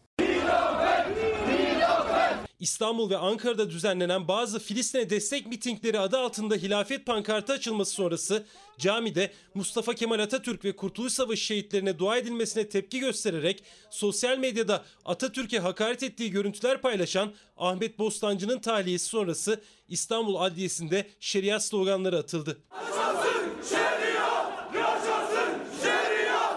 İstanbul 2.61 3.11
ve 3.11 3.17
Ankara'da 3.17 3.71
düzenlenen 3.71 4.29
bazı 4.29 4.59
Filistin'e 4.59 5.11
destek 5.11 5.47
mitingleri 5.47 5.99
adı 5.99 6.19
altında 6.19 6.55
hilafet 6.55 7.07
pankartı 7.07 7.53
açılması 7.53 7.93
sonrası 7.93 8.47
camide 8.79 9.33
Mustafa 9.55 9.95
Kemal 9.95 10.19
Atatürk 10.19 10.65
ve 10.65 10.77
Kurtuluş 10.77 11.13
Savaşı 11.13 11.45
şehitlerine 11.45 11.99
dua 11.99 12.17
edilmesine 12.17 12.69
tepki 12.69 13.01
göstererek 13.01 13.63
sosyal 13.91 14.39
medyada 14.39 14.85
Atatürk'e 15.05 15.59
hakaret 15.59 16.03
ettiği 16.03 16.31
görüntüler 16.31 16.81
paylaşan 16.81 17.33
Ahmet 17.57 17.99
Bostancı'nın 17.99 18.59
tahliyesi 18.59 19.07
sonrası 19.07 19.61
İstanbul 19.89 20.35
Adliyesi'nde 20.35 21.07
şeriat 21.21 21.65
sloganları 21.65 22.19
atıldı. 22.19 22.59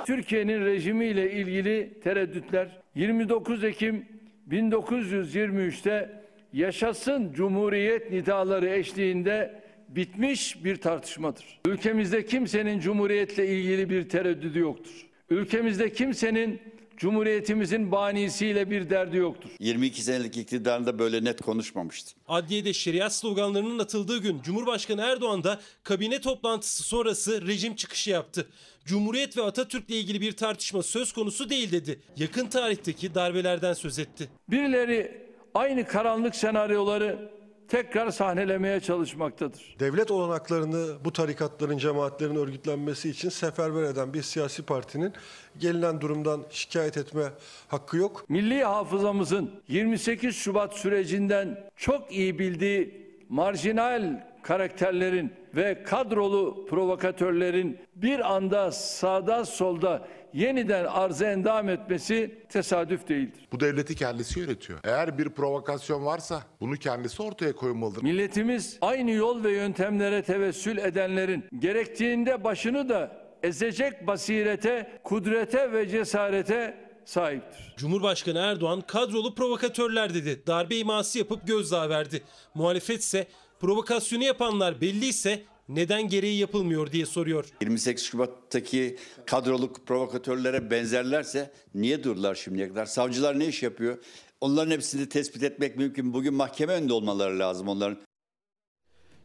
Türkiye'nin 0.05 0.65
rejimiyle 0.65 1.31
ilgili 1.31 1.99
tereddütler 2.03 2.81
29 2.95 3.63
Ekim 3.63 4.22
1923'te 4.49 6.23
yaşasın 6.53 7.33
Cumhuriyet 7.33 8.11
nidaları 8.11 8.69
eşliğinde 8.69 9.63
bitmiş 9.89 10.63
bir 10.63 10.75
tartışmadır. 10.75 11.59
Ülkemizde 11.65 12.25
kimsenin 12.25 12.79
Cumhuriyetle 12.79 13.47
ilgili 13.47 13.89
bir 13.89 14.09
tereddüdü 14.09 14.59
yoktur. 14.59 15.07
Ülkemizde 15.29 15.91
kimsenin 15.91 16.61
Cumhuriyetimizin 17.03 17.91
banisiyle 17.91 18.69
bir 18.69 18.89
derdi 18.89 19.17
yoktur. 19.17 19.49
22 19.59 20.01
senelik 20.01 20.37
iktidarında 20.37 20.99
böyle 20.99 21.23
net 21.23 21.41
konuşmamıştı. 21.41 22.11
Adliyede 22.27 22.73
şeriat 22.73 23.13
sloganlarının 23.13 23.79
atıldığı 23.79 24.17
gün 24.21 24.41
Cumhurbaşkanı 24.41 25.01
Erdoğan 25.01 25.43
da 25.43 25.59
kabine 25.83 26.21
toplantısı 26.21 26.83
sonrası 26.83 27.47
rejim 27.47 27.75
çıkışı 27.75 28.09
yaptı. 28.09 28.47
Cumhuriyet 28.85 29.37
ve 29.37 29.43
Atatürk'le 29.43 29.89
ilgili 29.89 30.21
bir 30.21 30.31
tartışma 30.31 30.83
söz 30.83 31.11
konusu 31.11 31.49
değil 31.49 31.71
dedi. 31.71 31.99
Yakın 32.17 32.47
tarihteki 32.47 33.15
darbelerden 33.15 33.73
söz 33.73 33.99
etti. 33.99 34.29
Birileri 34.49 35.27
aynı 35.53 35.87
karanlık 35.87 36.35
senaryoları 36.35 37.31
tekrar 37.73 38.11
sahnelemeye 38.11 38.79
çalışmaktadır. 38.79 39.75
Devlet 39.79 40.11
olanaklarını 40.11 41.05
bu 41.05 41.13
tarikatların, 41.13 41.77
cemaatlerin 41.77 42.35
örgütlenmesi 42.35 43.09
için 43.09 43.29
seferber 43.29 43.83
eden 43.83 44.13
bir 44.13 44.21
siyasi 44.21 44.63
partinin 44.63 45.13
gelinen 45.59 46.01
durumdan 46.01 46.43
şikayet 46.49 46.97
etme 46.97 47.23
hakkı 47.67 47.97
yok. 47.97 48.25
Milli 48.29 48.63
hafızamızın 48.63 49.51
28 49.67 50.35
Şubat 50.35 50.73
sürecinden 50.73 51.69
çok 51.75 52.11
iyi 52.11 52.39
bildiği 52.39 53.07
marjinal 53.29 54.23
karakterlerin 54.43 55.33
ve 55.55 55.83
kadrolu 55.83 56.65
provokatörlerin 56.69 57.77
bir 57.95 58.33
anda 58.33 58.71
sağda 58.71 59.45
solda 59.45 60.07
yeniden 60.33 60.85
arıza 60.85 61.25
endam 61.25 61.69
etmesi 61.69 62.45
tesadüf 62.49 63.07
değildir. 63.07 63.47
Bu 63.51 63.59
devleti 63.59 63.95
kendisi 63.95 64.39
yönetiyor. 64.39 64.79
Eğer 64.83 65.17
bir 65.17 65.29
provokasyon 65.29 66.05
varsa 66.05 66.43
bunu 66.61 66.75
kendisi 66.75 67.23
ortaya 67.23 67.55
koymalıdır. 67.55 68.03
Milletimiz 68.03 68.77
aynı 68.81 69.11
yol 69.11 69.43
ve 69.43 69.51
yöntemlere 69.51 70.23
tevessül 70.23 70.77
edenlerin 70.77 71.45
gerektiğinde 71.59 72.43
başını 72.43 72.89
da 72.89 73.23
ezecek 73.43 74.07
basirete, 74.07 74.99
kudrete 75.03 75.71
ve 75.71 75.89
cesarete 75.89 76.77
sahiptir. 77.05 77.73
Cumhurbaşkanı 77.77 78.39
Erdoğan 78.39 78.81
kadrolu 78.81 79.35
provokatörler 79.35 80.13
dedi. 80.13 80.43
Darbe 80.47 80.75
iması 80.75 81.17
yapıp 81.17 81.47
gözdağı 81.47 81.89
verdi. 81.89 82.23
Muhalefet 82.53 82.99
ise 82.99 83.27
provokasyonu 83.59 84.23
yapanlar 84.23 84.81
belliyse 84.81 85.43
neden 85.69 86.07
gereği 86.07 86.37
yapılmıyor 86.37 86.91
diye 86.91 87.05
soruyor. 87.05 87.45
28 87.61 88.03
Şubat'taki 88.03 88.97
kadroluk 89.25 89.87
provokatörlere 89.87 90.71
benzerlerse 90.71 91.51
niye 91.75 92.03
durdular 92.03 92.35
şimdiye 92.35 92.69
kadar? 92.69 92.85
Savcılar 92.85 93.39
ne 93.39 93.45
iş 93.47 93.63
yapıyor? 93.63 93.97
Onların 94.41 94.71
hepsini 94.71 95.09
tespit 95.09 95.43
etmek 95.43 95.77
mümkün. 95.77 96.13
Bugün 96.13 96.33
mahkeme 96.33 96.73
önünde 96.73 96.93
olmaları 96.93 97.39
lazım 97.39 97.67
onların. 97.67 97.97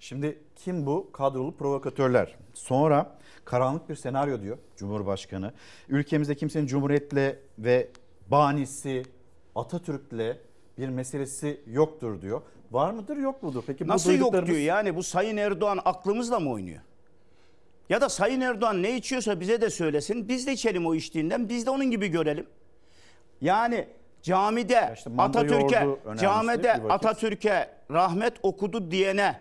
Şimdi 0.00 0.38
kim 0.56 0.86
bu 0.86 1.12
kadrolu 1.12 1.56
provokatörler? 1.56 2.36
Sonra 2.54 3.18
karanlık 3.44 3.88
bir 3.88 3.94
senaryo 3.94 4.42
diyor 4.42 4.58
Cumhurbaşkanı. 4.76 5.52
Ülkemizde 5.88 6.34
kimsenin 6.34 6.66
cumhuriyetle 6.66 7.38
ve 7.58 7.88
banisi 8.30 9.02
Atatürk'le 9.54 10.47
bir 10.78 10.88
meselesi 10.88 11.60
yoktur 11.66 12.22
diyor. 12.22 12.42
Var 12.70 12.90
mıdır 12.90 13.16
yok 13.16 13.42
mudur? 13.42 13.62
Peki 13.66 13.84
bu 13.84 13.88
Nasıl 13.92 14.10
yok 14.12 14.20
duyduklarımız- 14.20 14.46
diyor 14.48 14.58
yani 14.60 14.96
bu 14.96 15.02
Sayın 15.02 15.36
Erdoğan 15.36 15.78
aklımızla 15.84 16.40
mı 16.40 16.50
oynuyor? 16.50 16.80
Ya 17.88 18.00
da 18.00 18.08
Sayın 18.08 18.40
Erdoğan 18.40 18.82
ne 18.82 18.96
içiyorsa 18.96 19.40
bize 19.40 19.60
de 19.60 19.70
söylesin. 19.70 20.28
Biz 20.28 20.46
de 20.46 20.52
içelim 20.52 20.86
o 20.86 20.94
içtiğinden. 20.94 21.48
Biz 21.48 21.66
de 21.66 21.70
onun 21.70 21.90
gibi 21.90 22.08
görelim. 22.08 22.46
Yani 23.40 23.88
camide 24.22 24.94
manda 25.06 25.38
Atatürk'e 25.38 25.76
yoğurdu 25.76 26.00
önermişti 26.04 26.22
camide. 26.24 26.72
Atatürk'e 26.72 27.70
rahmet 27.90 28.32
okudu 28.42 28.90
diyene 28.90 29.40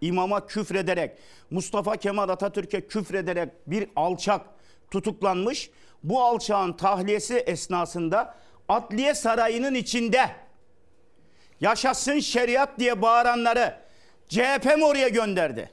imama 0.00 0.46
küfrederek 0.46 1.18
Mustafa 1.50 1.96
Kemal 1.96 2.28
Atatürk'e 2.28 2.86
küfrederek 2.86 3.48
bir 3.66 3.88
alçak 3.96 4.40
tutuklanmış. 4.90 5.70
Bu 6.02 6.22
alçağın 6.22 6.72
tahliyesi 6.72 7.34
esnasında 7.36 8.34
Adliye 8.68 9.14
Sarayı'nın 9.14 9.74
içinde 9.74 10.26
yaşasın 11.60 12.18
şeriat 12.18 12.78
diye 12.78 13.02
bağıranları 13.02 13.74
CHP 14.28 14.76
mi 14.76 14.84
oraya 14.84 15.08
gönderdi? 15.08 15.70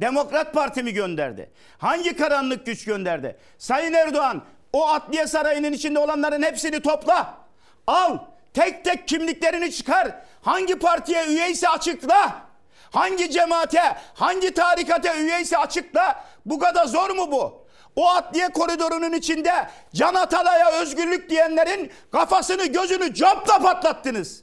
Demokrat 0.00 0.54
Parti 0.54 0.82
mi 0.82 0.92
gönderdi? 0.92 1.50
Hangi 1.78 2.16
karanlık 2.16 2.66
güç 2.66 2.84
gönderdi? 2.84 3.36
Sayın 3.58 3.92
Erdoğan 3.92 4.44
o 4.72 4.88
Adliye 4.88 5.26
Sarayı'nın 5.26 5.72
içinde 5.72 5.98
olanların 5.98 6.42
hepsini 6.42 6.80
topla. 6.80 7.38
Al 7.86 8.18
tek 8.54 8.84
tek 8.84 9.08
kimliklerini 9.08 9.72
çıkar. 9.72 10.08
Hangi 10.42 10.78
partiye 10.78 11.26
üyeyse 11.26 11.68
açıkla. 11.68 12.42
Hangi 12.90 13.30
cemaate, 13.30 13.96
hangi 14.14 14.54
tarikata 14.54 15.16
üyeyse 15.16 15.58
açıkla. 15.58 16.24
Bu 16.46 16.58
kadar 16.58 16.86
zor 16.86 17.10
mu 17.10 17.32
bu? 17.32 17.66
O 17.96 18.10
adliye 18.10 18.48
koridorunun 18.48 19.12
içinde 19.12 19.52
Can 19.94 20.14
Atalay'a 20.14 20.72
özgürlük 20.72 21.30
diyenlerin 21.30 21.92
kafasını 22.12 22.66
gözünü 22.66 23.14
copla 23.14 23.58
patlattınız. 23.58 24.42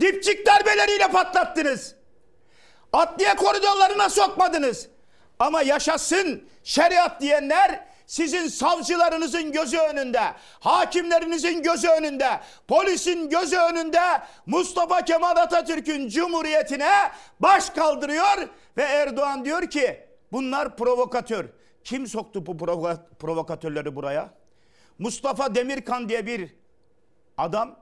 Dipçik 0.00 0.46
darbeleriyle 0.46 1.08
patlattınız. 1.08 1.94
Adliye 2.92 3.36
koridorlarına 3.36 4.08
sokmadınız. 4.10 4.88
Ama 5.38 5.62
yaşasın 5.62 6.48
şeriat 6.64 7.20
diyenler 7.20 7.84
sizin 8.06 8.48
savcılarınızın 8.48 9.52
gözü 9.52 9.78
önünde, 9.78 10.20
hakimlerinizin 10.60 11.62
gözü 11.62 11.88
önünde, 11.88 12.40
polisin 12.68 13.28
gözü 13.30 13.56
önünde 13.56 14.00
Mustafa 14.46 15.04
Kemal 15.04 15.36
Atatürk'ün 15.36 16.08
cumhuriyetine 16.08 16.92
baş 17.40 17.70
kaldırıyor 17.70 18.48
ve 18.76 18.82
Erdoğan 18.82 19.44
diyor 19.44 19.70
ki 19.70 20.06
bunlar 20.32 20.76
provokatör. 20.76 21.44
Kim 21.84 22.06
soktu 22.06 22.46
bu 22.46 22.50
provo- 22.52 23.16
provokatörleri 23.18 23.96
buraya? 23.96 24.30
Mustafa 24.98 25.54
Demirkan 25.54 26.08
diye 26.08 26.26
bir 26.26 26.54
adam 27.38 27.76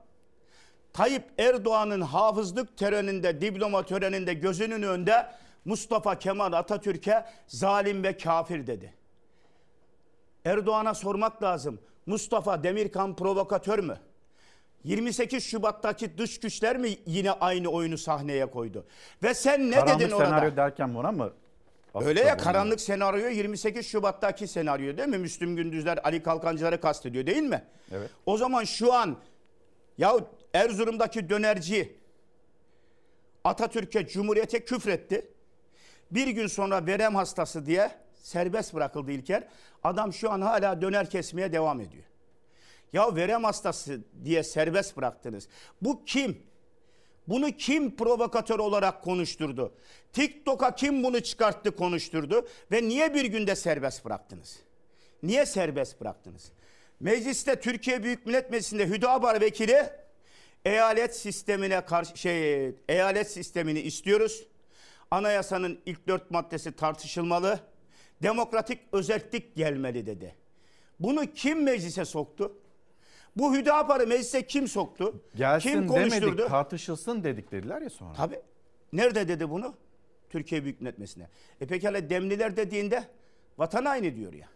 Tayyip 0.93 1.25
Erdoğan'ın 1.39 2.01
hafızlık 2.01 2.77
töreninde, 2.77 3.41
diploma 3.41 3.83
töreninde 3.83 4.35
gözünün 4.35 4.83
önünde 4.83 5.27
Mustafa 5.65 6.19
Kemal 6.19 6.53
Atatürk'e 6.53 7.25
zalim 7.47 8.03
ve 8.03 8.17
kafir 8.17 8.67
dedi. 8.67 8.95
Erdoğan'a 10.45 10.95
sormak 10.95 11.43
lazım. 11.43 11.81
Mustafa 12.07 12.63
Demirkan 12.63 13.17
provokatör 13.17 13.79
mü? 13.79 13.99
28 14.85 15.45
Şubat'taki 15.45 16.19
dış 16.19 16.41
güçler 16.41 16.77
mi 16.77 16.97
yine 17.07 17.33
aynı 17.33 17.69
oyunu 17.69 17.99
sahneye 17.99 18.47
koydu? 18.47 18.87
Ve 19.23 19.35
sen 19.35 19.71
ne 19.71 19.75
Karanlık 19.75 20.01
dedin 20.01 20.11
orada? 20.11 20.27
senaryo 20.27 20.57
derken 20.57 20.95
buna 20.95 21.13
mı? 21.13 21.33
Öyle 21.95 22.21
ya 22.21 22.37
karanlık 22.37 22.81
senaryo 22.81 23.29
28 23.29 23.87
Şubat'taki 23.87 24.49
senaryo 24.49 24.97
değil 24.97 25.09
mi? 25.09 25.19
Müslüm 25.19 25.57
Gündüzler, 25.57 25.99
Ali 26.05 26.23
Kalkancıları 26.23 26.81
kastediyor 26.81 27.27
değil 27.27 27.43
mi? 27.43 27.65
Evet. 27.93 28.11
O 28.27 28.37
zaman 28.37 28.65
şu 28.65 28.93
an 28.93 29.17
ya 29.99 30.17
Erzurum'daki 30.55 31.29
dönerci 31.29 31.97
Atatürk'e, 33.45 34.07
Cumhuriyet'e 34.07 34.65
küfretti. 34.65 35.31
Bir 36.11 36.29
gün 36.29 36.47
sonra 36.47 36.87
verem 36.87 37.15
hastası 37.15 37.67
diye 37.67 37.91
serbest 38.15 38.75
bırakıldı 38.75 39.13
İlker. 39.13 39.49
Adam 39.85 40.13
şu 40.13 40.31
an 40.31 40.41
hala 40.41 40.83
döner 40.83 41.11
kesmeye 41.11 41.53
devam 41.53 41.81
ediyor. 41.81 42.05
Ya 42.93 43.17
verem 43.17 43.45
hastası 43.45 44.01
diye 44.25 44.43
serbest 44.43 44.97
bıraktınız. 44.97 45.49
Bu 45.83 46.05
kim? 46.05 46.43
Bunu 47.29 47.51
kim 47.51 47.97
provokatör 47.97 48.59
olarak 48.59 49.03
konuşturdu? 49.03 49.75
TikTok'a 50.13 50.75
kim 50.75 51.05
bunu 51.05 51.21
çıkarttı 51.21 51.77
konuşturdu? 51.77 52.49
Ve 52.73 52.83
niye 52.83 53.15
bir 53.15 53.25
günde 53.25 53.57
serbest 53.57 54.05
bıraktınız? 54.05 54.59
Niye 55.23 55.47
serbest 55.47 56.01
bıraktınız? 56.01 56.53
Mecliste 57.01 57.61
Türkiye 57.61 58.03
Büyük 58.03 58.27
Millet 58.27 58.51
Meclisi'nde 58.51 58.87
Hüdapar 58.87 59.41
Vekili 59.41 59.91
eyalet 60.65 61.17
sistemine 61.17 61.85
karşı 61.85 62.17
şey 62.17 62.67
eyalet 62.89 63.31
sistemini 63.31 63.81
istiyoruz. 63.81 64.47
Anayasanın 65.11 65.81
ilk 65.87 66.09
dört 66.09 66.31
maddesi 66.31 66.73
tartışılmalı. 66.73 67.61
Demokratik 68.23 68.81
özellik 68.93 69.57
gelmeli 69.57 70.07
dedi. 70.07 70.35
Bunu 71.01 71.27
kim 71.27 71.63
meclise 71.63 72.05
soktu? 72.05 72.57
Bu 73.37 73.55
Hüdapar'ı 73.57 74.07
meclise 74.07 74.47
kim 74.47 74.69
soktu? 74.69 75.23
Gelsin 75.35 75.71
kim 75.71 75.87
konuşturdu? 75.87 76.27
demedik 76.27 76.49
tartışılsın 76.49 77.25
dedik 77.25 77.53
dediler 77.53 77.83
ya 77.83 77.91
sonra. 77.91 78.15
Tabii. 78.15 78.41
Nerede 78.93 79.29
dedi 79.29 79.51
bunu? 79.51 79.75
Türkiye 80.31 80.65
Büyük 80.65 80.81
Millet 80.81 80.99
Meclisi'ne. 80.99 81.29
E 81.61 81.67
pekala 81.67 82.11
Demliler 82.11 82.57
dediğinde 82.57 83.05
vatan 83.59 83.85
haini 83.85 84.17
diyor 84.17 84.33
ya. 84.33 84.49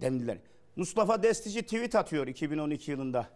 Demliler. 0.00 0.38
Mustafa 0.76 1.22
Destici 1.22 1.62
tweet 1.62 1.94
atıyor 1.94 2.26
2012 2.26 2.90
yılında. 2.90 3.28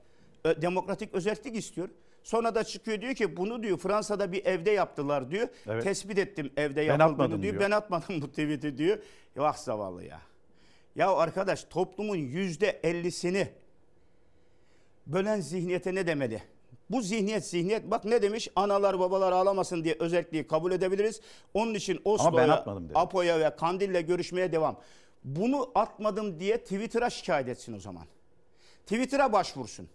Ö- 0.44 0.62
demokratik 0.62 1.14
özellik 1.14 1.56
istiyor. 1.56 1.88
Sonra 2.22 2.54
da 2.54 2.64
çıkıyor 2.64 3.00
diyor 3.00 3.14
ki 3.14 3.36
bunu 3.36 3.62
diyor 3.62 3.78
Fransa'da 3.78 4.32
bir 4.32 4.46
evde 4.46 4.70
yaptılar 4.70 5.30
diyor. 5.30 5.48
Evet. 5.66 5.82
Tespit 5.84 6.18
ettim 6.18 6.50
evde 6.56 6.80
yapıldığını 6.80 7.42
diyor. 7.42 7.42
diyor. 7.42 7.62
Ben 7.64 7.70
atmadım 7.70 8.22
bu 8.22 8.28
tweet'i 8.28 8.78
diyor. 8.78 8.98
Vah 9.36 9.56
zavallı 9.56 10.04
ya. 10.04 10.20
Ya 10.96 11.12
arkadaş 11.12 11.64
toplumun 11.64 12.16
yüzde 12.16 12.80
ellisini 12.82 13.48
bölen 15.06 15.40
zihniyete 15.40 15.94
ne 15.94 16.06
demeli? 16.06 16.42
Bu 16.90 17.02
zihniyet 17.02 17.46
zihniyet 17.46 17.90
bak 17.90 18.04
ne 18.04 18.22
demiş 18.22 18.48
analar 18.56 19.00
babalar 19.00 19.32
ağlamasın 19.32 19.84
diye 19.84 19.96
özelliği 19.98 20.46
kabul 20.46 20.72
edebiliriz. 20.72 21.20
Onun 21.54 21.74
için 21.74 22.00
Oslo'ya. 22.04 22.30
Apo'ya 22.94 23.40
ve 23.40 23.56
Kandil'le 23.56 24.06
görüşmeye 24.06 24.52
devam. 24.52 24.80
Bunu 25.24 25.70
atmadım 25.74 26.40
diye 26.40 26.58
Twitter'a 26.58 27.10
şikayet 27.10 27.48
etsin 27.48 27.72
o 27.72 27.80
zaman. 27.80 28.06
Twitter'a 28.86 29.32
başvursun. 29.32 29.88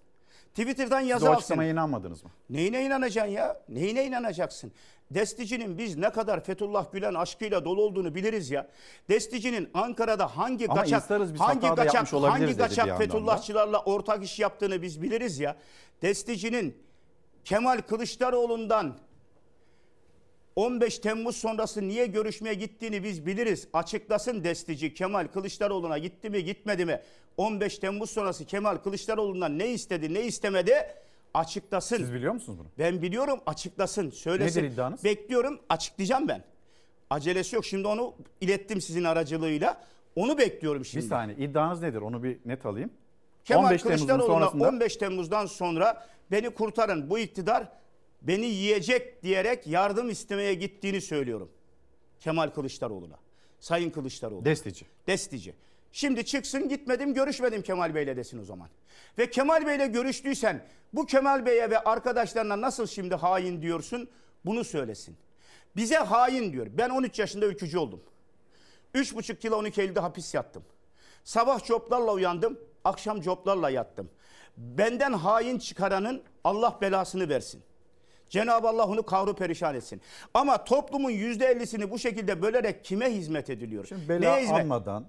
Twitter'dan 0.55 0.99
yazı 0.99 1.29
alsın. 1.29 1.37
açıklamaya 1.37 1.71
inanmadınız 1.71 2.23
mı? 2.23 2.29
Neyine 2.49 2.85
inanacaksın 2.85 3.31
ya? 3.31 3.61
Neyine 3.69 4.05
inanacaksın? 4.05 4.71
Destici'nin 5.11 5.77
biz 5.77 5.97
ne 5.97 6.09
kadar 6.09 6.43
Fethullah 6.43 6.91
Gülen 6.91 7.13
aşkıyla 7.13 7.65
dolu 7.65 7.81
olduğunu 7.81 8.15
biliriz 8.15 8.51
ya. 8.51 8.67
Destici'nin 9.09 9.69
Ankara'da 9.73 10.37
hangi 10.37 10.67
Ama 10.67 10.81
kaçak 10.81 11.09
hangi 11.39 11.75
kaçak 11.75 12.13
hangi 12.13 12.57
kaçak. 12.57 12.97
Fethullahçılarla 12.97 13.79
ortak 13.79 14.23
iş 14.23 14.39
yaptığını 14.39 14.81
biz 14.81 15.01
biliriz 15.01 15.39
ya. 15.39 15.55
Destici'nin 16.01 16.77
Kemal 17.45 17.77
Kılıçdaroğlu'ndan 17.77 18.97
15 20.55 20.99
Temmuz 20.99 21.37
sonrası 21.37 21.87
niye 21.87 22.05
görüşmeye 22.05 22.53
gittiğini 22.53 23.03
biz 23.03 23.25
biliriz. 23.25 23.67
Açıklasın 23.73 24.43
destici 24.43 24.93
Kemal 24.93 25.27
Kılıçdaroğlu'na 25.27 25.97
gitti 25.97 26.29
mi 26.29 26.43
gitmedi 26.43 26.85
mi? 26.85 27.01
15 27.37 27.77
Temmuz 27.77 28.09
sonrası 28.09 28.45
Kemal 28.45 28.77
Kılıçdaroğlu'ndan 28.77 29.59
ne 29.59 29.69
istedi 29.69 30.13
ne 30.13 30.21
istemedi 30.21 30.73
açıklasın. 31.33 31.97
Siz 31.97 32.13
biliyor 32.13 32.33
musunuz 32.33 32.59
bunu? 32.59 32.67
Ben 32.79 33.01
biliyorum 33.01 33.39
açıklasın 33.45 34.09
söylesin. 34.09 34.59
Nedir 34.59 34.71
iddianız? 34.73 35.03
Bekliyorum 35.03 35.59
açıklayacağım 35.69 36.27
ben. 36.27 36.43
Acelesi 37.09 37.55
yok 37.55 37.65
şimdi 37.65 37.87
onu 37.87 38.13
ilettim 38.41 38.81
sizin 38.81 39.03
aracılığıyla. 39.03 39.81
Onu 40.15 40.37
bekliyorum 40.37 40.85
şimdi. 40.85 41.03
Bir 41.03 41.09
saniye 41.09 41.37
iddianız 41.37 41.81
nedir 41.81 42.01
onu 42.01 42.23
bir 42.23 42.37
net 42.45 42.65
alayım. 42.65 42.89
Kemal 43.45 43.63
15 43.63 43.81
Temmuz'un 43.81 44.07
Kılıçdaroğlu'na 44.07 44.33
sonrasında 44.33 44.69
15 44.69 44.97
Temmuz'dan 44.97 45.45
sonra 45.45 46.07
beni 46.31 46.49
kurtarın 46.49 47.09
bu 47.09 47.19
iktidar 47.19 47.67
beni 48.23 48.45
yiyecek 48.45 49.23
diyerek 49.23 49.67
yardım 49.67 50.09
istemeye 50.09 50.53
gittiğini 50.53 51.01
söylüyorum. 51.01 51.51
Kemal 52.19 52.49
Kılıçdaroğlu'na. 52.49 53.19
Sayın 53.59 53.89
Kılıçdaroğlu. 53.89 54.45
Destici. 54.45 54.85
Destici. 55.07 55.53
Şimdi 55.91 56.25
çıksın 56.25 56.69
gitmedim 56.69 57.13
görüşmedim 57.13 57.61
Kemal 57.61 57.95
Bey'le 57.95 58.17
desin 58.17 58.41
o 58.41 58.43
zaman. 58.43 58.69
Ve 59.17 59.29
Kemal 59.29 59.67
Bey'le 59.67 59.91
görüştüysen 59.91 60.65
bu 60.93 61.05
Kemal 61.05 61.45
Bey'e 61.45 61.69
ve 61.69 61.79
arkadaşlarına 61.79 62.61
nasıl 62.61 62.87
şimdi 62.87 63.15
hain 63.15 63.61
diyorsun 63.61 64.09
bunu 64.45 64.63
söylesin. 64.63 65.17
Bize 65.75 65.97
hain 65.97 66.53
diyor. 66.53 66.67
Ben 66.71 66.89
13 66.89 67.19
yaşında 67.19 67.45
ülkücü 67.45 67.77
oldum. 67.77 68.03
3,5 68.95 69.45
yıl 69.45 69.53
12 69.53 69.81
Eylül'de 69.81 69.99
hapis 69.99 70.33
yattım. 70.33 70.63
Sabah 71.23 71.65
coplarla 71.65 72.13
uyandım, 72.13 72.59
akşam 72.83 73.21
coplarla 73.21 73.69
yattım. 73.69 74.09
Benden 74.57 75.13
hain 75.13 75.59
çıkaranın 75.59 76.23
Allah 76.43 76.77
belasını 76.81 77.29
versin. 77.29 77.63
Cenab-ı 78.33 78.67
Allah 78.67 78.85
onu 78.87 79.03
kavru 79.03 79.35
perişan 79.35 79.75
etsin. 79.75 80.01
Ama 80.33 80.63
toplumun 80.63 81.09
yüzde 81.09 81.45
ellisini 81.45 81.91
bu 81.91 81.99
şekilde 81.99 82.41
bölerek 82.41 82.85
kime 82.85 83.13
hizmet 83.13 83.49
ediliyor? 83.49 83.89
Bela 84.09 84.19
Neye 84.19 84.43
hizmet? 84.43 84.61
almadan 84.61 85.05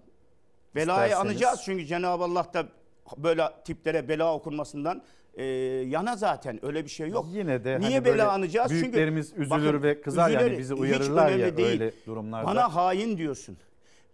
Belayı 0.74 1.10
isterseniz- 1.12 1.16
anacağız 1.30 1.60
çünkü 1.64 1.86
Cenab-ı 1.86 2.24
Allah 2.24 2.46
da 2.54 2.68
böyle 3.16 3.42
tiplere 3.64 4.08
bela 4.08 4.34
okunmasından 4.34 5.02
e, 5.34 5.44
yana 5.44 6.16
zaten 6.16 6.64
öyle 6.66 6.84
bir 6.84 6.90
şey 6.90 7.08
yok. 7.08 7.26
Yine 7.32 7.64
de 7.64 7.80
Niye 7.80 7.90
hani 7.90 8.04
bela 8.04 8.32
anacağız? 8.32 8.70
büyüklerimiz 8.70 9.30
çünkü, 9.30 9.42
üzülür 9.42 9.82
ve 9.82 10.00
kızar 10.00 10.30
yani 10.30 10.58
bizi 10.58 10.74
uyarırlar 10.74 11.30
ya 11.30 11.56
değil. 11.56 11.68
öyle 11.68 11.92
durumlarda. 12.06 12.46
Bana 12.46 12.74
hain 12.74 13.18
diyorsun. 13.18 13.56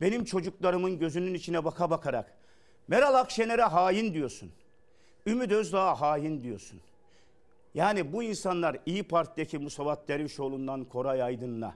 Benim 0.00 0.24
çocuklarımın 0.24 0.98
gözünün 0.98 1.34
içine 1.34 1.64
baka 1.64 1.90
bakarak. 1.90 2.32
Meral 2.88 3.14
Akşener'e 3.14 3.62
hain 3.62 4.14
diyorsun. 4.14 4.50
Ümit 5.26 5.52
Özdağ'a 5.52 6.00
hain 6.00 6.42
diyorsun. 6.42 6.80
Yani 7.74 8.12
bu 8.12 8.22
insanlar 8.22 8.76
İyi 8.86 9.02
Parti'deki 9.02 9.58
Musavat 9.58 10.08
Dervişoğlu'ndan 10.08 10.84
Koray 10.84 11.22
Aydın'la, 11.22 11.74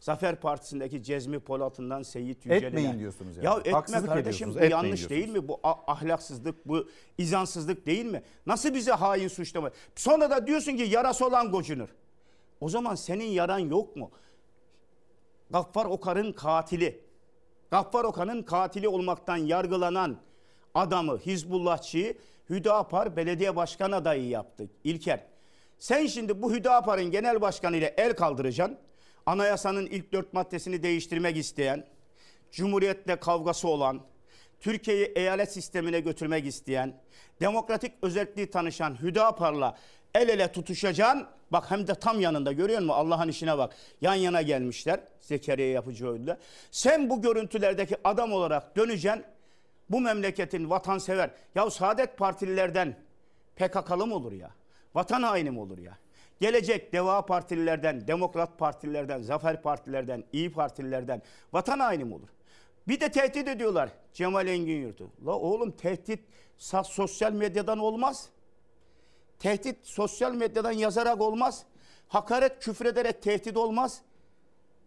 Zafer 0.00 0.40
Partisi'ndeki 0.40 1.02
Cezmi 1.02 1.38
Polat'ından 1.40 2.02
Seyit 2.02 2.46
Yücel'ine. 2.46 2.66
Etmeyin 2.66 2.98
diyorsunuz 2.98 3.36
yani. 3.36 3.46
Ya 3.46 3.56
etme 3.58 3.72
Haksızlık 3.72 4.06
kardeşim 4.06 4.54
bu 4.54 4.64
yanlış 4.64 5.10
değil 5.10 5.24
diyorsunuz. 5.24 5.42
mi? 5.42 5.48
Bu 5.48 5.60
ahlaksızlık, 5.64 6.68
bu 6.68 6.88
izansızlık 7.18 7.86
değil 7.86 8.04
mi? 8.04 8.22
Nasıl 8.46 8.74
bize 8.74 8.92
hain 8.92 9.28
suçlama? 9.28 9.70
Sonra 9.96 10.30
da 10.30 10.46
diyorsun 10.46 10.76
ki 10.76 10.82
yarası 10.82 11.26
olan 11.26 11.50
gocunur. 11.50 11.88
O 12.60 12.68
zaman 12.68 12.94
senin 12.94 13.24
yaran 13.24 13.58
yok 13.58 13.96
mu? 13.96 14.10
Gaffar 15.50 15.86
Okar'ın 15.86 16.32
katili. 16.32 17.00
Gaffar 17.70 18.04
Okan'ın 18.04 18.42
katili 18.42 18.88
olmaktan 18.88 19.36
yargılanan 19.36 20.16
adamı 20.74 21.18
Hizbullahçıyı 21.18 22.18
Hüdapar 22.50 23.16
belediye 23.16 23.56
başkan 23.56 23.92
adayı 23.92 24.28
yaptı 24.28 24.70
İlker. 24.84 25.31
Sen 25.82 26.06
şimdi 26.06 26.42
bu 26.42 26.52
Hüdapar'ın 26.52 27.10
genel 27.10 27.40
başkanı 27.40 27.76
ile 27.76 27.94
el 27.96 28.16
kaldıracaksın. 28.16 28.78
Anayasanın 29.26 29.86
ilk 29.86 30.12
dört 30.12 30.32
maddesini 30.32 30.82
değiştirmek 30.82 31.36
isteyen, 31.36 31.86
Cumhuriyetle 32.52 33.16
kavgası 33.16 33.68
olan, 33.68 34.00
Türkiye'yi 34.60 35.04
eyalet 35.04 35.52
sistemine 35.52 36.00
götürmek 36.00 36.46
isteyen, 36.46 37.00
demokratik 37.40 37.92
özelliği 38.02 38.50
tanışan 38.50 39.02
Hüdapar'la 39.02 39.76
el 40.14 40.28
ele 40.28 40.52
tutuşacaksın. 40.52 41.26
Bak 41.52 41.70
hem 41.70 41.86
de 41.86 41.94
tam 41.94 42.20
yanında 42.20 42.52
görüyor 42.52 42.80
musun? 42.80 42.94
Allah'ın 42.94 43.28
işine 43.28 43.58
bak. 43.58 43.76
Yan 44.00 44.14
yana 44.14 44.42
gelmişler 44.42 45.00
Zekeriya 45.20 45.68
Yapıcıoğlu'yla. 45.68 46.38
Sen 46.70 47.10
bu 47.10 47.22
görüntülerdeki 47.22 47.96
adam 48.04 48.32
olarak 48.32 48.76
döneceksin. 48.76 49.24
Bu 49.90 50.00
memleketin 50.00 50.70
vatansever. 50.70 51.30
Ya 51.54 51.70
Saadet 51.70 52.18
Partililerden 52.18 52.96
PKK'lı 53.56 54.06
mı 54.06 54.14
olur 54.14 54.32
ya? 54.32 54.50
Vatan 54.94 55.22
haini 55.22 55.60
olur 55.60 55.78
ya? 55.78 55.98
Gelecek 56.40 56.92
Deva 56.92 57.26
Partililerden, 57.26 58.06
Demokrat 58.08 58.58
Partililerden, 58.58 59.22
Zafer 59.22 59.62
Partilerden, 59.62 60.24
İyi 60.32 60.52
Partililerden 60.52 61.22
vatan 61.52 61.78
haini 61.78 62.14
olur? 62.14 62.28
Bir 62.88 63.00
de 63.00 63.08
tehdit 63.08 63.48
ediyorlar 63.48 63.90
Cemal 64.12 64.46
Engin 64.46 64.82
Yurt'u. 64.82 65.10
La 65.26 65.38
oğlum 65.38 65.70
tehdit 65.70 66.20
sosyal 66.84 67.32
medyadan 67.32 67.78
olmaz. 67.78 68.28
Tehdit 69.38 69.76
sosyal 69.82 70.34
medyadan 70.34 70.72
yazarak 70.72 71.20
olmaz. 71.20 71.64
Hakaret 72.08 72.58
küfrederek 72.64 73.22
tehdit 73.22 73.56
olmaz. 73.56 74.02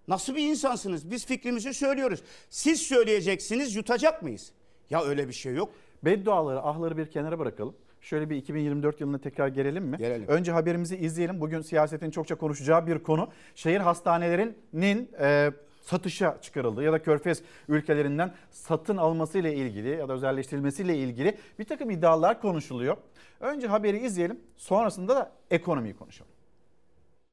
Nasıl 0.08 0.36
bir 0.36 0.50
insansınız? 0.50 1.12
Biz 1.12 1.26
fikrimizi 1.26 1.74
söylüyoruz. 1.74 2.24
Siz 2.50 2.82
söyleyeceksiniz 2.82 3.76
yutacak 3.76 4.24
mıyız? 4.24 4.52
Ya 4.90 5.04
öyle 5.04 5.28
bir 5.28 5.34
şey 5.34 5.54
yok. 5.54 5.74
Bedduaları, 6.04 6.62
ahları 6.62 6.98
bir 6.98 7.12
kenara 7.12 7.40
bırakalım. 7.40 7.76
Şöyle 8.06 8.30
bir 8.30 8.36
2024 8.36 9.02
yılına 9.02 9.18
tekrar 9.18 9.48
gelelim 9.48 9.84
mi? 9.84 9.98
Gelelim. 9.98 10.28
Önce 10.28 10.52
haberimizi 10.52 10.98
izleyelim. 10.98 11.42
Bugün 11.42 11.62
siyasetin 11.62 12.12
çokça 12.12 12.36
konuşacağı 12.36 12.88
bir 12.88 13.00
konu. 13.00 13.30
Şehir 13.56 13.80
hastanelerinin 13.80 15.12
e, 15.20 15.52
satışa 15.82 16.38
çıkarıldığı 16.42 16.84
ya 16.84 16.94
da 16.94 17.04
körfez 17.04 17.42
ülkelerinden 17.68 18.34
satın 18.52 18.98
almasıyla 18.98 19.50
ilgili 19.50 19.90
ya 19.90 20.10
da 20.10 20.14
özelleştirilmesiyle 20.14 20.98
ilgili 20.98 21.38
bir 21.60 21.64
takım 21.64 21.90
iddialar 21.90 22.42
konuşuluyor. 22.42 22.98
Önce 23.40 23.68
haberi 23.68 23.98
izleyelim. 23.98 24.40
Sonrasında 24.58 25.16
da 25.16 25.32
ekonomiyi 25.52 25.96
konuşalım. 25.96 26.35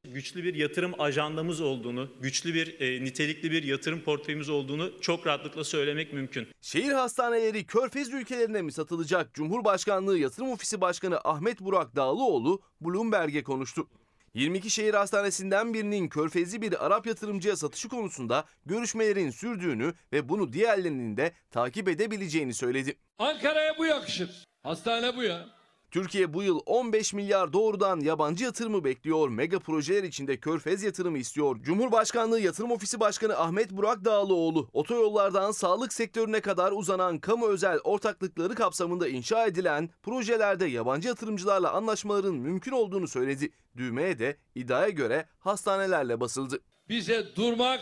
Güçlü 0.08 0.44
bir 0.44 0.54
yatırım 0.54 1.00
ajandamız 1.00 1.60
olduğunu, 1.60 2.08
güçlü 2.20 2.54
bir 2.54 2.80
e, 2.80 3.04
nitelikli 3.04 3.50
bir 3.50 3.62
yatırım 3.62 4.00
portföyümüz 4.00 4.48
olduğunu 4.48 5.00
çok 5.00 5.26
rahatlıkla 5.26 5.64
söylemek 5.64 6.12
mümkün. 6.12 6.48
Şehir 6.60 6.92
hastaneleri 6.92 7.66
Körfez 7.66 8.12
ülkelerine 8.12 8.62
mi 8.62 8.72
satılacak? 8.72 9.34
Cumhurbaşkanlığı 9.34 10.18
Yatırım 10.18 10.50
Ofisi 10.50 10.80
Başkanı 10.80 11.20
Ahmet 11.24 11.60
Burak 11.60 11.96
Dağlıoğlu 11.96 12.62
Bloomberg'e 12.80 13.42
konuştu. 13.42 13.88
22 14.34 14.70
şehir 14.70 14.94
hastanesinden 14.94 15.74
birinin 15.74 16.08
körfezli 16.08 16.62
bir 16.62 16.86
Arap 16.86 17.06
yatırımcıya 17.06 17.56
satışı 17.56 17.88
konusunda 17.88 18.44
görüşmelerin 18.66 19.30
sürdüğünü 19.30 19.94
ve 20.12 20.28
bunu 20.28 20.52
diğerlerinin 20.52 21.16
de 21.16 21.32
takip 21.50 21.88
edebileceğini 21.88 22.54
söyledi. 22.54 22.96
Ankara'ya 23.18 23.78
bu 23.78 23.86
yakışır. 23.86 24.44
Hastane 24.62 25.16
bu 25.16 25.22
ya. 25.22 25.61
Türkiye 25.92 26.34
bu 26.34 26.42
yıl 26.42 26.60
15 26.66 27.12
milyar 27.12 27.52
doğrudan 27.52 28.00
yabancı 28.00 28.44
yatırımı 28.44 28.84
bekliyor. 28.84 29.28
Mega 29.28 29.58
projeler 29.58 30.02
içinde 30.02 30.36
Körfez 30.36 30.82
yatırımı 30.82 31.18
istiyor. 31.18 31.62
Cumhurbaşkanlığı 31.62 32.40
Yatırım 32.40 32.70
Ofisi 32.70 33.00
Başkanı 33.00 33.36
Ahmet 33.38 33.70
Burak 33.70 34.04
Dağlıoğlu, 34.04 34.68
otoyollardan 34.72 35.50
sağlık 35.50 35.92
sektörüne 35.92 36.40
kadar 36.40 36.72
uzanan 36.72 37.18
kamu 37.18 37.46
özel 37.48 37.78
ortaklıkları 37.84 38.54
kapsamında 38.54 39.08
inşa 39.08 39.46
edilen 39.46 39.90
projelerde 40.02 40.66
yabancı 40.66 41.08
yatırımcılarla 41.08 41.72
anlaşmaların 41.72 42.34
mümkün 42.34 42.72
olduğunu 42.72 43.08
söyledi. 43.08 43.50
Düğmeye 43.76 44.18
de 44.18 44.36
iddiaya 44.54 44.88
göre 44.88 45.28
hastanelerle 45.38 46.20
basıldı. 46.20 46.60
Bize 46.88 47.36
durmak, 47.36 47.80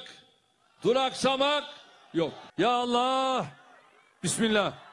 duraksamak 0.84 1.64
yok. 2.14 2.32
Ya 2.58 2.70
Allah! 2.70 3.46
Bismillah. 4.22 4.89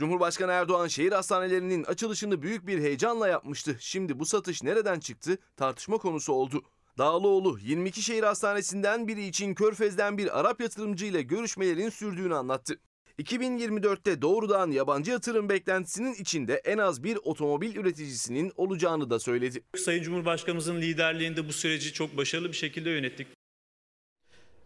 Cumhurbaşkanı 0.00 0.52
Erdoğan 0.52 0.86
şehir 0.86 1.12
hastanelerinin 1.12 1.84
açılışını 1.84 2.42
büyük 2.42 2.66
bir 2.66 2.78
heyecanla 2.78 3.28
yapmıştı. 3.28 3.76
Şimdi 3.80 4.18
bu 4.18 4.26
satış 4.26 4.62
nereden 4.62 5.00
çıktı 5.00 5.38
tartışma 5.56 5.98
konusu 5.98 6.32
oldu. 6.32 6.62
Dağlıoğlu 6.98 7.58
22 7.62 8.02
şehir 8.02 8.22
hastanesinden 8.22 9.08
biri 9.08 9.26
için 9.26 9.54
Körfez'den 9.54 10.18
bir 10.18 10.40
Arap 10.40 10.60
yatırımcıyla 10.60 11.20
görüşmelerin 11.20 11.88
sürdüğünü 11.88 12.34
anlattı. 12.34 12.78
2024'te 13.18 14.22
doğrudan 14.22 14.70
yabancı 14.70 15.10
yatırım 15.10 15.48
beklentisinin 15.48 16.14
içinde 16.14 16.54
en 16.54 16.78
az 16.78 17.04
bir 17.04 17.16
otomobil 17.16 17.76
üreticisinin 17.76 18.52
olacağını 18.56 19.10
da 19.10 19.18
söyledi. 19.18 19.62
Sayın 19.76 20.02
Cumhurbaşkanımızın 20.02 20.76
liderliğinde 20.76 21.48
bu 21.48 21.52
süreci 21.52 21.92
çok 21.92 22.16
başarılı 22.16 22.48
bir 22.48 22.56
şekilde 22.56 22.90
yönettik. 22.90 23.26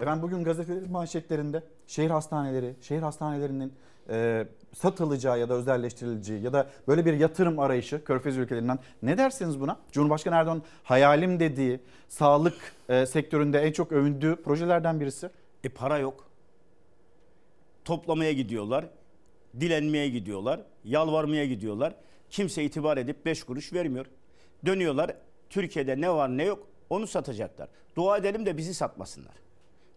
Efendim 0.01 0.23
bugün 0.23 0.45
gazetelerin 0.45 0.91
manşetlerinde 0.91 1.63
şehir 1.87 2.11
hastaneleri, 2.11 2.77
şehir 2.81 3.03
hastanelerinin 3.03 3.73
e, 4.09 4.47
satılacağı 4.75 5.39
ya 5.39 5.49
da 5.49 5.55
özelleştirileceği 5.55 6.43
ya 6.43 6.53
da 6.53 6.71
böyle 6.89 7.07
bir 7.07 7.15
yatırım 7.15 7.59
arayışı 7.59 8.05
Körfez 8.05 8.37
ülkelerinden 8.37 8.79
ne 9.03 9.19
dersiniz 9.19 9.61
buna? 9.61 9.77
Cumhurbaşkanı 9.93 10.35
Erdoğan 10.35 10.63
hayalim 10.83 11.41
dediği 11.41 11.81
sağlık 12.09 12.55
e, 12.89 13.07
sektöründe 13.07 13.59
en 13.59 13.73
çok 13.73 13.93
övündüğü 13.93 14.37
projelerden 14.37 15.01
birisi. 15.01 15.31
E 15.65 15.69
para 15.69 15.99
yok. 15.99 16.29
Toplamaya 17.85 18.33
gidiyorlar. 18.33 18.87
Dilenmeye 19.61 20.09
gidiyorlar. 20.09 20.61
Yalvarmaya 20.85 21.47
gidiyorlar. 21.47 21.95
Kimse 22.31 22.65
itibar 22.65 22.97
edip 22.97 23.27
5 23.27 23.45
kuruş 23.45 23.73
vermiyor. 23.73 24.07
Dönüyorlar. 24.67 25.17
Türkiye'de 25.51 26.01
ne 26.01 26.11
var 26.11 26.29
ne 26.29 26.45
yok 26.45 26.67
onu 26.91 27.07
satacaklar. 27.07 27.69
Dua 27.97 28.17
edelim 28.17 28.47
de 28.47 28.57
bizi 28.57 28.75
satmasınlar. 28.75 29.35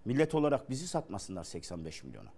Millet 0.06 0.36
olarak 0.36 0.70
bizi 0.70 0.88
satmasınlar 0.88 1.44
85 1.44 2.04
milyona. 2.04 2.30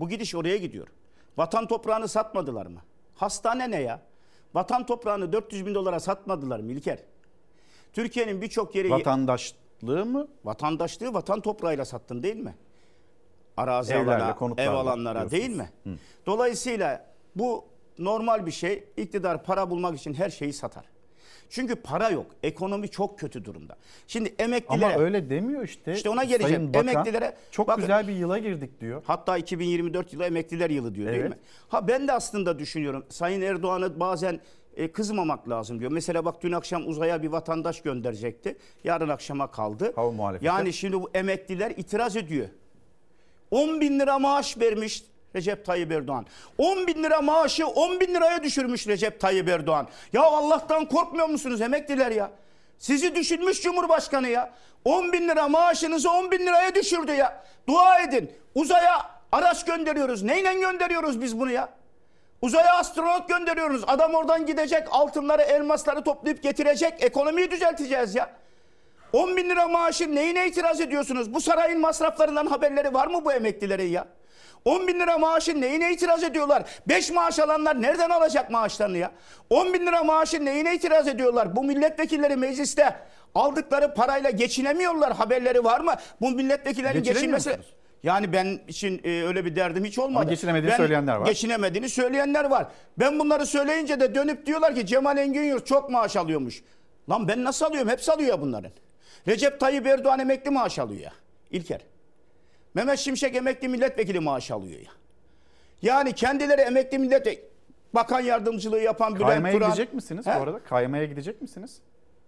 Bu 0.00 0.08
gidiş 0.08 0.34
oraya 0.34 0.56
gidiyor. 0.56 0.88
Vatan 1.36 1.66
toprağını 1.66 2.08
satmadılar 2.08 2.66
mı? 2.66 2.80
Hastane 3.14 3.70
ne 3.70 3.80
ya? 3.80 4.00
Vatan 4.54 4.86
toprağını 4.86 5.32
400 5.32 5.66
bin 5.66 5.74
dolara 5.74 6.00
satmadılar 6.00 6.60
mı 6.60 6.72
İlker? 6.72 6.98
Türkiye'nin 7.92 8.42
birçok 8.42 8.74
yeri... 8.74 8.90
Vatandaşlığı 8.90 10.06
mı? 10.06 10.28
Vatandaşlığı 10.44 11.14
vatan 11.14 11.40
toprağıyla 11.40 11.84
sattın 11.84 12.22
değil 12.22 12.36
mi? 12.36 12.54
Arazi 13.56 13.92
Evlerle, 13.94 14.22
alana, 14.24 14.62
ev 14.62 14.70
alanlara 14.70 15.30
değil 15.30 15.50
mi? 15.50 15.70
diyorsunuz. 15.84 16.00
Dolayısıyla 16.26 17.06
bu 17.36 17.64
normal 17.98 18.46
bir 18.46 18.50
şey. 18.50 18.84
İktidar 18.96 19.44
para 19.44 19.70
bulmak 19.70 19.98
için 19.98 20.14
her 20.14 20.30
şeyi 20.30 20.52
satar. 20.52 20.84
Çünkü 21.52 21.74
para 21.74 22.10
yok. 22.10 22.26
Ekonomi 22.42 22.88
çok 22.88 23.18
kötü 23.18 23.44
durumda. 23.44 23.76
Şimdi 24.06 24.34
emeklilere... 24.38 24.94
Ama 24.94 25.04
öyle 25.04 25.30
demiyor 25.30 25.64
işte. 25.64 25.92
İşte 25.92 26.08
ona 26.08 26.24
geleceğim. 26.24 26.54
Sayın 26.54 26.74
Bakan, 26.74 26.88
emeklilere 26.88 27.36
çok 27.50 27.68
bakın, 27.68 27.80
güzel 27.80 28.08
bir 28.08 28.12
yıla 28.12 28.38
girdik 28.38 28.80
diyor. 28.80 29.02
Hatta 29.06 29.36
2024 29.38 30.12
yılı 30.12 30.24
emekliler 30.24 30.70
yılı 30.70 30.94
diyor 30.94 31.08
değil 31.08 31.20
Evet. 31.20 31.30
mi? 31.30 31.38
Ha 31.68 31.88
ben 31.88 32.08
de 32.08 32.12
aslında 32.12 32.58
düşünüyorum. 32.58 33.04
Sayın 33.08 33.42
Erdoğan'ı 33.42 34.00
bazen 34.00 34.40
e, 34.76 34.92
kızmamak 34.92 35.48
lazım 35.48 35.80
diyor. 35.80 35.92
Mesela 35.92 36.24
bak 36.24 36.42
dün 36.42 36.52
akşam 36.52 36.88
uzaya 36.88 37.22
bir 37.22 37.28
vatandaş 37.28 37.82
gönderecekti. 37.82 38.58
Yarın 38.84 39.08
akşama 39.08 39.50
kaldı. 39.50 39.92
Hava 39.96 40.10
muhalefeti. 40.10 40.46
Yani 40.46 40.72
şimdi 40.72 41.00
bu 41.00 41.10
emekliler 41.14 41.70
itiraz 41.70 42.16
ediyor. 42.16 42.48
10 43.50 43.80
bin 43.80 44.00
lira 44.00 44.18
maaş 44.18 44.58
vermiş 44.58 45.04
Recep 45.36 45.64
Tayyip 45.64 45.92
Erdoğan. 45.92 46.26
10 46.58 46.86
bin 46.86 47.02
lira 47.02 47.20
maaşı 47.20 47.66
10 47.66 48.00
bin 48.00 48.14
liraya 48.14 48.42
düşürmüş 48.42 48.86
Recep 48.86 49.20
Tayyip 49.20 49.48
Erdoğan. 49.48 49.88
Ya 50.12 50.22
Allah'tan 50.22 50.84
korkmuyor 50.84 51.28
musunuz 51.28 51.60
emekliler 51.60 52.10
ya? 52.10 52.30
Sizi 52.78 53.14
düşünmüş 53.14 53.62
Cumhurbaşkanı 53.62 54.28
ya. 54.28 54.52
10 54.84 55.12
bin 55.12 55.28
lira 55.28 55.48
maaşınızı 55.48 56.10
10 56.10 56.30
bin 56.30 56.46
liraya 56.46 56.74
düşürdü 56.74 57.12
ya. 57.12 57.44
Dua 57.68 58.00
edin. 58.00 58.32
Uzaya 58.54 59.10
araç 59.32 59.64
gönderiyoruz. 59.64 60.22
Neyle 60.22 60.54
gönderiyoruz 60.54 61.20
biz 61.20 61.40
bunu 61.40 61.50
ya? 61.50 61.68
Uzaya 62.42 62.74
astronot 62.74 63.28
gönderiyoruz. 63.28 63.84
Adam 63.86 64.14
oradan 64.14 64.46
gidecek 64.46 64.88
altınları 64.90 65.42
elmasları 65.42 66.04
toplayıp 66.04 66.42
getirecek. 66.42 66.92
Ekonomiyi 67.02 67.50
düzelteceğiz 67.50 68.14
ya. 68.14 68.30
10 69.12 69.36
bin 69.36 69.48
lira 69.48 69.68
maaşı 69.68 70.14
neyine 70.14 70.48
itiraz 70.48 70.80
ediyorsunuz? 70.80 71.34
Bu 71.34 71.40
sarayın 71.40 71.80
masraflarından 71.80 72.46
haberleri 72.46 72.94
var 72.94 73.06
mı 73.06 73.24
bu 73.24 73.32
emeklilerin 73.32 73.88
ya? 73.88 74.06
10 74.64 74.88
bin 74.88 75.00
lira 75.00 75.18
maaşı 75.18 75.60
neyine 75.60 75.92
itiraz 75.92 76.22
ediyorlar? 76.24 76.64
5 76.88 77.10
maaş 77.10 77.38
alanlar 77.38 77.82
nereden 77.82 78.10
alacak 78.10 78.50
maaşlarını 78.50 78.98
ya? 78.98 79.12
10 79.50 79.74
bin 79.74 79.86
lira 79.86 80.04
maaşı 80.04 80.44
neyine 80.44 80.74
itiraz 80.74 81.08
ediyorlar? 81.08 81.56
Bu 81.56 81.64
milletvekilleri 81.64 82.36
mecliste 82.36 82.96
aldıkları 83.34 83.94
parayla 83.94 84.30
geçinemiyorlar 84.30 85.12
haberleri 85.12 85.64
var 85.64 85.80
mı? 85.80 85.94
Bu 86.20 86.30
milletvekillerin 86.30 87.02
geçinmesi... 87.02 87.58
Yani 88.02 88.32
ben 88.32 88.60
için 88.68 89.00
e, 89.04 89.22
öyle 89.22 89.44
bir 89.44 89.56
derdim 89.56 89.84
hiç 89.84 89.98
olmadı. 89.98 90.22
Ama 90.22 90.30
geçinemediğini 90.30 90.70
Ben- 90.70 90.76
söyleyenler 90.76 91.16
var. 91.16 91.26
Geçinemediğini 91.26 91.88
söyleyenler 91.88 92.44
var. 92.44 92.66
Ben 92.98 93.18
bunları 93.18 93.46
söyleyince 93.46 94.00
de 94.00 94.14
dönüp 94.14 94.46
diyorlar 94.46 94.74
ki 94.74 94.86
Cemal 94.86 95.18
Engin 95.18 95.58
çok 95.58 95.90
maaş 95.90 96.16
alıyormuş. 96.16 96.62
Lan 97.10 97.28
ben 97.28 97.44
nasıl 97.44 97.66
alıyorum? 97.66 97.90
Hepsi 97.90 98.12
alıyor 98.12 98.28
ya 98.28 98.40
bunların. 98.40 98.70
Recep 99.28 99.60
Tayyip 99.60 99.86
Erdoğan 99.86 100.18
emekli 100.20 100.50
maaş 100.50 100.78
alıyor 100.78 101.00
ya. 101.00 101.12
İlker. 101.50 101.80
Mehmet 102.74 102.98
Şimşek 102.98 103.36
emekli 103.36 103.68
milletvekili 103.68 104.20
maaş 104.20 104.50
alıyor 104.50 104.80
ya. 104.80 104.90
Yani 105.82 106.12
kendileri 106.12 106.60
emekli 106.60 106.98
milletvekili 106.98 107.44
bakan 107.94 108.20
yardımcılığı 108.20 108.80
yapan 108.80 109.14
Bülent 109.14 109.28
Kaymaya 109.30 109.54
Turan. 109.54 109.68
gidecek 109.70 109.94
misiniz 109.94 110.26
He? 110.26 110.30
bu 110.38 110.42
arada? 110.42 110.58
Kaymaya 110.58 111.04
gidecek 111.04 111.42
misiniz? 111.42 111.78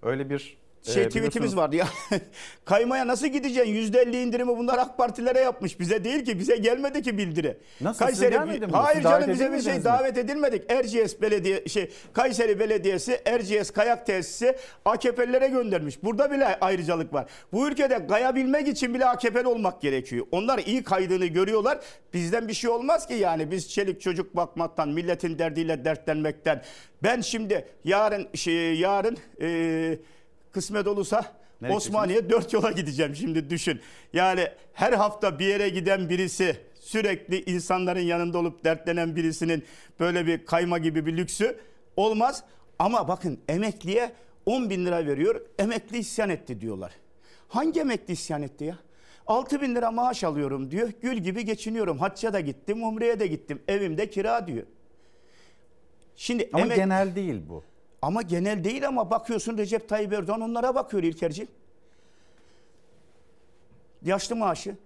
Öyle 0.03 0.31
bir 0.31 0.57
Şey 0.93 1.03
e, 1.03 1.09
tweetimiz 1.09 1.57
vardı 1.57 1.77
ya. 1.77 1.87
Kaymaya 2.65 3.07
nasıl 3.07 3.27
gideceksin? 3.27 3.73
Yüzde 3.73 4.01
elli 4.01 4.23
indirimi 4.23 4.59
bunlar 4.59 4.79
AK 4.79 4.99
Partilere 4.99 5.41
yapmış. 5.41 5.81
Bize 5.81 6.05
değil 6.05 6.25
ki. 6.25 6.39
Bize 6.39 6.57
gelmedi 6.57 7.03
ki 7.03 7.19
bildiri. 7.19 7.59
Nasıl? 7.81 8.05
Gelmedi 8.21 8.67
mi? 8.67 8.73
Hayır 8.73 9.03
canım 9.03 9.31
bize 9.31 9.53
bir 9.53 9.63
şey 9.63 9.79
mi? 9.79 9.85
davet 9.85 10.19
edilmedik. 10.19 10.73
Erciyes 10.73 11.21
Belediye 11.23 11.69
şey 11.69 11.91
Kayseri 12.13 12.61
Belediyesi 12.61 13.21
Erciyes 13.25 13.71
Kayak 13.71 14.07
Tesisi 14.07 14.57
AKP'lilere 14.85 15.49
göndermiş. 15.49 16.03
Burada 16.03 16.31
bile 16.31 16.61
ayrıcalık 16.61 17.13
var. 17.13 17.27
Bu 17.53 17.69
ülkede 17.69 18.07
kayabilmek 18.07 18.69
için 18.69 18.95
bile 18.95 19.07
AKP'li 19.07 19.47
olmak 19.47 19.81
gerekiyor. 19.83 20.27
Onlar 20.33 20.59
iyi 20.59 20.85
kaydığını 20.85 21.27
görüyorlar. 21.27 21.79
Bizden 22.15 22.49
bir 22.49 22.55
şey 22.55 22.71
olmaz 22.71 23.07
ki 23.07 23.15
yani. 23.15 23.51
Biz 23.51 23.71
çelik 23.71 24.01
çocuk 24.01 24.37
bakmaktan, 24.37 24.89
milletin 24.89 25.39
derdiyle 25.39 25.85
dertlenmekten. 25.85 26.63
Ben 27.03 27.21
şimdi 27.21 27.69
yarın 27.85 28.29
şey 28.35 28.75
yarın 28.75 29.19
e, 29.41 29.99
kısmet 30.55 30.87
olursa 30.87 31.33
Nereye 31.61 31.77
Osmaniye 31.77 32.31
dört 32.31 32.53
yola 32.53 32.71
gideceğim 32.71 33.17
şimdi 33.17 33.51
düşün. 33.51 33.81
Yani 34.13 34.49
her 34.73 34.93
hafta 34.93 35.39
bir 35.39 35.47
yere 35.47 35.69
giden 35.69 36.09
birisi 36.09 36.57
sürekli 36.81 37.45
insanların 37.45 38.01
yanında 38.01 38.39
olup 38.39 38.65
dertlenen 38.65 39.17
birisinin 39.17 39.65
böyle 40.01 40.27
bir 40.27 40.47
kayma 40.47 40.79
gibi 40.79 41.07
bir 41.07 41.17
lüksü 41.17 41.59
olmaz. 41.97 42.45
Ama 42.79 43.09
bakın 43.09 43.39
emekliye 43.49 44.13
10 44.47 44.71
bin 44.71 44.87
lira 44.87 45.07
veriyor 45.07 45.41
emekli 45.59 45.99
isyan 45.99 46.31
etti 46.31 46.61
diyorlar. 46.61 46.93
Hangi 47.49 47.81
emekli 47.81 48.13
isyan 48.13 48.43
etti 48.43 48.65
ya? 48.65 48.79
6 49.27 49.61
bin 49.61 49.75
lira 49.75 49.91
maaş 49.91 50.25
alıyorum 50.25 50.71
diyor. 50.71 50.91
Gül 51.03 51.17
gibi 51.17 51.45
geçiniyorum. 51.45 51.99
Hacca 51.99 52.33
da 52.33 52.41
gittim, 52.41 52.83
umreye 52.83 53.21
de 53.21 53.27
gittim. 53.27 53.63
Evimde 53.69 54.11
kira 54.11 54.47
diyor. 54.47 54.67
Şimdi 56.17 56.51
Ama 56.53 56.67
emek- 56.67 56.77
genel 56.77 57.15
değil 57.17 57.43
bu. 57.49 57.65
Ama 58.05 58.23
genel 58.23 58.65
değil 58.65 58.89
ama 58.89 59.11
bakıyorsun 59.11 59.59
Recep 59.59 59.89
Tayyip 59.89 60.13
Erdoğan 60.13 60.41
onlara 60.41 60.75
bakıyor 60.75 61.03
İlkerciğim. 61.03 61.51
Yaşlı 64.03 64.37
maaşı, 64.37 64.77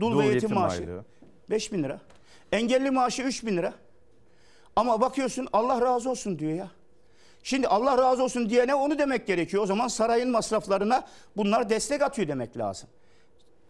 dul, 0.00 0.12
Dul 0.12 0.18
ve 0.18 0.26
yetim, 0.26 0.54
maaşı 0.54 0.80
aylığı. 0.80 1.04
5 1.50 1.72
bin 1.72 1.82
lira. 1.82 2.00
Engelli 2.52 2.90
maaşı 2.90 3.22
3 3.22 3.46
bin 3.46 3.56
lira. 3.56 3.74
Ama 4.76 5.00
bakıyorsun 5.00 5.48
Allah 5.52 5.80
razı 5.80 6.10
olsun 6.10 6.38
diyor 6.38 6.52
ya. 6.52 6.70
Şimdi 7.42 7.68
Allah 7.68 7.98
razı 7.98 8.24
olsun 8.24 8.50
diyene 8.50 8.74
onu 8.74 8.98
demek 8.98 9.26
gerekiyor. 9.26 9.62
O 9.62 9.66
zaman 9.66 9.88
sarayın 9.88 10.30
masraflarına 10.30 11.06
bunlar 11.36 11.70
destek 11.70 12.02
atıyor 12.02 12.28
demek 12.28 12.56
lazım. 12.56 12.88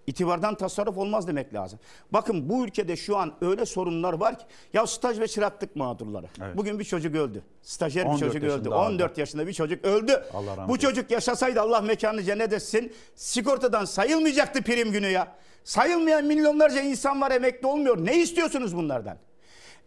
İtibardan 0.07 0.55
tasarruf 0.55 0.99
olmaz 0.99 1.29
demek 1.29 1.55
lazım. 1.55 1.79
Bakın 2.13 2.49
bu 2.49 2.65
ülkede 2.65 2.97
şu 2.97 3.17
an 3.17 3.35
öyle 3.41 3.67
sorunlar 3.67 4.13
var 4.13 4.39
ki 4.39 4.45
ya 4.73 4.87
staj 4.87 5.21
ve 5.21 5.29
çıraklık 5.29 5.77
mağdurları. 5.77 6.27
Evet. 6.43 6.57
Bugün 6.57 6.79
bir 6.79 6.85
çocuk 6.85 7.15
öldü. 7.15 7.43
Stajyer 7.63 8.05
bir 8.05 8.11
14 8.11 8.21
çocuk 8.21 8.43
öldü. 8.43 8.47
yaşında 8.51 8.79
14 8.79 9.13
abi. 9.13 9.21
yaşında 9.21 9.47
bir 9.47 9.53
çocuk 9.53 9.85
öldü. 9.85 10.25
Allah 10.35 10.69
Bu 10.69 10.79
çocuk 10.79 11.11
yaşasaydı 11.11 11.61
Allah 11.61 11.81
mekanını 11.81 12.23
cennet 12.23 12.53
etsin. 12.53 12.93
Sigortadan 13.15 13.85
sayılmayacaktı 13.85 14.63
prim 14.63 14.93
günü 14.93 15.09
ya. 15.09 15.37
Sayılmayan 15.65 16.25
milyonlarca 16.25 16.81
insan 16.81 17.21
var 17.21 17.31
emekli 17.31 17.67
olmuyor. 17.67 18.05
Ne 18.07 18.17
istiyorsunuz 18.17 18.77
bunlardan? 18.77 19.17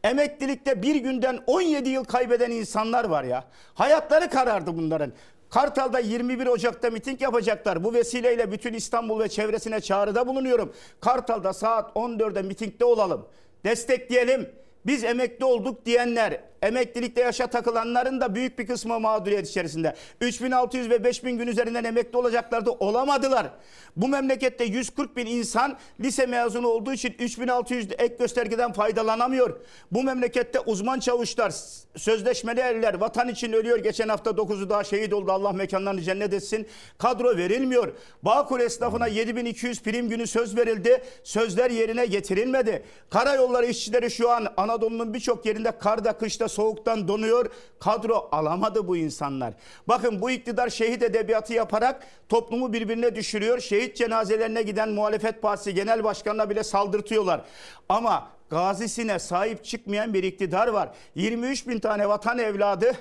Emeklilikte 0.03 0.81
bir 0.81 0.95
günden 0.95 1.39
17 1.47 1.89
yıl 1.89 2.03
kaybeden 2.03 2.51
insanlar 2.51 3.05
var 3.05 3.23
ya. 3.23 3.43
Hayatları 3.73 4.29
karardı 4.29 4.77
bunların. 4.77 5.13
Kartal'da 5.49 5.99
21 5.99 6.47
Ocak'ta 6.47 6.89
miting 6.89 7.21
yapacaklar. 7.21 7.83
Bu 7.83 7.93
vesileyle 7.93 8.51
bütün 8.51 8.73
İstanbul 8.73 9.19
ve 9.19 9.29
çevresine 9.29 9.81
çağrıda 9.81 10.27
bulunuyorum. 10.27 10.73
Kartal'da 11.01 11.53
saat 11.53 11.95
14'de 11.95 12.41
mitingde 12.41 12.85
olalım. 12.85 13.27
Destekleyelim. 13.65 14.49
Biz 14.85 15.03
emekli 15.03 15.45
olduk 15.45 15.85
diyenler, 15.85 16.41
emeklilikte 16.61 17.21
yaşa 17.21 17.47
takılanların 17.47 18.21
da 18.21 18.35
büyük 18.35 18.59
bir 18.59 18.67
kısmı 18.67 18.99
mağduriyet 18.99 19.49
içerisinde. 19.49 19.95
3600 20.21 20.89
ve 20.89 21.03
5000 21.03 21.37
gün 21.37 21.47
üzerinden 21.47 21.83
emekli 21.83 22.17
olacaklardı, 22.17 22.71
olamadılar. 22.71 23.47
Bu 23.95 24.07
memlekette 24.07 24.63
140 24.63 25.17
bin 25.17 25.25
insan 25.25 25.77
lise 25.99 26.25
mezunu 26.25 26.67
olduğu 26.67 26.93
için 26.93 27.15
3600 27.19 27.87
ek 27.97 28.15
göstergeden 28.19 28.73
faydalanamıyor. 28.73 29.59
Bu 29.91 30.03
memlekette 30.03 30.59
uzman 30.59 30.99
çavuşlar, 30.99 31.53
sözleşmeli 31.95 32.59
erler 32.59 32.93
vatan 32.93 33.27
için 33.27 33.53
ölüyor. 33.53 33.77
Geçen 33.77 34.09
hafta 34.09 34.29
9'u 34.29 34.69
daha 34.69 34.83
şehit 34.83 35.13
oldu. 35.13 35.31
Allah 35.31 35.51
mekanlarını 35.51 36.01
cennet 36.01 36.33
etsin. 36.33 36.67
Kadro 36.97 37.37
verilmiyor. 37.37 37.93
Bağkur 38.23 38.59
esnafına 38.59 39.07
7200 39.07 39.81
prim 39.81 40.09
günü 40.09 40.27
söz 40.27 40.57
verildi. 40.57 41.03
Sözler 41.23 41.71
yerine 41.71 42.05
getirilmedi. 42.05 42.83
Karayolları 43.09 43.65
işçileri 43.65 44.11
şu 44.11 44.29
an 44.29 44.47
Anadolu'nun 44.57 45.13
birçok 45.13 45.45
yerinde 45.45 45.71
karda, 45.71 46.13
kışta, 46.13 46.48
soğuktan 46.49 47.07
donuyor. 47.07 47.51
Kadro 47.79 48.29
alamadı 48.31 48.87
bu 48.87 48.97
insanlar. 48.97 49.53
Bakın 49.87 50.21
bu 50.21 50.31
iktidar 50.31 50.69
şehit 50.69 51.03
edebiyatı 51.03 51.53
yaparak 51.53 52.07
toplumu 52.29 52.73
birbirine 52.73 53.15
düşürüyor. 53.15 53.59
Şehit 53.59 53.97
cenazelerine 53.97 54.61
giden 54.61 54.89
muhalefet 54.89 55.41
partisi 55.41 55.73
genel 55.73 56.03
başkanına 56.03 56.49
bile 56.49 56.63
saldırtıyorlar. 56.63 57.41
Ama 57.89 58.27
gazisine 58.49 59.19
sahip 59.19 59.65
çıkmayan 59.65 60.13
bir 60.13 60.23
iktidar 60.23 60.67
var. 60.67 60.89
23 61.15 61.67
bin 61.67 61.79
tane 61.79 62.09
vatan 62.09 62.39
evladı 62.39 62.93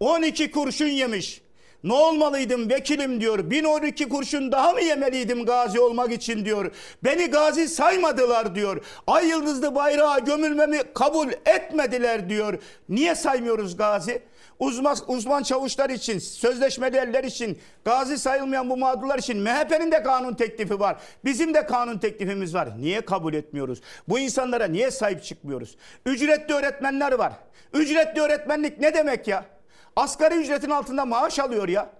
12 0.00 0.50
kurşun 0.50 0.86
yemiş. 0.86 1.43
Ne 1.84 1.92
olmalıydım 1.92 2.70
vekilim 2.70 3.20
diyor. 3.20 3.50
1012 3.50 4.08
kurşun 4.08 4.52
daha 4.52 4.72
mı 4.72 4.80
yemeliydim 4.80 5.44
gazi 5.44 5.80
olmak 5.80 6.12
için 6.12 6.44
diyor. 6.44 6.72
Beni 7.04 7.26
gazi 7.26 7.68
saymadılar 7.68 8.54
diyor. 8.54 8.84
Ay 9.06 9.28
yıldızlı 9.28 9.74
bayrağa 9.74 10.18
gömülmemi 10.18 10.78
kabul 10.94 11.28
etmediler 11.46 12.28
diyor. 12.28 12.58
Niye 12.88 13.14
saymıyoruz 13.14 13.76
gazi? 13.76 14.22
Uzman, 14.58 14.96
uzman 15.06 15.42
çavuşlar 15.42 15.90
için, 15.90 16.18
sözleşmeli 16.18 16.96
eller 16.96 17.24
için, 17.24 17.58
gazi 17.84 18.18
sayılmayan 18.18 18.70
bu 18.70 18.76
mağdurlar 18.76 19.18
için 19.18 19.40
MHP'nin 19.42 19.92
de 19.92 20.02
kanun 20.02 20.34
teklifi 20.34 20.80
var. 20.80 20.96
Bizim 21.24 21.54
de 21.54 21.66
kanun 21.66 21.98
teklifimiz 21.98 22.54
var. 22.54 22.68
Niye 22.78 23.00
kabul 23.00 23.34
etmiyoruz? 23.34 23.80
Bu 24.08 24.18
insanlara 24.18 24.66
niye 24.66 24.90
sahip 24.90 25.24
çıkmıyoruz? 25.24 25.76
Ücretli 26.06 26.54
öğretmenler 26.54 27.12
var. 27.12 27.32
Ücretli 27.72 28.20
öğretmenlik 28.20 28.80
ne 28.80 28.94
demek 28.94 29.28
ya? 29.28 29.53
Asgari 29.96 30.34
ücretin 30.34 30.70
altında 30.70 31.04
maaş 31.04 31.38
alıyor 31.38 31.68
ya. 31.68 31.90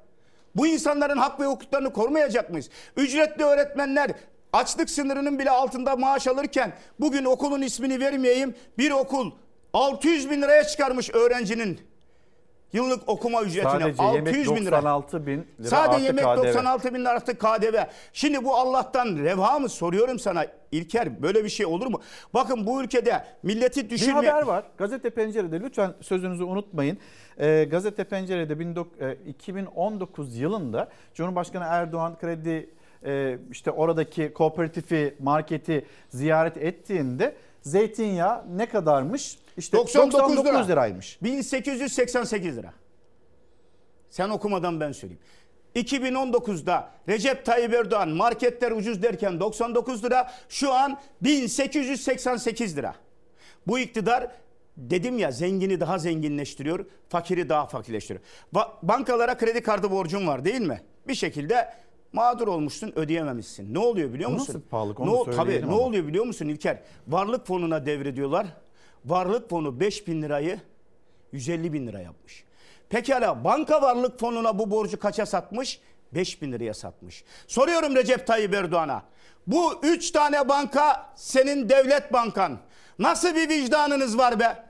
Bu 0.57 0.67
insanların 0.67 1.17
hak 1.19 1.41
ve 1.41 1.45
hukuklarını 1.45 1.93
korumayacak 1.93 2.51
mıyız? 2.51 2.71
Ücretli 2.97 3.45
öğretmenler 3.45 4.11
açlık 4.53 4.91
sınırının 4.91 5.39
bile 5.39 5.51
altında 5.51 5.97
maaş 5.97 6.27
alırken 6.27 6.73
bugün 7.01 7.25
okulun 7.25 7.63
ismini 7.63 8.01
vermeyeyim 8.01 8.55
bir 8.79 8.91
okul 8.91 9.31
600 9.73 10.31
bin 10.31 10.43
liraya 10.43 10.65
çıkarmış 10.65 11.11
öğrencinin 11.11 11.81
yıllık 12.75 13.09
okuma 13.09 13.43
ücretine. 13.43 13.71
Sadece 13.71 14.03
600 14.03 14.15
yemek 14.15 14.61
bin 14.61 14.67
lira. 14.67 14.77
96 14.77 15.27
bin 15.27 15.47
lira 15.61 15.69
Sadece 15.69 16.05
yemek 16.05 16.25
KDV. 16.25 16.37
96 16.37 16.95
bin 16.95 17.01
lira 17.01 17.09
artı 17.09 17.39
KDV. 17.39 17.77
Şimdi 18.13 18.45
bu 18.45 18.57
Allah'tan 18.57 19.17
reva 19.17 19.59
mı 19.59 19.69
soruyorum 19.69 20.19
sana 20.19 20.47
İlker 20.73 21.23
böyle 21.23 21.45
bir 21.45 21.49
şey 21.49 21.67
olur 21.67 21.87
mu? 21.87 22.01
Bakın 22.35 22.67
bu 22.67 22.83
ülkede 22.83 23.25
milleti 23.43 23.85
Bir 23.85 23.91
düşürme... 23.91 24.13
haber 24.13 24.43
var. 24.43 24.65
Gazete 24.79 25.11
Pencere'de 25.11 25.61
lütfen 25.61 25.95
sözünüzü 26.01 26.45
unutmayın. 26.45 26.99
Ee, 27.39 27.65
Gazete 27.71 28.05
Pencere'de 28.05 28.55
19 28.65 29.01
e, 29.01 29.19
2019 29.27 30.37
yılında 30.37 30.89
Cumhurbaşkanı 31.15 31.65
Erdoğan 31.69 32.19
kredi 32.19 32.71
e, 33.07 33.39
işte 33.51 33.71
oradaki 33.71 34.33
kooperatifi, 34.33 35.15
marketi 35.21 35.87
ziyaret 36.09 36.57
ettiğinde 36.57 37.35
zeytinyağı 37.63 38.45
ne 38.57 38.67
kadarmış? 38.67 39.39
İşte 39.57 39.77
99 39.77 40.45
lira. 40.47 40.67
liraymış. 40.67 41.19
1888 41.23 42.57
lira. 42.57 42.73
Sen 44.11 44.29
okumadan 44.29 44.81
ben 44.81 44.93
söyleyeyim. 44.93 45.23
2019'da 45.77 46.91
Recep 47.09 47.45
Tayyip 47.45 47.75
Erdoğan 47.75 48.09
marketler 48.09 48.71
ucuz 48.71 49.03
derken 49.03 49.41
99 49.41 50.05
lira 50.05 50.33
şu 50.49 50.73
an 50.73 51.01
1888 51.23 52.77
lira. 52.77 52.95
Bu 53.67 53.79
iktidar 53.79 54.31
dedim 54.77 55.19
ya 55.19 55.31
zengini 55.33 55.81
daha 55.81 55.99
zenginleştiriyor, 55.99 56.87
fakiri 57.09 57.49
daha 57.49 57.67
fakirleştiriyor. 57.67 58.25
Ba- 58.55 58.69
bankalara 58.83 59.37
kredi 59.39 59.63
kartı 59.63 59.91
borcun 59.91 60.27
var 60.27 60.45
değil 60.45 60.61
mi? 60.61 60.83
Bir 61.09 61.15
şekilde 61.15 61.75
mağdur 62.13 62.49
olmuşsun 62.49 62.93
ödeyememişsin. 62.97 63.75
Ne 63.75 63.79
oluyor 63.79 64.13
biliyor 64.13 64.31
musun? 64.31 64.65
nasıl? 64.71 65.01
Onu 65.01 65.11
ne, 65.21 65.25
tabii, 65.25 65.35
söyleyelim 65.37 65.69
ne 65.69 65.73
ama. 65.73 65.81
oluyor 65.83 66.07
biliyor 66.07 66.25
musun 66.25 66.49
İlker? 66.49 66.83
Varlık 67.09 67.47
fonuna 67.47 67.87
devrediyorlar. 67.87 68.47
Varlık 69.05 69.51
fonu 69.51 69.81
5 69.81 70.07
bin 70.07 70.23
lirayı 70.23 70.61
150 71.33 71.73
bin 71.73 71.87
lira 71.87 72.01
yapmış. 72.01 72.45
Pekala 72.89 73.45
banka 73.45 73.83
varlık 73.83 74.21
fonuna 74.21 74.59
bu 74.59 74.71
borcu 74.71 74.99
kaça 74.99 75.27
satmış? 75.27 75.81
5 76.13 76.43
bin 76.43 76.53
liraya 76.53 76.75
satmış. 76.75 77.25
Soruyorum 77.47 77.97
Recep 77.97 78.27
Tayyip 78.27 78.55
Erdoğan'a. 78.55 79.03
Bu 79.47 79.81
3 79.83 80.11
tane 80.11 80.49
banka 80.49 81.13
senin 81.17 81.69
devlet 81.69 82.13
bankan. 82.13 82.59
Nasıl 82.99 83.35
bir 83.35 83.49
vicdanınız 83.49 84.19
var 84.19 84.41
be? 84.41 84.65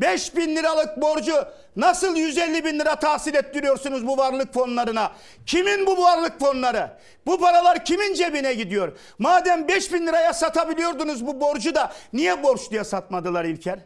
5 0.00 0.36
bin 0.36 0.56
liralık 0.56 1.02
borcu 1.02 1.34
nasıl 1.76 2.16
150 2.16 2.64
bin 2.64 2.78
lira 2.78 2.96
tahsil 2.96 3.34
ettiriyorsunuz 3.34 4.06
bu 4.06 4.16
varlık 4.16 4.54
fonlarına? 4.54 5.12
Kimin 5.46 5.86
bu 5.86 6.02
varlık 6.02 6.40
fonları? 6.40 6.90
Bu 7.26 7.40
paralar 7.40 7.84
kimin 7.84 8.14
cebine 8.14 8.54
gidiyor? 8.54 8.92
Madem 9.18 9.68
5 9.68 9.92
bin 9.92 10.06
liraya 10.06 10.32
satabiliyordunuz 10.32 11.26
bu 11.26 11.40
borcu 11.40 11.74
da 11.74 11.92
niye 12.12 12.42
borç 12.42 12.70
diye 12.70 12.84
satmadılar 12.84 13.44
İlker? 13.44 13.78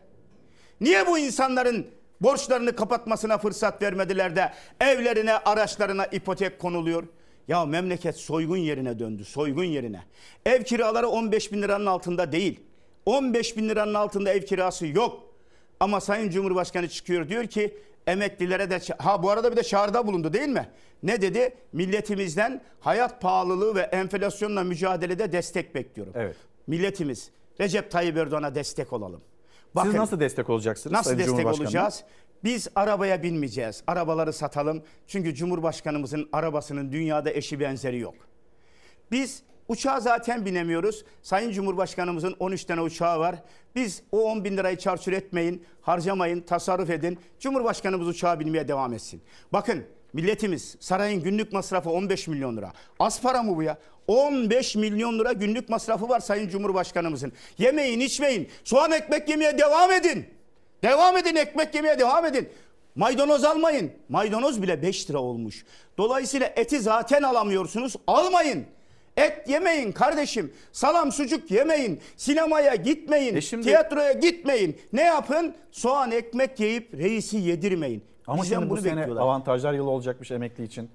Niye 0.80 1.06
bu 1.06 1.18
insanların 1.18 1.86
borçlarını 2.20 2.76
kapatmasına 2.76 3.38
fırsat 3.38 3.82
vermediler 3.82 4.36
de 4.36 4.52
evlerine, 4.80 5.36
araçlarına 5.36 6.06
ipotek 6.06 6.58
konuluyor? 6.58 7.04
Ya 7.48 7.64
memleket 7.64 8.16
soygun 8.16 8.56
yerine 8.56 8.98
döndü, 8.98 9.24
soygun 9.24 9.64
yerine. 9.64 10.02
Ev 10.46 10.62
kiraları 10.62 11.08
15 11.08 11.52
bin 11.52 11.62
liranın 11.62 11.86
altında 11.86 12.32
değil. 12.32 12.60
15 13.06 13.56
bin 13.56 13.68
liranın 13.68 13.94
altında 13.94 14.32
ev 14.32 14.42
kirası 14.42 14.86
yok. 14.86 15.33
Ama 15.80 16.00
Sayın 16.00 16.30
Cumhurbaşkanı 16.30 16.88
çıkıyor 16.88 17.28
diyor 17.28 17.46
ki 17.46 17.78
emeklilere 18.06 18.70
de 18.70 18.80
ha 18.98 19.22
bu 19.22 19.30
arada 19.30 19.52
bir 19.52 19.56
de 19.56 19.62
çağrıda 19.62 20.06
bulundu 20.06 20.32
değil 20.32 20.48
mi? 20.48 20.68
Ne 21.02 21.22
dedi? 21.22 21.54
Milletimizden 21.72 22.62
hayat 22.80 23.20
pahalılığı 23.20 23.74
ve 23.74 23.80
enflasyonla 23.80 24.64
mücadelede 24.64 25.32
destek 25.32 25.74
bekliyorum. 25.74 26.12
Evet. 26.16 26.36
Milletimiz 26.66 27.30
Recep 27.60 27.90
Tayyip 27.90 28.16
Erdoğan'a 28.16 28.54
destek 28.54 28.92
olalım. 28.92 29.20
Siz 29.82 29.94
nasıl 29.94 30.20
destek 30.20 30.50
olacaksınız? 30.50 30.92
Nasıl 30.92 31.10
Sayın 31.10 31.18
destek 31.18 31.46
olacağız? 31.46 32.04
Biz 32.44 32.68
arabaya 32.74 33.22
binmeyeceğiz. 33.22 33.82
Arabaları 33.86 34.32
satalım. 34.32 34.82
Çünkü 35.06 35.34
Cumhurbaşkanımızın 35.34 36.28
arabasının 36.32 36.92
dünyada 36.92 37.30
eşi 37.30 37.60
benzeri 37.60 37.98
yok. 37.98 38.14
Biz 39.10 39.42
uçağa 39.68 40.00
zaten 40.00 40.46
binemiyoruz. 40.46 41.04
Sayın 41.22 41.52
Cumhurbaşkanımızın 41.52 42.36
13 42.38 42.64
tane 42.64 42.80
uçağı 42.80 43.18
var. 43.18 43.36
Biz 43.74 44.02
o 44.12 44.22
10 44.22 44.44
bin 44.44 44.56
lirayı 44.56 44.78
çarçur 44.78 45.12
etmeyin, 45.12 45.64
harcamayın, 45.82 46.40
tasarruf 46.40 46.90
edin. 46.90 47.18
Cumhurbaşkanımız 47.40 48.08
uçağa 48.08 48.40
binmeye 48.40 48.68
devam 48.68 48.92
etsin. 48.92 49.22
Bakın 49.52 49.84
milletimiz 50.12 50.76
sarayın 50.80 51.22
günlük 51.22 51.52
masrafı 51.52 51.90
15 51.90 52.28
milyon 52.28 52.56
lira. 52.56 52.72
Az 52.98 53.22
para 53.22 53.42
mı 53.42 53.56
bu 53.56 53.62
ya? 53.62 53.78
15 54.06 54.76
milyon 54.76 55.18
lira 55.18 55.32
günlük 55.32 55.68
masrafı 55.68 56.08
var 56.08 56.20
Sayın 56.20 56.48
Cumhurbaşkanımızın. 56.48 57.32
Yemeyin, 57.58 58.00
içmeyin. 58.00 58.48
Soğan 58.64 58.92
ekmek 58.92 59.28
yemeye 59.28 59.58
devam 59.58 59.92
edin. 59.92 60.26
Devam 60.82 61.16
edin 61.16 61.36
ekmek 61.36 61.74
yemeye 61.74 61.98
devam 61.98 62.24
edin. 62.24 62.48
Maydanoz 62.94 63.44
almayın. 63.44 63.92
Maydanoz 64.08 64.62
bile 64.62 64.82
5 64.82 65.10
lira 65.10 65.18
olmuş. 65.18 65.64
Dolayısıyla 65.98 66.46
eti 66.56 66.80
zaten 66.80 67.22
alamıyorsunuz. 67.22 67.96
Almayın. 68.06 68.66
Et 69.16 69.48
yemeyin 69.48 69.92
kardeşim. 69.92 70.52
Salam 70.72 71.12
sucuk 71.12 71.50
yemeyin. 71.50 72.00
Sinemaya 72.16 72.74
gitmeyin. 72.74 73.40
Tiyatroya 73.62 74.12
gitmeyin. 74.12 74.76
Ne 74.92 75.02
yapın? 75.02 75.54
Soğan 75.70 76.10
ekmek 76.10 76.60
yiyip 76.60 76.94
reisi 76.94 77.36
yedirmeyin. 77.36 78.04
Ama 78.26 78.42
Bizden 78.42 78.56
şimdi 78.58 78.70
bu 78.70 78.76
sene 78.76 78.96
bekliyorlar. 78.96 79.22
avantajlar 79.22 79.72
yılı 79.74 79.90
olacakmış 79.90 80.30
emekli 80.30 80.64
için. 80.64 80.90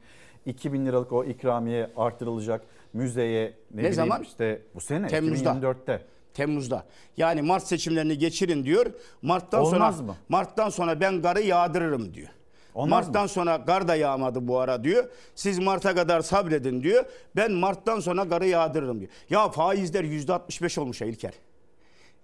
2000 0.45 0.85
liralık 0.85 1.11
o 1.11 1.25
ikramiye 1.25 1.89
artırılacak. 1.97 2.61
Müzeye 2.93 3.53
ne, 3.73 3.83
Ne 3.83 3.91
zaman? 3.93 4.23
işte 4.23 4.61
bu 4.75 4.81
sene 4.81 5.07
Temmuz'da. 5.07 5.49
2024'te. 5.49 6.01
Temmuz'da. 6.33 6.85
Yani 7.17 7.41
Mart 7.41 7.63
seçimlerini 7.67 8.17
geçirin 8.17 8.63
diyor. 8.65 8.85
Mart'tan 9.21 9.61
Olmaz 9.61 9.95
sonra 9.97 10.07
mı? 10.07 10.15
Mart'tan 10.29 10.69
sonra 10.69 10.99
ben 11.01 11.21
garı 11.21 11.41
yağdırırım 11.41 12.13
diyor. 12.13 12.27
Olmaz 12.75 13.05
Mart'tan 13.05 13.27
sonra 13.27 13.55
gar 13.55 13.87
da 13.87 13.95
yağmadı 13.95 14.47
bu 14.47 14.59
ara 14.59 14.83
diyor. 14.83 15.09
Siz 15.35 15.59
Mart'a 15.59 15.95
kadar 15.95 16.21
sabredin 16.21 16.83
diyor. 16.83 17.05
Ben 17.35 17.51
Mart'tan 17.51 17.99
sonra 17.99 18.23
garı 18.23 18.47
yağdırırım 18.47 18.99
diyor. 18.99 19.11
Ya 19.29 19.49
faizler 19.49 20.03
yüzde 20.03 20.33
65 20.33 20.77
olmuş 20.77 21.01
ya 21.01 21.07
İlker. 21.07 21.33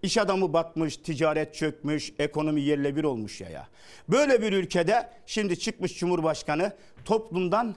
İş 0.03 0.17
adamı 0.17 0.53
batmış, 0.53 0.97
ticaret 0.97 1.55
çökmüş, 1.55 2.13
ekonomi 2.19 2.61
yerle 2.61 2.95
bir 2.95 3.03
olmuş 3.03 3.41
ya 3.41 3.49
ya. 3.49 3.67
Böyle 4.09 4.41
bir 4.41 4.53
ülkede 4.53 5.09
şimdi 5.25 5.59
çıkmış 5.59 5.99
Cumhurbaşkanı 5.99 6.73
toplumdan 7.05 7.75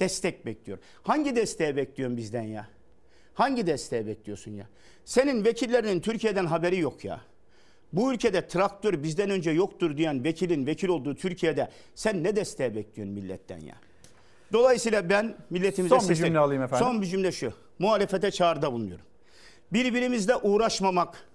destek 0.00 0.46
bekliyor. 0.46 0.78
Hangi 1.02 1.36
desteği 1.36 1.76
bekliyorsun 1.76 2.16
bizden 2.16 2.42
ya? 2.42 2.68
Hangi 3.34 3.66
desteği 3.66 4.06
bekliyorsun 4.06 4.52
ya? 4.52 4.66
Senin 5.04 5.44
vekillerinin 5.44 6.00
Türkiye'den 6.00 6.46
haberi 6.46 6.78
yok 6.78 7.04
ya. 7.04 7.20
Bu 7.92 8.12
ülkede 8.12 8.48
traktör 8.48 9.02
bizden 9.02 9.30
önce 9.30 9.50
yoktur 9.50 9.96
diyen 9.96 10.24
vekilin 10.24 10.66
vekil 10.66 10.88
olduğu 10.88 11.14
Türkiye'de 11.14 11.68
sen 11.94 12.24
ne 12.24 12.36
desteği 12.36 12.76
bekliyorsun 12.76 13.14
milletten 13.14 13.60
ya? 13.60 13.74
Dolayısıyla 14.52 15.08
ben 15.08 15.36
milletimize 15.50 16.00
Son 16.00 16.08
bir 16.10 16.14
cümle 16.14 16.38
alayım 16.38 16.62
efendim. 16.62 16.86
Son 16.86 17.02
bir 17.02 17.06
cümle 17.06 17.32
şu. 17.32 17.52
Muhalefete 17.78 18.30
çağrıda 18.30 18.72
bulunuyorum. 18.72 19.04
Birbirimizle 19.72 20.36
uğraşmamak 20.36 21.28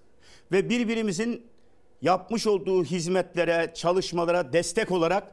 ve 0.51 0.69
birbirimizin 0.69 1.45
yapmış 2.01 2.47
olduğu 2.47 2.83
hizmetlere, 2.83 3.71
çalışmalara 3.75 4.53
destek 4.53 4.91
olarak 4.91 5.23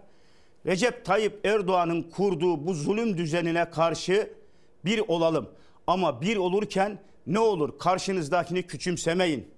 Recep 0.67 1.05
Tayyip 1.05 1.47
Erdoğan'ın 1.47 2.03
kurduğu 2.03 2.67
bu 2.67 2.75
zulüm 2.75 3.19
düzenine 3.19 3.71
karşı 3.71 4.31
bir 4.85 5.03
olalım. 5.09 5.51
Ama 5.87 6.21
bir 6.21 6.37
olurken 6.37 6.99
ne 7.27 7.39
olur 7.39 7.79
karşınızdakini 7.79 8.63
küçümsemeyin. 8.63 9.52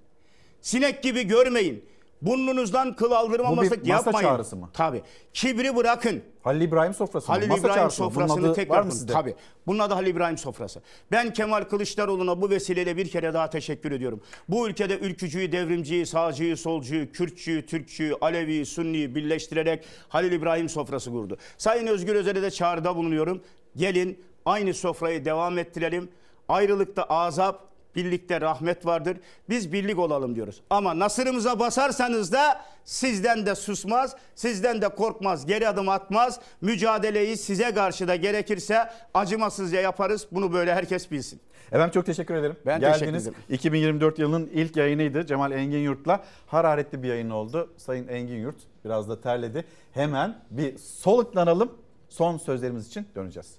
Sinek 0.64 1.02
gibi 1.02 1.22
görmeyin. 1.26 1.84
Burnunuzdan 2.22 2.96
kıl 2.96 3.10
Bu 3.10 3.16
aldırmamazlık 3.16 3.84
bir 3.84 3.90
masa 3.90 4.10
yapmayın. 4.10 4.28
çağrısı 4.28 4.56
mı? 4.56 4.70
Tabii. 4.72 5.02
Kibri 5.32 5.76
bırakın. 5.76 6.22
Halil 6.42 6.60
İbrahim 6.60 6.94
sofrası 6.94 7.28
mı? 7.28 7.34
Halil 7.34 7.48
Masa 7.48 7.60
İbrahim 7.60 7.74
çağrısı 7.80 8.02
mı? 8.04 8.10
Bunun 8.14 8.26
sofrasını 8.26 8.46
adı 8.46 8.54
tekrar 8.54 8.76
var 8.76 8.82
mı 8.82 8.92
sizde? 8.92 9.12
Tabii. 9.12 9.34
Bunun 9.66 9.78
adı 9.78 9.94
Halil 9.94 10.06
İbrahim 10.06 10.38
sofrası. 10.38 10.82
Ben 11.12 11.32
Kemal 11.32 11.62
Kılıçdaroğlu'na 11.64 12.40
bu 12.40 12.50
vesileyle 12.50 12.96
bir 12.96 13.08
kere 13.10 13.34
daha 13.34 13.50
teşekkür 13.50 13.92
ediyorum. 13.92 14.20
Bu 14.48 14.68
ülkede 14.68 14.98
ülkücüyü, 14.98 15.52
devrimciyi, 15.52 16.06
sağcıyı, 16.06 16.56
solcuyu, 16.56 17.12
Kürtçüyü, 17.12 17.66
Türkçüyü, 17.66 18.14
Alevi'yi, 18.20 18.66
Sunni'yi 18.66 19.14
birleştirerek 19.14 19.84
Halil 20.08 20.32
İbrahim 20.32 20.68
sofrası 20.68 21.10
kurdu. 21.10 21.36
Sayın 21.58 21.86
Özgür 21.86 22.14
Özel'e 22.14 22.42
de 22.42 22.50
çağrıda 22.50 22.96
bulunuyorum. 22.96 23.42
Gelin 23.76 24.24
aynı 24.44 24.74
sofrayı 24.74 25.24
devam 25.24 25.58
ettirelim. 25.58 26.08
Ayrılıkta 26.48 27.02
azap, 27.02 27.73
birlikte 27.96 28.40
rahmet 28.40 28.86
vardır. 28.86 29.16
Biz 29.48 29.72
birlik 29.72 29.98
olalım 29.98 30.36
diyoruz. 30.36 30.62
Ama 30.70 30.98
nasırımıza 30.98 31.58
basarsanız 31.58 32.32
da 32.32 32.60
sizden 32.84 33.46
de 33.46 33.54
susmaz, 33.54 34.16
sizden 34.34 34.82
de 34.82 34.88
korkmaz, 34.88 35.46
geri 35.46 35.68
adım 35.68 35.88
atmaz. 35.88 36.40
Mücadeleyi 36.60 37.36
size 37.36 37.74
karşı 37.74 38.08
da 38.08 38.16
gerekirse 38.16 38.90
acımasızca 39.14 39.80
yaparız. 39.80 40.26
Bunu 40.32 40.52
böyle 40.52 40.74
herkes 40.74 41.10
bilsin. 41.10 41.40
Efendim 41.72 41.90
çok 41.94 42.06
teşekkür 42.06 42.34
ederim. 42.34 42.56
Ben 42.66 42.80
teşekkür 42.80 43.00
Geldiniz. 43.00 43.26
ederim. 43.28 43.42
2024 43.48 44.18
yılının 44.18 44.50
ilk 44.52 44.76
yayınıydı. 44.76 45.26
Cemal 45.26 45.52
Engin 45.52 45.78
Yurt'la 45.78 46.24
hararetli 46.46 47.02
bir 47.02 47.08
yayın 47.08 47.30
oldu. 47.30 47.72
Sayın 47.76 48.08
Engin 48.08 48.36
Yurt 48.40 48.56
biraz 48.84 49.08
da 49.08 49.20
terledi. 49.20 49.64
Hemen 49.92 50.38
bir 50.50 50.78
soluklanalım. 50.78 51.72
Son 52.08 52.38
sözlerimiz 52.38 52.86
için 52.88 53.06
döneceğiz. 53.16 53.58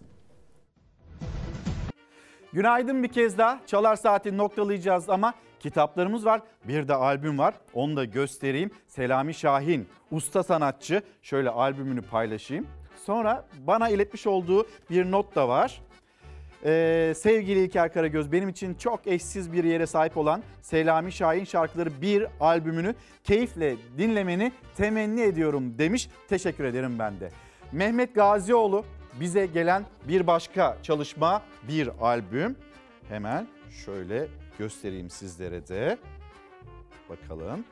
Günaydın 2.56 3.04
bir 3.04 3.08
kez 3.08 3.38
daha. 3.38 3.60
Çalar 3.68 3.96
Saati 3.96 4.38
noktalayacağız 4.38 5.10
ama 5.10 5.34
kitaplarımız 5.60 6.26
var. 6.26 6.42
Bir 6.64 6.88
de 6.88 6.94
albüm 6.94 7.40
var. 7.40 7.54
Onu 7.74 7.96
da 7.96 8.06
göstereyim. 8.06 8.72
Selami 8.88 9.34
Şahin, 9.34 9.88
usta 10.12 10.44
sanatçı. 10.44 11.02
Şöyle 11.22 11.50
albümünü 11.50 12.02
paylaşayım. 12.02 12.68
Sonra 13.06 13.46
bana 13.68 13.90
iletmiş 13.90 14.28
olduğu 14.28 14.68
bir 14.90 15.12
not 15.12 15.36
da 15.36 15.48
var. 15.48 15.82
Ee, 16.66 17.14
sevgili 17.18 17.64
İlker 17.64 17.94
Karagöz 17.94 18.32
benim 18.32 18.50
için 18.50 18.74
çok 18.74 19.08
eşsiz 19.08 19.54
bir 19.54 19.64
yere 19.64 19.86
sahip 19.86 20.18
olan 20.18 20.44
Selami 20.62 21.12
Şahin 21.12 21.44
şarkıları 21.44 22.02
bir 22.02 22.28
albümünü 22.40 22.96
keyifle 23.24 23.76
dinlemeni 23.98 24.52
temenni 24.78 25.22
ediyorum 25.22 25.78
demiş. 25.78 26.10
Teşekkür 26.30 26.64
ederim 26.64 27.00
ben 27.00 27.20
de. 27.20 27.32
Mehmet 27.72 28.16
Gazioğlu 28.16 28.86
bize 29.20 29.46
gelen 29.46 29.86
bir 30.08 30.28
başka 30.28 30.78
çalışma 30.84 31.42
bir 31.68 31.90
albüm. 32.02 32.56
Hemen 33.10 33.48
şöyle 33.86 34.28
göstereyim 34.60 35.10
sizlere 35.10 35.68
de. 35.68 35.98
Bakalım. 37.10 37.66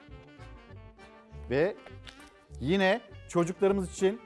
Ve 1.49 1.75
yine 2.59 3.01
çocuklarımız 3.29 3.93
için 3.93 4.19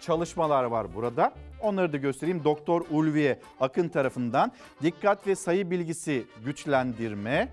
çalışmalar 0.00 0.64
var 0.64 0.94
burada. 0.94 1.32
Onları 1.60 1.92
da 1.92 1.96
göstereyim. 1.96 2.44
Doktor 2.44 2.84
Ulviye 2.90 3.38
Akın 3.60 3.88
tarafından 3.88 4.52
dikkat 4.82 5.26
ve 5.26 5.34
sayı 5.34 5.70
bilgisi 5.70 6.24
güçlendirme, 6.44 7.48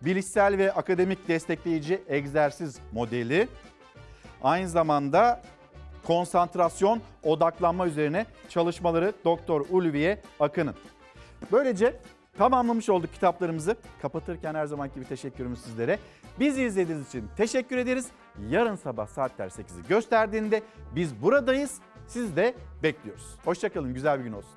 bilişsel 0.00 0.58
ve 0.58 0.72
akademik 0.72 1.28
destekleyici 1.28 2.02
egzersiz 2.08 2.78
modeli, 2.92 3.48
aynı 4.42 4.68
zamanda 4.68 5.42
konsantrasyon, 6.08 7.00
odaklanma 7.22 7.86
üzerine 7.86 8.26
çalışmaları 8.48 9.12
Doktor 9.24 9.66
Ulviye 9.70 10.22
Akın'ın. 10.40 10.74
Böylece 11.52 12.00
tamamlamış 12.38 12.88
olduk 12.88 13.12
kitaplarımızı. 13.12 13.76
Kapatırken 14.02 14.54
her 14.54 14.66
zamanki 14.66 14.94
gibi 14.94 15.04
teşekkürümüz 15.04 15.60
sizlere. 15.60 15.98
Bizi 16.40 16.62
izlediğiniz 16.62 17.08
için 17.08 17.24
teşekkür 17.36 17.76
ederiz. 17.76 18.06
Yarın 18.50 18.76
sabah 18.76 19.06
saatler 19.06 19.48
8'i 19.48 19.88
gösterdiğinde 19.88 20.62
biz 20.94 21.22
buradayız. 21.22 21.78
Siz 22.06 22.36
de 22.36 22.54
bekliyoruz. 22.82 23.36
Hoşçakalın, 23.44 23.94
güzel 23.94 24.18
bir 24.18 24.24
gün 24.24 24.32
olsun. 24.32 24.50